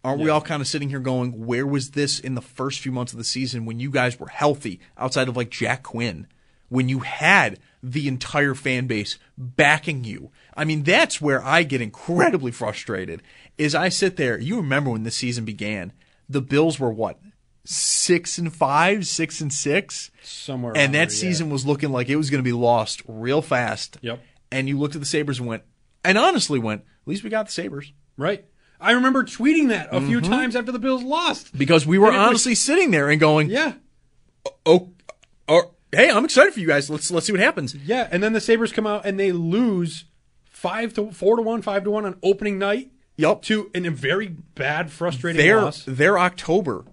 Aren't 0.05 0.21
we 0.21 0.31
all 0.31 0.41
kind 0.41 0.61
of 0.61 0.67
sitting 0.67 0.89
here 0.89 0.99
going, 0.99 1.47
where 1.47 1.65
was 1.65 1.93
this 1.93 2.19
in 2.19 2.35
the 2.35 2.41
first 2.43 2.81
few 2.81 2.91
months 2.91 3.13
of 3.13 3.19
the 3.19 3.25
season 3.25 3.65
when 3.65 3.79
you 3.79 3.89
guys 3.89 4.19
were 4.19 4.29
healthy 4.29 4.81
outside 4.99 5.29
of 5.29 5.37
like 5.37 5.51
Jack 5.51 5.85
Quinn? 5.85 6.27
When 6.69 6.89
you 6.89 7.01
had 7.01 7.61
the 7.83 8.09
entire 8.09 8.55
fan 8.55 8.87
base 8.87 9.19
backing 9.37 10.05
you. 10.05 10.31
I 10.57 10.65
mean, 10.65 10.83
that's 10.83 11.21
where 11.21 11.45
I 11.45 11.63
get 11.63 11.81
incredibly 11.81 12.51
frustrated. 12.51 13.23
Is 13.59 13.75
I 13.75 13.91
sit 13.91 14.17
there, 14.17 14.39
you 14.39 14.57
remember 14.57 14.91
when 14.91 15.03
the 15.03 15.11
season 15.11 15.45
began, 15.45 15.93
the 16.29 16.41
Bills 16.41 16.81
were 16.81 16.93
what? 16.93 17.19
Six 17.65 18.39
and 18.39 18.53
five, 18.53 19.07
six 19.07 19.41
and 19.41 19.53
six? 19.53 20.11
Somewhere 20.23 20.73
And 20.77 20.95
that 20.95 21.09
there, 21.09 21.15
yeah. 21.15 21.21
season 21.21 21.51
was 21.51 21.67
looking 21.67 21.93
like 21.93 22.09
it 22.09 22.17
was 22.17 22.31
going 22.31 22.43
to 22.43 22.49
be 22.49 22.53
lost 22.53 23.03
real 23.07 23.43
fast. 23.43 23.99
Yep. 24.01 24.21
And 24.53 24.69
you 24.69 24.79
looked 24.79 24.95
at 24.95 25.01
the 25.01 25.07
Sabres 25.07 25.39
and 25.39 25.49
went, 25.49 25.63
and 26.05 26.17
honestly 26.19 26.59
went, 26.59 26.83
at 26.83 27.09
least 27.09 27.25
we 27.25 27.31
got 27.31 27.47
the 27.47 27.53
Sabres. 27.53 27.93
Right. 28.17 28.45
I 28.81 28.93
remember 28.93 29.25
tweeting 29.25 29.69
that 29.69 29.89
a 29.93 30.01
few 30.01 30.21
Mhm. 30.21 30.29
times 30.29 30.57
after 30.57 30.73
the 30.73 30.79
Bills 30.79 31.03
lost. 31.03 31.57
Because 31.57 31.87
we 31.87 31.99
were 31.99 32.09
it 32.09 32.19
was- 32.19 32.19
honestly 32.29 32.55
sitting 32.55 32.91
there 32.91 33.09
and 33.11 33.19
going, 33.21 33.49
Yeah. 33.49 33.75
oh, 34.67 34.91
oh, 35.49 35.73
hey, 35.93 36.11
I'm 36.11 36.25
excited 36.25 36.53
for 36.53 36.61
you 36.61 36.67
guys. 36.67 36.91
Let's 36.91 37.11
let's 37.11 37.27
see 37.27 37.33
what 37.33 37.41
happens. 37.41 37.75
Yeah, 37.75 38.09
and 38.11 38.23
then 38.23 38.33
the 38.33 38.41
Sabres 38.41 38.73
come 38.73 38.87
out 38.87 39.07
and 39.07 39.19
they 39.19 39.33
lose 39.33 40.05
five 40.51 40.93
to 40.95 41.11
four 41.13 41.37
to 41.37 41.43
one, 41.43 41.63
five 41.63 41.85
to 41.85 41.91
one 41.91 42.05
on 42.05 42.17
opening 42.23 42.59
night. 42.59 42.91
Yep. 43.17 43.43
To 43.43 43.71
in 43.75 43.87
a 43.87 43.91
very 43.91 44.29
bad, 44.29 44.91
frustrating 44.91 45.41
They're 45.41 45.63
loss. 45.63 45.85
they're 45.87 46.19
October. 46.19 46.85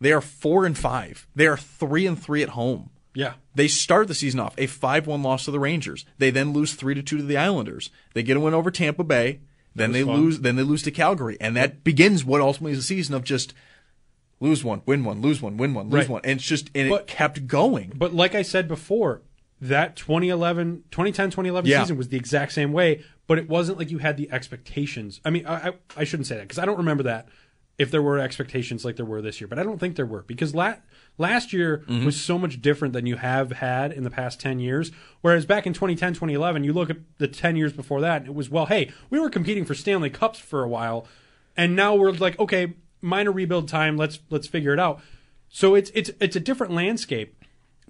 They 0.00 0.12
are 0.12 0.20
four 0.20 0.64
and 0.66 0.76
five. 0.76 1.26
They 1.36 1.46
are 1.46 1.56
three 1.56 2.06
and 2.06 2.20
three 2.20 2.42
at 2.42 2.50
home. 2.50 2.90
Yeah. 3.14 3.34
They 3.54 3.68
start 3.68 4.08
the 4.08 4.14
season 4.14 4.40
off 4.40 4.54
a 4.58 4.66
five-one 4.66 5.22
loss 5.22 5.44
to 5.44 5.50
the 5.50 5.60
Rangers. 5.60 6.04
They 6.18 6.30
then 6.30 6.52
lose 6.52 6.74
three 6.74 6.94
to 6.94 7.02
two 7.02 7.18
to 7.18 7.22
the 7.22 7.36
Islanders. 7.36 7.90
They 8.14 8.22
get 8.22 8.36
a 8.36 8.40
win 8.40 8.54
over 8.54 8.70
Tampa 8.70 9.04
Bay. 9.04 9.40
Then 9.74 9.92
they 9.92 10.02
fun. 10.02 10.16
lose. 10.20 10.40
Then 10.40 10.56
they 10.56 10.62
lose 10.62 10.82
to 10.84 10.90
Calgary, 10.90 11.36
and 11.40 11.56
that 11.56 11.82
begins 11.84 12.24
what 12.24 12.40
ultimately 12.40 12.72
is 12.72 12.78
a 12.78 12.82
season 12.82 13.14
of 13.14 13.24
just 13.24 13.54
lose 14.40 14.64
one, 14.64 14.82
win 14.86 15.04
one, 15.04 15.20
lose 15.20 15.40
one, 15.40 15.56
win 15.56 15.72
one, 15.72 15.88
lose 15.88 16.00
Right. 16.04 16.08
one, 16.08 16.20
and 16.24 16.38
it's 16.38 16.44
just 16.48 16.70
and 16.74 16.90
But- 16.90 17.02
it 17.02 17.06
kept 17.06 17.46
going. 17.46 17.92
But 17.94 18.12
like 18.14 18.34
I 18.34 18.42
said 18.42 18.66
before, 18.68 19.22
that 19.60 19.94
2011, 19.96 20.84
2010, 20.90 21.30
2011 21.30 21.70
Yeah. 21.70 21.82
season 21.82 21.96
was 21.96 22.08
the 22.08 22.16
exact 22.16 22.52
same 22.52 22.72
way, 22.72 23.02
but 23.28 23.38
it 23.38 23.48
wasn't 23.48 23.78
like 23.78 23.90
you 23.90 23.98
had 23.98 24.16
the 24.16 24.30
expectations. 24.32 25.20
I 25.24 25.30
mean, 25.30 25.46
I, 25.46 25.68
I, 25.68 25.72
I 25.98 26.04
shouldn't 26.04 26.26
say 26.26 26.34
that 26.36 26.42
because 26.42 26.58
I 26.58 26.64
don't 26.64 26.78
remember 26.78 27.04
that 27.04 27.28
if 27.78 27.90
there 27.90 28.02
were 28.02 28.18
expectations 28.18 28.84
like 28.84 28.96
there 28.96 29.06
were 29.06 29.22
this 29.22 29.40
year, 29.40 29.48
but 29.48 29.58
I 29.58 29.62
don't 29.62 29.78
think 29.78 29.96
there 29.96 30.04
were 30.06 30.22
because 30.26 30.54
la- 30.54 30.74
last 31.18 31.52
year 31.52 31.78
Mm-hmm. 31.88 32.04
was 32.04 32.20
so 32.20 32.38
much 32.38 32.60
different 32.62 32.92
than 32.94 33.06
you 33.06 33.16
have 33.16 33.52
had 33.52 33.92
in 33.92 34.02
the 34.04 34.10
past 34.10 34.40
10 34.40 34.58
years. 34.60 34.90
Whereas 35.20 35.46
back 35.46 35.66
in 35.66 35.72
2010, 35.72 36.14
2011, 36.14 36.64
you 36.64 36.72
look 36.72 36.90
at 36.90 36.96
the 37.18 37.28
10 37.28 37.56
years 37.56 37.72
before 37.72 38.00
that, 38.00 38.22
and 38.22 38.28
it 38.28 38.34
was, 38.34 38.48
well, 38.50 38.66
hey, 38.66 38.90
we 39.10 39.18
were 39.20 39.30
competing 39.30 39.64
for 39.64 39.74
Stanley 39.74 40.10
Cups 40.10 40.38
for 40.38 40.62
a 40.62 40.68
while, 40.68 41.06
and 41.56 41.76
now 41.76 41.94
we're 41.94 42.12
like, 42.12 42.38
okay, 42.38 42.74
minor 43.00 43.32
rebuild 43.32 43.68
time, 43.68 43.96
let's 43.96 44.20
let's 44.30 44.46
figure 44.46 44.72
it 44.72 44.78
out. 44.80 45.00
So 45.48 45.74
it's 45.74 45.90
it's 45.94 46.10
it's 46.20 46.36
a 46.36 46.40
different 46.40 46.72
landscape. 46.72 47.36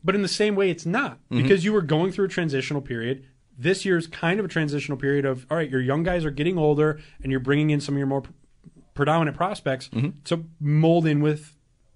But 0.04 0.16
in 0.16 0.22
the 0.22 0.28
same 0.28 0.56
way, 0.56 0.68
it's 0.68 0.84
not 0.84 1.18
Mhm. 1.30 1.42
because 1.42 1.64
you 1.64 1.72
were 1.72 1.82
going 1.82 2.10
through 2.10 2.24
a 2.24 2.28
transitional 2.28 2.80
period. 2.80 3.24
This 3.56 3.84
year's 3.84 4.08
kind 4.08 4.40
of 4.40 4.46
a 4.46 4.48
transitional 4.48 4.98
period 4.98 5.24
of 5.24 5.46
all 5.48 5.56
right, 5.58 5.70
your 5.70 5.80
young 5.80 6.02
guys 6.02 6.24
are 6.24 6.30
getting 6.32 6.58
older, 6.58 6.98
and 7.22 7.30
you're 7.30 7.38
bringing 7.40 7.70
in 7.70 7.80
some 7.80 7.94
of 7.94 7.98
your 7.98 8.08
more 8.08 8.24
predominant 8.94 9.36
prospects 9.36 9.88
Mhm. 9.90 10.14
to 10.24 10.44
mold 10.60 11.06
in 11.06 11.20
with 11.20 11.54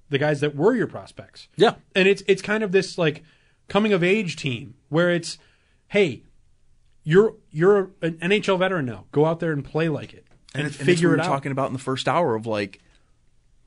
the 0.09 0.19
guys 0.19 0.41
that 0.41 0.55
were 0.55 0.75
your 0.75 0.87
prospects. 0.87 1.49
Yeah. 1.57 1.75
And 1.95 2.09
it's 2.09 2.23
it's 2.27 2.43
kind 2.43 2.63
of 2.63 2.73
this 2.73 2.99
like 2.99 3.23
coming 3.69 3.93
of 3.93 4.03
age 4.03 4.37
team 4.37 4.75
where 4.89 5.11
it's 5.11 5.39
hey, 5.89 6.23
you're 7.03 7.35
you're 7.51 7.91
an 8.03 8.15
NHL 8.15 8.59
veteran 8.59 8.87
now. 8.87 9.05
Go 9.13 9.27
out 9.27 9.41
there 9.41 9.53
and 9.53 9.65
play 9.65 9.89
like 9.89 10.13
it 10.13 10.27
and, 10.55 10.63
and, 10.65 10.67
it's, 10.69 10.79
and 10.79 10.87
figure 10.87 11.11
that's 11.11 11.19
what 11.19 11.25
we 11.25 11.31
it 11.31 11.33
out. 11.33 11.37
talking 11.37 11.53
about 11.53 11.67
in 11.69 11.73
the 11.73 11.79
first 11.79 12.09
hour 12.09 12.35
of 12.35 12.47
like, 12.47 12.81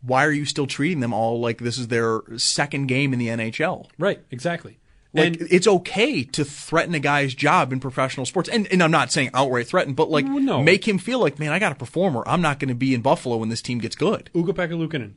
why 0.01 0.25
are 0.25 0.31
you 0.31 0.45
still 0.45 0.67
treating 0.67 0.99
them 1.01 1.13
all 1.13 1.39
like 1.39 1.59
this 1.59 1.77
is 1.77 1.87
their 1.89 2.21
second 2.37 2.87
game 2.87 3.13
in 3.13 3.19
the 3.19 3.27
NHL? 3.27 3.87
Right, 3.97 4.21
exactly. 4.31 4.79
Like 5.13 5.25
and 5.25 5.47
it's 5.49 5.67
okay 5.67 6.23
to 6.23 6.45
threaten 6.45 6.93
a 6.93 6.99
guy's 6.99 7.33
job 7.33 7.73
in 7.73 7.79
professional 7.79 8.27
sports, 8.27 8.47
and 8.47 8.67
and 8.71 8.83
I'm 8.83 8.91
not 8.91 9.11
saying 9.11 9.31
outright 9.33 9.67
threaten, 9.67 9.95
but 9.95 10.11
like 10.11 10.25
No. 10.25 10.61
make 10.61 10.87
him 10.87 10.99
feel 10.99 11.19
like, 11.19 11.39
man, 11.39 11.51
I 11.51 11.57
got 11.57 11.71
a 11.71 11.75
performer. 11.75 12.23
I'm 12.27 12.41
not 12.41 12.59
going 12.59 12.69
to 12.69 12.75
be 12.75 12.93
in 12.93 13.01
Buffalo 13.01 13.37
when 13.37 13.49
this 13.49 13.61
team 13.63 13.79
gets 13.79 13.95
good. 13.95 14.29
Ukko-Pekka 14.35 14.73
Luukkonen, 14.73 15.13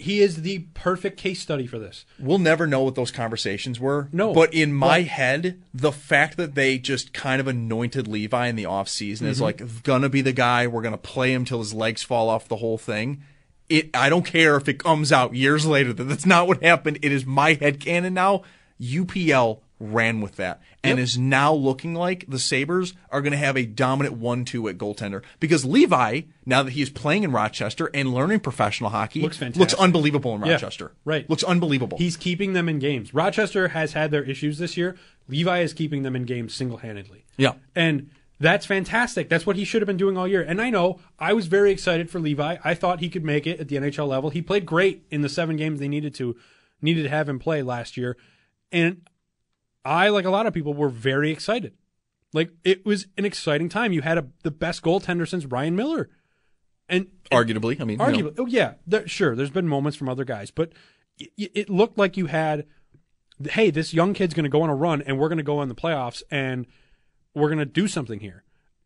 he 0.00 0.20
is 0.20 0.42
the 0.42 0.60
perfect 0.74 1.16
case 1.18 1.40
study 1.40 1.66
for 1.66 1.78
this. 1.78 2.04
We'll 2.18 2.38
never 2.38 2.66
know 2.66 2.82
what 2.82 2.94
those 2.94 3.10
conversations 3.10 3.78
were. 3.78 4.08
No, 4.12 4.32
But 4.32 4.54
in 4.54 4.72
my 4.72 5.00
but- 5.00 5.08
head, 5.08 5.62
the 5.74 5.92
fact 5.92 6.36
that 6.38 6.54
they 6.54 6.78
just 6.78 7.12
kind 7.12 7.40
of 7.40 7.46
anointed 7.46 8.08
Levi 8.08 8.46
in 8.46 8.56
the 8.56 8.64
offseason 8.64 9.22
as 9.28 9.38
Mhm. 9.38 9.42
like 9.42 9.82
gonna 9.82 10.08
be 10.08 10.22
the 10.22 10.32
guy, 10.32 10.66
we're 10.66 10.82
gonna 10.82 10.96
play 10.96 11.32
him 11.32 11.44
till 11.44 11.58
his 11.58 11.74
legs 11.74 12.02
fall 12.02 12.28
off 12.28 12.48
the 12.48 12.56
whole 12.56 12.78
thing. 12.78 13.22
It 13.68 13.90
I 13.94 14.08
don't 14.08 14.24
care 14.24 14.56
if 14.56 14.68
it 14.68 14.78
comes 14.82 15.12
out 15.12 15.34
years 15.34 15.64
later 15.66 15.92
that 15.92 16.04
that's 16.04 16.26
not 16.26 16.48
what 16.48 16.62
happened. 16.62 16.98
It 17.02 17.12
is 17.12 17.24
my 17.26 17.54
head 17.54 17.78
canon 17.78 18.14
now. 18.14 18.42
UPL 18.80 19.60
ran 19.80 20.20
with 20.20 20.36
that 20.36 20.60
and 20.84 20.98
Yep. 20.98 21.02
is 21.04 21.16
now 21.18 21.52
looking 21.54 21.94
like 21.94 22.24
the 22.28 22.38
Sabres 22.38 22.92
are 23.10 23.22
going 23.22 23.32
to 23.32 23.38
have 23.38 23.56
a 23.56 23.64
dominant 23.64 24.20
1-2 24.20 24.68
at 24.68 24.76
goaltender 24.78 25.22
because 25.40 25.64
Levi 25.64 26.20
now 26.44 26.62
that 26.62 26.72
he's 26.72 26.90
playing 26.90 27.22
in 27.24 27.32
Rochester 27.32 27.90
and 27.94 28.12
learning 28.12 28.40
professional 28.40 28.90
hockey 28.90 29.22
Looks 29.22 29.38
fantastic. 29.38 29.58
looks 29.60 29.74
unbelievable 29.74 30.34
in 30.34 30.42
Yeah, 30.44 30.52
Rochester. 30.52 30.92
right. 31.04 31.28
Looks 31.30 31.42
unbelievable. 31.42 31.96
He's 31.98 32.16
keeping 32.18 32.52
them 32.52 32.68
in 32.68 32.78
games. 32.78 33.14
Rochester 33.14 33.68
has 33.68 33.94
had 33.94 34.10
their 34.10 34.22
issues 34.22 34.58
this 34.58 34.76
year. 34.76 34.96
Levi 35.28 35.60
is 35.60 35.72
keeping 35.72 36.02
them 36.02 36.14
in 36.14 36.24
games 36.24 36.54
single 36.54 36.78
handedly. 36.78 37.24
Yeah. 37.38 37.54
And 37.74 38.10
that's 38.38 38.66
fantastic. 38.66 39.28
That's 39.28 39.46
what 39.46 39.56
he 39.56 39.64
should 39.64 39.80
have 39.82 39.86
been 39.86 39.96
doing 39.96 40.16
all 40.18 40.28
year. 40.28 40.42
And 40.42 40.60
I 40.60 40.70
know 40.70 40.98
I 41.18 41.32
was 41.32 41.46
very 41.46 41.70
excited 41.70 42.10
for 42.10 42.20
Levi. 42.20 42.56
I 42.64 42.74
thought 42.74 43.00
he 43.00 43.08
could 43.08 43.24
make 43.24 43.46
it 43.46 43.60
at 43.60 43.68
the 43.68 43.76
NHL 43.76 44.08
level. 44.08 44.30
He 44.30 44.42
played 44.42 44.66
great 44.66 45.04
in 45.10 45.22
the 45.22 45.28
seven 45.28 45.56
games 45.56 45.78
they 45.80 45.88
needed 45.88 46.14
to 46.16 46.36
needed 46.82 47.02
to 47.04 47.08
have 47.10 47.28
him 47.28 47.38
play 47.38 47.62
last 47.62 47.96
year. 47.96 48.16
And 48.72 49.02
I, 49.84 50.08
like 50.08 50.24
a 50.24 50.30
lot 50.30 50.46
of 50.46 50.54
people, 50.54 50.74
were 50.74 50.88
very 50.88 51.30
excited. 51.30 51.74
Like 52.32 52.50
it 52.64 52.84
was 52.86 53.06
an 53.18 53.24
exciting 53.24 53.68
time. 53.68 53.92
You 53.92 54.02
had 54.02 54.18
a, 54.18 54.26
the 54.44 54.50
best 54.50 54.82
goaltender 54.82 55.28
since 55.28 55.46
Ryan 55.46 55.74
Miller. 55.76 56.10
And 56.88 57.06
Arguably, 57.30 57.80
I 57.80 57.84
mean, 57.84 57.98
arguably, 57.98 58.34
oh 58.38 58.46
yeah, 58.46 58.74
there, 58.86 59.06
sure. 59.06 59.36
There's 59.36 59.50
been 59.50 59.68
moments 59.68 59.96
from 59.96 60.08
other 60.08 60.24
guys, 60.24 60.50
but 60.50 60.72
it, 61.18 61.30
it 61.54 61.70
looked 61.70 61.96
like 61.98 62.16
you 62.16 62.26
had, 62.26 62.66
hey, 63.50 63.70
this 63.70 63.94
young 63.94 64.12
kid's 64.12 64.34
going 64.34 64.44
to 64.44 64.50
go 64.50 64.62
on 64.62 64.70
a 64.70 64.74
run, 64.74 65.00
and 65.02 65.18
we're 65.18 65.28
going 65.28 65.38
to 65.38 65.44
go 65.44 65.62
in 65.62 65.68
the 65.68 65.74
playoffs, 65.74 66.22
and 66.30 66.66
we're 67.34 67.48
going 67.48 67.58
to 67.60 67.64
do 67.64 67.86
something 67.86 68.18
here. 68.20 68.42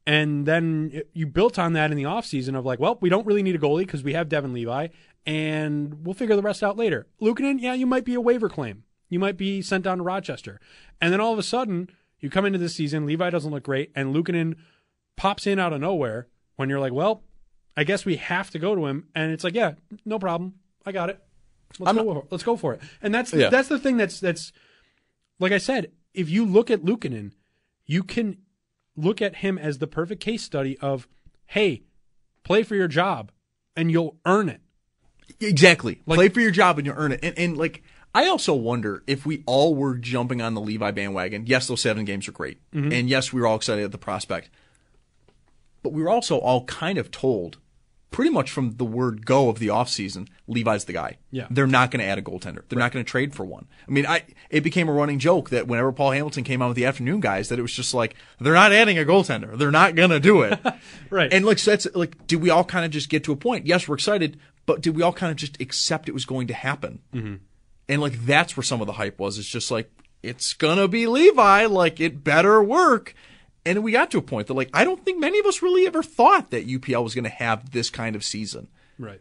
And 0.06 0.44
then 0.44 0.90
it- 0.92 1.10
you 1.14 1.26
built 1.26 1.58
on 1.58 1.72
that 1.72 1.90
in 1.90 1.96
the 1.96 2.02
offseason 2.02 2.56
of 2.58 2.66
like, 2.66 2.78
well, 2.78 2.98
we 3.00 3.08
don't 3.08 3.26
really 3.26 3.42
need 3.42 3.54
a 3.54 3.58
goalie 3.58 3.86
because 3.86 4.04
we 4.04 4.12
have 4.12 4.28
Devin 4.28 4.52
Levi, 4.52 4.88
and 5.24 6.04
we'll 6.04 6.14
figure 6.14 6.36
the 6.36 6.42
rest 6.42 6.62
out 6.62 6.76
later. 6.76 7.06
Luukkonen, 7.22 7.58
yeah, 7.60 7.72
you 7.72 7.86
might 7.86 8.04
be 8.04 8.14
a 8.14 8.20
waiver 8.20 8.48
claim. 8.50 8.84
You 9.14 9.20
might 9.20 9.36
be 9.36 9.62
sent 9.62 9.84
down 9.84 9.98
to 9.98 10.02
Rochester. 10.02 10.58
And 11.00 11.12
then 11.12 11.20
all 11.20 11.32
of 11.32 11.38
a 11.38 11.42
sudden, 11.44 11.88
you 12.18 12.28
come 12.28 12.44
into 12.44 12.58
this 12.58 12.74
season, 12.74 13.06
Levi 13.06 13.30
doesn't 13.30 13.52
look 13.52 13.62
great, 13.62 13.92
and 13.94 14.12
Luukkonen 14.12 14.56
pops 15.16 15.46
in 15.46 15.60
out 15.60 15.72
of 15.72 15.80
nowhere 15.80 16.26
when 16.56 16.68
you're 16.68 16.80
like, 16.80 16.92
well, 16.92 17.22
I 17.76 17.84
guess 17.84 18.04
we 18.04 18.16
have 18.16 18.50
to 18.50 18.58
go 18.58 18.74
to 18.74 18.86
him. 18.86 19.06
And 19.14 19.30
it's 19.30 19.44
like, 19.44 19.54
yeah, 19.54 19.74
no 20.04 20.18
problem. 20.18 20.54
I 20.84 20.90
got 20.90 21.10
it. 21.10 21.20
Let's 21.78 21.96
go. 21.96 22.12
for, 22.12 22.26
let's 22.28 22.42
go 22.42 22.56
for 22.56 22.74
it. 22.74 22.80
And 23.02 23.14
that's 23.14 23.32
Yeah. 23.32 23.50
that's 23.50 23.68
the 23.68 23.78
thing 23.78 23.98
that's 23.98 24.18
that's 24.18 24.50
like 25.38 25.52
I 25.52 25.58
said. 25.58 25.92
If 26.12 26.28
you 26.28 26.44
look 26.44 26.68
at 26.68 26.82
Luukkonen, 26.82 27.30
you 27.86 28.02
can 28.02 28.38
look 28.96 29.22
at 29.22 29.36
him 29.36 29.58
as 29.58 29.78
the 29.78 29.86
perfect 29.86 30.20
case 30.20 30.42
study 30.42 30.76
of, 30.78 31.06
hey, 31.46 31.84
play 32.42 32.64
for 32.64 32.74
your 32.74 32.88
job, 32.88 33.30
and 33.76 33.92
you'll 33.92 34.16
earn 34.26 34.48
it. 34.48 34.60
Exactly. 35.40 35.96
Play 36.04 36.28
for 36.30 36.40
your 36.40 36.50
job 36.50 36.78
and 36.78 36.86
you'll 36.86 36.96
earn 36.96 37.12
it. 37.12 37.20
And, 37.22 37.38
and 37.38 37.56
like, 37.56 37.82
I 38.14 38.28
also 38.28 38.54
wonder 38.54 39.02
if 39.06 39.26
we 39.26 39.42
all 39.46 39.74
were 39.74 39.96
jumping 39.96 40.40
on 40.40 40.54
the 40.54 40.60
Levi 40.60 40.90
bandwagon. 40.92 41.46
Yes, 41.46 41.66
those 41.66 41.80
seven 41.80 42.04
games 42.04 42.28
are 42.28 42.32
great. 42.32 42.58
Mhm. 42.72 42.92
And 42.92 43.08
yes, 43.08 43.32
we 43.32 43.40
were 43.40 43.46
all 43.46 43.56
excited 43.56 43.84
at 43.84 43.92
the 43.92 43.98
prospect. 43.98 44.50
But 45.82 45.92
we 45.92 46.02
were 46.02 46.08
also 46.10 46.38
all 46.38 46.64
kind 46.64 46.96
of 46.96 47.10
told, 47.10 47.58
pretty 48.10 48.30
much 48.30 48.50
from 48.50 48.76
the 48.76 48.84
word 48.84 49.26
go 49.26 49.48
of 49.48 49.58
the 49.58 49.66
offseason, 49.66 50.28
Levi's 50.46 50.84
the 50.84 50.92
guy. 50.92 51.16
Yeah. 51.32 51.46
They're 51.50 51.66
not 51.66 51.90
going 51.90 51.98
to 52.00 52.06
add 52.06 52.16
a 52.16 52.22
goaltender. 52.22 52.62
They're 52.68 52.78
not 52.78 52.92
going 52.92 53.04
to 53.04 53.10
trade 53.10 53.34
for 53.34 53.44
one. 53.44 53.66
I 53.86 53.90
mean, 53.90 54.06
I 54.06 54.22
it 54.48 54.60
became 54.60 54.88
a 54.88 54.92
running 54.92 55.18
joke 55.18 55.50
that 55.50 55.66
whenever 55.66 55.90
Paul 55.92 56.12
Hamilton 56.12 56.44
came 56.44 56.62
out 56.62 56.68
with 56.68 56.76
the 56.76 56.86
afternoon 56.86 57.18
guys, 57.20 57.48
that 57.48 57.58
it 57.58 57.62
was 57.62 57.72
just 57.72 57.92
like, 57.92 58.14
they're 58.40 58.54
not 58.54 58.72
adding 58.72 58.96
a 58.98 59.04
goaltender. 59.04 59.58
They're 59.58 59.72
not 59.72 59.96
going 59.96 60.10
to 60.10 60.20
do 60.20 60.42
it. 60.42 60.58
Right. 61.10 61.32
And 61.32 61.44
like, 61.44 61.58
so 61.58 61.72
that's 61.72 61.86
like, 61.94 62.26
did 62.26 62.40
we 62.40 62.50
all 62.50 62.64
kind 62.64 62.84
of 62.84 62.90
just 62.90 63.08
get 63.08 63.24
to 63.24 63.32
a 63.32 63.36
point? 63.36 63.66
Yes, 63.66 63.86
we're 63.86 63.94
excited, 63.96 64.38
but 64.66 64.80
did 64.80 64.96
we 64.96 65.02
all 65.02 65.12
kind 65.12 65.30
of 65.30 65.36
just 65.36 65.60
accept 65.60 66.08
it 66.08 66.12
was 66.12 66.24
going 66.24 66.46
to 66.46 66.54
happen? 66.54 67.00
Mm-hmm. 67.12 67.34
And 67.88 68.00
like, 68.00 68.24
that's 68.24 68.56
where 68.56 68.64
some 68.64 68.80
of 68.80 68.86
the 68.86 68.94
hype 68.94 69.18
was. 69.18 69.38
It's 69.38 69.48
just 69.48 69.70
like, 69.70 69.90
it's 70.22 70.54
gonna 70.54 70.88
be 70.88 71.06
Levi. 71.06 71.66
Like, 71.66 72.00
it 72.00 72.24
better 72.24 72.62
work. 72.62 73.14
And 73.66 73.82
we 73.82 73.92
got 73.92 74.10
to 74.10 74.18
a 74.18 74.22
point 74.22 74.46
that 74.48 74.54
like, 74.54 74.70
I 74.72 74.84
don't 74.84 75.04
think 75.04 75.18
many 75.18 75.38
of 75.38 75.46
us 75.46 75.62
really 75.62 75.86
ever 75.86 76.02
thought 76.02 76.50
that 76.50 76.66
UPL 76.66 77.02
was 77.02 77.14
to 77.14 77.28
have 77.28 77.70
this 77.72 77.90
kind 77.90 78.16
of 78.16 78.24
season. 78.24 78.68
Right. 78.98 79.20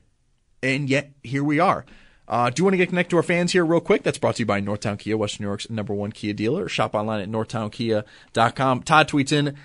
And 0.61 0.89
yet, 0.89 1.11
here 1.23 1.43
we 1.43 1.59
are. 1.59 1.85
Uh, 2.27 2.49
do 2.49 2.61
you 2.61 2.63
want 2.63 2.73
to 2.73 2.77
get 2.77 2.89
connected 2.89 3.11
to 3.11 3.17
our 3.17 3.23
fans 3.23 3.51
here 3.51 3.65
real 3.65 3.81
quick? 3.81 4.03
That's 4.03 4.17
brought 4.17 4.35
to 4.35 4.39
you 4.41 4.45
by 4.45 4.61
Northtown 4.61 4.97
Kia, 4.97 5.17
Western 5.17 5.43
New 5.43 5.49
York's 5.49 5.69
number 5.69 5.93
one 5.93 6.11
Kia 6.11 6.33
dealer. 6.33 6.69
Shop 6.69 6.95
online 6.95 7.19
at 7.19 7.29
northtownkia.com. 7.29 8.83
Todd 8.83 9.07
tweets 9.09 9.33
in, 9.33 9.57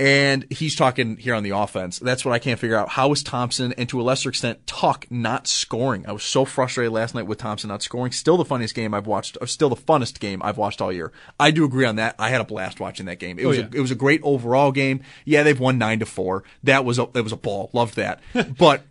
and 0.00 0.44
he's 0.50 0.74
talking 0.74 1.16
here 1.16 1.34
on 1.34 1.44
the 1.44 1.50
offense. 1.50 2.00
That's 2.00 2.24
what 2.24 2.32
I 2.32 2.38
can't 2.40 2.58
figure 2.58 2.76
out. 2.76 2.88
How 2.90 3.12
is 3.12 3.22
Thompson 3.22 3.72
and 3.74 3.88
to 3.88 4.00
a 4.00 4.02
lesser 4.02 4.28
extent 4.28 4.66
Tuch 4.66 5.06
not 5.10 5.46
scoring? 5.46 6.04
I 6.08 6.12
was 6.12 6.24
so 6.24 6.44
frustrated 6.44 6.92
last 6.92 7.14
night 7.14 7.26
with 7.28 7.38
Thompson 7.38 7.68
not 7.68 7.82
scoring. 7.82 8.10
Still 8.10 8.36
the 8.36 8.44
funniest 8.44 8.74
game 8.74 8.92
I've 8.92 9.06
watched, 9.06 9.38
still 9.46 9.68
the 9.68 9.76
funnest 9.76 10.18
game 10.18 10.40
I've 10.42 10.58
watched 10.58 10.80
all 10.80 10.92
year. 10.92 11.12
I 11.38 11.52
do 11.52 11.64
agree 11.64 11.84
on 11.84 11.96
that. 11.96 12.16
I 12.18 12.30
had 12.30 12.40
a 12.40 12.44
blast 12.44 12.80
watching 12.80 13.06
that 13.06 13.20
game. 13.20 13.38
It 13.38 13.44
Oh, 13.44 13.48
was 13.48 13.58
yeah. 13.58 13.64
a, 13.72 13.76
it 13.76 13.80
was 13.80 13.90
a 13.92 13.96
great 13.96 14.20
overall 14.24 14.72
game. 14.72 15.00
Yeah, 15.24 15.42
they've 15.44 15.58
won 15.60 15.78
nine 15.78 16.00
to 16.00 16.06
four. 16.06 16.42
That 16.64 16.84
was 16.84 16.98
a 16.98 17.08
it 17.14 17.22
was 17.22 17.32
a 17.32 17.36
ball. 17.36 17.70
Loved 17.72 17.94
that. 17.96 18.20
but 18.58 18.82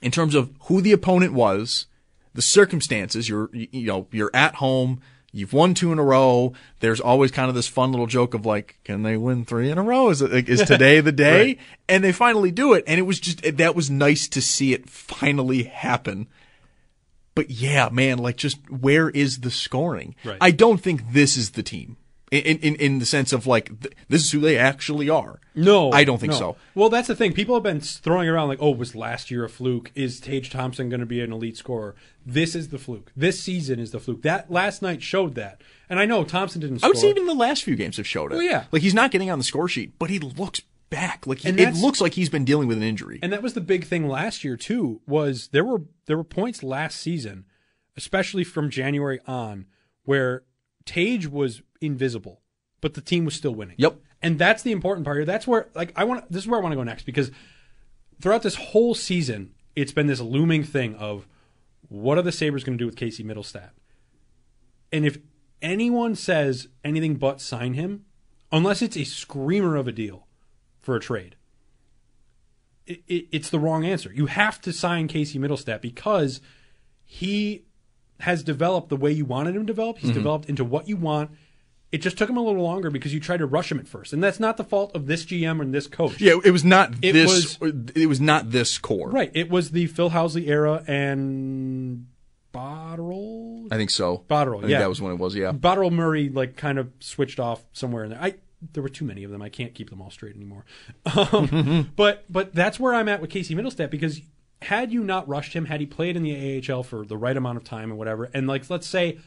in 0.00 0.10
terms 0.10 0.34
of 0.34 0.50
who 0.62 0.80
the 0.80 0.92
opponent 0.92 1.32
was, 1.34 1.86
the 2.34 2.42
circumstances, 2.42 3.28
you're 3.28 3.50
you 3.52 3.86
know, 3.86 4.06
you're 4.10 4.30
at 4.32 4.54
home, 4.54 5.02
you've 5.32 5.52
won 5.52 5.74
two 5.74 5.92
in 5.92 5.98
a 5.98 6.04
row. 6.04 6.52
There's 6.80 7.00
always 7.00 7.30
kind 7.30 7.48
of 7.48 7.54
this 7.54 7.66
fun 7.66 7.90
little 7.90 8.06
joke 8.06 8.34
of 8.34 8.46
like, 8.46 8.78
can 8.84 9.02
they 9.02 9.16
win 9.16 9.44
three 9.44 9.70
in 9.70 9.78
a 9.78 9.82
row? 9.82 10.10
Is 10.10 10.22
it, 10.22 10.32
like, 10.32 10.48
is 10.48 10.62
today 10.62 11.00
the 11.00 11.12
day? 11.12 11.44
Right. 11.44 11.58
And 11.88 12.04
they 12.04 12.12
finally 12.12 12.50
do 12.50 12.74
it, 12.74 12.84
and 12.86 12.98
it 12.98 13.02
was 13.02 13.18
just 13.18 13.42
that 13.56 13.74
was 13.74 13.90
nice 13.90 14.28
to 14.28 14.40
see 14.42 14.72
it 14.72 14.88
finally 14.88 15.64
happen. 15.64 16.28
But 17.34 17.50
yeah, 17.50 17.88
man, 17.90 18.18
like 18.18 18.36
just 18.36 18.58
where 18.70 19.08
is 19.10 19.40
the 19.40 19.50
scoring? 19.50 20.14
Right. 20.24 20.38
I 20.40 20.50
don't 20.50 20.80
think 20.80 21.12
this 21.12 21.36
is 21.36 21.50
the 21.50 21.62
team. 21.62 21.96
In, 22.32 22.58
in 22.60 22.74
in 22.76 22.98
the 22.98 23.04
sense 23.04 23.34
of 23.34 23.46
like 23.46 23.80
th- 23.82 23.94
this 24.08 24.24
is 24.24 24.32
who 24.32 24.40
they 24.40 24.56
actually 24.56 25.10
are. 25.10 25.38
No, 25.54 25.92
I 25.92 26.02
don't 26.04 26.18
think 26.18 26.32
no. 26.32 26.38
so. 26.38 26.56
Well, 26.74 26.88
that's 26.88 27.08
the 27.08 27.14
thing. 27.14 27.34
People 27.34 27.54
have 27.54 27.62
been 27.62 27.80
throwing 27.80 28.26
around 28.26 28.48
like, 28.48 28.62
"Oh, 28.62 28.70
was 28.70 28.94
last 28.94 29.30
year 29.30 29.44
a 29.44 29.50
fluke? 29.50 29.92
Is 29.94 30.18
Tage 30.18 30.48
Thompson 30.48 30.88
going 30.88 31.00
to 31.00 31.06
be 31.06 31.20
an 31.20 31.30
elite 31.30 31.58
scorer?" 31.58 31.94
This 32.24 32.54
is 32.54 32.68
the 32.68 32.78
fluke. 32.78 33.12
This 33.14 33.38
season 33.38 33.78
is 33.78 33.90
the 33.90 34.00
fluke. 34.00 34.22
That 34.22 34.50
last 34.50 34.80
night 34.80 35.02
showed 35.02 35.34
that. 35.34 35.60
And 35.90 36.00
I 36.00 36.06
know 36.06 36.24
Thompson 36.24 36.62
didn't. 36.62 36.82
I 36.82 36.88
would 36.88 36.96
say 36.96 37.10
even 37.10 37.26
the 37.26 37.34
last 37.34 37.64
few 37.64 37.76
games 37.76 37.98
have 37.98 38.06
showed 38.06 38.32
it. 38.32 38.36
Oh, 38.36 38.40
yeah. 38.40 38.64
like 38.72 38.80
he's 38.80 38.94
not 38.94 39.10
getting 39.10 39.30
on 39.30 39.36
the 39.38 39.44
score 39.44 39.68
sheet, 39.68 39.98
but 39.98 40.08
he 40.08 40.18
looks 40.18 40.62
back. 40.88 41.26
Like 41.26 41.40
he, 41.40 41.50
it 41.50 41.74
looks 41.74 42.00
like 42.00 42.14
he's 42.14 42.30
been 42.30 42.44
dealing 42.44 42.68
with 42.68 42.78
an 42.78 42.82
injury. 42.82 43.18
And 43.22 43.32
that 43.32 43.42
was 43.42 43.52
the 43.52 43.60
big 43.60 43.84
thing 43.84 44.08
last 44.08 44.42
year 44.42 44.56
too. 44.56 45.00
Was 45.06 45.48
there 45.48 45.64
were 45.64 45.82
there 46.06 46.16
were 46.16 46.24
points 46.24 46.62
last 46.62 46.98
season, 46.98 47.44
especially 47.96 48.44
from 48.44 48.70
January 48.70 49.20
on, 49.26 49.66
where 50.04 50.44
Tage 50.84 51.26
was 51.26 51.62
invisible, 51.82 52.40
but 52.80 52.94
the 52.94 53.00
team 53.00 53.24
was 53.24 53.34
still 53.34 53.54
winning. 53.54 53.74
Yep. 53.78 53.96
And 54.22 54.38
that's 54.38 54.62
the 54.62 54.72
important 54.72 55.04
part 55.04 55.16
here. 55.18 55.24
That's 55.24 55.46
where 55.46 55.68
like 55.74 55.92
I 55.96 56.04
want. 56.04 56.30
This 56.30 56.42
is 56.44 56.48
where 56.48 56.58
I 56.58 56.62
want 56.62 56.72
to 56.72 56.76
go 56.76 56.84
next 56.84 57.04
because 57.04 57.30
throughout 58.20 58.42
this 58.42 58.54
whole 58.54 58.94
season, 58.94 59.54
it's 59.74 59.92
been 59.92 60.06
this 60.06 60.20
looming 60.20 60.62
thing 60.62 60.94
of 60.94 61.26
what 61.88 62.16
are 62.18 62.22
the 62.22 62.32
Sabres 62.32 62.64
going 62.64 62.78
to 62.78 62.82
do 62.82 62.86
with 62.86 62.96
Casey 62.96 63.24
Mittelstadt? 63.24 63.70
And 64.92 65.04
if 65.04 65.18
anyone 65.60 66.14
says 66.14 66.68
anything 66.84 67.16
but 67.16 67.40
sign 67.40 67.74
him, 67.74 68.04
unless 68.52 68.80
it's 68.82 68.96
a 68.96 69.04
screamer 69.04 69.76
of 69.76 69.88
a 69.88 69.92
deal 69.92 70.26
for 70.80 70.94
a 70.94 71.00
trade, 71.00 71.36
it, 72.86 73.02
it, 73.06 73.26
it's 73.32 73.50
the 73.50 73.58
wrong 73.58 73.84
answer. 73.84 74.12
You 74.14 74.26
have 74.26 74.60
to 74.62 74.72
sign 74.72 75.08
Casey 75.08 75.38
Mittelstadt 75.38 75.80
because 75.80 76.40
he 77.04 77.64
has 78.20 78.42
developed 78.42 78.88
the 78.88 78.96
way 78.96 79.10
you 79.10 79.24
wanted 79.24 79.56
him 79.56 79.62
to 79.62 79.66
develop. 79.66 79.98
He's 79.98 80.10
Mhm. 80.10 80.14
developed 80.14 80.48
into 80.48 80.64
what 80.64 80.88
you 80.88 80.96
want, 80.96 81.30
It 81.92 81.98
just 81.98 82.16
took 82.16 82.28
him 82.28 82.38
a 82.38 82.42
little 82.42 82.62
longer 82.62 82.90
because 82.90 83.12
you 83.12 83.20
tried 83.20 83.36
to 83.38 83.46
rush 83.46 83.70
him 83.70 83.78
at 83.78 83.86
first, 83.86 84.14
and 84.14 84.24
that's 84.24 84.40
not 84.40 84.56
the 84.56 84.64
fault 84.64 84.96
of 84.96 85.06
this 85.06 85.26
GM 85.26 85.60
and 85.60 85.74
this 85.74 85.86
coach. 85.86 86.20
Yeah, 86.20 86.38
it 86.42 86.50
was 86.50 86.64
not 86.64 86.94
It 87.02 87.12
this. 87.12 87.58
it 87.94 88.06
was 88.08 88.20
not 88.20 88.50
this 88.50 88.78
core. 88.78 89.10
Right. 89.10 89.30
It 89.34 89.50
was 89.50 89.72
the 89.72 89.86
Phil 89.86 90.10
Housley 90.10 90.48
era 90.48 90.82
and 90.86 92.06
Botterill. 92.52 93.68
I 93.70 93.76
think 93.76 93.90
so. 93.90 94.24
Botterill, 94.28 94.58
I 94.58 94.60
think 94.60 94.70
yeah. 94.70 94.78
that 94.80 94.88
was 94.88 95.00
when 95.02 95.12
it 95.12 95.18
was. 95.18 95.34
Yeah. 95.34 95.52
Botterill 95.52 95.92
Murray 95.92 96.28
like 96.28 96.56
kind 96.56 96.78
of 96.78 96.90
switched 97.00 97.38
off 97.38 97.62
somewhere 97.72 98.04
in 98.04 98.10
there. 98.10 98.20
I 98.22 98.34
there 98.72 98.82
were 98.82 98.88
too 98.88 99.04
many 99.04 99.24
of 99.24 99.30
them. 99.30 99.42
I 99.42 99.48
can't 99.48 99.74
keep 99.74 99.90
them 99.90 100.00
all 100.00 100.10
straight 100.10 100.36
anymore. 100.36 100.64
Um, 101.04 101.90
but 101.96 102.24
but 102.30 102.54
that's 102.54 102.78
where 102.80 102.94
I'm 102.94 103.08
at 103.08 103.20
with 103.20 103.28
Casey 103.30 103.54
Mittelstadt 103.54 103.90
because 103.90 104.20
had 104.62 104.92
you 104.92 105.02
not 105.02 105.28
rushed 105.28 105.52
him, 105.52 105.64
had 105.66 105.80
he 105.80 105.86
played 105.86 106.16
in 106.16 106.22
the 106.22 106.62
AHL 106.70 106.84
for 106.84 107.04
the 107.04 107.16
right 107.16 107.36
amount 107.36 107.58
of 107.58 107.64
time 107.64 107.90
and 107.90 107.98
whatever, 107.98 108.30
and 108.32 108.46
like 108.46 108.68
let's 108.70 108.86
say 108.86 109.18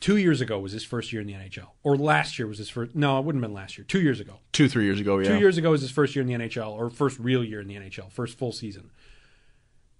two 0.00 0.16
years 0.16 0.40
ago 0.40 0.58
was 0.58 0.72
his 0.72 0.84
first 0.84 1.12
year 1.12 1.20
in 1.20 1.28
the 1.28 1.34
NHL, 1.34 1.68
or 1.82 1.96
last 1.96 2.38
year 2.38 2.48
was 2.48 2.58
his 2.58 2.70
first. 2.70 2.94
No, 2.94 3.18
it 3.18 3.24
wouldn't 3.24 3.44
have 3.44 3.50
been 3.50 3.54
last 3.54 3.78
year. 3.78 3.84
Two 3.84 4.00
years 4.00 4.18
ago. 4.18 4.38
Two 4.52 4.68
three 4.68 4.84
years 4.84 5.00
ago. 5.00 5.18
Yeah. 5.18 5.28
Two 5.28 5.38
years 5.38 5.58
ago 5.58 5.70
was 5.70 5.82
his 5.82 5.90
first 5.90 6.16
year 6.16 6.22
in 6.22 6.28
the 6.28 6.34
NHL, 6.34 6.72
or 6.72 6.90
first 6.90 7.18
real 7.18 7.44
year 7.44 7.60
in 7.60 7.68
the 7.68 7.76
NHL, 7.76 8.10
first 8.10 8.38
full 8.38 8.52
season. 8.52 8.90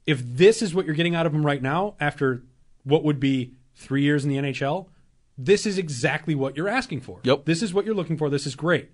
If 0.06 0.22
this 0.24 0.62
is 0.62 0.74
what 0.74 0.86
you're 0.86 0.94
getting 0.94 1.14
out 1.14 1.26
of 1.26 1.34
him 1.34 1.44
right 1.44 1.62
now, 1.62 1.94
after 2.00 2.42
what 2.84 3.04
would 3.04 3.20
be 3.20 3.52
three 3.76 4.02
years 4.02 4.24
in 4.24 4.30
the 4.30 4.36
NHL, 4.36 4.86
this 5.36 5.66
is 5.66 5.78
exactly 5.78 6.34
what 6.34 6.56
you're 6.56 6.68
asking 6.68 7.02
for. 7.02 7.20
Yep. 7.22 7.44
This 7.44 7.62
is 7.62 7.72
what 7.72 7.84
you're 7.84 7.94
looking 7.94 8.16
for. 8.16 8.28
This 8.28 8.46
is 8.46 8.54
great. 8.54 8.90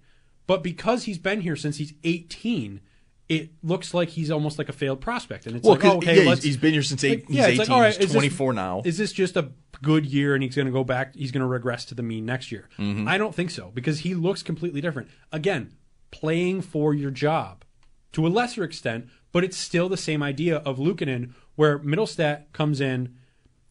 But 0.47 0.63
because 0.63 1.05
he's 1.05 1.19
been 1.19 1.41
here 1.41 1.57
since 1.57 1.79
he's 1.79 1.95
18, 2.05 2.81
it 3.29 3.51
looks 3.63 3.93
like 3.93 4.11
he's 4.11 4.31
almost 4.31 4.57
like 4.59 4.69
a 4.69 4.73
failed 4.73 5.01
prospect. 5.01 5.47
And 5.47 5.57
it's 5.57 5.65
Well, 5.65 5.75
like, 5.77 5.85
oh, 5.85 5.97
okay, 5.99 6.25
yeah, 6.25 6.35
he's 6.37 6.57
been 6.57 6.73
here 6.73 6.83
since 6.83 7.03
eight- 7.03 7.25
he's 7.29 7.39
it's 7.39 7.61
18, 7.61 7.71
all 7.73 7.81
right, 7.81 7.89
he's 7.95 7.97
is 8.07 8.13
this- 8.13 8.13
24 8.13 8.53
now. 8.53 8.83
Is 8.85 8.99
this 8.99 9.13
just 9.13 9.37
a 9.37 9.51
good 9.83 10.07
year 10.07 10.35
and 10.35 10.43
he's 10.45 10.55
going 10.55 10.67
to 10.67 10.73
go 10.73 10.85
back? 10.85 11.15
He's 11.15 11.33
going 11.33 11.41
to 11.41 11.47
regress 11.47 11.85
to 11.87 11.95
the 11.95 12.03
mean 12.05 12.25
next 12.25 12.53
year? 12.53 12.69
Mhm. 12.79 13.09
I 13.09 13.19
don't 13.19 13.35
think 13.35 13.51
so 13.51 13.73
because 13.75 14.01
he 14.01 14.15
looks 14.15 14.43
completely 14.43 14.81
different. 14.81 15.09
Again, 15.33 15.73
playing 16.13 16.63
for 16.63 16.95
your 16.95 17.11
job 17.11 17.65
to 18.13 18.27
a 18.27 18.29
lesser 18.29 18.63
extent, 18.63 19.07
but 19.33 19.43
it's 19.45 19.57
still 19.57 19.89
the 19.89 19.97
same 19.97 20.23
idea 20.23 20.59
of 20.59 20.79
Luukkonen, 20.79 21.33
where 21.57 21.79
Mittelstadt 21.81 22.53
comes 22.53 22.81
in 22.81 23.15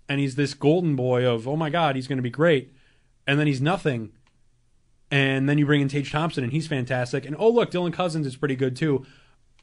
and 0.10 0.20
he's 0.20 0.36
this 0.36 0.54
golden 0.54 0.96
boy 0.96 1.26
of 1.26 1.48
oh 1.48 1.56
my 1.56 1.70
god, 1.70 1.96
he's 1.96 2.08
going 2.08 2.18
to 2.18 2.22
be 2.24 2.30
great, 2.30 2.74
and 3.26 3.40
then 3.40 3.48
he's 3.48 3.62
nothing. 3.62 4.12
And 5.12 5.48
then 5.48 5.58
you 5.58 5.66
bring 5.66 5.82
in 5.82 5.88
Tage 5.88 6.12
Thompson, 6.12 6.44
and 6.44 6.52
he's 6.52 6.68
fantastic. 6.68 7.26
And 7.26 7.36
oh 7.40 7.50
look, 7.50 7.72
Dylan 7.72 7.94
Cozens 7.94 8.28
is 8.28 8.36
pretty 8.36 8.56
good 8.56 8.76
too. 8.76 9.06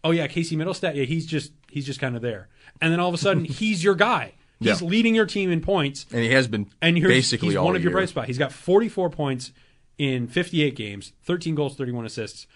Oh 0.04 0.10
yeah, 0.10 0.26
Casey 0.26 0.56
Mittelstadt, 0.56 0.94
yeah, 0.96 1.04
he's 1.04 1.26
just 1.26 1.52
he's 1.70 1.86
just 1.86 2.00
kind 2.00 2.16
of 2.16 2.22
there. 2.22 2.48
And 2.80 2.92
then 2.92 3.00
all 3.00 3.08
of 3.08 3.14
a 3.14 3.18
sudden, 3.18 3.44
he's 3.60 3.82
your 3.84 3.94
guy. 3.94 4.32
He's 4.58 4.80
Yeah. 4.80 4.88
leading 4.88 5.14
your 5.14 5.26
team 5.26 5.50
in 5.50 5.60
points, 5.60 6.06
And 6.12 6.20
he 6.22 6.30
has 6.30 6.46
been 6.48 6.68
and 6.80 6.96
here's, 6.96 7.08
basically 7.08 7.48
he's 7.48 7.56
all 7.56 7.66
one 7.66 7.76
of 7.76 7.82
your 7.82 7.90
year. 7.90 7.98
bright 7.98 8.08
spots. 8.08 8.26
He's 8.28 8.38
got 8.38 8.52
44 8.52 9.10
points 9.10 9.52
in 9.98 10.26
58 10.28 10.74
games, 10.76 11.12
13 11.24 11.54
goals, 11.54 11.76
31 11.76 12.06
assists. 12.06 12.46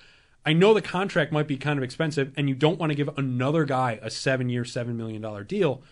I 0.44 0.52
know 0.52 0.72
the 0.74 0.82
contract 0.82 1.32
might 1.32 1.48
be 1.48 1.56
kind 1.56 1.76
of 1.78 1.82
expensive, 1.82 2.32
and 2.36 2.48
you 2.48 2.54
don't 2.54 2.78
want 2.78 2.90
to 2.90 2.94
give 2.96 3.10
another 3.18 3.64
guy 3.64 3.98
a 4.00 4.10
seven-year, 4.10 4.64
seven 4.64 4.96
million 4.96 5.20
dollar 5.20 5.42
deal. 5.42 5.82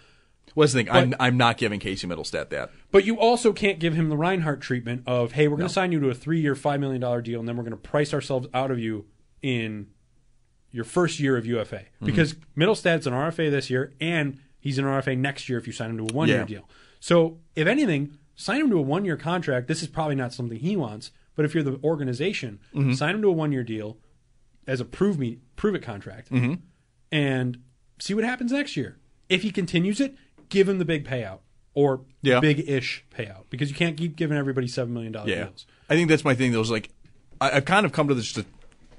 What's 0.54 0.72
the 0.72 0.80
thing? 0.80 0.86
But- 0.86 0.94
I'm 0.96 1.14
I'm 1.18 1.36
not 1.36 1.56
giving 1.56 1.80
Casey 1.80 2.06
Mittelstadt 2.06 2.50
that. 2.50 2.70
But 2.92 3.04
you 3.04 3.18
also 3.18 3.52
can't 3.52 3.80
give 3.80 3.94
him 3.94 4.08
the 4.10 4.16
Reinhart 4.16 4.60
treatment 4.60 5.02
of, 5.06 5.32
hey, 5.32 5.48
we're 5.48 5.56
going 5.56 5.62
No. 5.64 5.68
to 5.68 5.72
sign 5.74 5.90
you 5.90 5.98
to 6.00 6.10
a 6.10 6.14
three-year, 6.14 6.54
five 6.54 6.78
million 6.78 7.00
dollar 7.00 7.20
deal, 7.22 7.40
and 7.40 7.48
then 7.48 7.56
we're 7.56 7.64
going 7.64 7.72
to 7.72 7.76
price 7.76 8.14
ourselves 8.14 8.46
out 8.54 8.70
of 8.70 8.78
you 8.78 9.06
in 9.42 9.88
your 10.74 10.84
first 10.84 11.20
year 11.20 11.36
of 11.36 11.46
UFA 11.46 11.76
Mm-hmm. 11.76 12.06
because 12.06 12.34
Mittelstadt's 12.56 13.06
an 13.06 13.12
RFA 13.14 13.50
this 13.50 13.70
year, 13.70 13.92
and 14.00 14.40
he's 14.60 14.76
an 14.78 14.84
RFA 14.84 15.16
next 15.16 15.48
year 15.48 15.56
if 15.58 15.66
you 15.66 15.72
sign 15.72 15.90
him 15.90 15.98
to 15.98 16.12
a 16.12 16.16
one-year 16.16 16.38
Yeah. 16.40 16.44
deal. 16.44 16.68
So 17.00 17.38
if 17.54 17.66
anything, 17.66 18.18
sign 18.34 18.60
him 18.60 18.70
to 18.70 18.78
a 18.78 18.82
one-year 18.82 19.16
contract. 19.16 19.68
This 19.68 19.82
is 19.82 19.88
probably 19.88 20.16
not 20.16 20.32
something 20.32 20.58
he 20.58 20.74
wants, 20.76 21.12
but 21.36 21.44
if 21.44 21.54
you're 21.54 21.62
the 21.62 21.78
organization, 21.84 22.58
Mhm. 22.74 22.96
sign 22.96 23.14
him 23.14 23.22
to 23.22 23.28
a 23.28 23.32
one-year 23.32 23.62
deal 23.62 23.98
as 24.66 24.80
a 24.80 24.84
prove 24.84 25.18
me 25.18 25.38
prove 25.56 25.74
it 25.76 25.82
contract, 25.82 26.30
Mhm. 26.32 26.58
and 27.12 27.58
see 28.00 28.14
what 28.14 28.24
happens 28.24 28.50
next 28.52 28.76
year. 28.76 28.96
If 29.28 29.42
he 29.42 29.50
continues 29.50 30.00
it, 30.00 30.16
give 30.48 30.68
him 30.68 30.78
the 30.78 30.84
big 30.84 31.04
payout 31.06 31.40
or 31.74 32.00
Yeah. 32.22 32.40
big-ish 32.40 33.04
payout 33.16 33.44
because 33.50 33.68
you 33.70 33.76
can't 33.76 33.96
keep 33.96 34.16
giving 34.16 34.36
everybody 34.36 34.66
seven 34.66 34.92
million 34.94 35.12
dollar 35.12 35.28
Yeah, 35.28 35.44
deals. 35.44 35.66
I 35.88 35.94
think 35.94 36.08
that's 36.08 36.24
my 36.24 36.34
thing. 36.34 36.50
Though, 36.52 36.60
is 36.60 36.70
like 36.70 36.90
I, 37.40 37.50
I've 37.58 37.64
kind 37.64 37.84
of 37.86 37.92
come 37.92 38.08
to 38.08 38.14
this. 38.14 38.36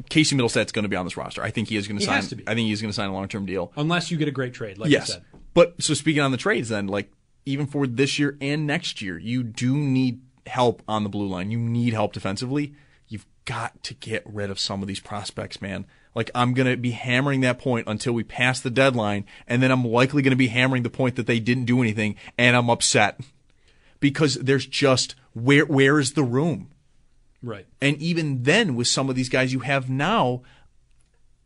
Casey 0.10 0.36
Mittelstadt's 0.36 0.72
going 0.72 0.84
to 0.84 0.90
be 0.90 0.96
on 0.96 1.06
this 1.06 1.18
roster. 1.18 1.44
I 1.44 1.52
think 1.52 1.70
he 1.70 1.78
is 1.78 1.88
going 1.88 2.00
to 2.00 2.06
sign. 2.06 2.16
has 2.16 2.30
to 2.30 2.36
be. 2.36 2.44
I 2.48 2.54
think 2.56 2.68
he's 2.68 2.82
going 2.82 2.90
to 2.90 2.96
sign 2.96 3.10
a 3.10 3.14
long 3.14 3.28
term 3.28 3.46
deal. 3.46 3.72
Unless 3.76 4.12
you 4.12 4.18
get 4.18 4.28
a 4.28 4.32
great 4.32 4.54
trade, 4.54 4.78
like 4.78 4.90
yes, 4.90 5.08
you 5.08 5.14
said. 5.16 5.24
but 5.54 5.82
so 5.82 5.94
speaking 5.94 6.22
on 6.22 6.32
the 6.32 6.38
trades, 6.38 6.70
then 6.70 6.88
like 6.88 7.12
even 7.46 7.66
for 7.66 7.88
this 7.88 8.20
year 8.20 8.38
and 8.42 8.66
next 8.66 9.02
year, 9.02 9.18
you 9.18 9.44
do 9.44 9.76
need 9.76 10.22
help 10.48 10.82
on 10.88 11.04
the 11.04 11.10
blue 11.10 11.28
line. 11.28 11.52
You 11.52 11.60
need 11.60 11.94
help 11.94 12.14
defensively. 12.14 12.74
You've 13.08 13.26
got 13.46 13.82
to 13.84 13.94
get 13.94 14.24
rid 14.26 14.50
of 14.50 14.60
some 14.60 14.82
of 14.82 14.88
these 14.88 15.00
prospects, 15.00 15.62
man. 15.62 15.86
Like 16.14 16.32
I'm 16.34 16.54
going 16.54 16.68
to 16.68 16.78
be 16.78 16.92
hammering 16.92 17.42
that 17.42 17.60
point 17.60 17.88
until 17.88 18.14
we 18.14 18.24
pass 18.24 18.60
the 18.60 18.70
deadline, 18.70 19.26
and 19.48 19.62
then 19.62 19.72
I'm 19.72 19.84
likely 19.84 20.22
going 20.22 20.32
to 20.32 20.38
be 20.38 20.48
hammering 20.48 20.84
the 20.84 20.90
point 20.90 21.16
that 21.18 21.28
they 21.28 21.40
didn't 21.40 21.66
do 21.66 21.82
anything, 21.82 22.16
and 22.38 22.56
I'm 22.56 22.70
upset 22.70 23.20
because 24.00 24.36
there's 24.36 24.66
just 24.66 25.16
where 25.34 25.66
where 25.66 26.00
is 26.00 26.14
the 26.14 26.24
room? 26.24 26.70
Right. 27.46 27.68
And 27.80 27.98
even 27.98 28.44
then, 28.44 28.76
with 28.76 28.88
some 28.88 29.10
of 29.10 29.16
these 29.16 29.30
guys 29.30 29.54
you 29.54 29.60
have 29.60 29.90
now, 29.90 30.42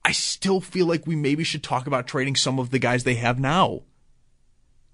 I 0.06 0.14
still 0.14 0.62
feel 0.62 0.86
like 0.86 1.06
we 1.06 1.16
maybe 1.16 1.44
should 1.44 1.62
talk 1.62 1.86
about 1.86 2.08
trading 2.08 2.36
some 2.36 2.58
of 2.58 2.70
the 2.70 2.80
guys 2.80 3.04
they 3.04 3.16
have 3.16 3.40
now. 3.40 3.82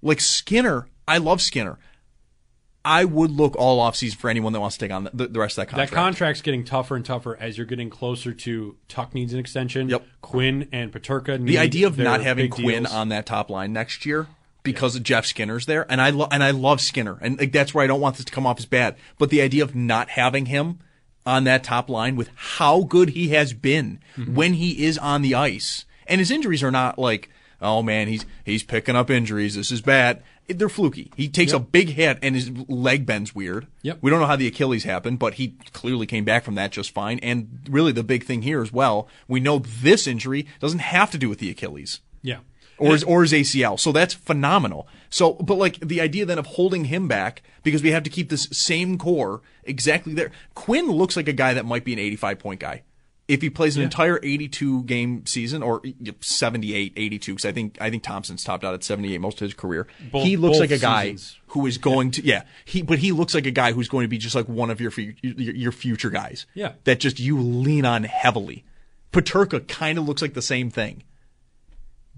Like 0.02 0.20
Skinner, 0.20 0.88
I 1.06 1.18
love 1.18 1.40
Skinner. 1.40 1.78
I 2.84 3.04
would 3.04 3.30
look 3.30 3.56
all 3.56 3.80
offseason 3.80 4.16
for 4.16 4.30
anyone 4.30 4.52
that 4.52 4.60
wants 4.60 4.76
to 4.76 4.84
take 4.84 4.92
on 4.92 5.08
the, 5.12 5.28
the 5.28 5.40
rest 5.40 5.58
of 5.58 5.62
that 5.62 5.70
contract. 5.70 5.90
That 5.90 5.96
contract's 5.96 6.42
getting 6.42 6.64
tougher 6.64 6.94
and 6.94 7.04
tougher 7.04 7.36
as 7.40 7.56
you're 7.56 7.66
getting 7.66 7.90
closer 7.90 8.32
to 8.32 8.76
Tuch 8.88 9.12
needs 9.12 9.32
an 9.32 9.40
extension. 9.40 9.88
Yep. 9.88 10.06
Quinn 10.22 10.68
and 10.70 10.92
Peterka 10.92 11.38
need 11.38 11.48
the 11.48 11.58
idea 11.58 11.86
of 11.86 11.98
not 11.98 12.20
having 12.22 12.50
Quinn 12.50 12.84
deals. 12.84 12.94
on 12.94 13.08
that 13.08 13.26
top 13.26 13.50
line 13.50 13.72
next 13.72 14.06
year 14.06 14.28
because 14.62 14.96
of 14.96 15.02
Jeff 15.02 15.24
Skinner's 15.24 15.66
there, 15.66 15.90
and 15.90 16.00
I 16.00 16.10
lo- 16.10 16.28
and 16.30 16.42
I 16.42 16.50
love 16.50 16.80
Skinner, 16.80 17.18
and 17.20 17.38
like, 17.38 17.52
that's 17.52 17.72
where 17.72 17.84
I 17.84 17.86
don't 17.86 18.00
want 18.00 18.16
this 18.16 18.24
to 18.24 18.32
come 18.32 18.46
off 18.46 18.58
as 18.58 18.66
bad. 18.66 18.96
But 19.18 19.30
the 19.30 19.40
idea 19.40 19.62
of 19.62 19.74
not 19.74 20.10
having 20.10 20.46
him 20.46 20.80
on 21.26 21.44
that 21.44 21.64
top 21.64 21.90
line 21.90 22.16
with 22.16 22.30
how 22.36 22.82
good 22.84 23.10
he 23.10 23.28
has 23.30 23.52
been 23.52 23.98
Mm-hmm. 24.16 24.34
when 24.34 24.54
he 24.54 24.84
is 24.86 24.96
on 24.96 25.20
the 25.22 25.34
ice, 25.34 25.84
and 26.06 26.20
his 26.20 26.30
injuries 26.30 26.62
are 26.62 26.70
not 26.70 26.98
like, 26.98 27.28
oh 27.60 27.82
man, 27.82 28.08
he's 28.08 28.24
he's 28.44 28.62
picking 28.62 28.96
up 28.96 29.10
injuries. 29.10 29.54
This 29.56 29.70
is 29.70 29.82
bad. 29.82 30.22
They're 30.48 30.68
fluky. 30.68 31.10
He 31.16 31.28
takes 31.28 31.52
a 31.52 31.58
big 31.58 31.88
hit 31.90 32.18
and 32.22 32.34
his 32.36 32.50
leg 32.68 33.04
bends 33.04 33.34
weird. 33.34 33.66
Yep. 33.82 33.98
We 34.00 34.10
don't 34.12 34.20
know 34.20 34.26
how 34.26 34.36
the 34.36 34.46
Achilles 34.46 34.84
happened, 34.84 35.18
but 35.18 35.34
he 35.34 35.56
clearly 35.72 36.06
came 36.06 36.24
back 36.24 36.44
from 36.44 36.54
that 36.54 36.70
just 36.70 36.92
fine. 36.92 37.18
And 37.18 37.66
really, 37.68 37.90
the 37.90 38.04
big 38.04 38.22
thing 38.24 38.42
here 38.42 38.62
as 38.62 38.72
well, 38.72 39.08
we 39.26 39.40
know 39.40 39.58
this 39.58 40.06
injury 40.06 40.46
doesn't 40.60 40.78
have 40.78 41.10
to 41.10 41.18
do 41.18 41.28
with 41.28 41.40
the 41.40 41.50
Achilles 41.50 41.98
Yeah. 42.22 42.38
or 42.78 42.92
his 42.92 43.02
or 43.02 43.22
his 43.22 43.32
ACL. 43.32 43.76
So 43.78 43.90
that's 43.90 44.14
phenomenal. 44.14 44.86
So, 45.16 45.32
but 45.32 45.54
like 45.54 45.80
the 45.80 46.02
idea 46.02 46.26
then 46.26 46.38
of 46.38 46.44
holding 46.44 46.84
him 46.84 47.08
back 47.08 47.40
because 47.62 47.82
we 47.82 47.90
have 47.90 48.02
to 48.02 48.10
keep 48.10 48.28
this 48.28 48.48
same 48.52 48.98
core 48.98 49.40
exactly 49.64 50.12
there. 50.12 50.30
Quinn 50.54 50.90
looks 50.90 51.16
like 51.16 51.26
a 51.26 51.32
guy 51.32 51.54
that 51.54 51.64
might 51.64 51.84
be 51.86 51.94
an 51.94 51.98
85 51.98 52.38
point 52.38 52.60
guy. 52.60 52.82
If 53.26 53.40
he 53.40 53.48
plays 53.48 53.78
an 53.78 53.82
entire 53.82 54.20
82 54.22 54.82
game 54.82 55.24
season 55.24 55.62
or 55.62 55.80
78, 56.20 56.92
82, 56.94 57.32
because 57.32 57.46
I 57.46 57.52
think 57.52 57.78
I 57.80 57.88
think 57.88 58.02
Thompson's 58.02 58.44
topped 58.44 58.62
out 58.62 58.74
at 58.74 58.84
78 58.84 59.18
most 59.22 59.40
of 59.40 59.46
his 59.46 59.54
career. 59.54 59.86
Both- 60.12 60.26
he 60.26 60.36
looks 60.36 60.58
like 60.58 60.70
a 60.70 60.76
guy 60.76 61.12
seasons. 61.12 61.38
who 61.46 61.64
is 61.64 61.78
going 61.78 62.10
to 62.10 62.22
yeah. 62.22 62.42
He 62.66 62.82
but 62.82 62.98
he 62.98 63.12
looks 63.12 63.34
like 63.34 63.46
a 63.46 63.50
guy 63.50 63.72
who's 63.72 63.88
going 63.88 64.04
to 64.04 64.08
be 64.08 64.18
just 64.18 64.34
like 64.34 64.50
one 64.50 64.68
of 64.68 64.82
your 64.82 64.92
your, 65.22 65.54
your 65.54 65.72
future 65.72 66.10
guys. 66.10 66.44
Yeah. 66.52 66.72
that 66.84 67.00
just 67.00 67.18
you 67.18 67.40
lean 67.40 67.86
on 67.86 68.04
heavily. 68.04 68.66
Peterka 69.12 69.66
kind 69.66 69.96
of 69.96 70.06
looks 70.06 70.20
like 70.20 70.34
the 70.34 70.42
same 70.42 70.68
thing. 70.68 71.04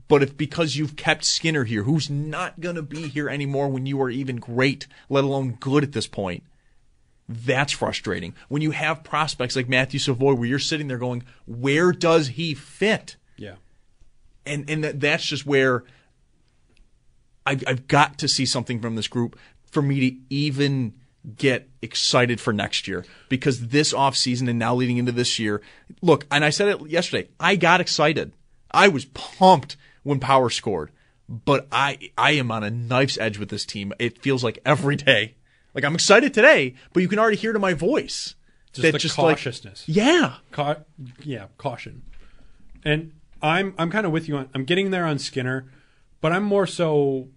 But 0.09 0.23
if 0.23 0.37
because 0.37 0.77
you've 0.77 0.97
kept 0.97 1.25
Skinner 1.25 1.65
here, 1.65 1.83
who's 1.83 2.09
not 2.09 2.61
going 2.61 2.77
to 2.77 2.83
be 2.83 3.09
here 3.09 3.29
anymore 3.29 3.69
when 3.69 3.87
you 3.87 4.01
are 4.01 4.11
even 4.11 4.37
great, 4.37 4.87
let 5.11 5.25
alone 5.25 5.59
good 5.61 5.85
at 5.85 5.93
this 5.93 6.07
point, 6.07 6.43
that's 7.29 7.73
frustrating. 7.73 8.35
When 8.49 8.63
you 8.63 8.71
have 8.71 9.05
prospects 9.05 9.55
like 9.55 9.69
Matthew 9.69 10.01
Savoie, 10.01 10.35
where 10.35 10.49
you're 10.49 10.59
sitting 10.59 10.89
there 10.89 10.99
going, 10.99 11.25
where 11.47 11.93
does 11.93 12.29
he 12.29 12.55
fit? 12.55 13.17
Yeah. 13.37 13.57
And 14.47 14.69
and 14.71 14.83
that, 14.83 15.01
that's 15.01 15.27
just 15.27 15.45
where 15.45 15.85
I've, 17.45 17.65
I've 17.67 17.87
got 17.87 18.19
to 18.19 18.29
see 18.29 18.47
something 18.47 18.81
from 18.81 18.97
this 18.97 19.09
group 19.09 19.39
for 19.71 19.83
me 19.83 20.11
to 20.11 20.17
even 20.31 20.95
get 21.37 21.69
excited 21.83 22.41
for 22.41 22.53
next 22.53 22.89
year 22.89 23.05
because 23.29 23.69
this 23.69 23.93
offseason 23.93 24.49
and 24.49 24.59
now 24.59 24.75
leading 24.75 24.97
into 24.97 25.13
this 25.13 25.39
year 25.39 25.61
look 26.01 26.25
and 26.31 26.45
i 26.45 26.49
said 26.49 26.69
it 26.69 26.89
yesterday 26.89 27.29
i 27.39 27.57
got 27.57 27.81
excited 27.81 28.33
i 28.71 28.89
was 28.89 29.05
pumped 29.07 29.77
when 30.03 30.19
power 30.21 30.49
scored 30.51 30.91
but 31.29 31.67
i 31.73 31.99
i 32.17 32.31
am 32.33 32.51
on 32.51 32.65
a 32.65 32.71
knife's 32.71 33.19
edge 33.19 33.39
with 33.39 33.49
this 33.51 33.65
team 33.67 33.93
it 33.99 34.19
feels 34.23 34.43
like 34.45 34.59
every 34.65 34.97
day 34.97 35.35
like 35.75 35.85
i'm 35.85 35.95
excited 35.95 36.33
today 36.33 36.75
but 36.93 37.01
you 37.03 37.09
can 37.09 37.19
already 37.19 37.37
hear 37.37 37.53
to 37.53 37.59
my 37.59 37.75
voice 37.75 38.35
Just 38.73 38.83
that 38.83 38.93
the 38.93 38.99
just 38.99 39.19
like- 39.19 39.37
cautiousness. 39.37 39.85
yeah 39.87 40.37
Ca- 40.53 40.81
yeah, 41.23 41.47
caution. 41.59 42.03
And 42.85 43.13
I'm 43.43 43.75
I'm 43.79 43.91
kind 43.91 44.07
of 44.07 44.13
with 44.13 44.29
you 44.29 44.37
on 44.37 44.49
I'm 44.55 44.65
getting 44.65 44.91
there 44.91 45.05
on 45.05 45.19
Skinner, 45.19 45.67
but 46.21 46.33
I'm 46.33 46.45
more 46.45 46.67
so 46.67 47.29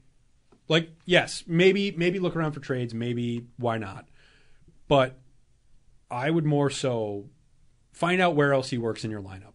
like 0.68 0.90
yes, 1.06 1.44
maybe 1.48 1.92
maybe 1.92 2.20
look 2.20 2.36
around 2.36 2.52
for 2.54 2.60
trades, 2.60 2.94
maybe 2.94 3.46
why 3.58 3.78
not. 3.78 4.06
but 4.88 5.18
I 6.10 6.30
would 6.30 6.46
more 6.46 6.70
so 6.70 7.26
find 7.92 8.22
out 8.22 8.36
where 8.36 8.54
else 8.54 8.70
he 8.70 8.78
works 8.78 9.04
in 9.04 9.12
your 9.12 9.22
lineup. 9.22 9.51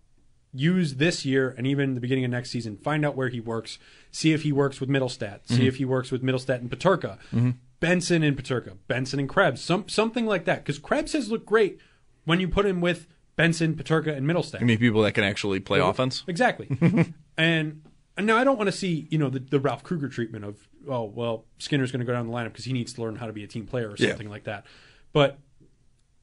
Use 0.59 0.95
this 0.97 1.25
year 1.25 1.55
and 1.59 1.67
even 1.67 1.95
the 1.95 2.01
beginning 2.01 2.25
of 2.25 2.31
next 2.31 2.51
season, 2.51 2.77
find 2.79 3.05
out 3.05 3.15
where 3.17 3.29
he 3.29 3.41
works. 3.41 3.79
See 4.11 4.33
if 4.33 4.43
he 4.43 4.53
works 4.53 4.81
with 4.81 4.89
Mittelstadt. 4.89 5.41
See 5.47 5.63
Mhm. 5.65 5.67
if 5.69 5.77
he 5.77 5.85
works 5.85 6.11
with 6.11 6.23
Mittelstadt 6.23 6.61
and 6.61 6.71
Peterka. 6.71 7.19
Mhm. 7.33 7.57
Benson 7.81 8.23
and 8.23 8.37
Peterka. 8.37 8.77
Benson 8.89 9.21
and 9.21 9.29
Krebs. 9.29 9.61
Some 9.61 9.89
something 9.89 10.25
like 10.27 10.45
that. 10.47 10.65
Because 10.65 10.79
Krebs 10.79 11.13
has 11.13 11.31
looked 11.31 11.47
great 11.47 11.79
when 12.25 12.41
you 12.41 12.49
put 12.49 12.65
him 12.65 12.81
with 12.81 13.07
Benson, 13.37 13.75
Peterka, 13.75 14.17
and 14.17 14.27
Mittelstadt. 14.27 14.63
I 14.63 14.65
mean, 14.65 14.79
people 14.79 15.03
that 15.03 15.13
can 15.13 15.25
actually 15.25 15.61
play 15.61 15.79
Yeah, 15.79 15.91
offense. 15.91 16.25
Exactly. 16.27 16.69
and, 17.37 17.83
and 18.17 18.27
now 18.27 18.39
I 18.39 18.45
don't 18.45 18.57
want 18.57 18.69
to 18.69 18.73
see, 18.73 19.07
you 19.11 19.19
know, 19.19 19.29
the, 19.29 19.41
the 19.41 19.61
Ralph 19.61 19.83
Krueger 19.83 20.09
treatment 20.09 20.45
of, 20.47 20.67
oh, 20.89 21.05
well, 21.05 21.45
Skinner's 21.59 21.93
going 21.93 22.01
to 22.01 22.07
go 22.07 22.13
down 22.15 22.27
the 22.27 22.33
lineup 22.33 22.47
because 22.53 22.65
he 22.65 22.73
needs 22.73 22.95
to 22.95 23.03
learn 23.03 23.17
how 23.17 23.27
to 23.27 23.33
be 23.35 23.45
a 23.45 23.47
team 23.47 23.67
player 23.67 23.91
or 23.91 23.97
Yeah. 23.99 24.09
something 24.09 24.31
like 24.31 24.45
that. 24.45 24.65
But 25.13 25.39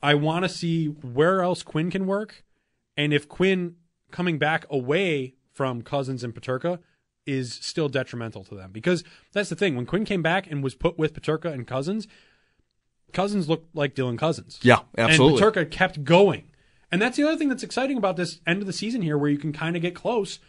I 0.01 0.15
want 0.15 0.43
to 0.43 0.49
see 0.49 0.87
where 0.87 1.41
else 1.41 1.61
Quinn 1.61 1.91
can 1.91 2.07
work. 2.07 2.43
And 2.97 3.13
if 3.13 3.29
Quinn 3.29 3.75
coming 4.13 4.37
back 4.37 4.65
away 4.69 5.33
from 5.51 5.81
Cozens 5.81 6.23
and 6.23 6.33
Peterka 6.33 6.79
is 7.25 7.53
still 7.53 7.89
detrimental 7.89 8.45
to 8.45 8.55
them. 8.55 8.71
Because 8.71 9.03
that's 9.33 9.49
the 9.49 9.55
thing. 9.55 9.75
When 9.75 9.85
Quinn 9.85 10.05
came 10.05 10.21
back 10.21 10.49
and 10.49 10.63
was 10.63 10.75
put 10.75 10.97
with 10.97 11.13
Peterka 11.13 11.51
and 11.51 11.67
Cozens, 11.67 12.07
Cozens 13.11 13.49
looked 13.49 13.75
like 13.75 13.95
Dylan 13.95 14.17
Cozens. 14.17 14.59
Yeah, 14.61 14.79
absolutely. 14.97 15.43
And 15.43 15.53
Peterka 15.55 15.71
kept 15.71 16.05
going. 16.05 16.45
And 16.91 17.01
that's 17.01 17.17
the 17.17 17.23
other 17.23 17.37
thing 17.37 17.49
that's 17.49 17.63
exciting 17.63 17.97
about 17.97 18.17
this 18.17 18.39
end 18.45 18.61
of 18.61 18.67
the 18.67 18.73
season 18.73 19.01
here, 19.01 19.17
where 19.17 19.29
you 19.29 19.37
can 19.37 19.51
kind 19.51 19.75
of 19.75 19.81
get 19.81 19.95
close. 19.95 20.39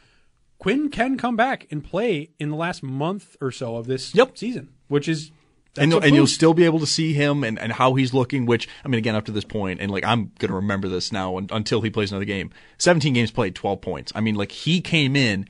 Quinn 0.59 0.91
can 0.91 1.17
come 1.17 1.37
back 1.37 1.67
and 1.71 1.83
play 1.83 2.31
in 2.39 2.51
the 2.51 2.57
last 2.57 2.83
month 2.83 3.37
or 3.41 3.51
so 3.51 3.77
of 3.77 3.87
this 3.87 4.15
yep. 4.15 4.37
season, 4.37 4.71
which 4.89 5.09
is 5.09 5.31
that's 5.75 5.89
you'll- 5.91 6.03
and 6.03 6.15
you'll 6.15 6.27
still 6.27 6.55
be 6.55 6.65
able 6.65 6.79
to 6.81 6.87
see 6.87 7.13
him 7.13 7.45
and, 7.45 7.59
and 7.59 7.73
how 7.73 7.95
he's 7.95 8.13
looking. 8.15 8.47
Which 8.47 8.69
I 8.85 8.89
mean, 8.89 8.99
again, 8.99 9.15
up 9.15 9.25
to 9.27 9.33
this 9.33 9.45
point, 9.45 9.81
and 9.81 9.91
like 9.91 10.05
I'm 10.05 10.33
gonna 10.39 10.55
remember 10.55 10.89
this 10.89 11.13
now 11.13 11.37
until 11.39 11.81
he 11.81 11.91
plays 11.91 12.11
another 12.13 12.25
game. 12.25 12.51
17 12.79 13.13
games 13.13 13.31
played, 13.31 13.55
12 13.55 13.81
points. 13.81 14.13
I 14.15 14.21
mean, 14.21 14.35
like 14.35 14.53
he 14.53 14.81
came 14.81 15.17
in 15.17 15.47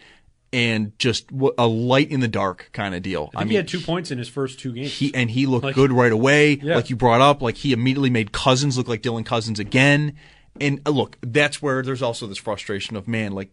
and 0.53 0.97
just 1.01 1.27
w- 1.29 1.53
a 1.59 1.67
light 1.67 2.11
in 2.11 2.21
the 2.21 2.29
dark 2.29 2.71
kind 2.73 2.95
of 2.95 3.03
deal. 3.03 3.31
I 3.35 3.41
think 3.41 3.51
he 3.51 3.57
had 3.57 3.67
two 3.69 3.81
points 3.81 4.11
in 4.13 4.19
his 4.19 4.29
first 4.29 4.61
two 4.61 4.73
games. 4.73 4.93
He 4.93 5.13
and 5.15 5.31
he 5.31 5.47
looked 5.47 5.65
Like- 5.65 5.75
good 5.75 5.91
right 5.93 6.13
away. 6.13 6.59
Yeah. 6.63 6.77
Like 6.77 6.91
you 6.91 6.97
brought 6.97 7.21
up, 7.21 7.43
like 7.43 7.57
he 7.57 7.73
immediately 7.73 8.11
made 8.11 8.31
Cozens 8.33 8.79
look 8.79 8.87
like 8.89 9.03
Dylan 9.03 9.27
Cozens 9.27 9.59
again. 9.59 10.15
And 10.61 10.81
uh, 10.87 10.91
look, 10.91 11.19
that's 11.21 11.61
where 11.61 11.83
there's 11.83 12.03
also 12.03 12.29
this 12.29 12.39
frustration 12.39 12.97
of 12.97 13.09
man, 13.09 13.33
like 13.33 13.51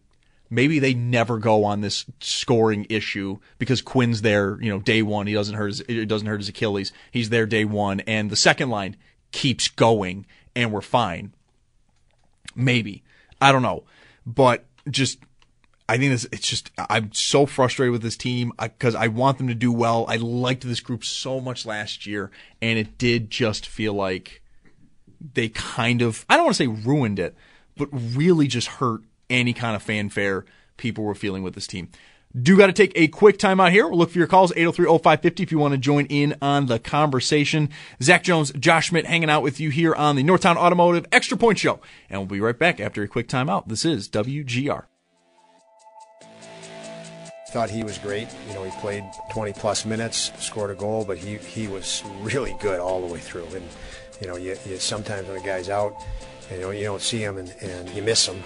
maybe 0.52 0.78
they 0.78 0.94
never 0.94 1.40
go 1.40 1.64
on 1.64 1.82
this 1.82 2.06
scoring 2.20 2.86
issue 2.90 3.40
because 3.58 3.82
Quinn's 3.82 4.22
there, 4.22 4.62
you 4.62 4.70
know, 4.70 4.80
day 4.80 5.02
one. 5.02 5.26
He 5.26 5.34
doesn't 5.34 5.56
hurt 5.56 5.68
his 5.68 5.80
it 5.82 6.06
doesn't 6.06 6.28
hurt 6.28 6.42
his 6.42 6.50
Achilles. 6.50 6.92
He's 7.10 7.30
there 7.30 7.48
day 7.48 7.66
one, 7.66 8.02
and 8.02 8.30
the 8.30 8.36
second 8.36 8.70
line 8.70 8.98
keeps 9.32 9.70
going, 9.70 10.28
and 10.56 10.72
we're 10.72 10.82
fine. 10.82 11.34
Maybe 12.54 13.04
I 13.40 13.52
don't 13.52 13.64
know, 13.64 13.86
but 14.26 14.66
just 14.90 15.20
I 15.88 15.98
think 15.98 16.12
this, 16.12 16.28
it's 16.32 16.48
just 16.48 16.70
I'm 16.78 17.12
so 17.14 17.46
frustrated 17.46 17.94
with 17.94 18.04
this 18.04 18.18
team 18.18 18.52
uh, 18.60 18.68
because 18.68 18.94
I, 18.94 19.08
want 19.08 19.38
them 19.38 19.48
to 19.48 19.56
do 19.56 19.72
well. 19.72 20.06
I 20.08 20.18
liked 20.18 20.64
this 20.64 20.80
group 20.80 21.04
so 21.04 21.42
much 21.42 21.66
last 21.66 22.06
year, 22.06 22.30
and 22.62 22.78
it 22.78 22.98
did 22.98 23.30
just 23.30 23.66
feel 23.66 23.94
like 23.94 24.42
they 25.34 25.50
kind 25.50 26.02
of 26.02 26.26
I 26.30 26.36
don't 26.36 26.46
want 26.46 26.58
to 26.58 26.64
say 26.64 26.68
ruined 26.68 27.20
it, 27.20 27.36
but 27.78 27.90
really 27.92 28.48
just 28.48 28.68
hurt 28.68 29.02
any 29.32 29.54
kind 29.54 29.76
of 29.76 29.82
fanfare 29.82 30.46
people 30.78 31.04
were 31.04 31.16
feeling 31.16 31.44
with 31.44 31.56
this 31.56 31.68
team. 31.68 31.90
Do 32.40 32.58
got 32.58 32.68
to 32.68 32.74
take 32.74 32.94
a 32.96 33.10
quick 33.10 33.38
time 33.38 33.60
out 33.60 33.74
here. 33.74 33.88
We'll 33.88 33.98
look 33.98 34.12
for 34.12 34.18
your 34.18 34.28
calls 34.28 34.54
803-0550 34.54 35.40
if 35.42 35.52
you 35.52 35.60
want 35.60 35.74
to 35.74 35.78
join 35.78 36.06
in 36.06 36.36
on 36.42 36.68
the 36.68 36.80
conversation. 36.80 37.70
Zach 38.02 38.24
Jones, 38.24 38.54
Josh 38.54 38.88
Schmidt 38.88 39.06
hanging 39.06 39.30
out 39.30 39.44
with 39.44 39.60
you 39.60 39.70
here 39.70 39.94
on 39.94 40.16
the 40.16 40.24
Northtown 40.24 40.56
Automotive 40.56 41.06
Extra 41.12 41.38
Point 41.38 41.60
Show. 41.60 41.82
And 42.10 42.22
we'll 42.22 42.28
be 42.28 42.40
right 42.40 42.58
back 42.58 42.80
after 42.80 43.04
a 43.04 43.08
quick 43.08 43.28
time 43.28 43.50
out. 43.50 43.68
This 43.68 43.84
is 43.84 44.08
WGR. 44.08 44.86
Thought 47.50 47.70
he 47.70 47.84
was 47.84 47.98
great. 47.98 48.30
You 48.48 48.54
know, 48.54 48.64
he 48.64 48.72
played 48.80 49.04
20 49.34 49.52
plus 49.52 49.86
minutes, 49.86 50.32
scored 50.40 50.72
a 50.72 50.76
goal, 50.76 51.04
but 51.04 51.18
he, 51.18 51.36
he 51.36 51.68
was 51.68 52.02
really 52.22 52.56
good 52.62 52.80
all 52.80 53.06
the 53.06 53.14
way 53.14 53.20
through. 53.20 53.48
And, 53.54 53.68
you 54.22 54.28
know, 54.28 54.38
you, 54.38 54.56
you 54.66 54.78
sometimes 54.78 55.28
when 55.28 55.36
a 55.36 55.46
guy's 55.46 55.68
out, 55.68 55.94
you 56.52 56.60
know, 56.60 56.72
you 56.72 56.84
don't 56.84 57.02
see 57.02 57.20
him 57.20 57.38
and, 57.38 57.54
and 57.62 57.90
you 57.92 58.02
miss 58.04 58.28
him. 58.28 58.44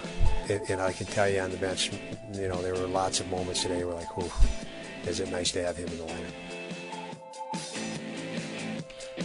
And, 0.48 0.60
and 0.70 0.80
I 0.80 0.92
can 0.92 1.06
tell 1.06 1.28
you 1.28 1.40
on 1.40 1.50
the 1.50 1.56
bench, 1.56 1.90
you 2.32 2.48
know, 2.48 2.62
there 2.62 2.74
were 2.74 2.86
lots 2.86 3.20
of 3.20 3.28
moments 3.30 3.62
today 3.62 3.84
where 3.84 3.94
like, 3.94 4.08
oh, 4.16 4.32
is 5.06 5.20
it 5.20 5.30
nice 5.30 5.52
to 5.52 5.64
have 5.64 5.76
him 5.76 5.88
in 5.88 5.98
the 5.98 6.04
lineup. 6.04 6.32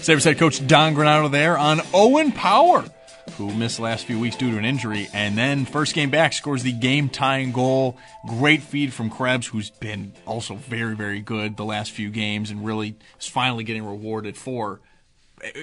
Sabres 0.02 0.24
head 0.24 0.40
coach 0.40 0.66
Don 0.66 0.96
Granato 0.96 1.30
there 1.30 1.58
on 1.58 1.82
Owen 1.94 2.32
Power, 2.32 2.84
who 3.38 3.54
missed 3.54 3.78
the 3.78 3.84
last 3.84 4.06
few 4.06 4.20
weeks 4.20 4.36
due 4.36 4.50
to 4.50 4.58
an 4.58 4.66
injury, 4.66 5.08
and 5.14 5.38
then 5.38 5.66
first 5.66 5.94
game 5.94 6.10
back 6.10 6.34
scores 6.34 6.64
the 6.64 6.72
game 6.72 7.08
tying 7.08 7.52
goal. 7.52 7.98
Great 8.28 8.64
feed 8.64 8.94
from 8.94 9.12
Krebs, 9.12 9.46
who's 9.48 9.70
been 9.70 10.14
also 10.26 10.56
very, 10.56 10.96
very 10.96 11.20
good 11.20 11.56
the 11.56 11.66
last 11.66 11.92
few 11.92 12.10
games 12.10 12.50
and 12.50 12.66
really 12.66 12.96
is 13.20 13.28
finally 13.28 13.64
getting 13.64 13.86
rewarded 13.86 14.36
for. 14.36 14.82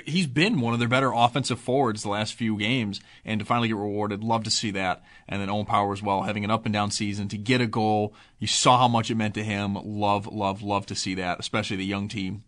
He's 0.05 0.27
been 0.27 0.61
one 0.61 0.73
of 0.73 0.81
their 0.81 0.89
better 0.89 1.13
offensive 1.13 1.61
forwards 1.61 2.03
the 2.03 2.09
last 2.09 2.35
few 2.35 2.57
games, 2.59 3.01
and 3.25 3.39
to 3.39 3.45
finally 3.45 3.69
get 3.69 3.77
rewarded, 3.77 4.25
love 4.25 4.45
to 4.45 4.51
see 4.51 4.73
that. 4.73 5.05
And 5.29 5.41
then 5.41 5.51
Owen 5.51 5.67
Power 5.67 5.93
as 5.93 6.03
well, 6.03 6.23
having 6.23 6.45
an 6.45 6.51
up 6.51 6.67
and 6.67 6.73
down 6.73 6.91
season 6.91 7.29
to 7.29 7.39
get 7.39 7.61
a 7.61 7.67
goal. 7.67 8.15
You 8.39 8.47
saw 8.47 8.79
how 8.79 8.89
much 8.89 9.11
it 9.11 9.15
meant 9.15 9.35
to 9.35 9.45
him. 9.45 9.75
Love, 9.75 10.27
love, 10.27 10.63
love 10.63 10.87
to 10.87 10.95
see 10.95 11.15
that, 11.17 11.39
especially 11.39 11.77
the 11.77 11.85
young 11.85 12.09
team 12.09 12.45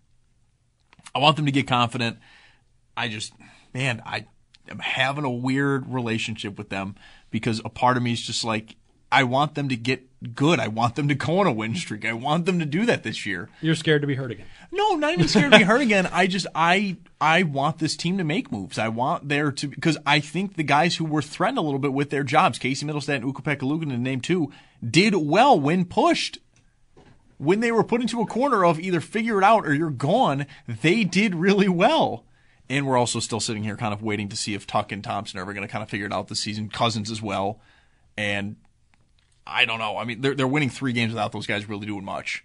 I 1.15 1.19
want 1.19 1.37
them 1.37 1.47
to 1.47 1.53
get 1.53 1.67
confident. 1.67 2.19
I 2.97 3.09
just, 3.09 3.33
man, 3.73 4.03
I 4.05 4.27
am 4.69 4.79
having 4.79 5.25
a 5.25 5.31
weird 5.31 5.93
relationship 5.93 6.59
with 6.59 6.69
them 6.69 6.97
because 7.31 7.61
a 7.65 7.69
part 7.69 7.97
of 7.97 8.03
me 8.03 8.13
is 8.13 8.21
just 8.21 8.45
like, 8.45 8.77
I 9.11 9.25
want 9.25 9.55
them 9.55 9.69
to 9.71 9.77
get 9.77 10.07
good. 10.35 10.61
I 10.61 10.69
want 10.69 10.97
them 10.97 11.09
to 11.09 11.15
go 11.15 11.41
on 11.41 11.47
a 11.47 11.53
win 11.53 11.75
streak. 11.75 12.05
I 12.05 12.13
want 12.13 12.47
them 12.47 12.59
to 12.59 12.67
do 12.67 12.87
that 12.87 13.03
this 13.03 13.25
year. 13.25 13.49
You're 13.61 13.75
scared 13.75 14.03
to 14.03 14.07
be 14.07 14.15
hurt 14.15 14.31
again. 14.31 14.47
No, 14.71 14.95
not 14.95 15.13
even 15.13 15.29
scared 15.29 15.53
to 15.53 15.59
be 15.59 15.65
hurt 15.65 15.81
again. 15.81 16.09
I 16.13 16.27
just, 16.27 16.47
I, 16.55 16.97
I 17.21 17.43
want 17.43 17.79
this 17.79 17.97
team 17.97 18.19
to 18.19 18.25
make 18.25 18.53
moves. 18.53 18.79
I 18.79 18.89
want 18.89 19.29
there 19.29 19.51
to, 19.53 19.69
because 19.69 19.99
I 20.05 20.21
think 20.21 20.57
the 20.57 20.63
guys 20.63 20.97
who 20.97 21.05
were 21.05 21.23
threatened 21.23 21.59
a 21.59 21.63
little 21.63 21.79
bit 21.79 21.93
with 21.93 22.11
their 22.11 22.25
jobs, 22.25 22.59
Casey 22.59 22.87
Mittelstadt 22.87 23.17
and 23.17 23.25
Ukko-Pekka 23.25 23.61
Luukkonen 23.61 23.91
to 23.91 23.99
name 23.99 24.21
two, 24.21 24.53
did 24.89 25.15
well 25.15 25.59
when 25.59 25.85
pushed 25.85 26.39
when 27.41 27.61
they 27.61 27.73
were 27.73 27.83
put 27.83 28.03
into 28.03 28.21
a 28.21 28.27
corner 28.27 28.67
of 28.67 28.79
either 28.79 29.01
figure 29.01 29.39
it 29.39 29.45
out 29.45 29.67
or 29.67 29.73
you're 29.73 29.89
gone, 29.89 30.45
they 30.67 31.05
did 31.05 31.35
really 31.35 31.69
well. 31.69 32.27
And 32.69 32.87
we're 32.87 32.99
also 32.99 33.19
still 33.19 33.41
sitting 33.41 33.65
here 33.65 33.79
kind 33.79 33.95
of 33.95 34.03
waiting 34.03 34.29
to 34.29 34.37
see 34.37 34.53
if 34.53 34.67
Tuch 34.67 34.93
and 34.93 35.03
Thompson 35.03 35.39
are 35.39 35.43
ever 35.43 35.55
going 35.55 35.67
to 35.67 35.73
kind 35.73 35.83
of 35.83 35.89
figure 35.89 36.05
it 36.05 36.13
out 36.13 36.29
this 36.29 36.41
season. 36.41 36.69
Cozens 36.69 37.11
as 37.11 37.23
well. 37.23 37.59
And 38.17 38.57
I 39.51 39.65
don't 39.65 39.79
know. 39.79 39.97
I 39.97 40.05
mean, 40.05 40.21
they're, 40.21 40.35
they're 40.35 40.47
winning 40.47 40.71
three 40.71 40.93
games 40.93 41.13
without 41.13 41.33
those 41.33 41.47
guys 41.47 41.69
really 41.69 41.87
doing 41.87 42.05
much. 42.05 42.45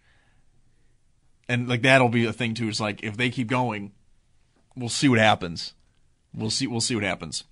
And 1.47 1.69
like 1.69 1.83
that'll 1.83 2.09
be 2.09 2.25
a 2.25 2.33
thing 2.33 2.55
too. 2.55 2.67
Is 2.67 2.81
like 2.81 3.03
if 3.03 3.17
they 3.17 3.29
keep 3.29 3.47
going, 3.47 3.91
we'll 4.75 4.89
see 4.89 5.07
what 5.07 5.19
happens. 5.19 5.73
We'll 6.33 6.49
see. 6.49 6.67
We'll 6.67 6.81
see 6.81 6.95
what 6.95 7.03
happens 7.03 7.43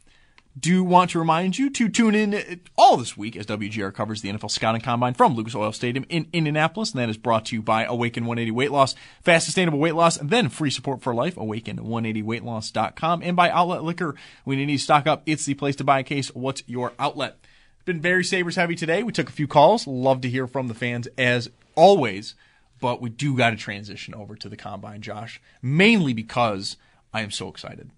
do 0.58 0.84
want 0.84 1.12
to 1.12 1.20
remind 1.20 1.58
you 1.58 1.70
to 1.72 1.90
tune 1.90 2.14
in 2.14 2.62
all 2.78 2.96
this 2.98 3.18
week 3.18 3.36
as 3.36 3.46
WGR 3.48 3.94
covers 3.94 4.22
the 4.22 4.32
NFL 4.32 4.52
Scouting 4.52 4.82
Combine 4.82 5.16
from 5.16 5.34
Lucas 5.34 5.56
Oil 5.56 5.72
Stadium 5.72 6.06
in 6.10 6.28
Indianapolis. 6.32 6.92
And 6.92 7.02
that 7.02 7.10
is 7.10 7.18
brought 7.18 7.46
to 7.46 7.56
you 7.56 7.62
by 7.62 7.86
Awaken 7.86 8.26
180 8.26 8.52
Weight 8.52 8.72
Loss, 8.72 8.96
fast 9.24 9.46
sustainable 9.46 9.80
weight 9.80 9.96
loss, 9.96 10.18
and 10.18 10.30
then 10.30 10.50
free 10.50 10.70
support 10.70 11.02
for 11.02 11.14
life, 11.14 11.36
awaken180weightloss.com. 11.36 13.22
And 13.24 13.36
by 13.36 13.50
Outlet 13.50 13.84
Liquor. 13.84 14.16
When 14.44 14.60
you 14.60 14.66
need 14.66 14.78
to 14.78 14.84
stock 14.84 15.08
up, 15.08 15.24
it's 15.26 15.46
the 15.46 15.56
place 15.56 15.76
to 15.78 15.84
buy 15.84 16.00
a 16.00 16.04
case. 16.04 16.30
What's 16.36 16.64
your 16.68 16.94
outlet? 17.00 17.38
Been 17.86 18.00
very 18.00 18.24
Sabres 18.24 18.56
heavy 18.56 18.76
today. 18.76 19.04
We 19.04 19.12
took 19.12 19.30
a 19.30 19.34
few 19.34 19.48
calls. 19.48 19.86
Love 19.86 20.22
to 20.22 20.30
hear 20.30 20.48
from 20.48 20.68
the 20.68 20.74
fans 20.74 21.08
as 21.18 21.50
always. 21.76 22.36
But 22.80 23.02
we 23.02 23.10
do 23.10 23.36
got 23.36 23.52
to 23.52 23.56
transition 23.56 24.14
over 24.14 24.36
to 24.36 24.50
the 24.50 24.58
Combine, 24.58 25.02
Josh, 25.02 25.42
mainly 25.62 26.14
because 26.14 26.76
I 27.14 27.22
am 27.22 27.32
so 27.32 27.48
excited. 27.48 27.92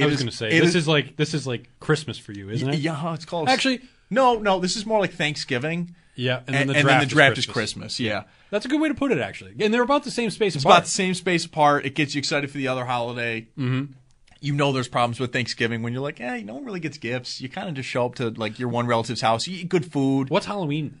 I 0.00 0.06
was 0.06 0.16
going 0.16 0.30
to 0.30 0.36
say 0.36 0.58
this 0.58 0.74
is, 0.74 0.88
like 0.88 1.16
this 1.16 1.34
is 1.34 1.46
like 1.46 1.68
Christmas 1.78 2.18
for 2.18 2.32
you, 2.32 2.50
isn't 2.50 2.68
it? 2.68 2.78
Yeah, 2.78 3.14
it's 3.14 3.24
close. 3.24 3.48
Actually, 3.48 3.82
no, 4.10 4.38
no. 4.38 4.58
This 4.58 4.76
is 4.76 4.86
more 4.86 5.00
like 5.00 5.12
Thanksgiving. 5.12 5.94
Yeah, 6.14 6.40
and, 6.46 6.56
and, 6.56 6.70
then 6.70 7.00
the 7.00 7.06
draft, 7.06 7.38
is, 7.38 7.46
Christmas. 7.46 7.98
Yeah, 7.98 8.24
that's 8.50 8.64
a 8.64 8.68
good 8.68 8.80
way 8.80 8.88
to 8.88 8.94
put 8.94 9.12
it. 9.12 9.18
Actually, 9.18 9.54
and 9.60 9.72
they're 9.72 9.82
about 9.82 10.04
the 10.04 10.10
same 10.10 10.30
space. 10.30 10.54
It's 10.54 10.64
apart. 10.64 10.78
about 10.78 10.84
the 10.84 10.90
same 10.90 11.14
space 11.14 11.44
apart. 11.44 11.86
It 11.86 11.94
gets 11.94 12.14
you 12.14 12.18
excited 12.18 12.50
for 12.50 12.58
the 12.58 12.68
other 12.68 12.84
holiday. 12.84 13.42
Mm-hmm. 13.58 13.92
You 14.42 14.52
know, 14.52 14.72
there's 14.72 14.88
problems 14.88 15.20
with 15.20 15.32
Thanksgiving 15.32 15.82
when 15.82 15.92
you're 15.92 16.02
like, 16.02 16.20
eh, 16.20 16.42
no 16.42 16.54
one 16.54 16.64
really 16.64 16.80
gets 16.80 16.98
gifts. 16.98 17.40
You 17.40 17.48
kind 17.48 17.68
of 17.68 17.74
just 17.74 17.88
show 17.88 18.04
up 18.06 18.16
to 18.16 18.30
like 18.30 18.58
your 18.58 18.68
one 18.68 18.86
relative's 18.86 19.20
house. 19.20 19.46
You 19.46 19.56
eat 19.58 19.68
good 19.68 19.90
food. 19.90 20.30
What's 20.30 20.46
Halloween? 20.46 20.98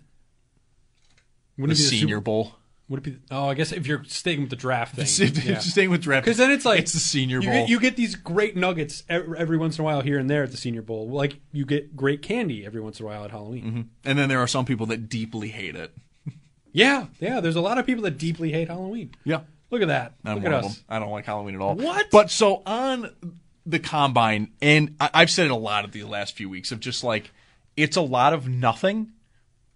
the 1.56 1.62
Wouldn't 1.62 1.78
it 1.78 1.82
be 1.82 1.84
the 1.84 1.90
Senior 1.90 2.16
Super- 2.16 2.20
Bowl. 2.20 2.54
Would 2.88 2.98
it 2.98 3.02
be? 3.04 3.18
Oh, 3.30 3.48
I 3.48 3.54
guess 3.54 3.72
if 3.72 3.86
you're 3.86 4.04
staying 4.04 4.42
with 4.42 4.50
the 4.50 4.56
draft 4.56 4.96
thing, 4.96 5.06
If 5.06 5.44
you're 5.46 5.60
staying 5.60 5.88
with 5.88 6.02
draft, 6.02 6.26
because 6.26 6.36
then 6.36 6.50
it's 6.50 6.64
like 6.66 6.80
it's 6.80 6.92
the 6.92 6.98
Senior 6.98 7.40
you 7.40 7.48
Bowl. 7.48 7.60
Get, 7.60 7.68
you 7.70 7.80
get 7.80 7.96
these 7.96 8.16
great 8.16 8.54
nuggets 8.54 9.04
every, 9.08 9.38
every 9.38 9.56
once 9.56 9.78
in 9.78 9.82
a 9.82 9.84
while 9.84 10.02
here 10.02 10.18
and 10.18 10.28
there 10.28 10.42
at 10.42 10.50
the 10.50 10.58
Senior 10.58 10.82
Bowl. 10.82 11.08
Like 11.08 11.38
you 11.52 11.64
get 11.64 11.96
great 11.96 12.20
candy 12.20 12.66
every 12.66 12.80
once 12.82 13.00
in 13.00 13.06
a 13.06 13.08
while 13.08 13.24
at 13.24 13.30
Halloween. 13.30 13.64
Mm-hmm. 13.64 13.80
And 14.04 14.18
then 14.18 14.28
there 14.28 14.40
are 14.40 14.46
some 14.46 14.66
people 14.66 14.84
that 14.86 15.08
deeply 15.08 15.48
hate 15.48 15.74
it. 15.74 15.94
Yeah, 16.72 17.06
yeah. 17.20 17.40
There's 17.40 17.56
a 17.56 17.60
lot 17.60 17.78
of 17.78 17.86
people 17.86 18.02
that 18.04 18.18
deeply 18.18 18.52
hate 18.52 18.68
Halloween. 18.68 19.14
Yeah. 19.24 19.40
Look 19.72 19.82
at 19.82 19.88
that. 19.88 20.12
I'm 20.24 20.34
Look 20.36 20.44
one 20.44 20.52
at 20.52 20.58
of 20.60 20.64
us. 20.66 20.76
them. 20.76 20.84
I 20.90 20.98
don't 20.98 21.10
like 21.10 21.24
Halloween 21.24 21.54
at 21.54 21.60
all. 21.62 21.74
What? 21.74 22.10
But 22.12 22.30
so 22.30 22.62
on 22.66 23.10
the 23.64 23.78
combine, 23.78 24.52
and 24.60 24.96
I, 25.00 25.10
I've 25.14 25.30
said 25.30 25.46
it 25.46 25.50
a 25.50 25.56
lot 25.56 25.84
of 25.86 25.92
the 25.92 26.04
last 26.04 26.36
few 26.36 26.50
weeks 26.50 26.72
of 26.72 26.78
just 26.78 27.02
like 27.02 27.32
it's 27.74 27.96
a 27.96 28.02
lot 28.02 28.34
of 28.34 28.46
nothing, 28.46 29.12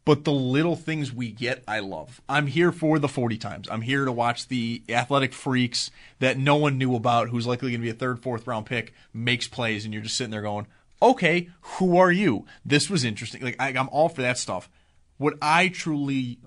but 0.04 0.24
the 0.24 0.32
little 0.32 0.76
things 0.76 1.14
we 1.14 1.32
get, 1.32 1.64
I 1.66 1.78
love. 1.80 2.20
I'm 2.28 2.46
here 2.46 2.72
for 2.72 2.98
the 2.98 3.08
40 3.08 3.38
times. 3.38 3.68
I'm 3.70 3.80
here 3.80 4.04
to 4.04 4.12
watch 4.12 4.48
the 4.48 4.82
athletic 4.90 5.32
freaks 5.32 5.90
that 6.18 6.36
no 6.36 6.56
one 6.56 6.76
knew 6.76 6.94
about, 6.94 7.30
who's 7.30 7.46
likely 7.46 7.70
going 7.70 7.80
to 7.80 7.86
be 7.86 7.90
a 7.90 7.94
third, 7.94 8.20
fourth 8.22 8.46
round 8.46 8.66
pick, 8.66 8.92
makes 9.14 9.48
plays, 9.48 9.86
and 9.86 9.94
you're 9.94 10.02
just 10.02 10.16
sitting 10.18 10.30
there 10.30 10.42
going, 10.42 10.66
okay, 11.00 11.48
who 11.62 11.96
are 11.96 12.12
you? 12.12 12.44
This 12.66 12.90
was 12.90 13.02
interesting. 13.02 13.40
Like 13.40 13.56
I, 13.58 13.68
I'm 13.70 13.88
all 13.88 14.10
for 14.10 14.20
that 14.20 14.36
stuff. 14.36 14.68
What 15.16 15.38
I 15.40 15.68
truly 15.68 16.38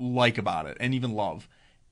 like 0.00 0.38
about 0.38 0.66
it, 0.66 0.76
and 0.80 0.92
even 0.92 1.12
love, 1.12 1.48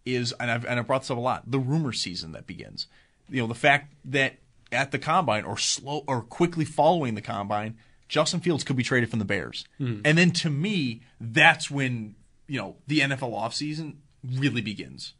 is 0.06 0.32
and 0.38 0.50
I've 0.50 0.64
and 0.64 0.78
I've 0.78 0.86
brought 0.86 1.02
this 1.02 1.10
up 1.10 1.18
a 1.18 1.20
lot. 1.20 1.50
The 1.50 1.58
rumor 1.58 1.92
season 1.92 2.32
that 2.32 2.46
begins. 2.46 2.86
You 3.28 3.42
know, 3.42 3.48
the 3.48 3.54
fact 3.54 3.92
that 4.04 4.36
at 4.72 4.92
the 4.92 4.98
combine 4.98 5.44
or 5.44 5.58
slow 5.58 6.04
or 6.06 6.22
quickly 6.22 6.64
following 6.64 7.14
the 7.14 7.22
combine, 7.22 7.76
Justin 8.08 8.40
Fields 8.40 8.64
could 8.64 8.76
be 8.76 8.82
traded 8.82 9.10
from 9.10 9.18
the 9.18 9.24
Bears. 9.24 9.64
Hmm. 9.78 10.00
And 10.04 10.16
then 10.16 10.30
to 10.32 10.50
me, 10.50 11.02
that's 11.20 11.70
when, 11.70 12.14
you 12.46 12.58
know, 12.58 12.76
the 12.86 13.00
NFL 13.00 13.32
offseason 13.32 13.96
really 14.24 14.60
begins. 14.60 15.14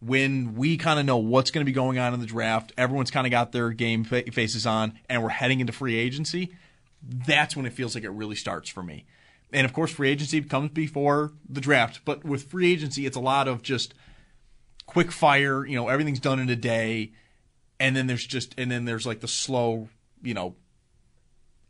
When 0.00 0.54
we 0.54 0.76
kind 0.76 0.98
of 0.98 1.04
know 1.04 1.18
what's 1.18 1.50
going 1.50 1.62
to 1.64 1.66
be 1.66 1.74
going 1.74 1.98
on 1.98 2.14
in 2.14 2.20
the 2.20 2.26
draft, 2.26 2.72
everyone's 2.78 3.10
kind 3.10 3.26
of 3.26 3.30
got 3.30 3.52
their 3.52 3.70
game 3.70 4.04
faces 4.04 4.64
on, 4.64 4.98
and 5.10 5.22
we're 5.22 5.28
heading 5.28 5.60
into 5.60 5.74
free 5.74 5.96
agency, 5.96 6.54
that's 7.02 7.54
when 7.54 7.66
it 7.66 7.74
feels 7.74 7.94
like 7.94 8.04
it 8.04 8.10
really 8.10 8.36
starts 8.36 8.70
for 8.70 8.82
me. 8.82 9.04
And 9.52 9.66
of 9.66 9.74
course, 9.74 9.90
free 9.90 10.08
agency 10.08 10.40
comes 10.40 10.70
before 10.70 11.32
the 11.48 11.60
draft, 11.60 12.00
but 12.06 12.24
with 12.24 12.44
free 12.44 12.72
agency, 12.72 13.04
it's 13.04 13.16
a 13.16 13.20
lot 13.20 13.46
of 13.46 13.62
just 13.62 13.92
quick 14.90 15.12
fire, 15.12 15.64
you 15.64 15.76
know, 15.76 15.88
everything's 15.88 16.20
done 16.20 16.40
in 16.40 16.48
a 16.50 16.56
day, 16.56 17.12
and 17.78 17.94
then 17.94 18.06
there's 18.06 18.26
just, 18.26 18.54
and 18.58 18.70
then 18.70 18.84
there's 18.84 19.06
like 19.06 19.20
the 19.20 19.28
slow, 19.28 19.88
you 20.22 20.34
know, 20.34 20.56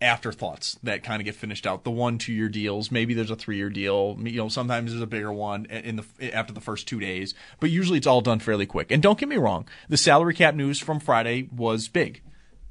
afterthoughts 0.01 0.79
that 0.83 1.03
kind 1.03 1.21
of 1.21 1.27
get 1.27 1.35
finished 1.35 1.67
out. 1.67 1.85
The 1.85 1.91
one 1.91 2.17
two 2.17 2.33
year 2.33 2.49
deals, 2.49 2.91
maybe 2.91 3.13
there's 3.13 3.31
a 3.31 3.37
three 3.37 3.57
year 3.59 3.69
deal. 3.69 4.17
You 4.19 4.39
know, 4.39 4.49
sometimes 4.49 4.91
there's 4.91 5.03
a 5.03 5.07
bigger 5.07 5.33
one 5.33 5.67
in 5.67 5.97
the 5.97 6.35
after 6.35 6.53
the 6.53 6.61
first 6.61 6.89
two 6.89 6.99
days, 6.99 7.35
but 7.61 7.71
usually 7.71 7.99
it's 7.99 8.07
all 8.07 8.23
done 8.23 8.41
fairly 8.41 8.67
quick. 8.67 8.91
And 8.91 9.03
don't 9.03 9.19
get 9.19 9.29
me 9.29 9.37
wrong, 9.37 9.69
the 9.89 9.99
salary 9.99 10.35
cap 10.35 10.55
news 10.55 10.79
from 10.79 11.01
Friday 11.01 11.49
was 11.55 11.89
big. 11.89 12.23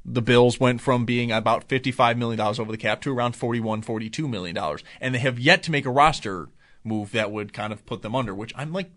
The 0.03 0.23
Bills 0.23 0.59
went 0.59 0.81
from 0.81 1.05
being 1.05 1.31
about 1.31 1.67
$55 1.67 2.17
million 2.17 2.39
over 2.39 2.71
the 2.71 2.77
cap 2.77 3.01
to 3.01 3.13
around 3.13 3.35
$41, 3.35 3.85
$42 3.85 4.27
million. 4.27 4.57
And 4.99 5.13
they 5.13 5.19
have 5.19 5.37
yet 5.37 5.61
to 5.63 5.71
make 5.71 5.85
a 5.85 5.91
roster 5.91 6.49
move 6.83 7.11
that 7.11 7.31
would 7.31 7.53
kind 7.53 7.71
of 7.71 7.85
put 7.85 8.01
them 8.01 8.15
under, 8.15 8.33
which 8.33 8.53
I'm 8.55 8.73
like 8.73 8.89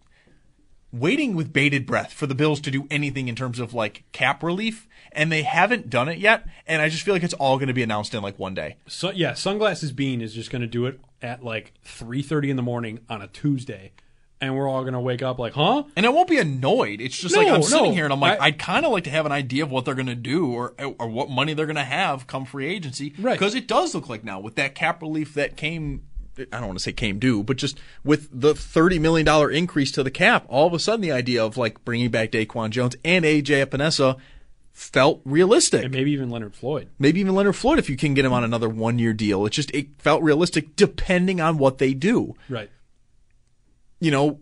waiting 0.93 1.35
with 1.35 1.52
bated 1.52 1.86
breath 1.86 2.12
for 2.12 2.27
the 2.27 2.35
Bills 2.35 2.60
to 2.60 2.70
do 2.70 2.86
anything 2.90 3.28
in 3.28 3.35
terms 3.35 3.59
of 3.59 3.74
like 3.74 4.05
cap 4.12 4.43
relief, 4.43 4.86
and 5.12 5.32
they 5.32 5.43
haven't 5.43 5.90
done 5.90 6.09
it 6.09 6.19
yet. 6.19 6.44
And 6.66 6.82
I 6.82 6.89
just 6.89 7.02
feel 7.02 7.14
like 7.14 7.23
it's 7.23 7.35
all 7.35 7.56
going 7.56 7.69
to 7.69 7.74
be 7.74 7.82
announced 7.82 8.14
in 8.14 8.23
like 8.23 8.39
one 8.39 8.55
day. 8.55 8.77
So 8.86 9.10
yeah, 9.10 9.35
sunglasses 9.35 9.93
Beane 9.93 10.20
is 10.20 10.35
just 10.35 10.51
going 10.51 10.62
to 10.62 10.69
do 10.69 10.86
it 10.86 11.01
at 11.20 11.43
like 11.44 11.73
three 11.82 12.23
thirty 12.23 12.51
in 12.51 12.56
the 12.56 12.62
morning 12.62 13.01
on 13.09 13.23
a 13.23 13.27
Tuesday, 13.28 13.93
and 14.40 14.56
we're 14.56 14.69
all 14.69 14.82
going 14.82 14.93
to 14.93 15.01
wake 15.01 15.23
up 15.23 15.39
like, 15.39 15.52
huh? 15.55 15.85
And 15.97 16.05
I 16.05 16.09
won't 16.09 16.28
be 16.28 16.39
annoyed. 16.39 17.01
It's 17.01 17.16
just 17.19 17.35
No, 17.35 17.43
like 17.43 17.52
I'm 17.52 17.62
sitting 17.62 17.93
here 17.93 18.05
and 18.05 18.12
I'm 18.12 18.20
like, 18.20 18.40
I, 18.40 18.48
would 18.48 18.59
kind 18.59 18.85
of 18.85 18.93
like 18.93 19.05
to 19.05 19.10
have 19.10 19.24
an 19.24 19.32
idea 19.32 19.62
of 19.62 19.70
what 19.70 19.85
they're 19.85 19.94
going 19.94 20.06
to 20.06 20.14
do 20.14 20.52
or 20.52 20.74
or 20.78 21.09
what 21.09 21.31
money 21.31 21.55
they're 21.55 21.66
going 21.66 21.77
to 21.77 21.85
have 21.85 22.27
come 22.27 22.44
free 22.44 22.66
agency. 22.66 23.14
Right. 23.19 23.39
Because 23.39 23.55
it 23.55 23.66
does 23.66 23.94
look 23.94 24.09
like 24.09 24.24
now 24.24 24.40
with 24.40 24.56
that 24.56 24.74
cap 24.74 25.01
relief 25.01 25.35
that 25.35 25.56
came. 25.56 26.02
I 26.38 26.44
don't 26.59 26.66
want 26.66 26.78
to 26.78 26.82
say 26.82 26.92
came 26.92 27.18
due, 27.18 27.42
but 27.42 27.56
just 27.59 27.78
with 28.04 28.28
the 28.32 28.54
thirty 28.54 28.98
million 28.98 29.24
dollar 29.26 29.50
increase 29.50 29.92
to 29.92 30.02
the 30.02 30.10
cap, 30.10 30.46
all 30.48 30.66
of 30.66 30.72
a 30.72 30.78
sudden 30.78 31.00
the 31.00 31.12
idea 31.12 31.44
of 31.44 31.56
like 31.56 31.84
bringing 31.84 32.10
back 32.10 32.30
Daquan 32.30 32.70
Jones 32.70 32.96
and 33.04 33.24
AJ 33.24 33.66
Epenesa 33.66 34.18
felt 34.70 35.20
realistic. 35.24 35.84
And 35.84 35.92
maybe 35.92 36.12
even 36.12 36.30
Leonard 36.30 36.54
Floyd. 36.54 36.88
Maybe 36.98 37.20
even 37.20 37.34
Leonard 37.34 37.56
Floyd 37.56 37.78
if 37.78 37.90
you 37.90 37.96
can 37.96 38.14
get 38.14 38.24
him 38.24 38.32
on 38.32 38.44
another 38.44 38.68
one 38.68 38.98
year 38.98 39.12
deal. 39.12 39.44
It 39.44 39.50
just 39.50 39.70
it 39.72 39.88
felt 39.98 40.22
realistic 40.22 40.74
depending 40.76 41.40
on 41.40 41.59
what 41.59 41.76
they 41.78 41.92
do. 41.92 42.34
Right. 42.48 42.70
You 44.00 44.10
know, 44.10 44.40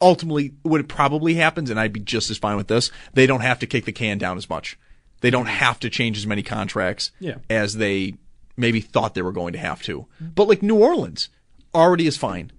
ultimately 0.00 0.54
what 0.62 0.80
it 0.80 0.88
probably 0.88 1.34
happens, 1.34 1.70
and 1.70 1.78
I'd 1.78 1.92
be 1.92 2.00
just 2.00 2.30
as 2.30 2.38
fine 2.38 2.56
with 2.56 2.68
this, 2.68 2.90
they 3.12 3.26
don't 3.26 3.40
have 3.42 3.58
to 3.60 3.66
kick 3.66 3.84
the 3.84 3.92
can 3.92 4.18
down 4.18 4.36
as 4.36 4.48
much. 4.48 4.78
They 5.20 5.30
don't 5.30 5.46
have 5.46 5.78
to 5.80 5.90
change 5.90 6.16
as 6.18 6.26
many 6.26 6.42
contracts 6.42 7.10
Yeah. 7.20 7.36
as 7.48 7.74
they 7.76 8.14
maybe 8.56 8.80
thought 8.80 9.14
they 9.14 9.22
were 9.22 9.32
going 9.32 9.52
to 9.52 9.58
have 9.58 9.82
to. 9.82 10.06
But 10.20 10.48
like 10.48 10.62
New 10.62 10.76
Orleans 10.82 11.28
already 11.74 12.06
is 12.06 12.16
fine. 12.16 12.52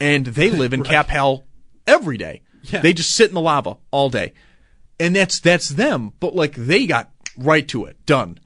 And 0.00 0.26
they 0.26 0.50
live 0.62 0.72
in 0.72 0.82
cap 0.82 1.08
hell 1.08 1.44
every 1.86 2.16
day. 2.16 2.42
Yeah. 2.64 2.80
They 2.80 2.92
just 2.92 3.14
sit 3.14 3.28
in 3.28 3.34
the 3.34 3.40
lava 3.40 3.76
all 3.90 4.08
day. 4.10 4.32
And 5.00 5.14
that's 5.16 5.40
that's 5.40 5.68
them. 5.70 6.12
But 6.20 6.34
like 6.34 6.54
they 6.54 6.86
got 6.86 7.10
right 7.36 7.66
to 7.68 7.84
it. 7.86 8.04
Done. 8.06 8.38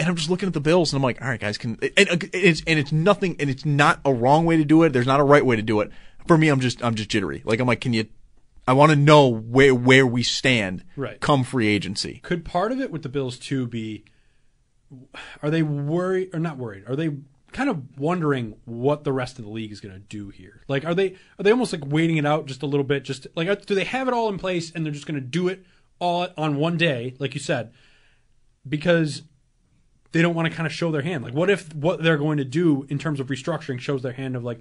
And 0.00 0.08
I'm 0.08 0.16
just 0.16 0.28
looking 0.30 0.48
at 0.48 0.52
the 0.52 0.60
Bills 0.60 0.92
and 0.92 0.98
I'm 0.98 1.02
like, 1.04 1.22
all 1.22 1.28
right, 1.28 1.40
guys, 1.40 1.56
can 1.58 1.78
and 1.96 2.08
and 2.08 2.30
it's 2.32 2.62
and 2.66 2.78
it's 2.78 2.92
nothing 2.92 3.36
and 3.38 3.48
it's 3.48 3.64
not 3.64 4.00
a 4.04 4.12
wrong 4.12 4.44
way 4.44 4.56
to 4.56 4.64
do 4.64 4.82
it. 4.82 4.92
There's 4.92 5.06
not 5.06 5.20
a 5.20 5.24
right 5.24 5.44
way 5.44 5.56
to 5.56 5.62
do 5.62 5.80
it. 5.80 5.90
For 6.26 6.36
me, 6.36 6.48
I'm 6.48 6.60
just 6.60 6.82
I'm 6.82 6.94
just 6.94 7.10
jittery. 7.10 7.42
Like 7.44 7.60
I'm 7.60 7.66
like, 7.66 7.80
can 7.80 7.92
you 7.92 8.06
I 8.66 8.72
want 8.72 8.90
to 8.90 8.96
know 8.96 9.28
where 9.28 9.74
where 9.74 10.06
we 10.06 10.22
stand 10.22 10.84
Right. 10.96 11.20
come 11.20 11.44
free 11.44 11.68
agency. 11.68 12.20
Could 12.22 12.44
part 12.44 12.72
of 12.72 12.80
it 12.80 12.90
with 12.90 13.02
the 13.02 13.08
Bills 13.08 13.38
too 13.38 13.66
be? 13.66 14.04
Are 15.42 15.50
they 15.50 15.62
worried 15.62 16.30
or 16.32 16.38
not 16.38 16.56
worried? 16.58 16.84
Are 16.88 16.96
they 16.96 17.10
kind 17.52 17.70
of 17.70 17.98
wondering 17.98 18.56
what 18.64 19.04
the 19.04 19.12
rest 19.12 19.38
of 19.38 19.44
the 19.44 19.50
league 19.50 19.72
is 19.72 19.80
going 19.80 19.94
to 19.94 20.00
do 20.00 20.28
here? 20.30 20.62
Like, 20.68 20.84
are 20.84 20.94
they 20.94 21.12
are 21.38 21.42
they 21.42 21.50
almost 21.50 21.72
like 21.72 21.86
waiting 21.86 22.16
it 22.16 22.26
out 22.26 22.46
just 22.46 22.62
a 22.62 22.66
little 22.66 22.84
bit? 22.84 23.04
Just 23.04 23.26
like, 23.34 23.66
do 23.66 23.74
they 23.74 23.84
have 23.84 24.08
it 24.08 24.14
all 24.14 24.28
in 24.28 24.38
place 24.38 24.70
and 24.72 24.84
they're 24.84 24.92
just 24.92 25.06
going 25.06 25.14
to 25.20 25.20
do 25.26 25.48
it 25.48 25.64
all 26.00 26.28
on 26.36 26.56
one 26.56 26.76
day, 26.76 27.14
like 27.18 27.34
you 27.34 27.40
said, 27.40 27.72
because 28.68 29.22
they 30.12 30.22
don't 30.22 30.34
want 30.34 30.48
to 30.48 30.54
kind 30.54 30.66
of 30.66 30.72
show 30.72 30.90
their 30.90 31.02
hand. 31.02 31.24
Like, 31.24 31.34
what 31.34 31.50
if 31.50 31.74
what 31.74 32.02
they're 32.02 32.16
going 32.18 32.38
to 32.38 32.44
do 32.44 32.86
in 32.88 32.98
terms 32.98 33.20
of 33.20 33.26
restructuring 33.28 33.80
shows 33.80 34.02
their 34.02 34.12
hand 34.12 34.36
of 34.36 34.44
like, 34.44 34.60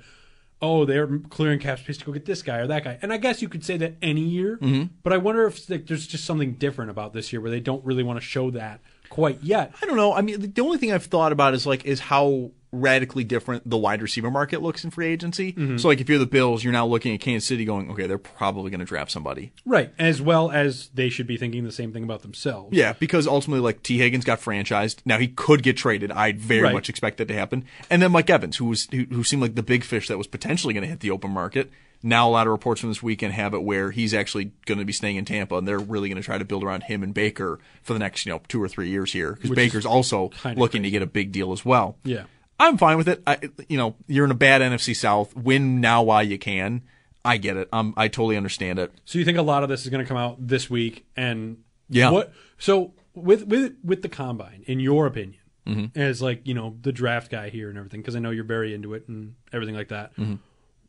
oh, 0.62 0.86
they're 0.86 1.20
clearing 1.30 1.60
cap 1.60 1.80
space 1.80 1.98
to 1.98 2.06
go 2.06 2.12
get 2.12 2.26
this 2.26 2.42
guy 2.42 2.58
or 2.58 2.68
that 2.68 2.84
guy. 2.84 2.98
And 3.02 3.12
I 3.12 3.18
guess 3.18 3.42
you 3.42 3.50
could 3.50 3.66
say 3.66 3.78
that 3.78 3.96
any 4.02 4.22
year, 4.22 4.58
Mhm. 4.58 4.90
but 5.04 5.12
I 5.14 5.18
wonder 5.18 5.46
if 5.46 5.70
like, 5.70 5.88
there's 5.88 6.08
just 6.08 6.26
something 6.26 6.54
different 6.54 6.90
about 6.90 7.14
this 7.14 7.34
year 7.34 7.42
where 7.42 7.52
they 7.52 7.60
don't 7.60 7.84
really 7.86 8.04
want 8.04 8.18
to 8.20 8.26
show 8.26 8.50
that 8.52 8.80
quite 9.10 9.42
yet. 9.44 9.74
I 9.82 9.86
don't 9.86 9.98
know. 9.98 10.14
I 10.14 10.22
mean, 10.22 10.54
the 10.54 10.62
only 10.62 10.78
thing 10.78 10.92
I've 10.92 11.06
thought 11.06 11.32
about 11.32 11.54
is 11.54 11.66
like 11.66 11.86
is 11.86 12.00
how 12.00 12.52
radically 12.76 13.24
different 13.24 13.70
the 13.70 13.78
wide 13.78 14.02
receiver 14.02 14.32
market 14.32 14.60
looks 14.64 14.84
in 14.84 14.90
free 14.90 15.06
agency. 15.06 15.54
Mhm. 15.54 15.80
So 15.80 15.88
like 15.90 16.02
if 16.02 16.10
you're 16.10 16.18
the 16.18 16.26
Bills, 16.26 16.64
you're 16.64 16.74
now 16.74 16.88
looking 16.88 17.14
at 17.14 17.20
Kansas 17.20 17.48
City 17.48 17.66
going, 17.66 17.92
okay, 17.92 18.08
they're 18.08 18.18
probably 18.18 18.72
going 18.72 18.80
to 18.80 18.86
draft 18.86 19.12
somebody. 19.12 19.52
Right, 19.64 19.94
as 20.00 20.20
well 20.24 20.50
as 20.50 20.90
they 20.92 21.10
should 21.10 21.28
be 21.28 21.38
thinking 21.38 21.64
the 21.66 21.72
same 21.72 21.94
thing 21.94 22.04
about 22.04 22.24
themselves. 22.24 22.76
Yeah, 22.76 22.94
because 22.94 23.28
ultimately, 23.28 23.62
like 23.62 23.84
Tee 23.84 24.00
Higgins 24.00 24.26
got 24.26 24.42
franchised. 24.42 24.98
Now 25.06 25.20
he 25.20 25.28
could 25.28 25.62
get 25.62 25.78
traded. 25.78 26.12
I 26.12 26.32
very 26.32 26.64
Right. 26.64 26.74
much 26.74 26.90
expect 26.90 27.18
that 27.20 27.28
to 27.28 27.36
happen. 27.36 27.66
And 27.92 28.02
then 28.02 28.12
Mike 28.12 28.32
Evans, 28.32 28.58
who 28.58 28.66
was 28.66 28.88
who, 28.92 29.04
who 29.12 29.24
seemed 29.24 29.44
like 29.44 29.54
the 29.54 29.62
big 29.62 29.84
fish 29.84 30.08
that 30.08 30.18
was 30.18 30.26
potentially 30.26 30.74
going 30.74 30.82
to 30.84 30.90
hit 30.90 31.02
the 31.02 31.12
open 31.12 31.30
market. 31.30 31.70
Now 32.06 32.28
a 32.28 32.32
lot 32.32 32.46
of 32.48 32.52
reports 32.52 32.82
from 32.82 32.90
this 32.90 33.02
weekend 33.02 33.34
have 33.34 33.54
it 33.54 33.64
where 33.64 33.90
he's 33.92 34.14
actually 34.14 34.52
going 34.66 34.78
to 34.80 34.84
be 34.86 34.92
staying 34.94 35.16
in 35.16 35.24
Tampa, 35.26 35.56
and 35.56 35.66
they're 35.68 35.80
really 35.80 36.10
going 36.10 36.22
to 36.22 36.26
try 36.26 36.38
to 36.38 36.44
build 36.46 36.64
around 36.64 36.84
him 36.84 37.02
and 37.02 37.14
Baker 37.14 37.60
for 37.82 37.94
the 37.94 38.00
next 38.00 38.26
you 38.26 38.32
know 38.34 38.42
two 38.50 38.62
or 38.62 38.68
three 38.68 38.90
years 38.90 39.14
here 39.14 39.34
because 39.34 39.52
Baker's 39.52 39.86
also 39.86 40.30
looking 40.56 40.84
to 40.84 40.90
get 40.92 41.02
a 41.02 41.06
big 41.08 41.32
deal 41.32 41.54
as 41.54 41.64
well. 41.64 41.98
Yeah. 42.04 42.24
I'm 42.60 42.78
fine 42.78 42.98
with 42.98 43.08
it. 43.08 43.24
I, 43.26 43.40
you 43.68 43.78
know, 43.78 43.96
you're 44.08 44.26
in 44.26 44.32
a 44.32 44.36
bad 44.36 44.62
NFC 44.62 44.96
South. 44.96 45.36
Win 45.36 45.82
now 45.82 46.04
while 46.04 46.22
you 46.24 46.38
can. 46.38 46.84
I 47.26 47.38
get 47.38 47.58
it. 47.58 47.68
Um, 47.74 47.94
I 47.98 48.10
totally 48.10 48.38
understand 48.38 48.80
it. 48.80 48.92
So 49.06 49.18
you 49.18 49.26
think 49.26 49.38
a 49.38 49.42
lot 49.42 49.64
of 49.64 49.70
this 49.70 49.84
is 49.84 49.90
going 49.90 50.04
to 50.04 50.08
come 50.08 50.18
out 50.18 50.46
this 50.46 50.70
week, 50.70 51.06
and 51.16 51.58
Yeah. 51.90 52.10
what? 52.12 52.32
So 52.60 52.94
with 53.16 53.48
with 53.48 53.76
with 53.84 54.02
the 54.02 54.10
combine, 54.10 54.64
in 54.68 54.80
your 54.82 55.08
opinion, 55.08 55.40
Mhm. 55.66 55.96
as 55.98 56.22
like 56.22 56.46
you 56.46 56.54
know 56.54 56.78
the 56.82 56.92
draft 56.92 57.32
guy 57.32 57.50
here 57.50 57.70
and 57.70 57.78
everything, 57.78 58.02
because 58.02 58.16
I 58.16 58.20
know 58.20 58.30
you're 58.30 58.44
very 58.44 58.74
into 58.74 58.94
it 58.94 59.08
and 59.08 59.36
everything 59.54 59.76
like 59.76 59.88
that. 59.88 60.16
Mhm. 60.18 60.40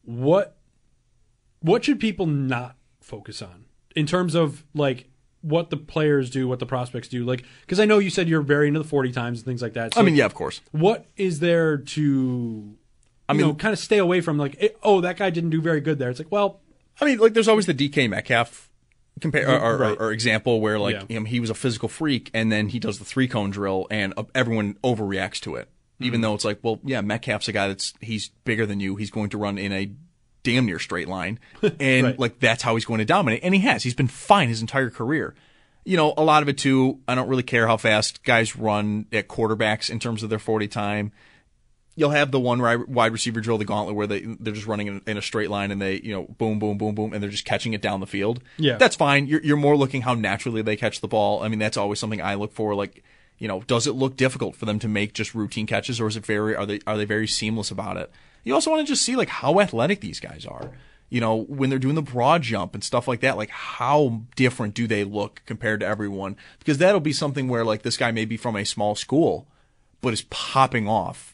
What 0.04 0.56
what 1.64 1.84
should 1.84 1.98
people 1.98 2.26
not 2.26 2.76
focus 3.00 3.40
on 3.42 3.64
in 3.96 4.06
terms 4.06 4.34
of 4.34 4.64
like 4.74 5.08
what 5.40 5.70
the 5.70 5.76
players 5.76 6.30
do, 6.30 6.46
what 6.48 6.58
the 6.58 6.66
prospects 6.66 7.08
do? 7.08 7.24
Like, 7.24 7.44
because 7.62 7.80
I 7.80 7.84
know 7.86 7.98
you 7.98 8.10
said 8.10 8.28
you're 8.28 8.42
very 8.42 8.68
into 8.68 8.80
the 8.80 8.88
forty 8.88 9.12
times 9.12 9.38
and 9.40 9.46
things 9.46 9.62
like 9.62 9.72
that. 9.74 9.96
I 9.96 10.02
mean, 10.02 10.14
yeah, 10.14 10.26
of 10.26 10.34
course. 10.34 10.60
What 10.72 11.06
is 11.16 11.40
there 11.40 11.78
to? 11.78 12.74
I 13.28 13.32
mean- 13.32 13.46
mean, 13.46 13.56
kind 13.56 13.72
of 13.72 13.78
stay 13.78 13.98
away 13.98 14.20
from 14.20 14.36
like, 14.38 14.56
eh, 14.60 14.68
oh, 14.82 15.00
that 15.00 15.16
guy 15.16 15.30
didn't 15.30 15.50
do 15.50 15.60
very 15.62 15.80
good 15.80 15.98
there. 15.98 16.10
It's 16.10 16.18
like, 16.20 16.30
well, 16.30 16.60
I 17.00 17.06
mean, 17.06 17.18
like 17.18 17.32
there's 17.34 17.48
always 17.48 17.64
the 17.66 17.72
DK 17.74 18.08
Metcalf 18.10 18.68
compare 19.20 19.48
or, 19.48 19.58
or, 19.74 19.76
Right. 19.78 19.96
or 19.98 20.12
example 20.12 20.60
where 20.60 20.78
like 20.78 20.96
Yeah. 21.08 21.20
know, 21.20 21.24
he 21.24 21.40
was 21.40 21.48
a 21.48 21.54
physical 21.54 21.88
freak 21.88 22.30
and 22.34 22.50
then 22.52 22.68
he 22.68 22.78
does 22.78 22.98
the 22.98 23.04
three 23.04 23.28
cone 23.28 23.50
drill 23.50 23.86
and 23.90 24.12
uh, 24.16 24.24
everyone 24.34 24.74
overreacts 24.84 25.40
to 25.42 25.54
it, 25.54 25.68
even 26.00 26.20
Mhm. 26.20 26.22
though 26.22 26.34
it's 26.34 26.44
like, 26.44 26.58
well, 26.62 26.80
yeah, 26.84 27.00
Metcalf's 27.00 27.48
a 27.48 27.52
guy 27.52 27.68
that's 27.68 27.94
he's 28.00 28.30
bigger 28.44 28.66
than 28.66 28.80
you. 28.80 28.96
He's 28.96 29.10
going 29.10 29.30
to 29.30 29.38
run 29.38 29.56
in 29.56 29.72
a 29.72 29.90
damn 30.44 30.66
near 30.66 30.78
straight 30.78 31.08
line, 31.08 31.40
and 31.80 32.06
Right. 32.06 32.18
like 32.18 32.38
that's 32.38 32.62
how 32.62 32.74
he's 32.76 32.84
going 32.84 32.98
to 33.00 33.04
dominate, 33.04 33.40
and 33.42 33.52
he 33.54 33.60
has. 33.62 33.82
He's 33.82 33.94
been 33.94 34.06
fine 34.08 34.48
his 34.48 34.60
entire 34.60 34.90
career. 34.90 35.34
You 35.84 35.96
know, 35.96 36.14
a 36.16 36.22
lot 36.24 36.42
of 36.42 36.48
it 36.48 36.56
too. 36.56 37.00
I 37.08 37.14
don't 37.16 37.28
really 37.28 37.42
care 37.42 37.66
how 37.66 37.76
fast 37.76 38.22
guys 38.22 38.54
run 38.56 39.06
at 39.12 39.26
quarterbacks 39.28 39.90
in 39.90 39.98
terms 39.98 40.22
of 40.22 40.30
their 40.30 40.38
forty 40.38 40.68
time. 40.68 41.10
you'll 41.96 42.10
have 42.10 42.30
the 42.32 42.40
one 42.40 42.58
wide 42.88 43.12
receiver 43.12 43.40
drill, 43.40 43.58
the 43.58 43.64
gauntlet, 43.64 43.94
where 43.94 44.06
they 44.06 44.20
they're 44.40 44.54
just 44.54 44.66
running 44.66 44.86
in, 44.86 45.00
in 45.06 45.16
a 45.18 45.22
straight 45.22 45.50
line 45.50 45.70
and 45.70 45.80
they 45.82 46.00
you 46.00 46.12
know 46.12 46.22
boom 46.38 46.58
boom 46.58 46.78
boom 46.78 46.94
boom 46.94 47.12
and 47.12 47.22
they're 47.22 47.30
just 47.30 47.44
catching 47.44 47.72
it 47.74 47.82
down 47.82 48.00
the 48.00 48.06
field. 48.06 48.42
Yeah. 48.56 48.76
that's 48.78 48.96
fine. 48.96 49.26
You're 49.26 49.42
you're 49.42 49.56
more 49.58 49.76
looking 49.76 50.02
how 50.02 50.14
naturally 50.14 50.62
they 50.62 50.76
catch 50.76 51.00
the 51.02 51.08
ball. 51.08 51.42
I 51.42 51.48
mean, 51.48 51.58
that's 51.58 51.76
always 51.76 51.98
something 51.98 52.22
I 52.22 52.34
look 52.34 52.52
for. 52.52 52.74
Like, 52.74 53.04
you 53.38 53.46
know, 53.48 53.60
does 53.66 53.86
it 53.86 53.92
look 53.92 54.16
difficult 54.16 54.56
for 54.56 54.64
them 54.64 54.78
to 54.78 54.88
make 54.88 55.12
just 55.12 55.34
routine 55.34 55.66
catches, 55.66 56.00
or 56.00 56.08
is 56.08 56.16
it 56.16 56.24
very 56.24 56.56
are 56.56 56.64
they 56.66 56.80
are 56.86 56.96
they 56.96 57.04
very 57.04 57.26
seamless 57.28 57.70
about 57.70 57.96
it? 57.98 58.10
You 58.44 58.54
also 58.54 58.70
want 58.70 58.86
to 58.86 58.92
just 58.92 59.04
see 59.04 59.16
like 59.16 59.28
how 59.28 59.60
athletic 59.60 60.00
these 60.00 60.20
guys 60.20 60.46
are. 60.46 60.70
You 61.10 61.20
know, 61.20 61.36
when 61.36 61.70
they're 61.70 61.78
doing 61.78 61.94
the 61.94 62.02
broad 62.02 62.42
jump 62.42 62.74
and 62.74 62.82
stuff 62.82 63.06
like 63.06 63.20
that, 63.20 63.36
like 63.36 63.50
how 63.50 64.22
different 64.36 64.74
do 64.74 64.86
they 64.86 65.04
look 65.04 65.42
compared 65.46 65.80
to 65.80 65.86
everyone? 65.86 66.36
Because 66.58 66.78
that'll 66.78 67.00
be 67.00 67.12
something 67.12 67.48
where 67.48 67.64
like 67.64 67.82
this 67.82 67.96
guy 67.96 68.10
may 68.10 68.24
be 68.24 68.36
from 68.36 68.56
a 68.56 68.64
small 68.64 68.94
school, 68.94 69.46
but 70.00 70.12
is 70.12 70.22
popping 70.22 70.88
off 70.88 71.30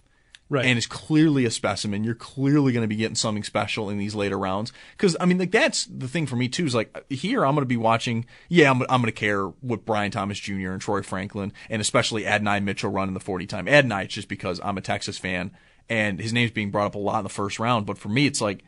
Right. 0.53 0.67
and 0.67 0.77
is 0.77 0.89
clearly 0.89 1.45
a 1.45 1.51
specimen. 1.51 2.03
You're 2.03 2.17
clearly 2.17 2.73
going 2.73 2.83
to 2.83 2.89
be 2.89 2.97
getting 2.97 3.15
something 3.15 3.45
special 3.45 3.89
in 3.89 3.99
these 3.99 4.17
later 4.17 4.37
rounds. 4.37 4.73
Because 4.97 5.17
I 5.21 5.25
mean, 5.25 5.39
like 5.39 5.53
that's 5.53 5.85
the 5.87 6.09
thing 6.09 6.27
for 6.27 6.35
me 6.35 6.49
too. 6.49 6.67
Is 6.67 6.75
like 6.75 7.05
here 7.09 7.47
I'm 7.47 7.55
going 7.55 7.63
to 7.63 7.67
be 7.67 7.77
watching. 7.77 8.27
Yeah, 8.49 8.69
I'm, 8.73 8.83
I'm 8.83 9.01
going 9.01 9.05
to 9.05 9.13
care 9.13 9.45
what 9.47 9.85
Brian 9.87 10.11
Thomas 10.11 10.41
Jr. 10.41 10.73
and 10.73 10.81
Troy 10.81 11.03
Franklin 11.03 11.53
and 11.71 11.81
especially 11.81 12.27
Adonai 12.27 12.59
Mitchell 12.59 12.91
run 12.91 13.07
in 13.07 13.15
the 13.15 13.21
40 13.21 13.47
time. 13.47 13.69
Adonai, 13.69 14.05
it's 14.07 14.15
just 14.15 14.27
because 14.29 14.61
I'm 14.65 14.77
a 14.77 14.81
Texas 14.81 15.19
fan 15.19 15.53
and 15.91 16.19
his 16.19 16.33
name's 16.33 16.53
being 16.53 16.71
brought 16.71 16.87
up 16.87 16.95
a 16.95 16.99
lot 16.99 17.19
in 17.19 17.25
the 17.25 17.29
first 17.29 17.59
round. 17.59 17.85
But 17.85 17.99
for 17.99 18.09
me, 18.09 18.27
it's 18.27 18.41
like 18.41 18.65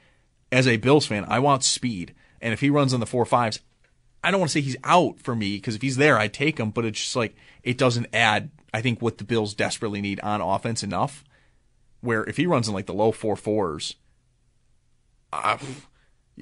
as 0.51 0.69
a 0.69 0.77
Bills 0.77 1.07
fan, 1.07 1.25
I 1.27 1.39
want 1.39 1.65
speed. 1.65 2.15
And 2.43 2.53
if 2.53 2.61
he 2.61 2.69
runs 2.69 2.93
in 2.93 3.01
the 3.01 3.07
four 3.07 3.25
fives, 3.25 3.61
I 4.23 4.31
don't 4.31 4.41
want 4.41 4.51
to 4.51 4.53
say 4.53 4.61
he's 4.61 4.77
out 4.85 5.21
for 5.21 5.35
me 5.35 5.57
because 5.57 5.77
if 5.77 5.83
he's 5.83 5.97
there, 5.97 6.19
I'd 6.19 6.35
take 6.35 6.59
him. 6.59 6.71
But 6.71 6.85
it's 6.85 7.01
just 7.01 7.17
like 7.17 7.35
it 7.63 7.79
doesn't 7.79 8.09
add. 8.13 8.51
I 8.75 8.83
think 8.83 9.01
what 9.01 9.19
the 9.19 9.25
Bills 9.25 9.55
desperately 9.55 10.01
need 10.01 10.21
on 10.21 10.41
offense 10.41 10.83
enough 10.83 11.25
where 12.03 12.25
if 12.25 12.37
he 12.37 12.47
runs 12.47 12.69
in 12.69 12.75
like 12.75 12.87
the 12.87 12.95
low 12.95 13.13
four 13.13 13.37
fours, 13.37 13.95
uh, 15.33 15.57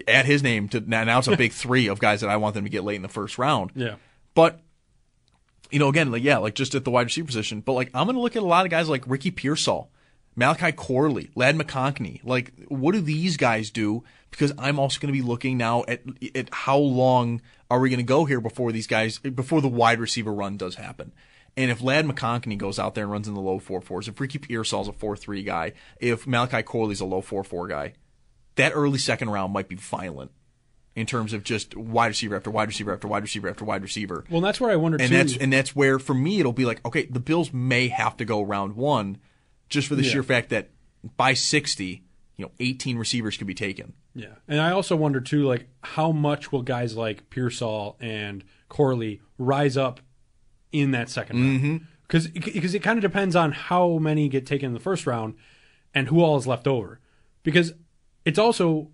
add 0.09 0.27
his 0.27 0.43
name 0.43 0.69
to 0.69 0.81
now, 0.81 1.05
now 1.05 1.19
it's 1.19 1.29
a 1.29 1.37
big 1.37 1.53
three 1.53 1.87
of 1.87 2.01
guys 2.01 2.23
that 2.23 2.31
I 2.31 2.37
want 2.39 2.55
them 2.55 2.65
to 2.65 2.71
get 2.71 2.83
late 2.83 2.97
in 2.97 3.03
the 3.03 3.09
first 3.09 3.39
round. 3.39 3.71
Yeah. 3.77 3.97
But 4.35 4.61
you 5.71 5.79
know, 5.79 5.89
again, 5.89 6.11
like 6.11 6.25
yeah, 6.25 6.39
like 6.39 6.55
just 6.55 6.75
at 6.75 6.85
the 6.85 6.91
wide 6.91 7.07
receiver 7.07 7.27
position. 7.27 7.61
But 7.61 7.75
like 7.75 7.91
I'm 7.95 8.07
gonna 8.07 8.21
look 8.21 8.37
at 8.37 8.43
a 8.43 8.47
lot 8.47 8.65
of 8.65 8.71
guys 8.71 8.89
like 8.89 9.05
Ricky 9.07 9.31
Pearsall, 9.31 9.91
Malachi 10.41 10.73
Corley, 10.73 11.31
Ladd 11.35 11.55
McConkey. 11.57 12.25
Like, 12.25 12.55
what 12.69 12.93
do 12.93 13.03
these 13.03 13.37
guys 13.37 13.71
do? 13.71 14.03
Because 14.31 14.55
I'm 14.59 14.79
also 14.79 14.99
gonna 14.99 15.13
be 15.13 15.21
looking 15.21 15.59
now 15.59 15.85
at 15.87 16.01
at 16.35 16.49
how 16.51 16.79
long 16.79 17.43
are 17.71 17.79
we 17.79 17.91
gonna 17.91 18.03
go 18.03 18.25
here 18.25 18.41
before 18.41 18.73
these 18.73 18.87
guys 18.87 19.19
before 19.19 19.61
the 19.61 19.69
wide 19.69 20.01
receiver 20.01 20.33
run 20.33 20.57
does 20.57 20.77
happen. 20.77 21.13
And 21.59 21.71
if 21.71 21.83
Ladd 21.83 22.07
McConkey 22.07 22.57
goes 22.57 22.79
out 22.79 22.95
there 22.95 23.05
and 23.05 23.13
runs 23.13 23.29
in 23.29 23.35
the 23.35 23.41
low 23.41 23.59
four 23.59 23.83
fours, 23.83 24.09
if 24.09 24.19
Ricky 24.19 24.39
Pearsall's 24.39 24.89
a 24.89 24.95
four 24.95 25.15
three 25.15 25.43
guy, 25.43 25.75
if 26.01 26.27
Malachi 26.27 26.63
Corley's 26.63 27.03
a 27.03 27.05
low 27.05 27.21
four 27.21 27.45
four 27.45 27.69
guy, 27.69 27.93
that 28.55 28.73
early 28.75 28.99
second 28.99 29.29
round 29.29 29.53
might 29.53 29.69
be 29.69 29.77
violent 29.77 30.31
in 30.97 31.05
terms 31.05 31.35
of 31.35 31.45
just 31.45 31.77
wide 31.77 32.09
receiver 32.09 32.35
after 32.35 32.51
wide 32.51 32.69
receiver 32.69 32.95
after 32.95 33.09
wide 33.09 33.23
receiver 33.23 33.51
after 33.51 33.67
wide 33.67 33.83
receiver. 33.83 34.25
Well, 34.31 34.41
that's 34.41 34.59
where 34.59 34.71
I 34.71 34.77
wonder 34.77 34.97
and 34.99 35.11
too. 35.11 35.17
that's 35.17 35.37
and 35.37 35.53
that's 35.53 35.77
where 35.77 35.99
for 35.99 36.15
me 36.15 36.41
it'll 36.41 36.55
be 36.55 36.65
like, 36.65 36.83
okay, 36.87 37.05
the 37.05 37.21
Bills 37.21 37.53
may 37.53 37.89
have 37.89 38.17
to 38.17 38.25
go 38.25 38.41
round 38.41 38.75
one, 38.75 39.19
just 39.71 39.89
for 39.89 39.95
the 39.95 40.03
Yeah. 40.03 40.11
sheer 40.11 40.23
fact 40.23 40.51
that 40.51 40.71
by 41.17 41.33
sixty, 41.35 42.05
you 42.37 42.45
know, 42.45 42.51
eighteen 42.61 42.99
receivers 42.99 43.37
could 43.37 43.47
be 43.47 43.55
taken. 43.55 43.95
Yeah, 44.15 44.35
and 44.49 44.61
I 44.61 44.73
also 44.73 44.97
wonder 44.97 45.21
too, 45.21 45.47
like 45.47 45.69
how 45.83 46.11
much 46.13 46.51
will 46.53 46.63
guys 46.63 46.97
like 46.97 47.31
Pearsall 47.31 47.97
and 48.01 48.45
Corley 48.69 49.21
rise 49.39 49.77
up 49.77 50.01
in 50.73 50.91
that 50.91 51.09
second 51.09 51.37
Mm-hmm. 51.37 51.69
round? 51.69 51.87
Because 52.03 52.27
because 52.29 52.75
it 52.75 52.81
kind 52.83 52.99
of 52.99 53.03
depends 53.03 53.37
on 53.37 53.53
how 53.53 53.99
many 53.99 54.29
get 54.29 54.45
taken 54.47 54.67
in 54.67 54.75
the 54.75 54.81
first 54.81 55.07
round 55.07 55.35
and 55.95 56.09
who 56.09 56.21
all 56.23 56.37
is 56.37 56.47
left 56.47 56.67
over. 56.67 56.99
Because 57.45 57.73
it's 58.25 58.39
also 58.39 58.91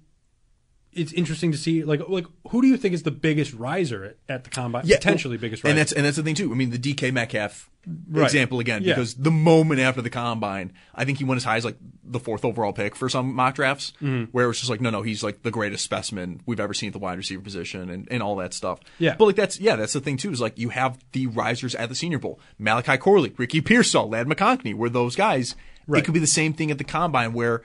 it's 0.97 1.13
interesting 1.13 1.53
to 1.53 1.59
see 1.59 1.85
like 1.85 2.01
like 2.09 2.27
who 2.51 2.63
do 2.63 2.69
you 2.69 2.77
think 2.77 2.95
is 2.95 3.03
the 3.05 3.11
biggest 3.11 3.53
riser 3.55 4.05
at, 4.05 4.17
at 4.29 4.45
the 4.45 4.51
combine? 4.51 4.83
potentially 4.87 5.37
well, 5.37 5.43
biggest 5.43 5.63
riser. 5.65 5.71
And 5.71 5.79
that's 5.79 5.93
and 5.93 6.05
that's 6.05 6.17
the 6.17 6.23
thing 6.23 6.35
too. 6.35 6.51
I 6.51 6.55
mean, 6.55 6.71
the 6.71 6.79
DK 6.79 7.13
Metcalf 7.13 7.71
Right. 8.11 8.25
example 8.25 8.59
again, 8.59 8.83
Yeah. 8.83 8.95
because 8.97 9.15
the 9.15 9.31
moment 9.31 9.79
after 9.79 10.03
the 10.03 10.11
combine, 10.11 10.73
I 10.93 11.05
think 11.05 11.19
he 11.19 11.25
went 11.25 11.37
as 11.37 11.45
high 11.45 11.57
as 11.57 11.65
like 11.65 11.77
the 12.03 12.19
fourth 12.19 12.45
overall 12.45 12.73
pick 12.73 12.97
for 12.97 13.09
some 13.09 13.33
mock 13.33 13.55
drafts, 13.55 13.93
Mhm. 14.03 14.27
where 14.33 14.45
it 14.47 14.49
was 14.49 14.59
just 14.59 14.69
like, 14.69 14.81
no, 14.81 14.91
no, 14.91 15.03
he's 15.03 15.23
like 15.23 15.43
the 15.45 15.53
greatest 15.53 15.85
specimen 15.85 16.41
we've 16.47 16.59
ever 16.59 16.75
seen 16.75 16.89
at 16.89 16.95
the 16.95 16.99
wide 16.99 17.17
receiver 17.17 17.43
position, 17.43 17.89
and, 17.89 18.09
and 18.11 18.25
all 18.25 18.35
that 18.37 18.53
stuff. 18.55 18.81
Yeah. 18.99 19.15
but 19.17 19.27
like 19.27 19.37
that's 19.37 19.61
yeah, 19.61 19.77
that's 19.77 19.93
the 19.93 20.01
thing 20.01 20.17
too. 20.17 20.33
Is 20.33 20.41
like 20.41 20.59
you 20.59 20.71
have 20.71 20.99
the 21.13 21.29
risers 21.29 21.77
at 21.77 21.89
the 21.89 21.95
Senior 21.95 22.19
Bowl, 22.19 22.41
Malachi 22.59 22.97
Corley, 22.97 23.33
Ricky 23.37 23.61
Pearsall, 23.61 24.09
Ladd 24.09 24.27
McConkey, 24.27 24.75
were 24.75 24.91
those 24.91 25.15
guys. 25.15 25.55
Right. 25.87 26.03
It 26.03 26.05
could 26.07 26.15
be 26.15 26.19
the 26.21 26.27
same 26.27 26.55
thing 26.55 26.73
at 26.73 26.79
the 26.79 26.85
combine 26.85 27.35
where 27.35 27.63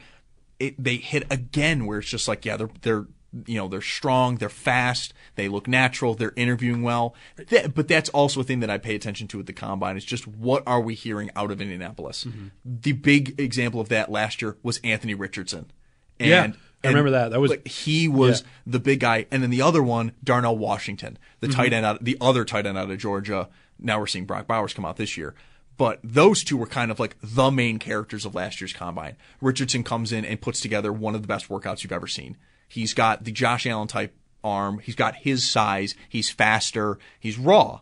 it 0.59 0.75
they 0.77 0.97
hit 0.97 1.23
again, 1.31 1.87
where 1.87 1.97
it's 1.97 2.09
just 2.09 2.27
like 2.27 2.45
yeah, 2.45 2.57
they're 2.57 2.69
they're 2.83 3.07
you 3.45 3.55
know 3.55 3.67
they're 3.67 3.81
strong, 3.81 4.35
they're 4.37 4.49
fast, 4.49 5.13
they 5.35 5.47
look 5.47 5.67
natural, 5.67 6.15
they're 6.15 6.33
interviewing 6.35 6.83
well. 6.83 7.15
That, 7.49 7.73
but 7.73 7.87
that's 7.87 8.09
also 8.09 8.41
a 8.41 8.43
thing 8.43 8.59
that 8.59 8.69
I 8.69 8.77
pay 8.77 8.95
attention 8.95 9.27
to 9.29 9.39
at 9.39 9.45
the 9.45 9.53
combine. 9.53 9.97
Is 9.97 10.05
just 10.05 10.27
what 10.27 10.63
are 10.67 10.81
we 10.81 10.95
hearing 10.95 11.29
out 11.35 11.51
of 11.51 11.61
Indianapolis? 11.61 12.25
Mm-hmm. 12.25 12.47
The 12.65 12.91
big 12.93 13.39
example 13.39 13.79
of 13.79 13.89
that 13.89 14.11
last 14.11 14.41
year 14.41 14.57
was 14.63 14.79
Anthony 14.83 15.13
Richardson. 15.13 15.71
And, 16.19 16.29
Yeah, 16.29 16.41
I 16.41 16.43
and, 16.43 16.55
remember 16.83 17.11
that. 17.11 17.31
That 17.31 17.39
was- 17.39 17.51
like, 17.51 17.67
he 17.67 18.07
was 18.07 18.41
Yeah. 18.41 18.47
the 18.67 18.79
big 18.79 18.99
guy, 18.99 19.25
and 19.31 19.41
then 19.41 19.49
the 19.49 19.61
other 19.61 19.81
one, 19.81 20.11
Darnell 20.23 20.57
Washington, 20.57 21.17
the 21.39 21.47
Mhm. 21.47 21.55
tight 21.55 21.73
end 21.73 21.85
out, 21.85 22.03
the 22.03 22.17
other 22.21 22.43
tight 22.45 22.65
end 22.65 22.77
out 22.77 22.91
of 22.91 22.97
Georgia. 22.99 23.49
Now 23.79 23.99
we're 23.99 24.07
seeing 24.07 24.25
Brock 24.25 24.45
Bowers 24.47 24.73
come 24.73 24.85
out 24.85 24.97
this 24.97 25.17
year. 25.17 25.33
But 25.77 25.99
those 26.03 26.43
two 26.43 26.57
were 26.57 26.67
kind 26.67 26.91
of 26.91 26.99
like 26.99 27.15
the 27.23 27.49
main 27.49 27.79
characters 27.79 28.23
of 28.25 28.35
last 28.35 28.61
year's 28.61 28.73
combine. 28.73 29.15
Richardson 29.39 29.83
comes 29.83 30.11
in 30.11 30.23
and 30.25 30.39
puts 30.39 30.59
together 30.59 30.93
one 30.93 31.15
of 31.15 31.23
the 31.23 31.27
best 31.27 31.49
workouts 31.49 31.81
you've 31.83 31.91
ever 31.91 32.05
seen. 32.07 32.37
He's 32.71 32.93
got 32.93 33.25
the 33.25 33.33
Josh 33.33 33.65
Allen 33.65 33.89
type 33.89 34.15
arm. 34.45 34.79
He's 34.79 34.95
got 34.95 35.17
his 35.17 35.49
size. 35.49 35.93
He's 36.07 36.29
faster. 36.29 36.99
He's 37.19 37.37
raw. 37.37 37.81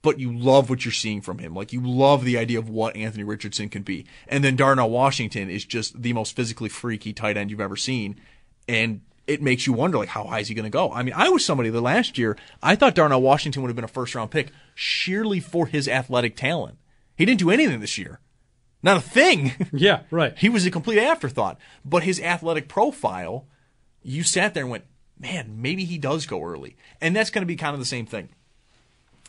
But 0.00 0.20
you 0.20 0.32
love 0.32 0.70
what 0.70 0.84
you're 0.84 0.92
seeing 0.92 1.20
from 1.22 1.38
him. 1.38 1.54
Like 1.54 1.72
you 1.72 1.84
love 1.84 2.24
the 2.24 2.38
idea 2.38 2.60
of 2.60 2.68
what 2.68 2.94
Anthony 2.94 3.24
Richardson 3.24 3.68
can 3.68 3.82
be. 3.82 4.06
And 4.28 4.44
then 4.44 4.54
Darnell 4.54 4.90
Washington 4.90 5.50
is 5.50 5.64
just 5.64 6.00
the 6.00 6.12
most 6.12 6.36
physically 6.36 6.68
freaky 6.68 7.12
tight 7.12 7.36
end 7.36 7.50
you've 7.50 7.60
ever 7.60 7.74
seen. 7.74 8.20
And 8.68 9.00
it 9.26 9.42
makes 9.42 9.66
you 9.66 9.72
wonder 9.72 9.98
like 9.98 10.10
how 10.10 10.22
high 10.22 10.38
is 10.38 10.46
he 10.46 10.54
going 10.54 10.62
to 10.62 10.70
go? 10.70 10.92
I 10.92 11.02
mean, 11.02 11.14
I 11.16 11.30
was 11.30 11.44
somebody 11.44 11.70
that 11.70 11.80
last 11.80 12.16
year 12.16 12.36
I 12.62 12.76
thought 12.76 12.94
Darnell 12.94 13.20
Washington 13.20 13.62
would 13.62 13.70
have 13.70 13.76
been 13.76 13.84
a 13.84 13.88
first 13.88 14.14
round 14.14 14.30
pick 14.30 14.52
sheerly 14.76 15.40
for 15.40 15.66
his 15.66 15.88
athletic 15.88 16.36
talent. 16.36 16.78
He 17.16 17.24
didn't 17.24 17.40
do 17.40 17.50
anything 17.50 17.80
this 17.80 17.98
year. 17.98 18.20
Not 18.84 18.98
a 18.98 19.00
thing. 19.00 19.52
Yeah, 19.72 20.02
right. 20.12 20.38
He 20.38 20.48
was 20.48 20.64
a 20.64 20.70
complete 20.70 21.00
afterthought. 21.00 21.58
But 21.84 22.04
his 22.04 22.20
athletic 22.20 22.68
profile, 22.68 23.46
you 24.02 24.22
sat 24.22 24.54
there 24.54 24.62
and 24.64 24.70
went, 24.70 24.84
man, 25.18 25.60
maybe 25.60 25.84
he 25.84 25.98
does 25.98 26.26
go 26.26 26.42
early. 26.42 26.76
And 27.00 27.14
that's 27.14 27.30
going 27.30 27.42
to 27.42 27.46
be 27.46 27.56
kind 27.56 27.74
of 27.74 27.80
the 27.80 27.86
same 27.86 28.06
thing. 28.06 28.28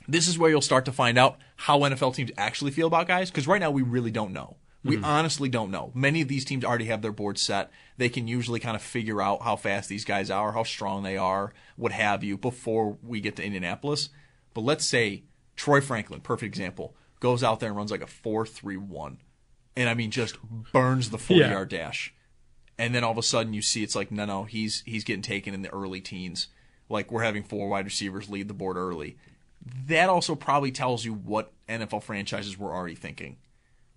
This 0.08 0.28
is 0.28 0.38
where 0.40 0.50
you'll 0.50 0.62
start 0.62 0.86
to 0.86 0.92
find 0.92 1.18
out 1.18 1.38
how 1.56 1.80
NFL 1.80 2.16
teams 2.16 2.32
actually 2.38 2.72
feel 2.72 2.88
about 2.88 3.08
guys, 3.08 3.30
because 3.30 3.48
right 3.48 3.60
now 3.62 3.72
we 3.72 3.82
really 3.84 4.12
don't 4.12 4.34
know. 4.34 4.58
We 4.84 4.96
Mhm. 4.98 5.04
honestly 5.04 5.50
don't 5.50 5.72
know. 5.72 5.92
Many 5.94 6.22
of 6.22 6.30
these 6.30 6.46
teams 6.46 6.64
already 6.64 6.86
have 6.86 7.02
their 7.02 7.12
boards 7.12 7.42
set. 7.42 7.70
They 7.98 8.08
can 8.10 8.28
usually 8.28 8.60
kind 8.62 8.76
of 8.76 8.82
figure 8.82 9.22
out 9.22 9.44
how 9.44 9.56
fast 9.58 9.90
these 9.90 10.06
guys 10.06 10.32
are, 10.32 10.54
how 10.54 10.64
strong 10.64 11.04
they 11.04 11.18
are, 11.18 11.54
what 11.76 11.92
have 11.92 12.24
you, 12.24 12.38
before 12.38 12.98
we 13.04 13.20
get 13.20 13.36
to 13.36 13.44
Indianapolis. 13.44 14.10
But 14.54 14.62
let's 14.62 14.86
say 14.86 15.24
Troy 15.58 15.82
Franklin, 15.82 16.22
perfect 16.22 16.48
example, 16.48 16.96
goes 17.20 17.44
out 17.44 17.60
there 17.60 17.70
and 17.70 17.78
runs 17.78 17.92
like 17.92 18.02
a 18.02 18.08
4 18.08 18.46
3 18.46 18.78
1. 18.78 19.18
And 19.76 19.90
I 19.90 19.94
mean, 19.94 20.12
just 20.12 20.38
burns 20.72 21.10
the 21.10 21.18
40 21.18 21.42
Yeah. 21.42 21.52
yard 21.52 21.70
dash. 21.70 22.14
And 22.80 22.96
then 22.96 23.04
all 23.04 23.12
of 23.12 23.18
a 23.18 23.24
sudden 23.24 23.54
you 23.54 23.62
see 23.62 23.84
it's 23.84 23.96
like, 23.96 24.10
no, 24.10 24.24
no, 24.24 24.46
he's 24.46 24.82
he's 24.86 25.04
getting 25.04 25.22
taken 25.22 25.54
in 25.54 25.62
the 25.62 25.74
early 25.74 26.00
teens. 26.00 26.48
Like 26.88 27.12
we're 27.12 27.24
having 27.24 27.44
four 27.44 27.68
wide 27.68 27.84
receivers 27.84 28.30
lead 28.30 28.48
the 28.48 28.54
board 28.54 28.78
early. 28.78 29.18
That 29.88 30.10
also 30.10 30.34
probably 30.34 30.72
tells 30.72 31.04
you 31.04 31.14
what 31.14 31.52
NFL 31.68 32.04
franchises 32.04 32.58
were 32.58 32.74
already 32.74 32.96
thinking, 32.96 33.36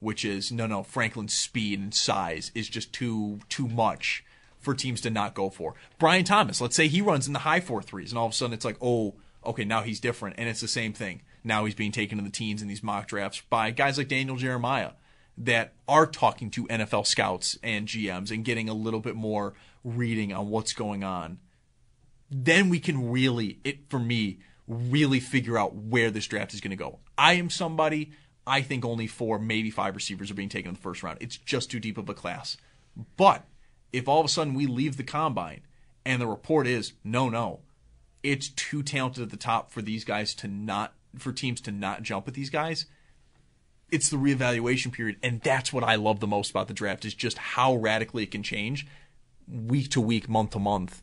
which 0.00 0.24
is 0.24 0.50
no, 0.50 0.66
no, 0.66 0.82
Franklin's 0.82 1.32
speed 1.32 1.78
and 1.78 1.94
size 1.94 2.50
is 2.56 2.68
just 2.68 2.92
too 2.92 3.38
too 3.48 3.68
much 3.68 4.24
for 4.59 4.74
teams 4.74 5.00
to 5.02 5.10
not 5.10 5.34
go 5.34 5.48
for. 5.48 5.74
Brian 6.00 6.24
Thomas, 6.24 6.60
let's 6.60 6.74
say 6.74 6.88
he 6.88 7.00
runs 7.00 7.28
in 7.28 7.32
the 7.32 7.38
high 7.40 7.60
four 7.60 7.82
threes, 7.82 8.10
and 8.10 8.18
all 8.18 8.26
of 8.26 8.32
a 8.32 8.34
sudden 8.34 8.52
it's 8.52 8.64
like, 8.64 8.78
oh, 8.82 9.14
okay, 9.46 9.64
now 9.64 9.82
he's 9.82 10.00
different, 10.00 10.36
and 10.38 10.48
it's 10.48 10.60
the 10.60 10.68
same 10.68 10.92
thing. 10.92 11.22
Now 11.44 11.64
he's 11.64 11.74
being 11.76 11.92
taken 11.92 12.18
in 12.18 12.24
the 12.24 12.30
teens 12.30 12.62
in 12.62 12.68
these 12.68 12.82
mock 12.82 13.06
drafts 13.06 13.42
by 13.48 13.70
guys 13.70 13.96
like 13.96 14.09
Daniel 14.09 14.36
Jeremiah 14.36 14.90
that 15.38 15.72
are 15.88 16.06
talking 16.06 16.50
to 16.50 16.66
NFL 16.66 17.06
scouts 17.06 17.59
and 17.62 17.88
GMs 17.88 18.30
and 18.30 18.44
getting 18.44 18.68
a 18.68 18.74
little 18.74 19.00
bit 19.00 19.14
more 19.14 19.54
reading 19.82 20.32
on 20.32 20.48
what's 20.48 20.72
going 20.72 21.02
on. 21.02 21.38
Then 22.30 22.68
we 22.68 22.80
can 22.80 23.10
really, 23.10 23.59
it 23.64 23.88
for 23.88 23.98
me, 23.98 24.38
really 24.66 25.20
figure 25.20 25.59
out 25.59 25.74
where 25.74 26.10
this 26.10 26.26
draft 26.26 26.54
is 26.54 26.60
going 26.60 26.70
to 26.70 26.76
go. 26.76 26.98
I 27.16 27.34
am 27.34 27.50
somebody, 27.50 28.12
I 28.46 28.62
think 28.62 28.84
only 28.84 29.06
four, 29.06 29.38
maybe 29.38 29.70
five 29.70 29.94
receivers 29.94 30.30
are 30.30 30.34
being 30.34 30.48
taken 30.48 30.70
in 30.70 30.74
the 30.74 30.80
first 30.80 31.02
round. 31.02 31.18
It's 31.20 31.36
just 31.36 31.70
too 31.70 31.80
deep 31.80 31.98
of 31.98 32.09
a 32.09 32.14
class. 32.14 32.56
But 33.16 33.44
if 33.92 34.09
all 34.09 34.20
of 34.20 34.26
a 34.26 34.28
sudden 34.28 34.54
we 34.54 34.66
leave 34.66 34.96
the 34.96 35.02
combine 35.02 35.62
and 36.04 36.20
the 36.20 36.26
report 36.26 36.66
is 36.66 36.92
no, 37.04 37.28
no, 37.28 37.60
it's 38.22 38.48
too 38.48 38.82
talented 38.82 39.22
at 39.24 39.30
the 39.30 39.36
top 39.36 39.70
for 39.70 39.82
these 39.82 40.04
guys 40.04 40.34
to 40.36 40.48
not, 40.48 40.94
for 41.18 41.32
teams 41.32 41.60
to 41.62 41.72
not 41.72 42.02
jump 42.02 42.28
at 42.28 42.34
these 42.34 42.50
guys, 42.50 42.86
it's 43.93 44.09
the 44.09 44.16
reevaluation 44.16 44.90
period, 44.90 45.19
and 45.23 45.40
that's 45.43 45.73
what 45.73 45.85
I 45.85 45.97
love 45.97 46.19
the 46.19 46.27
most 46.27 46.51
about 46.51 46.66
the 46.66 46.74
draft 46.74 47.05
is 47.05 47.14
just 47.14 47.36
how 47.36 47.77
radically 47.77 48.24
it 48.24 48.31
can 48.31 48.43
change 48.43 48.86
week 49.47 49.90
to 49.90 50.01
week, 50.01 50.28
month 50.28 50.52
to 50.52 50.59
month, 50.59 51.02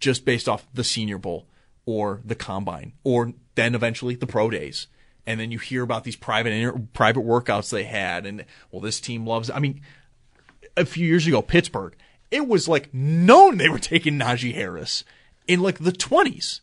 just 0.00 0.24
based 0.24 0.48
off 0.48 0.66
the 0.74 0.84
Senior 0.84 1.18
Bowl 1.18 1.46
or 1.86 2.20
the 2.24 2.34
Combine, 2.34 2.94
or 3.04 3.32
then 3.54 3.76
eventually 3.76 4.16
the 4.16 4.26
Pro 4.26 4.50
Days. 4.50 4.88
And 5.24 5.38
then 5.38 5.52
you 5.52 5.58
hear 5.58 5.82
about 5.82 6.04
these 6.04 6.16
private 6.16 6.52
inter- 6.52 6.82
private 6.92 7.24
workouts 7.24 7.70
they 7.70 7.84
had, 7.84 8.26
and 8.26 8.44
well, 8.70 8.80
this 8.80 9.00
team 9.00 9.24
loves. 9.24 9.48
I 9.48 9.60
mean, 9.60 9.80
a 10.76 10.84
few 10.84 11.06
years 11.06 11.26
ago, 11.28 11.42
Pittsburgh, 11.42 11.96
it 12.32 12.48
was 12.48 12.68
like 12.68 12.92
known 12.92 13.56
they 13.56 13.68
were 13.68 13.78
taking 13.78 14.18
Najee 14.18 14.54
Harris 14.54 15.04
in 15.46 15.60
like 15.60 15.78
the 15.78 15.92
twenties 15.92 16.60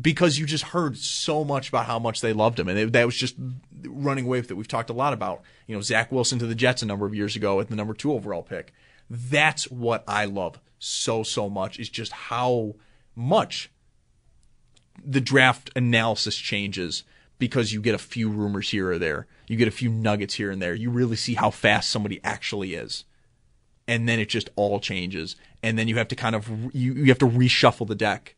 because 0.00 0.38
you 0.38 0.46
just 0.46 0.64
heard 0.64 0.96
so 0.96 1.44
much 1.44 1.68
about 1.68 1.86
how 1.86 1.98
much 1.98 2.20
they 2.20 2.32
loved 2.32 2.58
him, 2.58 2.68
and 2.68 2.78
it, 2.78 2.92
that 2.92 3.06
was 3.06 3.16
just 3.16 3.34
running 3.86 4.26
wave 4.26 4.48
that 4.48 4.56
we've 4.56 4.68
talked 4.68 4.90
a 4.90 4.94
lot 4.94 5.12
about. 5.12 5.42
You 5.66 5.74
know, 5.74 5.80
Zach 5.80 6.12
Wilson 6.12 6.38
to 6.38 6.46
the 6.46 6.54
Jets 6.54 6.82
a 6.82 6.86
number 6.86 7.06
of 7.06 7.14
years 7.14 7.36
ago 7.36 7.60
at 7.60 7.68
the 7.68 7.76
number 7.76 7.94
two 7.94 8.12
overall 8.12 8.42
pick. 8.42 8.72
That's 9.10 9.70
what 9.70 10.04
I 10.06 10.26
love 10.26 10.60
so 10.78 11.22
so 11.22 11.48
much 11.50 11.78
is 11.78 11.88
just 11.88 12.12
how 12.12 12.74
much 13.16 13.70
the 15.04 15.20
draft 15.20 15.70
analysis 15.74 16.36
changes 16.36 17.04
because 17.38 17.72
you 17.72 17.80
get 17.80 17.94
a 17.94 17.98
few 17.98 18.28
rumors 18.28 18.70
here 18.70 18.90
or 18.90 18.98
there. 18.98 19.26
You 19.46 19.56
get 19.56 19.68
a 19.68 19.72
few 19.72 19.88
nuggets 19.88 20.34
here 20.34 20.50
and 20.50 20.60
there. 20.60 20.74
You 20.74 20.90
really 20.90 21.16
see 21.16 21.34
how 21.34 21.50
fast 21.50 21.90
somebody 21.90 22.20
actually 22.22 22.74
is. 22.74 23.04
And 23.86 24.08
then 24.08 24.20
it 24.20 24.28
just 24.28 24.50
all 24.54 24.80
changes. 24.80 25.36
And 25.62 25.78
then 25.78 25.88
you 25.88 25.96
have 25.96 26.08
to 26.08 26.16
kind 26.16 26.36
of 26.36 26.48
you, 26.74 26.92
you 26.92 27.06
have 27.06 27.18
to 27.18 27.28
reshuffle 27.28 27.86
the 27.86 27.94
deck 27.94 28.36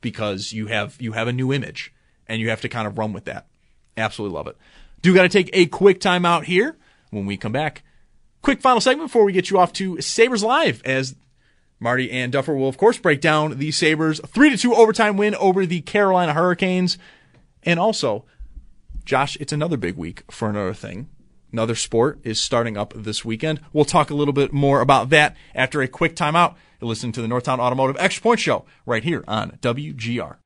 because 0.00 0.52
you 0.52 0.66
have 0.66 1.00
you 1.00 1.12
have 1.12 1.28
a 1.28 1.32
new 1.32 1.52
image 1.52 1.92
and 2.26 2.40
you 2.40 2.50
have 2.50 2.60
to 2.62 2.68
kind 2.68 2.86
of 2.86 2.98
run 2.98 3.12
with 3.12 3.24
that. 3.24 3.46
Absolutely 3.96 4.36
love 4.36 4.46
it. 4.46 4.56
Do 5.02 5.14
got 5.14 5.22
to 5.22 5.28
take 5.28 5.50
a 5.52 5.66
quick 5.66 6.00
time 6.00 6.24
out 6.24 6.44
here 6.44 6.76
when 7.10 7.26
we 7.26 7.36
come 7.36 7.52
back. 7.52 7.82
Quick 8.42 8.60
final 8.60 8.80
segment 8.80 9.10
before 9.10 9.24
we 9.24 9.32
get 9.32 9.50
you 9.50 9.58
off 9.58 9.72
to 9.74 10.00
Sabres 10.00 10.42
Live 10.42 10.82
as 10.84 11.14
Marty 11.78 12.10
and 12.10 12.32
Duffer 12.32 12.54
will 12.54 12.68
of 12.68 12.78
course 12.78 12.98
break 12.98 13.20
down 13.20 13.58
the 13.58 13.70
Sabres 13.70 14.20
3 14.26 14.50
to 14.50 14.56
2 14.56 14.74
overtime 14.74 15.16
win 15.16 15.34
over 15.34 15.66
the 15.66 15.80
Carolina 15.82 16.32
Hurricanes. 16.32 16.98
And 17.62 17.78
also, 17.78 18.24
Josh, 19.04 19.36
it's 19.40 19.52
another 19.52 19.76
big 19.76 19.96
week 19.96 20.22
for 20.30 20.48
another 20.48 20.74
thing. 20.74 21.08
Another 21.52 21.74
sport 21.74 22.20
is 22.22 22.40
starting 22.40 22.76
up 22.76 22.92
this 22.94 23.24
weekend. 23.24 23.60
We'll 23.72 23.84
talk 23.84 24.10
a 24.10 24.14
little 24.14 24.32
bit 24.32 24.52
more 24.52 24.80
about 24.80 25.10
that 25.10 25.36
after 25.54 25.82
a 25.82 25.88
quick 25.88 26.14
timeout. 26.14 26.54
You're 26.80 26.88
listening 26.88 27.12
to 27.12 27.22
the 27.22 27.28
Northtown 27.28 27.58
Automotive 27.58 27.96
Extra 27.98 28.22
Point 28.22 28.40
Show 28.40 28.64
right 28.86 29.04
here 29.04 29.22
on 29.28 29.58
WGR. 29.60 30.36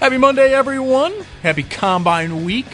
Happy 0.00 0.18
Monday, 0.18 0.52
everyone. 0.52 1.12
Happy 1.42 1.62
Combine 1.62 2.44
Week. 2.44 2.66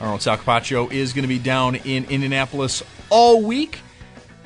Arnold 0.00 0.22
Sal 0.22 0.38
Capaccio 0.38 0.90
is 0.90 1.12
going 1.12 1.22
to 1.22 1.28
be 1.28 1.38
down 1.38 1.76
in 1.76 2.04
Indianapolis 2.06 2.82
all 3.10 3.42
week 3.42 3.80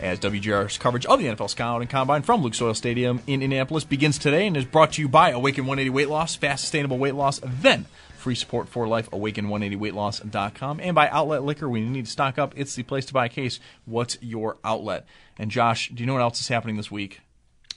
as 0.05 0.21
WGR's 0.21 0.77
coverage 0.77 1.07
of 1.07 1.19
the 1.19 1.25
NFL 1.25 1.49
Scout 1.49 1.81
and 1.81 1.89
Combine 1.89 2.21
from 2.21 2.43
Luke 2.43 2.61
Oil 2.61 2.75
Stadium 2.75 3.23
in 3.27 3.43
Indianapolis 3.43 3.85
begins 3.85 4.19
today 4.19 4.47
and 4.47 4.55
is 4.55 4.67
brought 4.67 4.93
to 4.93 5.01
you 5.01 5.09
by 5.09 5.31
Awaken 5.31 5.65
180 5.65 5.89
Weight 5.89 6.11
Loss, 6.11 6.37
fast, 6.37 6.61
sustainable 6.61 6.99
weight 6.99 7.15
loss, 7.15 7.41
then 7.43 7.87
free 8.19 8.35
support 8.35 8.69
for 8.69 8.87
life, 8.87 9.11
awaken180weightloss.com, 9.11 10.81
and 10.81 10.95
by 10.95 11.09
Outlet 11.09 11.43
Liquor. 11.43 11.71
When 11.71 11.85
you 11.85 11.91
need 11.91 12.05
to 12.05 12.11
stock 12.11 12.39
up, 12.39 12.53
it's 12.55 12.75
the 12.75 12.83
place 12.83 13.07
to 13.07 13.15
buy 13.15 13.27
a 13.27 13.29
case. 13.31 13.61
What's 13.87 14.19
your 14.21 14.59
outlet? 14.63 15.07
And 15.39 15.51
Josh, 15.51 15.89
do 15.89 16.03
you 16.03 16.07
know 16.07 16.15
what 16.15 16.23
else 16.23 16.41
is 16.41 16.49
happening 16.49 16.77
this 16.77 16.91
week? 16.91 17.21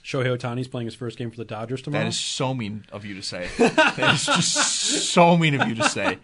Shohei 0.04 0.36
Ohtani's 0.36 0.68
playing 0.68 0.86
his 0.86 0.94
first 0.94 1.16
game 1.16 1.30
for 1.30 1.36
the 1.38 1.44
Dodgers 1.46 1.82
tomorrow. 1.82 2.04
That 2.04 2.08
is 2.08 2.20
so 2.20 2.52
mean 2.52 2.84
of 2.92 3.06
you 3.06 3.14
to 3.14 3.22
say. 3.22 3.48
that 3.58 4.14
is 4.14 4.26
just 4.26 5.12
so 5.12 5.36
mean 5.36 5.58
of 5.58 5.66
you 5.66 5.74
to 5.76 5.88
say. 5.88 6.18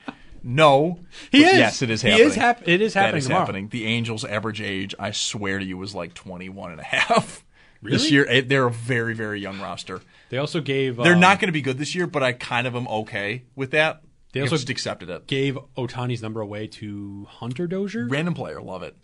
No, 0.44 1.00
He 1.32 1.42
but 1.42 1.52
is. 1.52 1.58
Yes, 1.58 1.82
it 1.82 1.90
is 1.90 2.02
He 2.02 2.10
happening. 2.10 2.28
is 2.28 2.34
hap- 2.36 2.68
it 2.68 2.80
is 2.82 2.94
happening 2.94 3.18
is 3.18 3.24
tomorrow. 3.24 3.40
happening. 3.46 3.68
The 3.68 3.86
Angels' 3.86 4.24
average 4.24 4.60
age, 4.60 4.94
I 4.98 5.10
swear 5.10 5.58
to 5.58 5.64
you, 5.64 5.78
was 5.78 5.94
like 5.94 6.12
21 6.14 6.72
and 6.72 6.80
a 6.80 6.84
half. 6.84 7.44
Really? 7.82 7.98
This 7.98 8.10
year, 8.10 8.40
they're 8.40 8.66
a 8.66 8.70
very, 8.70 9.12
very 9.14 9.40
young 9.42 9.60
roster. 9.60 10.00
They 10.30 10.38
also 10.38 10.62
gave. 10.62 10.96
They're 10.96 11.12
um, 11.12 11.20
not 11.20 11.38
going 11.38 11.48
to 11.48 11.52
be 11.52 11.60
good 11.60 11.76
this 11.76 11.94
year, 11.94 12.06
but 12.06 12.22
I 12.22 12.32
kind 12.32 12.66
of 12.66 12.74
am 12.74 12.88
okay 12.88 13.42
with 13.54 13.72
that. 13.72 14.00
They 14.32 14.40
also 14.40 14.56
just 14.56 14.70
accepted 14.70 15.10
it. 15.10 15.26
Gave 15.26 15.58
Ohtani's 15.76 16.22
number 16.22 16.40
away 16.40 16.66
to 16.68 17.26
Hunter 17.28 17.66
Dozier. 17.66 18.08
Random 18.08 18.32
player, 18.32 18.62
love 18.62 18.82
it. 18.82 18.96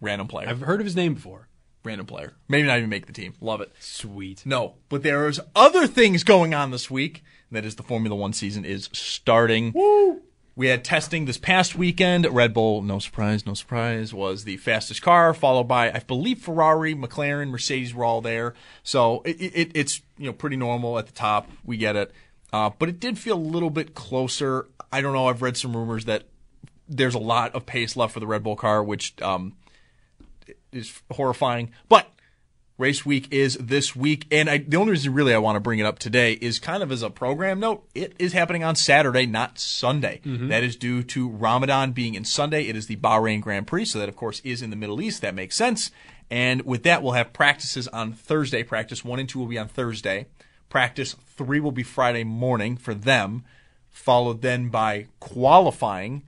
Random 0.00 0.26
player. 0.26 0.48
I've 0.48 0.58
heard 0.62 0.80
of 0.80 0.86
his 0.86 0.96
name 0.96 1.14
before. 1.14 1.46
Random 1.84 2.04
player. 2.04 2.32
Maybe 2.48 2.66
not 2.66 2.78
even 2.78 2.90
make 2.90 3.06
the 3.06 3.12
team. 3.12 3.32
Love 3.40 3.60
it. 3.60 3.72
Sweet. 3.78 4.44
No, 4.44 4.74
but 4.88 5.04
there's 5.04 5.38
other 5.54 5.86
things 5.86 6.24
going 6.24 6.52
on 6.52 6.72
this 6.72 6.90
week. 6.90 7.22
That 7.52 7.64
is 7.64 7.76
the 7.76 7.84
Formula 7.84 8.16
One 8.16 8.32
season 8.32 8.64
is 8.64 8.88
starting. 8.92 9.70
Woo! 9.72 10.20
We 10.58 10.68
had 10.68 10.84
testing 10.84 11.26
this 11.26 11.36
past 11.36 11.76
weekend. 11.76 12.24
Red 12.24 12.54
Bull, 12.54 12.80
no 12.80 12.98
surprise, 12.98 13.44
no 13.44 13.52
surprise, 13.52 14.14
was 14.14 14.44
the 14.44 14.56
fastest 14.56 15.02
car, 15.02 15.34
followed 15.34 15.64
by 15.64 15.92
I 15.92 15.98
believe 15.98 16.38
Ferrari, 16.38 16.94
McLaren, 16.94 17.50
Mercedes 17.50 17.94
were 17.94 18.04
all 18.04 18.22
there. 18.22 18.54
So 18.82 19.20
it, 19.26 19.36
it, 19.38 19.70
it's 19.74 20.00
you 20.16 20.24
know 20.24 20.32
pretty 20.32 20.56
normal 20.56 20.98
at 20.98 21.06
the 21.06 21.12
top. 21.12 21.50
We 21.62 21.76
get 21.76 21.94
it, 21.94 22.10
uh, 22.54 22.70
but 22.78 22.88
it 22.88 22.98
did 22.98 23.18
feel 23.18 23.36
a 23.36 23.38
little 23.38 23.68
bit 23.68 23.94
closer. 23.94 24.66
I 24.90 25.02
don't 25.02 25.12
know. 25.12 25.28
I've 25.28 25.42
read 25.42 25.58
some 25.58 25.76
rumors 25.76 26.06
that 26.06 26.24
there's 26.88 27.14
a 27.14 27.18
lot 27.20 27.54
of 27.54 27.66
pace 27.66 27.94
left 27.94 28.14
for 28.14 28.20
the 28.20 28.26
Red 28.26 28.42
Bull 28.42 28.56
car, 28.56 28.82
which 28.82 29.20
um, 29.20 29.56
is 30.72 31.02
horrifying. 31.10 31.70
But 31.90 32.10
race 32.78 33.06
week 33.06 33.28
is 33.30 33.56
this 33.58 33.96
week, 33.96 34.26
and 34.30 34.50
I, 34.50 34.58
the 34.58 34.76
only 34.76 34.92
reason 34.92 35.14
really 35.14 35.34
I 35.34 35.38
want 35.38 35.56
to 35.56 35.60
bring 35.60 35.78
it 35.78 35.86
up 35.86 35.98
today 35.98 36.32
is 36.34 36.58
kind 36.58 36.82
of 36.82 36.92
as 36.92 37.02
a 37.02 37.10
program 37.10 37.60
note. 37.60 37.86
It 37.94 38.14
is 38.18 38.32
happening 38.32 38.64
on 38.64 38.76
Saturday, 38.76 39.26
not 39.26 39.58
Sunday. 39.58 40.20
Mm-hmm. 40.24 40.48
That 40.48 40.62
is 40.62 40.76
due 40.76 41.02
to 41.04 41.28
Ramadan 41.28 41.92
being 41.92 42.14
in 42.14 42.24
Sunday. 42.24 42.66
It 42.66 42.76
is 42.76 42.86
the 42.86 42.96
Bahrain 42.96 43.40
Grand 43.40 43.66
Prix, 43.66 43.86
so 43.86 43.98
that 43.98 44.08
of 44.08 44.16
course 44.16 44.40
is 44.40 44.62
in 44.62 44.70
the 44.70 44.76
Middle 44.76 45.00
East. 45.00 45.22
That 45.22 45.34
makes 45.34 45.56
sense. 45.56 45.90
And 46.30 46.62
with 46.62 46.82
that, 46.82 47.02
we'll 47.02 47.12
have 47.12 47.32
practices 47.32 47.88
on 47.88 48.12
Thursday. 48.12 48.62
Practice 48.62 49.04
one 49.04 49.18
and 49.18 49.28
two 49.28 49.38
will 49.38 49.46
be 49.46 49.58
on 49.58 49.68
Thursday. 49.68 50.26
Practice 50.68 51.14
three 51.36 51.60
will 51.60 51.72
be 51.72 51.84
Friday 51.84 52.24
morning 52.24 52.76
for 52.76 52.94
them, 52.94 53.44
followed 53.88 54.42
then 54.42 54.68
by 54.68 55.06
qualifying, 55.20 56.24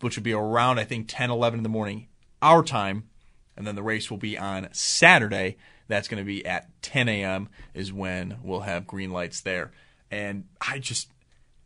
which 0.00 0.16
would 0.16 0.24
be 0.24 0.32
around, 0.32 0.78
I 0.78 0.84
think, 0.84 1.06
10, 1.08 1.30
11 1.30 1.58
in 1.58 1.62
the 1.62 1.68
morning, 1.68 2.08
our 2.40 2.62
time. 2.62 3.04
And 3.54 3.66
then 3.66 3.74
the 3.74 3.82
race 3.82 4.10
will 4.10 4.18
be 4.18 4.38
on 4.38 4.68
Saturday. 4.72 5.58
That's 5.92 6.08
going 6.08 6.22
to 6.22 6.26
be 6.26 6.46
at 6.46 6.70
10 6.80 7.06
a.m. 7.10 7.50
is 7.74 7.92
when 7.92 8.38
we'll 8.42 8.60
have 8.60 8.86
green 8.86 9.10
lights 9.10 9.42
there. 9.42 9.72
And 10.10 10.44
I 10.58 10.78
just, 10.78 11.10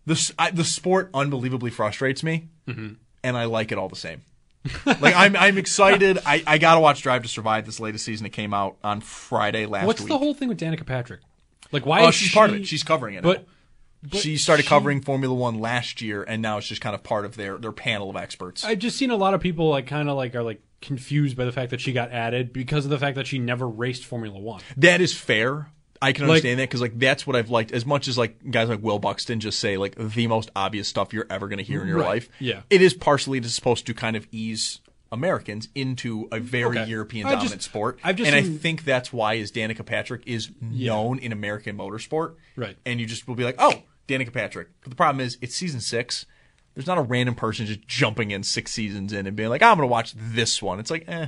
the, 0.04 0.32
I, 0.36 0.50
the 0.50 0.64
sport 0.64 1.10
unbelievably 1.14 1.70
frustrates 1.70 2.24
me, 2.24 2.48
mm-hmm. 2.66 2.94
and 3.22 3.36
I 3.36 3.44
like 3.44 3.70
it 3.70 3.78
all 3.78 3.88
the 3.88 3.94
same. 3.94 4.22
like 4.84 5.14
I'm, 5.14 5.36
I'm 5.36 5.58
excited. 5.58 6.18
I, 6.26 6.42
I 6.44 6.58
got 6.58 6.74
to 6.74 6.80
watch 6.80 7.02
Drive 7.02 7.22
to 7.22 7.28
Survive 7.28 7.66
this 7.66 7.78
latest 7.78 8.04
season. 8.04 8.26
It 8.26 8.32
came 8.32 8.52
out 8.52 8.78
on 8.82 9.00
Friday 9.00 9.64
last 9.64 9.82
week. 9.82 9.86
What's 9.86 10.00
week. 10.00 10.08
the 10.08 10.18
whole 10.18 10.34
thing 10.34 10.48
with 10.48 10.58
Danica 10.58 10.84
Patrick? 10.84 11.20
Like, 11.70 11.86
why 11.86 12.02
Oh, 12.02 12.08
is 12.08 12.16
she's 12.16 12.30
she 12.30 12.34
part 12.34 12.50
of 12.50 12.56
it. 12.56 12.66
She's 12.66 12.82
covering 12.82 13.14
it. 13.14 13.22
But, 13.22 13.46
but 14.02 14.20
she 14.20 14.36
started 14.36 14.64
she- 14.64 14.68
covering 14.68 15.02
Formula 15.02 15.34
One 15.34 15.60
last 15.60 16.02
year, 16.02 16.24
and 16.24 16.42
now 16.42 16.58
it's 16.58 16.66
just 16.66 16.80
kind 16.80 16.96
of 16.96 17.04
part 17.04 17.24
of 17.24 17.36
their 17.36 17.58
their 17.58 17.70
panel 17.72 18.10
of 18.10 18.16
experts. 18.16 18.64
I've 18.64 18.80
just 18.80 18.96
seen 18.96 19.10
a 19.12 19.16
lot 19.16 19.34
of 19.34 19.40
people 19.40 19.70
like 19.70 19.86
kind 19.86 20.10
of 20.10 20.16
like 20.16 20.34
are 20.34 20.42
like 20.42 20.60
confused 20.80 21.36
by 21.36 21.44
the 21.44 21.52
fact 21.52 21.70
that 21.70 21.80
she 21.80 21.92
got 21.92 22.10
added 22.12 22.52
because 22.52 22.84
of 22.84 22.90
the 22.90 22.98
fact 22.98 23.16
that 23.16 23.26
she 23.26 23.38
never 23.38 23.68
raced 23.68 24.04
Formula 24.04 24.38
One. 24.38 24.60
That 24.76 25.00
is 25.00 25.14
fair. 25.16 25.68
I 26.02 26.12
can 26.12 26.24
Like- 26.24 26.30
understand 26.36 26.60
that 26.60 26.64
because 26.64 26.82
like 26.82 26.98
that's 26.98 27.26
what 27.26 27.36
I've 27.36 27.48
liked 27.50 27.72
as 27.72 27.86
much 27.86 28.06
as 28.06 28.18
like 28.18 28.50
guys 28.50 28.68
like 28.68 28.82
Will 28.82 28.98
Buxton 28.98 29.40
just 29.40 29.58
say 29.58 29.76
like 29.78 29.94
the 29.98 30.26
most 30.26 30.50
obvious 30.54 30.88
stuff 30.88 31.12
you're 31.14 31.26
ever 31.30 31.48
going 31.48 31.56
to 31.58 31.64
hear 31.64 31.80
in 31.80 31.88
your 31.88 31.98
Right. 31.98 32.06
life. 32.06 32.28
Yeah. 32.38 32.60
it 32.68 32.82
is 32.82 32.92
partially 32.92 33.42
supposed 33.44 33.86
to 33.86 33.94
kind 33.94 34.14
of 34.16 34.26
ease 34.30 34.80
Americans 35.10 35.68
into 35.74 36.28
a 36.32 36.38
very 36.40 36.78
Okay. 36.80 36.90
European 36.90 37.26
I 37.26 37.30
just- 37.30 37.42
dominant 37.44 37.62
sport. 37.62 37.98
I've 38.04 38.16
just 38.16 38.30
and 38.30 38.36
I 38.36 38.42
think 38.42 38.84
that's 38.84 39.10
why 39.12 39.34
is 39.34 39.50
Danica 39.50 39.86
Patrick 39.86 40.22
is 40.26 40.50
known 40.60 41.18
in 41.18 41.32
American 41.32 41.78
motorsport. 41.78 42.34
Right. 42.56 42.76
And 42.84 43.00
you 43.00 43.06
just 43.06 43.26
will 43.26 43.34
be 43.36 43.44
like, 43.44 43.54
oh, 43.58 43.82
Danica 44.06 44.32
Patrick. 44.32 44.68
But 44.82 44.90
the 44.90 44.96
problem 44.96 45.24
is 45.24 45.38
it's 45.40 45.56
season 45.56 45.80
six. 45.80 46.26
There's 46.76 46.86
not 46.86 46.98
a 46.98 47.02
random 47.02 47.34
person 47.34 47.66
just 47.66 47.88
jumping 47.88 48.30
in 48.30 48.44
six 48.44 48.70
seasons 48.70 49.12
in 49.12 49.26
and 49.26 49.34
being 49.34 49.48
like, 49.48 49.62
I'm 49.62 49.76
going 49.78 49.88
to 49.88 49.90
watch 49.90 50.12
this 50.14 50.62
one. 50.62 50.78
It's 50.78 50.90
like, 50.90 51.04
eh. 51.08 51.26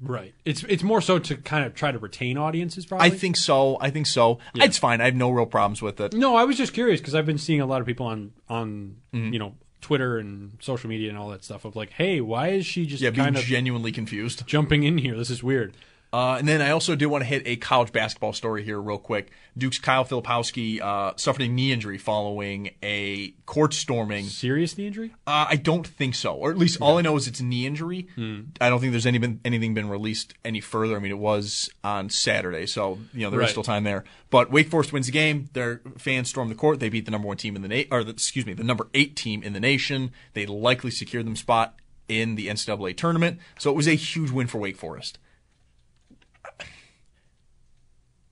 Right. 0.00 0.32
It's 0.44 0.62
it's 0.64 0.82
more 0.82 1.00
so 1.00 1.18
to 1.18 1.36
kind 1.36 1.64
of 1.66 1.74
try 1.74 1.92
to 1.92 1.98
retain 1.98 2.38
audiences. 2.38 2.86
Probably. 2.86 3.06
I 3.06 3.10
think 3.10 3.36
so. 3.36 3.76
I 3.80 3.90
think 3.90 4.06
so. 4.06 4.38
It's 4.54 4.78
fine. 4.78 5.00
I 5.00 5.04
have 5.06 5.14
no 5.16 5.28
real 5.30 5.44
problems 5.46 5.82
with 5.82 6.00
it. 6.00 6.14
No, 6.14 6.36
I 6.36 6.44
was 6.44 6.56
just 6.56 6.72
curious 6.72 7.00
because 7.00 7.14
I've 7.16 7.26
been 7.26 7.36
seeing 7.38 7.60
a 7.60 7.66
lot 7.66 7.80
of 7.80 7.86
people 7.86 8.06
on 8.06 8.32
on 8.48 8.96
Mm-hmm. 9.12 9.32
you 9.32 9.38
know 9.38 9.54
Twitter 9.80 10.18
and 10.18 10.56
social 10.60 10.88
media 10.88 11.08
and 11.08 11.18
all 11.18 11.28
that 11.30 11.42
stuff 11.44 11.64
of 11.64 11.74
like, 11.76 11.90
hey, 11.90 12.20
why 12.20 12.48
is 12.48 12.64
she 12.66 12.86
just 12.86 13.02
Yeah, 13.02 13.10
being 13.10 13.36
of 13.36 13.42
genuinely 13.42 13.90
confused. 13.92 14.46
jumping 14.46 14.84
in 14.84 14.98
here? 14.98 15.16
This 15.16 15.30
is 15.30 15.42
weird. 15.42 15.74
Uh, 16.10 16.36
and 16.38 16.48
then 16.48 16.62
I 16.62 16.70
also 16.70 16.96
do 16.96 17.06
want 17.10 17.20
to 17.22 17.26
hit 17.28 17.42
a 17.44 17.56
college 17.56 17.92
basketball 17.92 18.32
story 18.32 18.62
here 18.64 18.80
real 18.80 18.96
quick. 18.96 19.30
Duke's 19.58 19.78
Kyle 19.78 20.06
Filipowski 20.06 20.80
uh, 20.80 21.12
suffered 21.16 21.42
a 21.42 21.48
knee 21.48 21.70
injury 21.70 21.98
following 21.98 22.70
a 22.82 23.34
court 23.44 23.74
storming. 23.74 24.24
Serious 24.24 24.78
knee 24.78 24.86
injury? 24.86 25.14
Uh, 25.26 25.46
I 25.50 25.56
don't 25.56 25.86
think 25.86 26.14
so, 26.14 26.32
or 26.34 26.50
at 26.50 26.56
least 26.56 26.80
all 26.80 26.96
I 26.96 27.02
know 27.02 27.16
is 27.16 27.28
it's 27.28 27.40
a 27.40 27.44
knee 27.44 27.66
injury. 27.66 28.08
Hmm. 28.14 28.40
I 28.58 28.70
don't 28.70 28.80
think 28.80 28.92
there's 28.92 29.04
any 29.04 29.18
been, 29.18 29.40
anything 29.44 29.74
been 29.74 29.90
released 29.90 30.32
any 30.46 30.60
further. 30.60 30.96
I 30.96 30.98
mean, 30.98 31.10
it 31.12 31.18
was 31.18 31.68
on 31.84 32.08
Saturday, 32.08 32.64
so 32.66 32.98
you 33.12 33.20
know 33.24 33.30
there 33.30 33.40
is 33.40 33.44
Right. 33.44 33.50
still 33.50 33.62
time 33.64 33.84
there. 33.84 34.04
But 34.30 34.50
Wake 34.50 34.68
Forest 34.70 34.94
wins 34.94 35.06
the 35.06 35.12
game. 35.12 35.50
Their 35.52 35.82
fans 35.98 36.30
storm 36.30 36.48
the 36.48 36.54
court. 36.54 36.80
They 36.80 36.88
beat 36.88 37.04
the 37.04 37.10
number 37.10 37.28
one 37.28 37.36
team 37.36 37.54
in 37.54 37.60
the 37.62 37.68
na- 37.68 37.84
or 37.90 38.02
the, 38.02 38.12
excuse 38.12 38.46
me, 38.46 38.54
the 38.54 38.64
number 38.64 38.88
eight 38.94 39.14
team 39.14 39.42
in 39.42 39.52
the 39.52 39.60
nation. 39.60 40.12
They 40.32 40.46
likely 40.46 40.90
secured 40.90 41.26
them 41.26 41.36
spot 41.36 41.74
in 42.08 42.34
the 42.36 42.48
NCAA 42.48 42.96
tournament. 42.96 43.38
So 43.58 43.70
it 43.70 43.74
was 43.76 43.86
a 43.86 43.94
huge 43.94 44.30
win 44.30 44.46
for 44.46 44.56
Wake 44.58 44.76
Forest. 44.78 45.18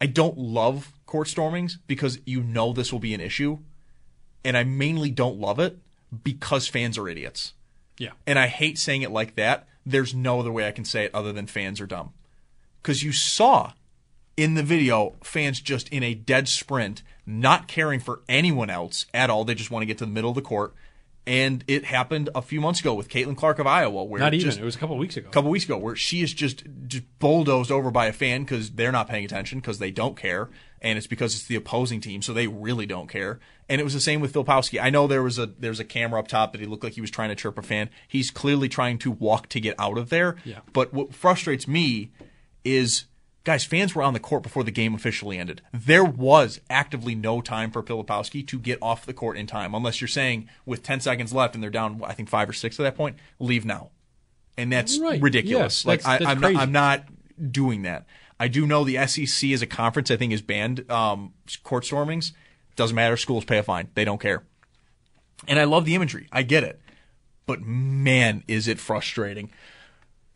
I 0.00 0.06
don't 0.06 0.36
love 0.36 0.92
court 1.06 1.28
stormings 1.28 1.78
because 1.86 2.20
you 2.26 2.42
know 2.42 2.72
this 2.72 2.92
will 2.92 3.00
be 3.00 3.14
an 3.14 3.20
issue. 3.20 3.58
And 4.44 4.56
I 4.56 4.64
mainly 4.64 5.10
don't 5.10 5.40
love 5.40 5.58
it 5.58 5.78
because 6.22 6.68
fans 6.68 6.98
are 6.98 7.08
idiots. 7.08 7.54
Yeah. 7.98 8.12
And 8.26 8.38
I 8.38 8.46
hate 8.46 8.78
saying 8.78 9.02
it 9.02 9.10
like 9.10 9.36
that. 9.36 9.66
There's 9.84 10.14
no 10.14 10.40
other 10.40 10.52
way 10.52 10.66
I 10.66 10.72
can 10.72 10.84
say 10.84 11.04
it 11.04 11.14
other 11.14 11.32
than 11.32 11.46
fans 11.46 11.80
are 11.80 11.86
dumb. 11.86 12.12
Because 12.82 13.02
you 13.02 13.12
saw 13.12 13.72
in 14.36 14.54
the 14.54 14.62
video 14.62 15.14
fans 15.22 15.60
just 15.60 15.88
in 15.88 16.02
a 16.02 16.14
dead 16.14 16.48
sprint, 16.48 17.02
not 17.24 17.68
caring 17.68 18.00
for 18.00 18.20
anyone 18.28 18.70
else 18.70 19.06
at 19.14 19.30
all. 19.30 19.44
They 19.44 19.54
just 19.54 19.70
want 19.70 19.82
to 19.82 19.86
get 19.86 19.98
to 19.98 20.06
the 20.06 20.10
middle 20.12 20.30
of 20.30 20.36
the 20.36 20.42
court. 20.42 20.74
And 21.26 21.64
it 21.66 21.84
happened 21.86 22.28
a 22.36 22.42
few 22.42 22.60
months 22.60 22.78
ago 22.80 22.94
with 22.94 23.08
Caitlin 23.08 23.36
Clark 23.36 23.58
of 23.58 23.66
Iowa, 23.66 24.04
where 24.04 24.20
Not 24.20 24.32
even. 24.34 24.46
just- 24.46 24.58
it 24.60 24.64
was 24.64 24.76
a 24.76 24.78
couple 24.78 24.96
weeks 24.96 25.16
ago. 25.16 25.28
a 25.28 25.32
couple 25.32 25.50
weeks 25.50 25.64
ago 25.64 25.76
where 25.76 25.96
she 25.96 26.22
is 26.22 26.32
just, 26.32 26.62
just 26.86 27.02
bulldozed 27.18 27.70
over 27.72 27.90
by 27.90 28.06
a 28.06 28.12
fan 28.12 28.42
because 28.44 28.70
they're 28.70 28.92
not 28.92 29.08
paying 29.08 29.24
attention 29.24 29.58
because 29.58 29.78
they 29.80 29.90
don't 29.90 30.16
care 30.16 30.48
and 30.80 30.96
it's 30.98 31.08
because 31.08 31.34
it's 31.34 31.46
the 31.46 31.56
opposing 31.56 32.00
team 32.00 32.22
so 32.22 32.32
they 32.32 32.46
really 32.46 32.86
don't 32.86 33.08
care 33.08 33.40
and 33.68 33.80
it 33.80 33.84
was 33.84 33.94
the 33.94 34.00
same 34.00 34.20
with 34.20 34.32
Filipowski. 34.32 34.80
I 34.80 34.90
know 34.90 35.08
there 35.08 35.22
was 35.24 35.36
a 35.40 35.46
there's 35.46 35.80
a 35.80 35.84
camera 35.84 36.20
up 36.20 36.28
top 36.28 36.52
that 36.52 36.60
he 36.60 36.66
looked 36.68 36.84
like 36.84 36.92
he 36.92 37.00
was 37.00 37.10
trying 37.10 37.30
to 37.30 37.34
chirp 37.34 37.58
a 37.58 37.62
fan. 37.62 37.90
He's 38.06 38.30
clearly 38.30 38.68
trying 38.68 38.98
to 38.98 39.10
walk 39.10 39.48
to 39.48 39.58
get 39.60 39.74
out 39.80 39.98
of 39.98 40.08
there. 40.10 40.36
Yeah. 40.44 40.60
But 40.72 40.94
what 40.94 41.12
frustrates 41.12 41.66
me 41.66 42.10
is 42.64 43.06
guys, 43.46 43.64
fans 43.64 43.94
were 43.94 44.02
on 44.02 44.12
the 44.12 44.18
court 44.20 44.42
before 44.42 44.64
the 44.64 44.72
game 44.72 44.92
officially 44.92 45.38
ended. 45.38 45.62
There 45.72 46.04
was 46.04 46.60
actively 46.68 47.14
no 47.14 47.40
time 47.40 47.70
for 47.70 47.80
Filipowski 47.80 48.44
to 48.48 48.58
get 48.58 48.78
off 48.82 49.06
the 49.06 49.14
court 49.14 49.38
in 49.38 49.46
time, 49.46 49.72
unless 49.72 50.00
you're 50.00 50.08
saying 50.08 50.48
with 50.66 50.82
10 50.82 50.98
seconds 51.00 51.32
left 51.32 51.54
and 51.54 51.62
they're 51.62 51.70
down, 51.70 52.02
I 52.04 52.12
think 52.12 52.28
five 52.28 52.48
or 52.50 52.52
six 52.52 52.78
at 52.80 52.82
that 52.82 52.96
point, 52.96 53.16
leave 53.38 53.64
now. 53.64 53.90
And 54.58 54.72
that's 54.72 54.98
Right. 54.98 55.22
ridiculous. 55.22 55.84
Yes, 55.84 55.86
like 55.86 56.02
that's- 56.02 56.26
I, 56.28 56.32
I'm 56.32 56.40
not. 56.40 56.56
I'm 56.56 56.72
not 56.72 57.04
doing 57.52 57.82
that. 57.82 58.04
I 58.40 58.48
do 58.48 58.66
know 58.66 58.82
the 58.84 58.96
SEC 59.06 59.52
as 59.52 59.62
a 59.62 59.66
conference, 59.66 60.10
I 60.10 60.16
think, 60.16 60.32
is 60.32 60.42
banned 60.42 60.90
um, 60.90 61.32
court 61.62 61.84
stormings. 61.84 62.32
Doesn't 62.74 62.96
matter. 62.96 63.16
Schools 63.16 63.44
pay 63.44 63.58
a 63.58 63.62
fine. 63.62 63.88
They 63.94 64.04
don't 64.04 64.20
care. 64.20 64.42
And 65.46 65.58
I 65.58 65.64
love 65.64 65.84
the 65.84 65.94
imagery. 65.94 66.26
I 66.32 66.42
get 66.42 66.64
it. 66.64 66.80
But 67.46 67.62
man, 67.62 68.42
is 68.48 68.66
it 68.66 68.80
frustrating. 68.80 69.50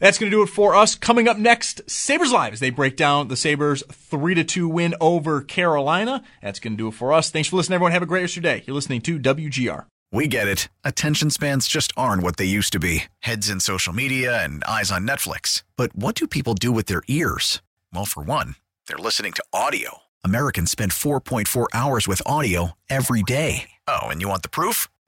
That's 0.01 0.19
going 0.19 0.31
to 0.31 0.37
do 0.37 0.43
it 0.43 0.49
for 0.49 0.75
us. 0.75 0.95
Coming 0.95 1.29
up 1.29 1.37
next, 1.37 1.89
Sabres 1.89 2.33
Live 2.33 2.55
as 2.55 2.61
they 2.61 2.71
break 2.71 2.97
down 2.97 3.29
the 3.29 3.37
Sabres 3.37 3.83
3 3.93 4.35
to 4.35 4.45
2 4.45 4.67
win 4.67 4.95
over 5.01 5.43
Carolina. 5.43 6.25
That's 6.43 6.59
going 6.59 6.73
to 6.73 6.79
do 6.79 6.89
it 6.89 6.95
for 6.95 7.13
us. 7.13 7.31
Thanks 7.31 7.51
for 7.51 7.57
listening, 7.57 7.75
everyone. 7.75 7.93
Have 7.93 8.03
a 8.03 8.07
great 8.07 8.23
rest 8.23 8.37
of 8.37 8.43
your 8.43 8.55
day. 8.55 8.65
You're 8.67 8.75
listening 8.75 9.03
to 9.03 9.19
WGR. 9.19 9.87
We 10.11 10.27
get 10.27 10.49
it. 10.49 10.69
Attention 10.85 11.31
spans 11.31 11.69
just 11.69 11.93
aren't 11.97 12.23
what 12.23 12.39
they 12.39 12.47
used 12.47 12.73
to 12.73 12.81
be 12.81 13.05
heads 13.21 13.49
in 13.51 13.61
social 13.61 13.93
media 13.93 14.43
and 14.43 14.65
eyes 14.65 14.91
on 14.91 15.07
Netflix. 15.07 15.63
But 15.77 15.95
what 15.95 16.15
do 16.15 16.27
people 16.27 16.55
do 16.55 16.73
with 16.73 16.87
their 16.87 17.03
ears? 17.07 17.63
Well, 17.93 18.07
for 18.07 18.23
one, 18.23 18.57
they're 18.89 18.97
listening 18.97 19.33
to 19.35 19.45
audio. 19.53 19.99
Americans 20.25 20.71
spend 20.71 20.93
4.4 20.93 21.67
hours 21.73 22.09
with 22.09 22.23
audio 22.27 22.73
every 22.89 23.23
day. 23.23 23.71
Oh, 23.87 24.09
and 24.09 24.21
you 24.21 24.29
want 24.29 24.43
the 24.43 24.49
proof? 24.49 24.89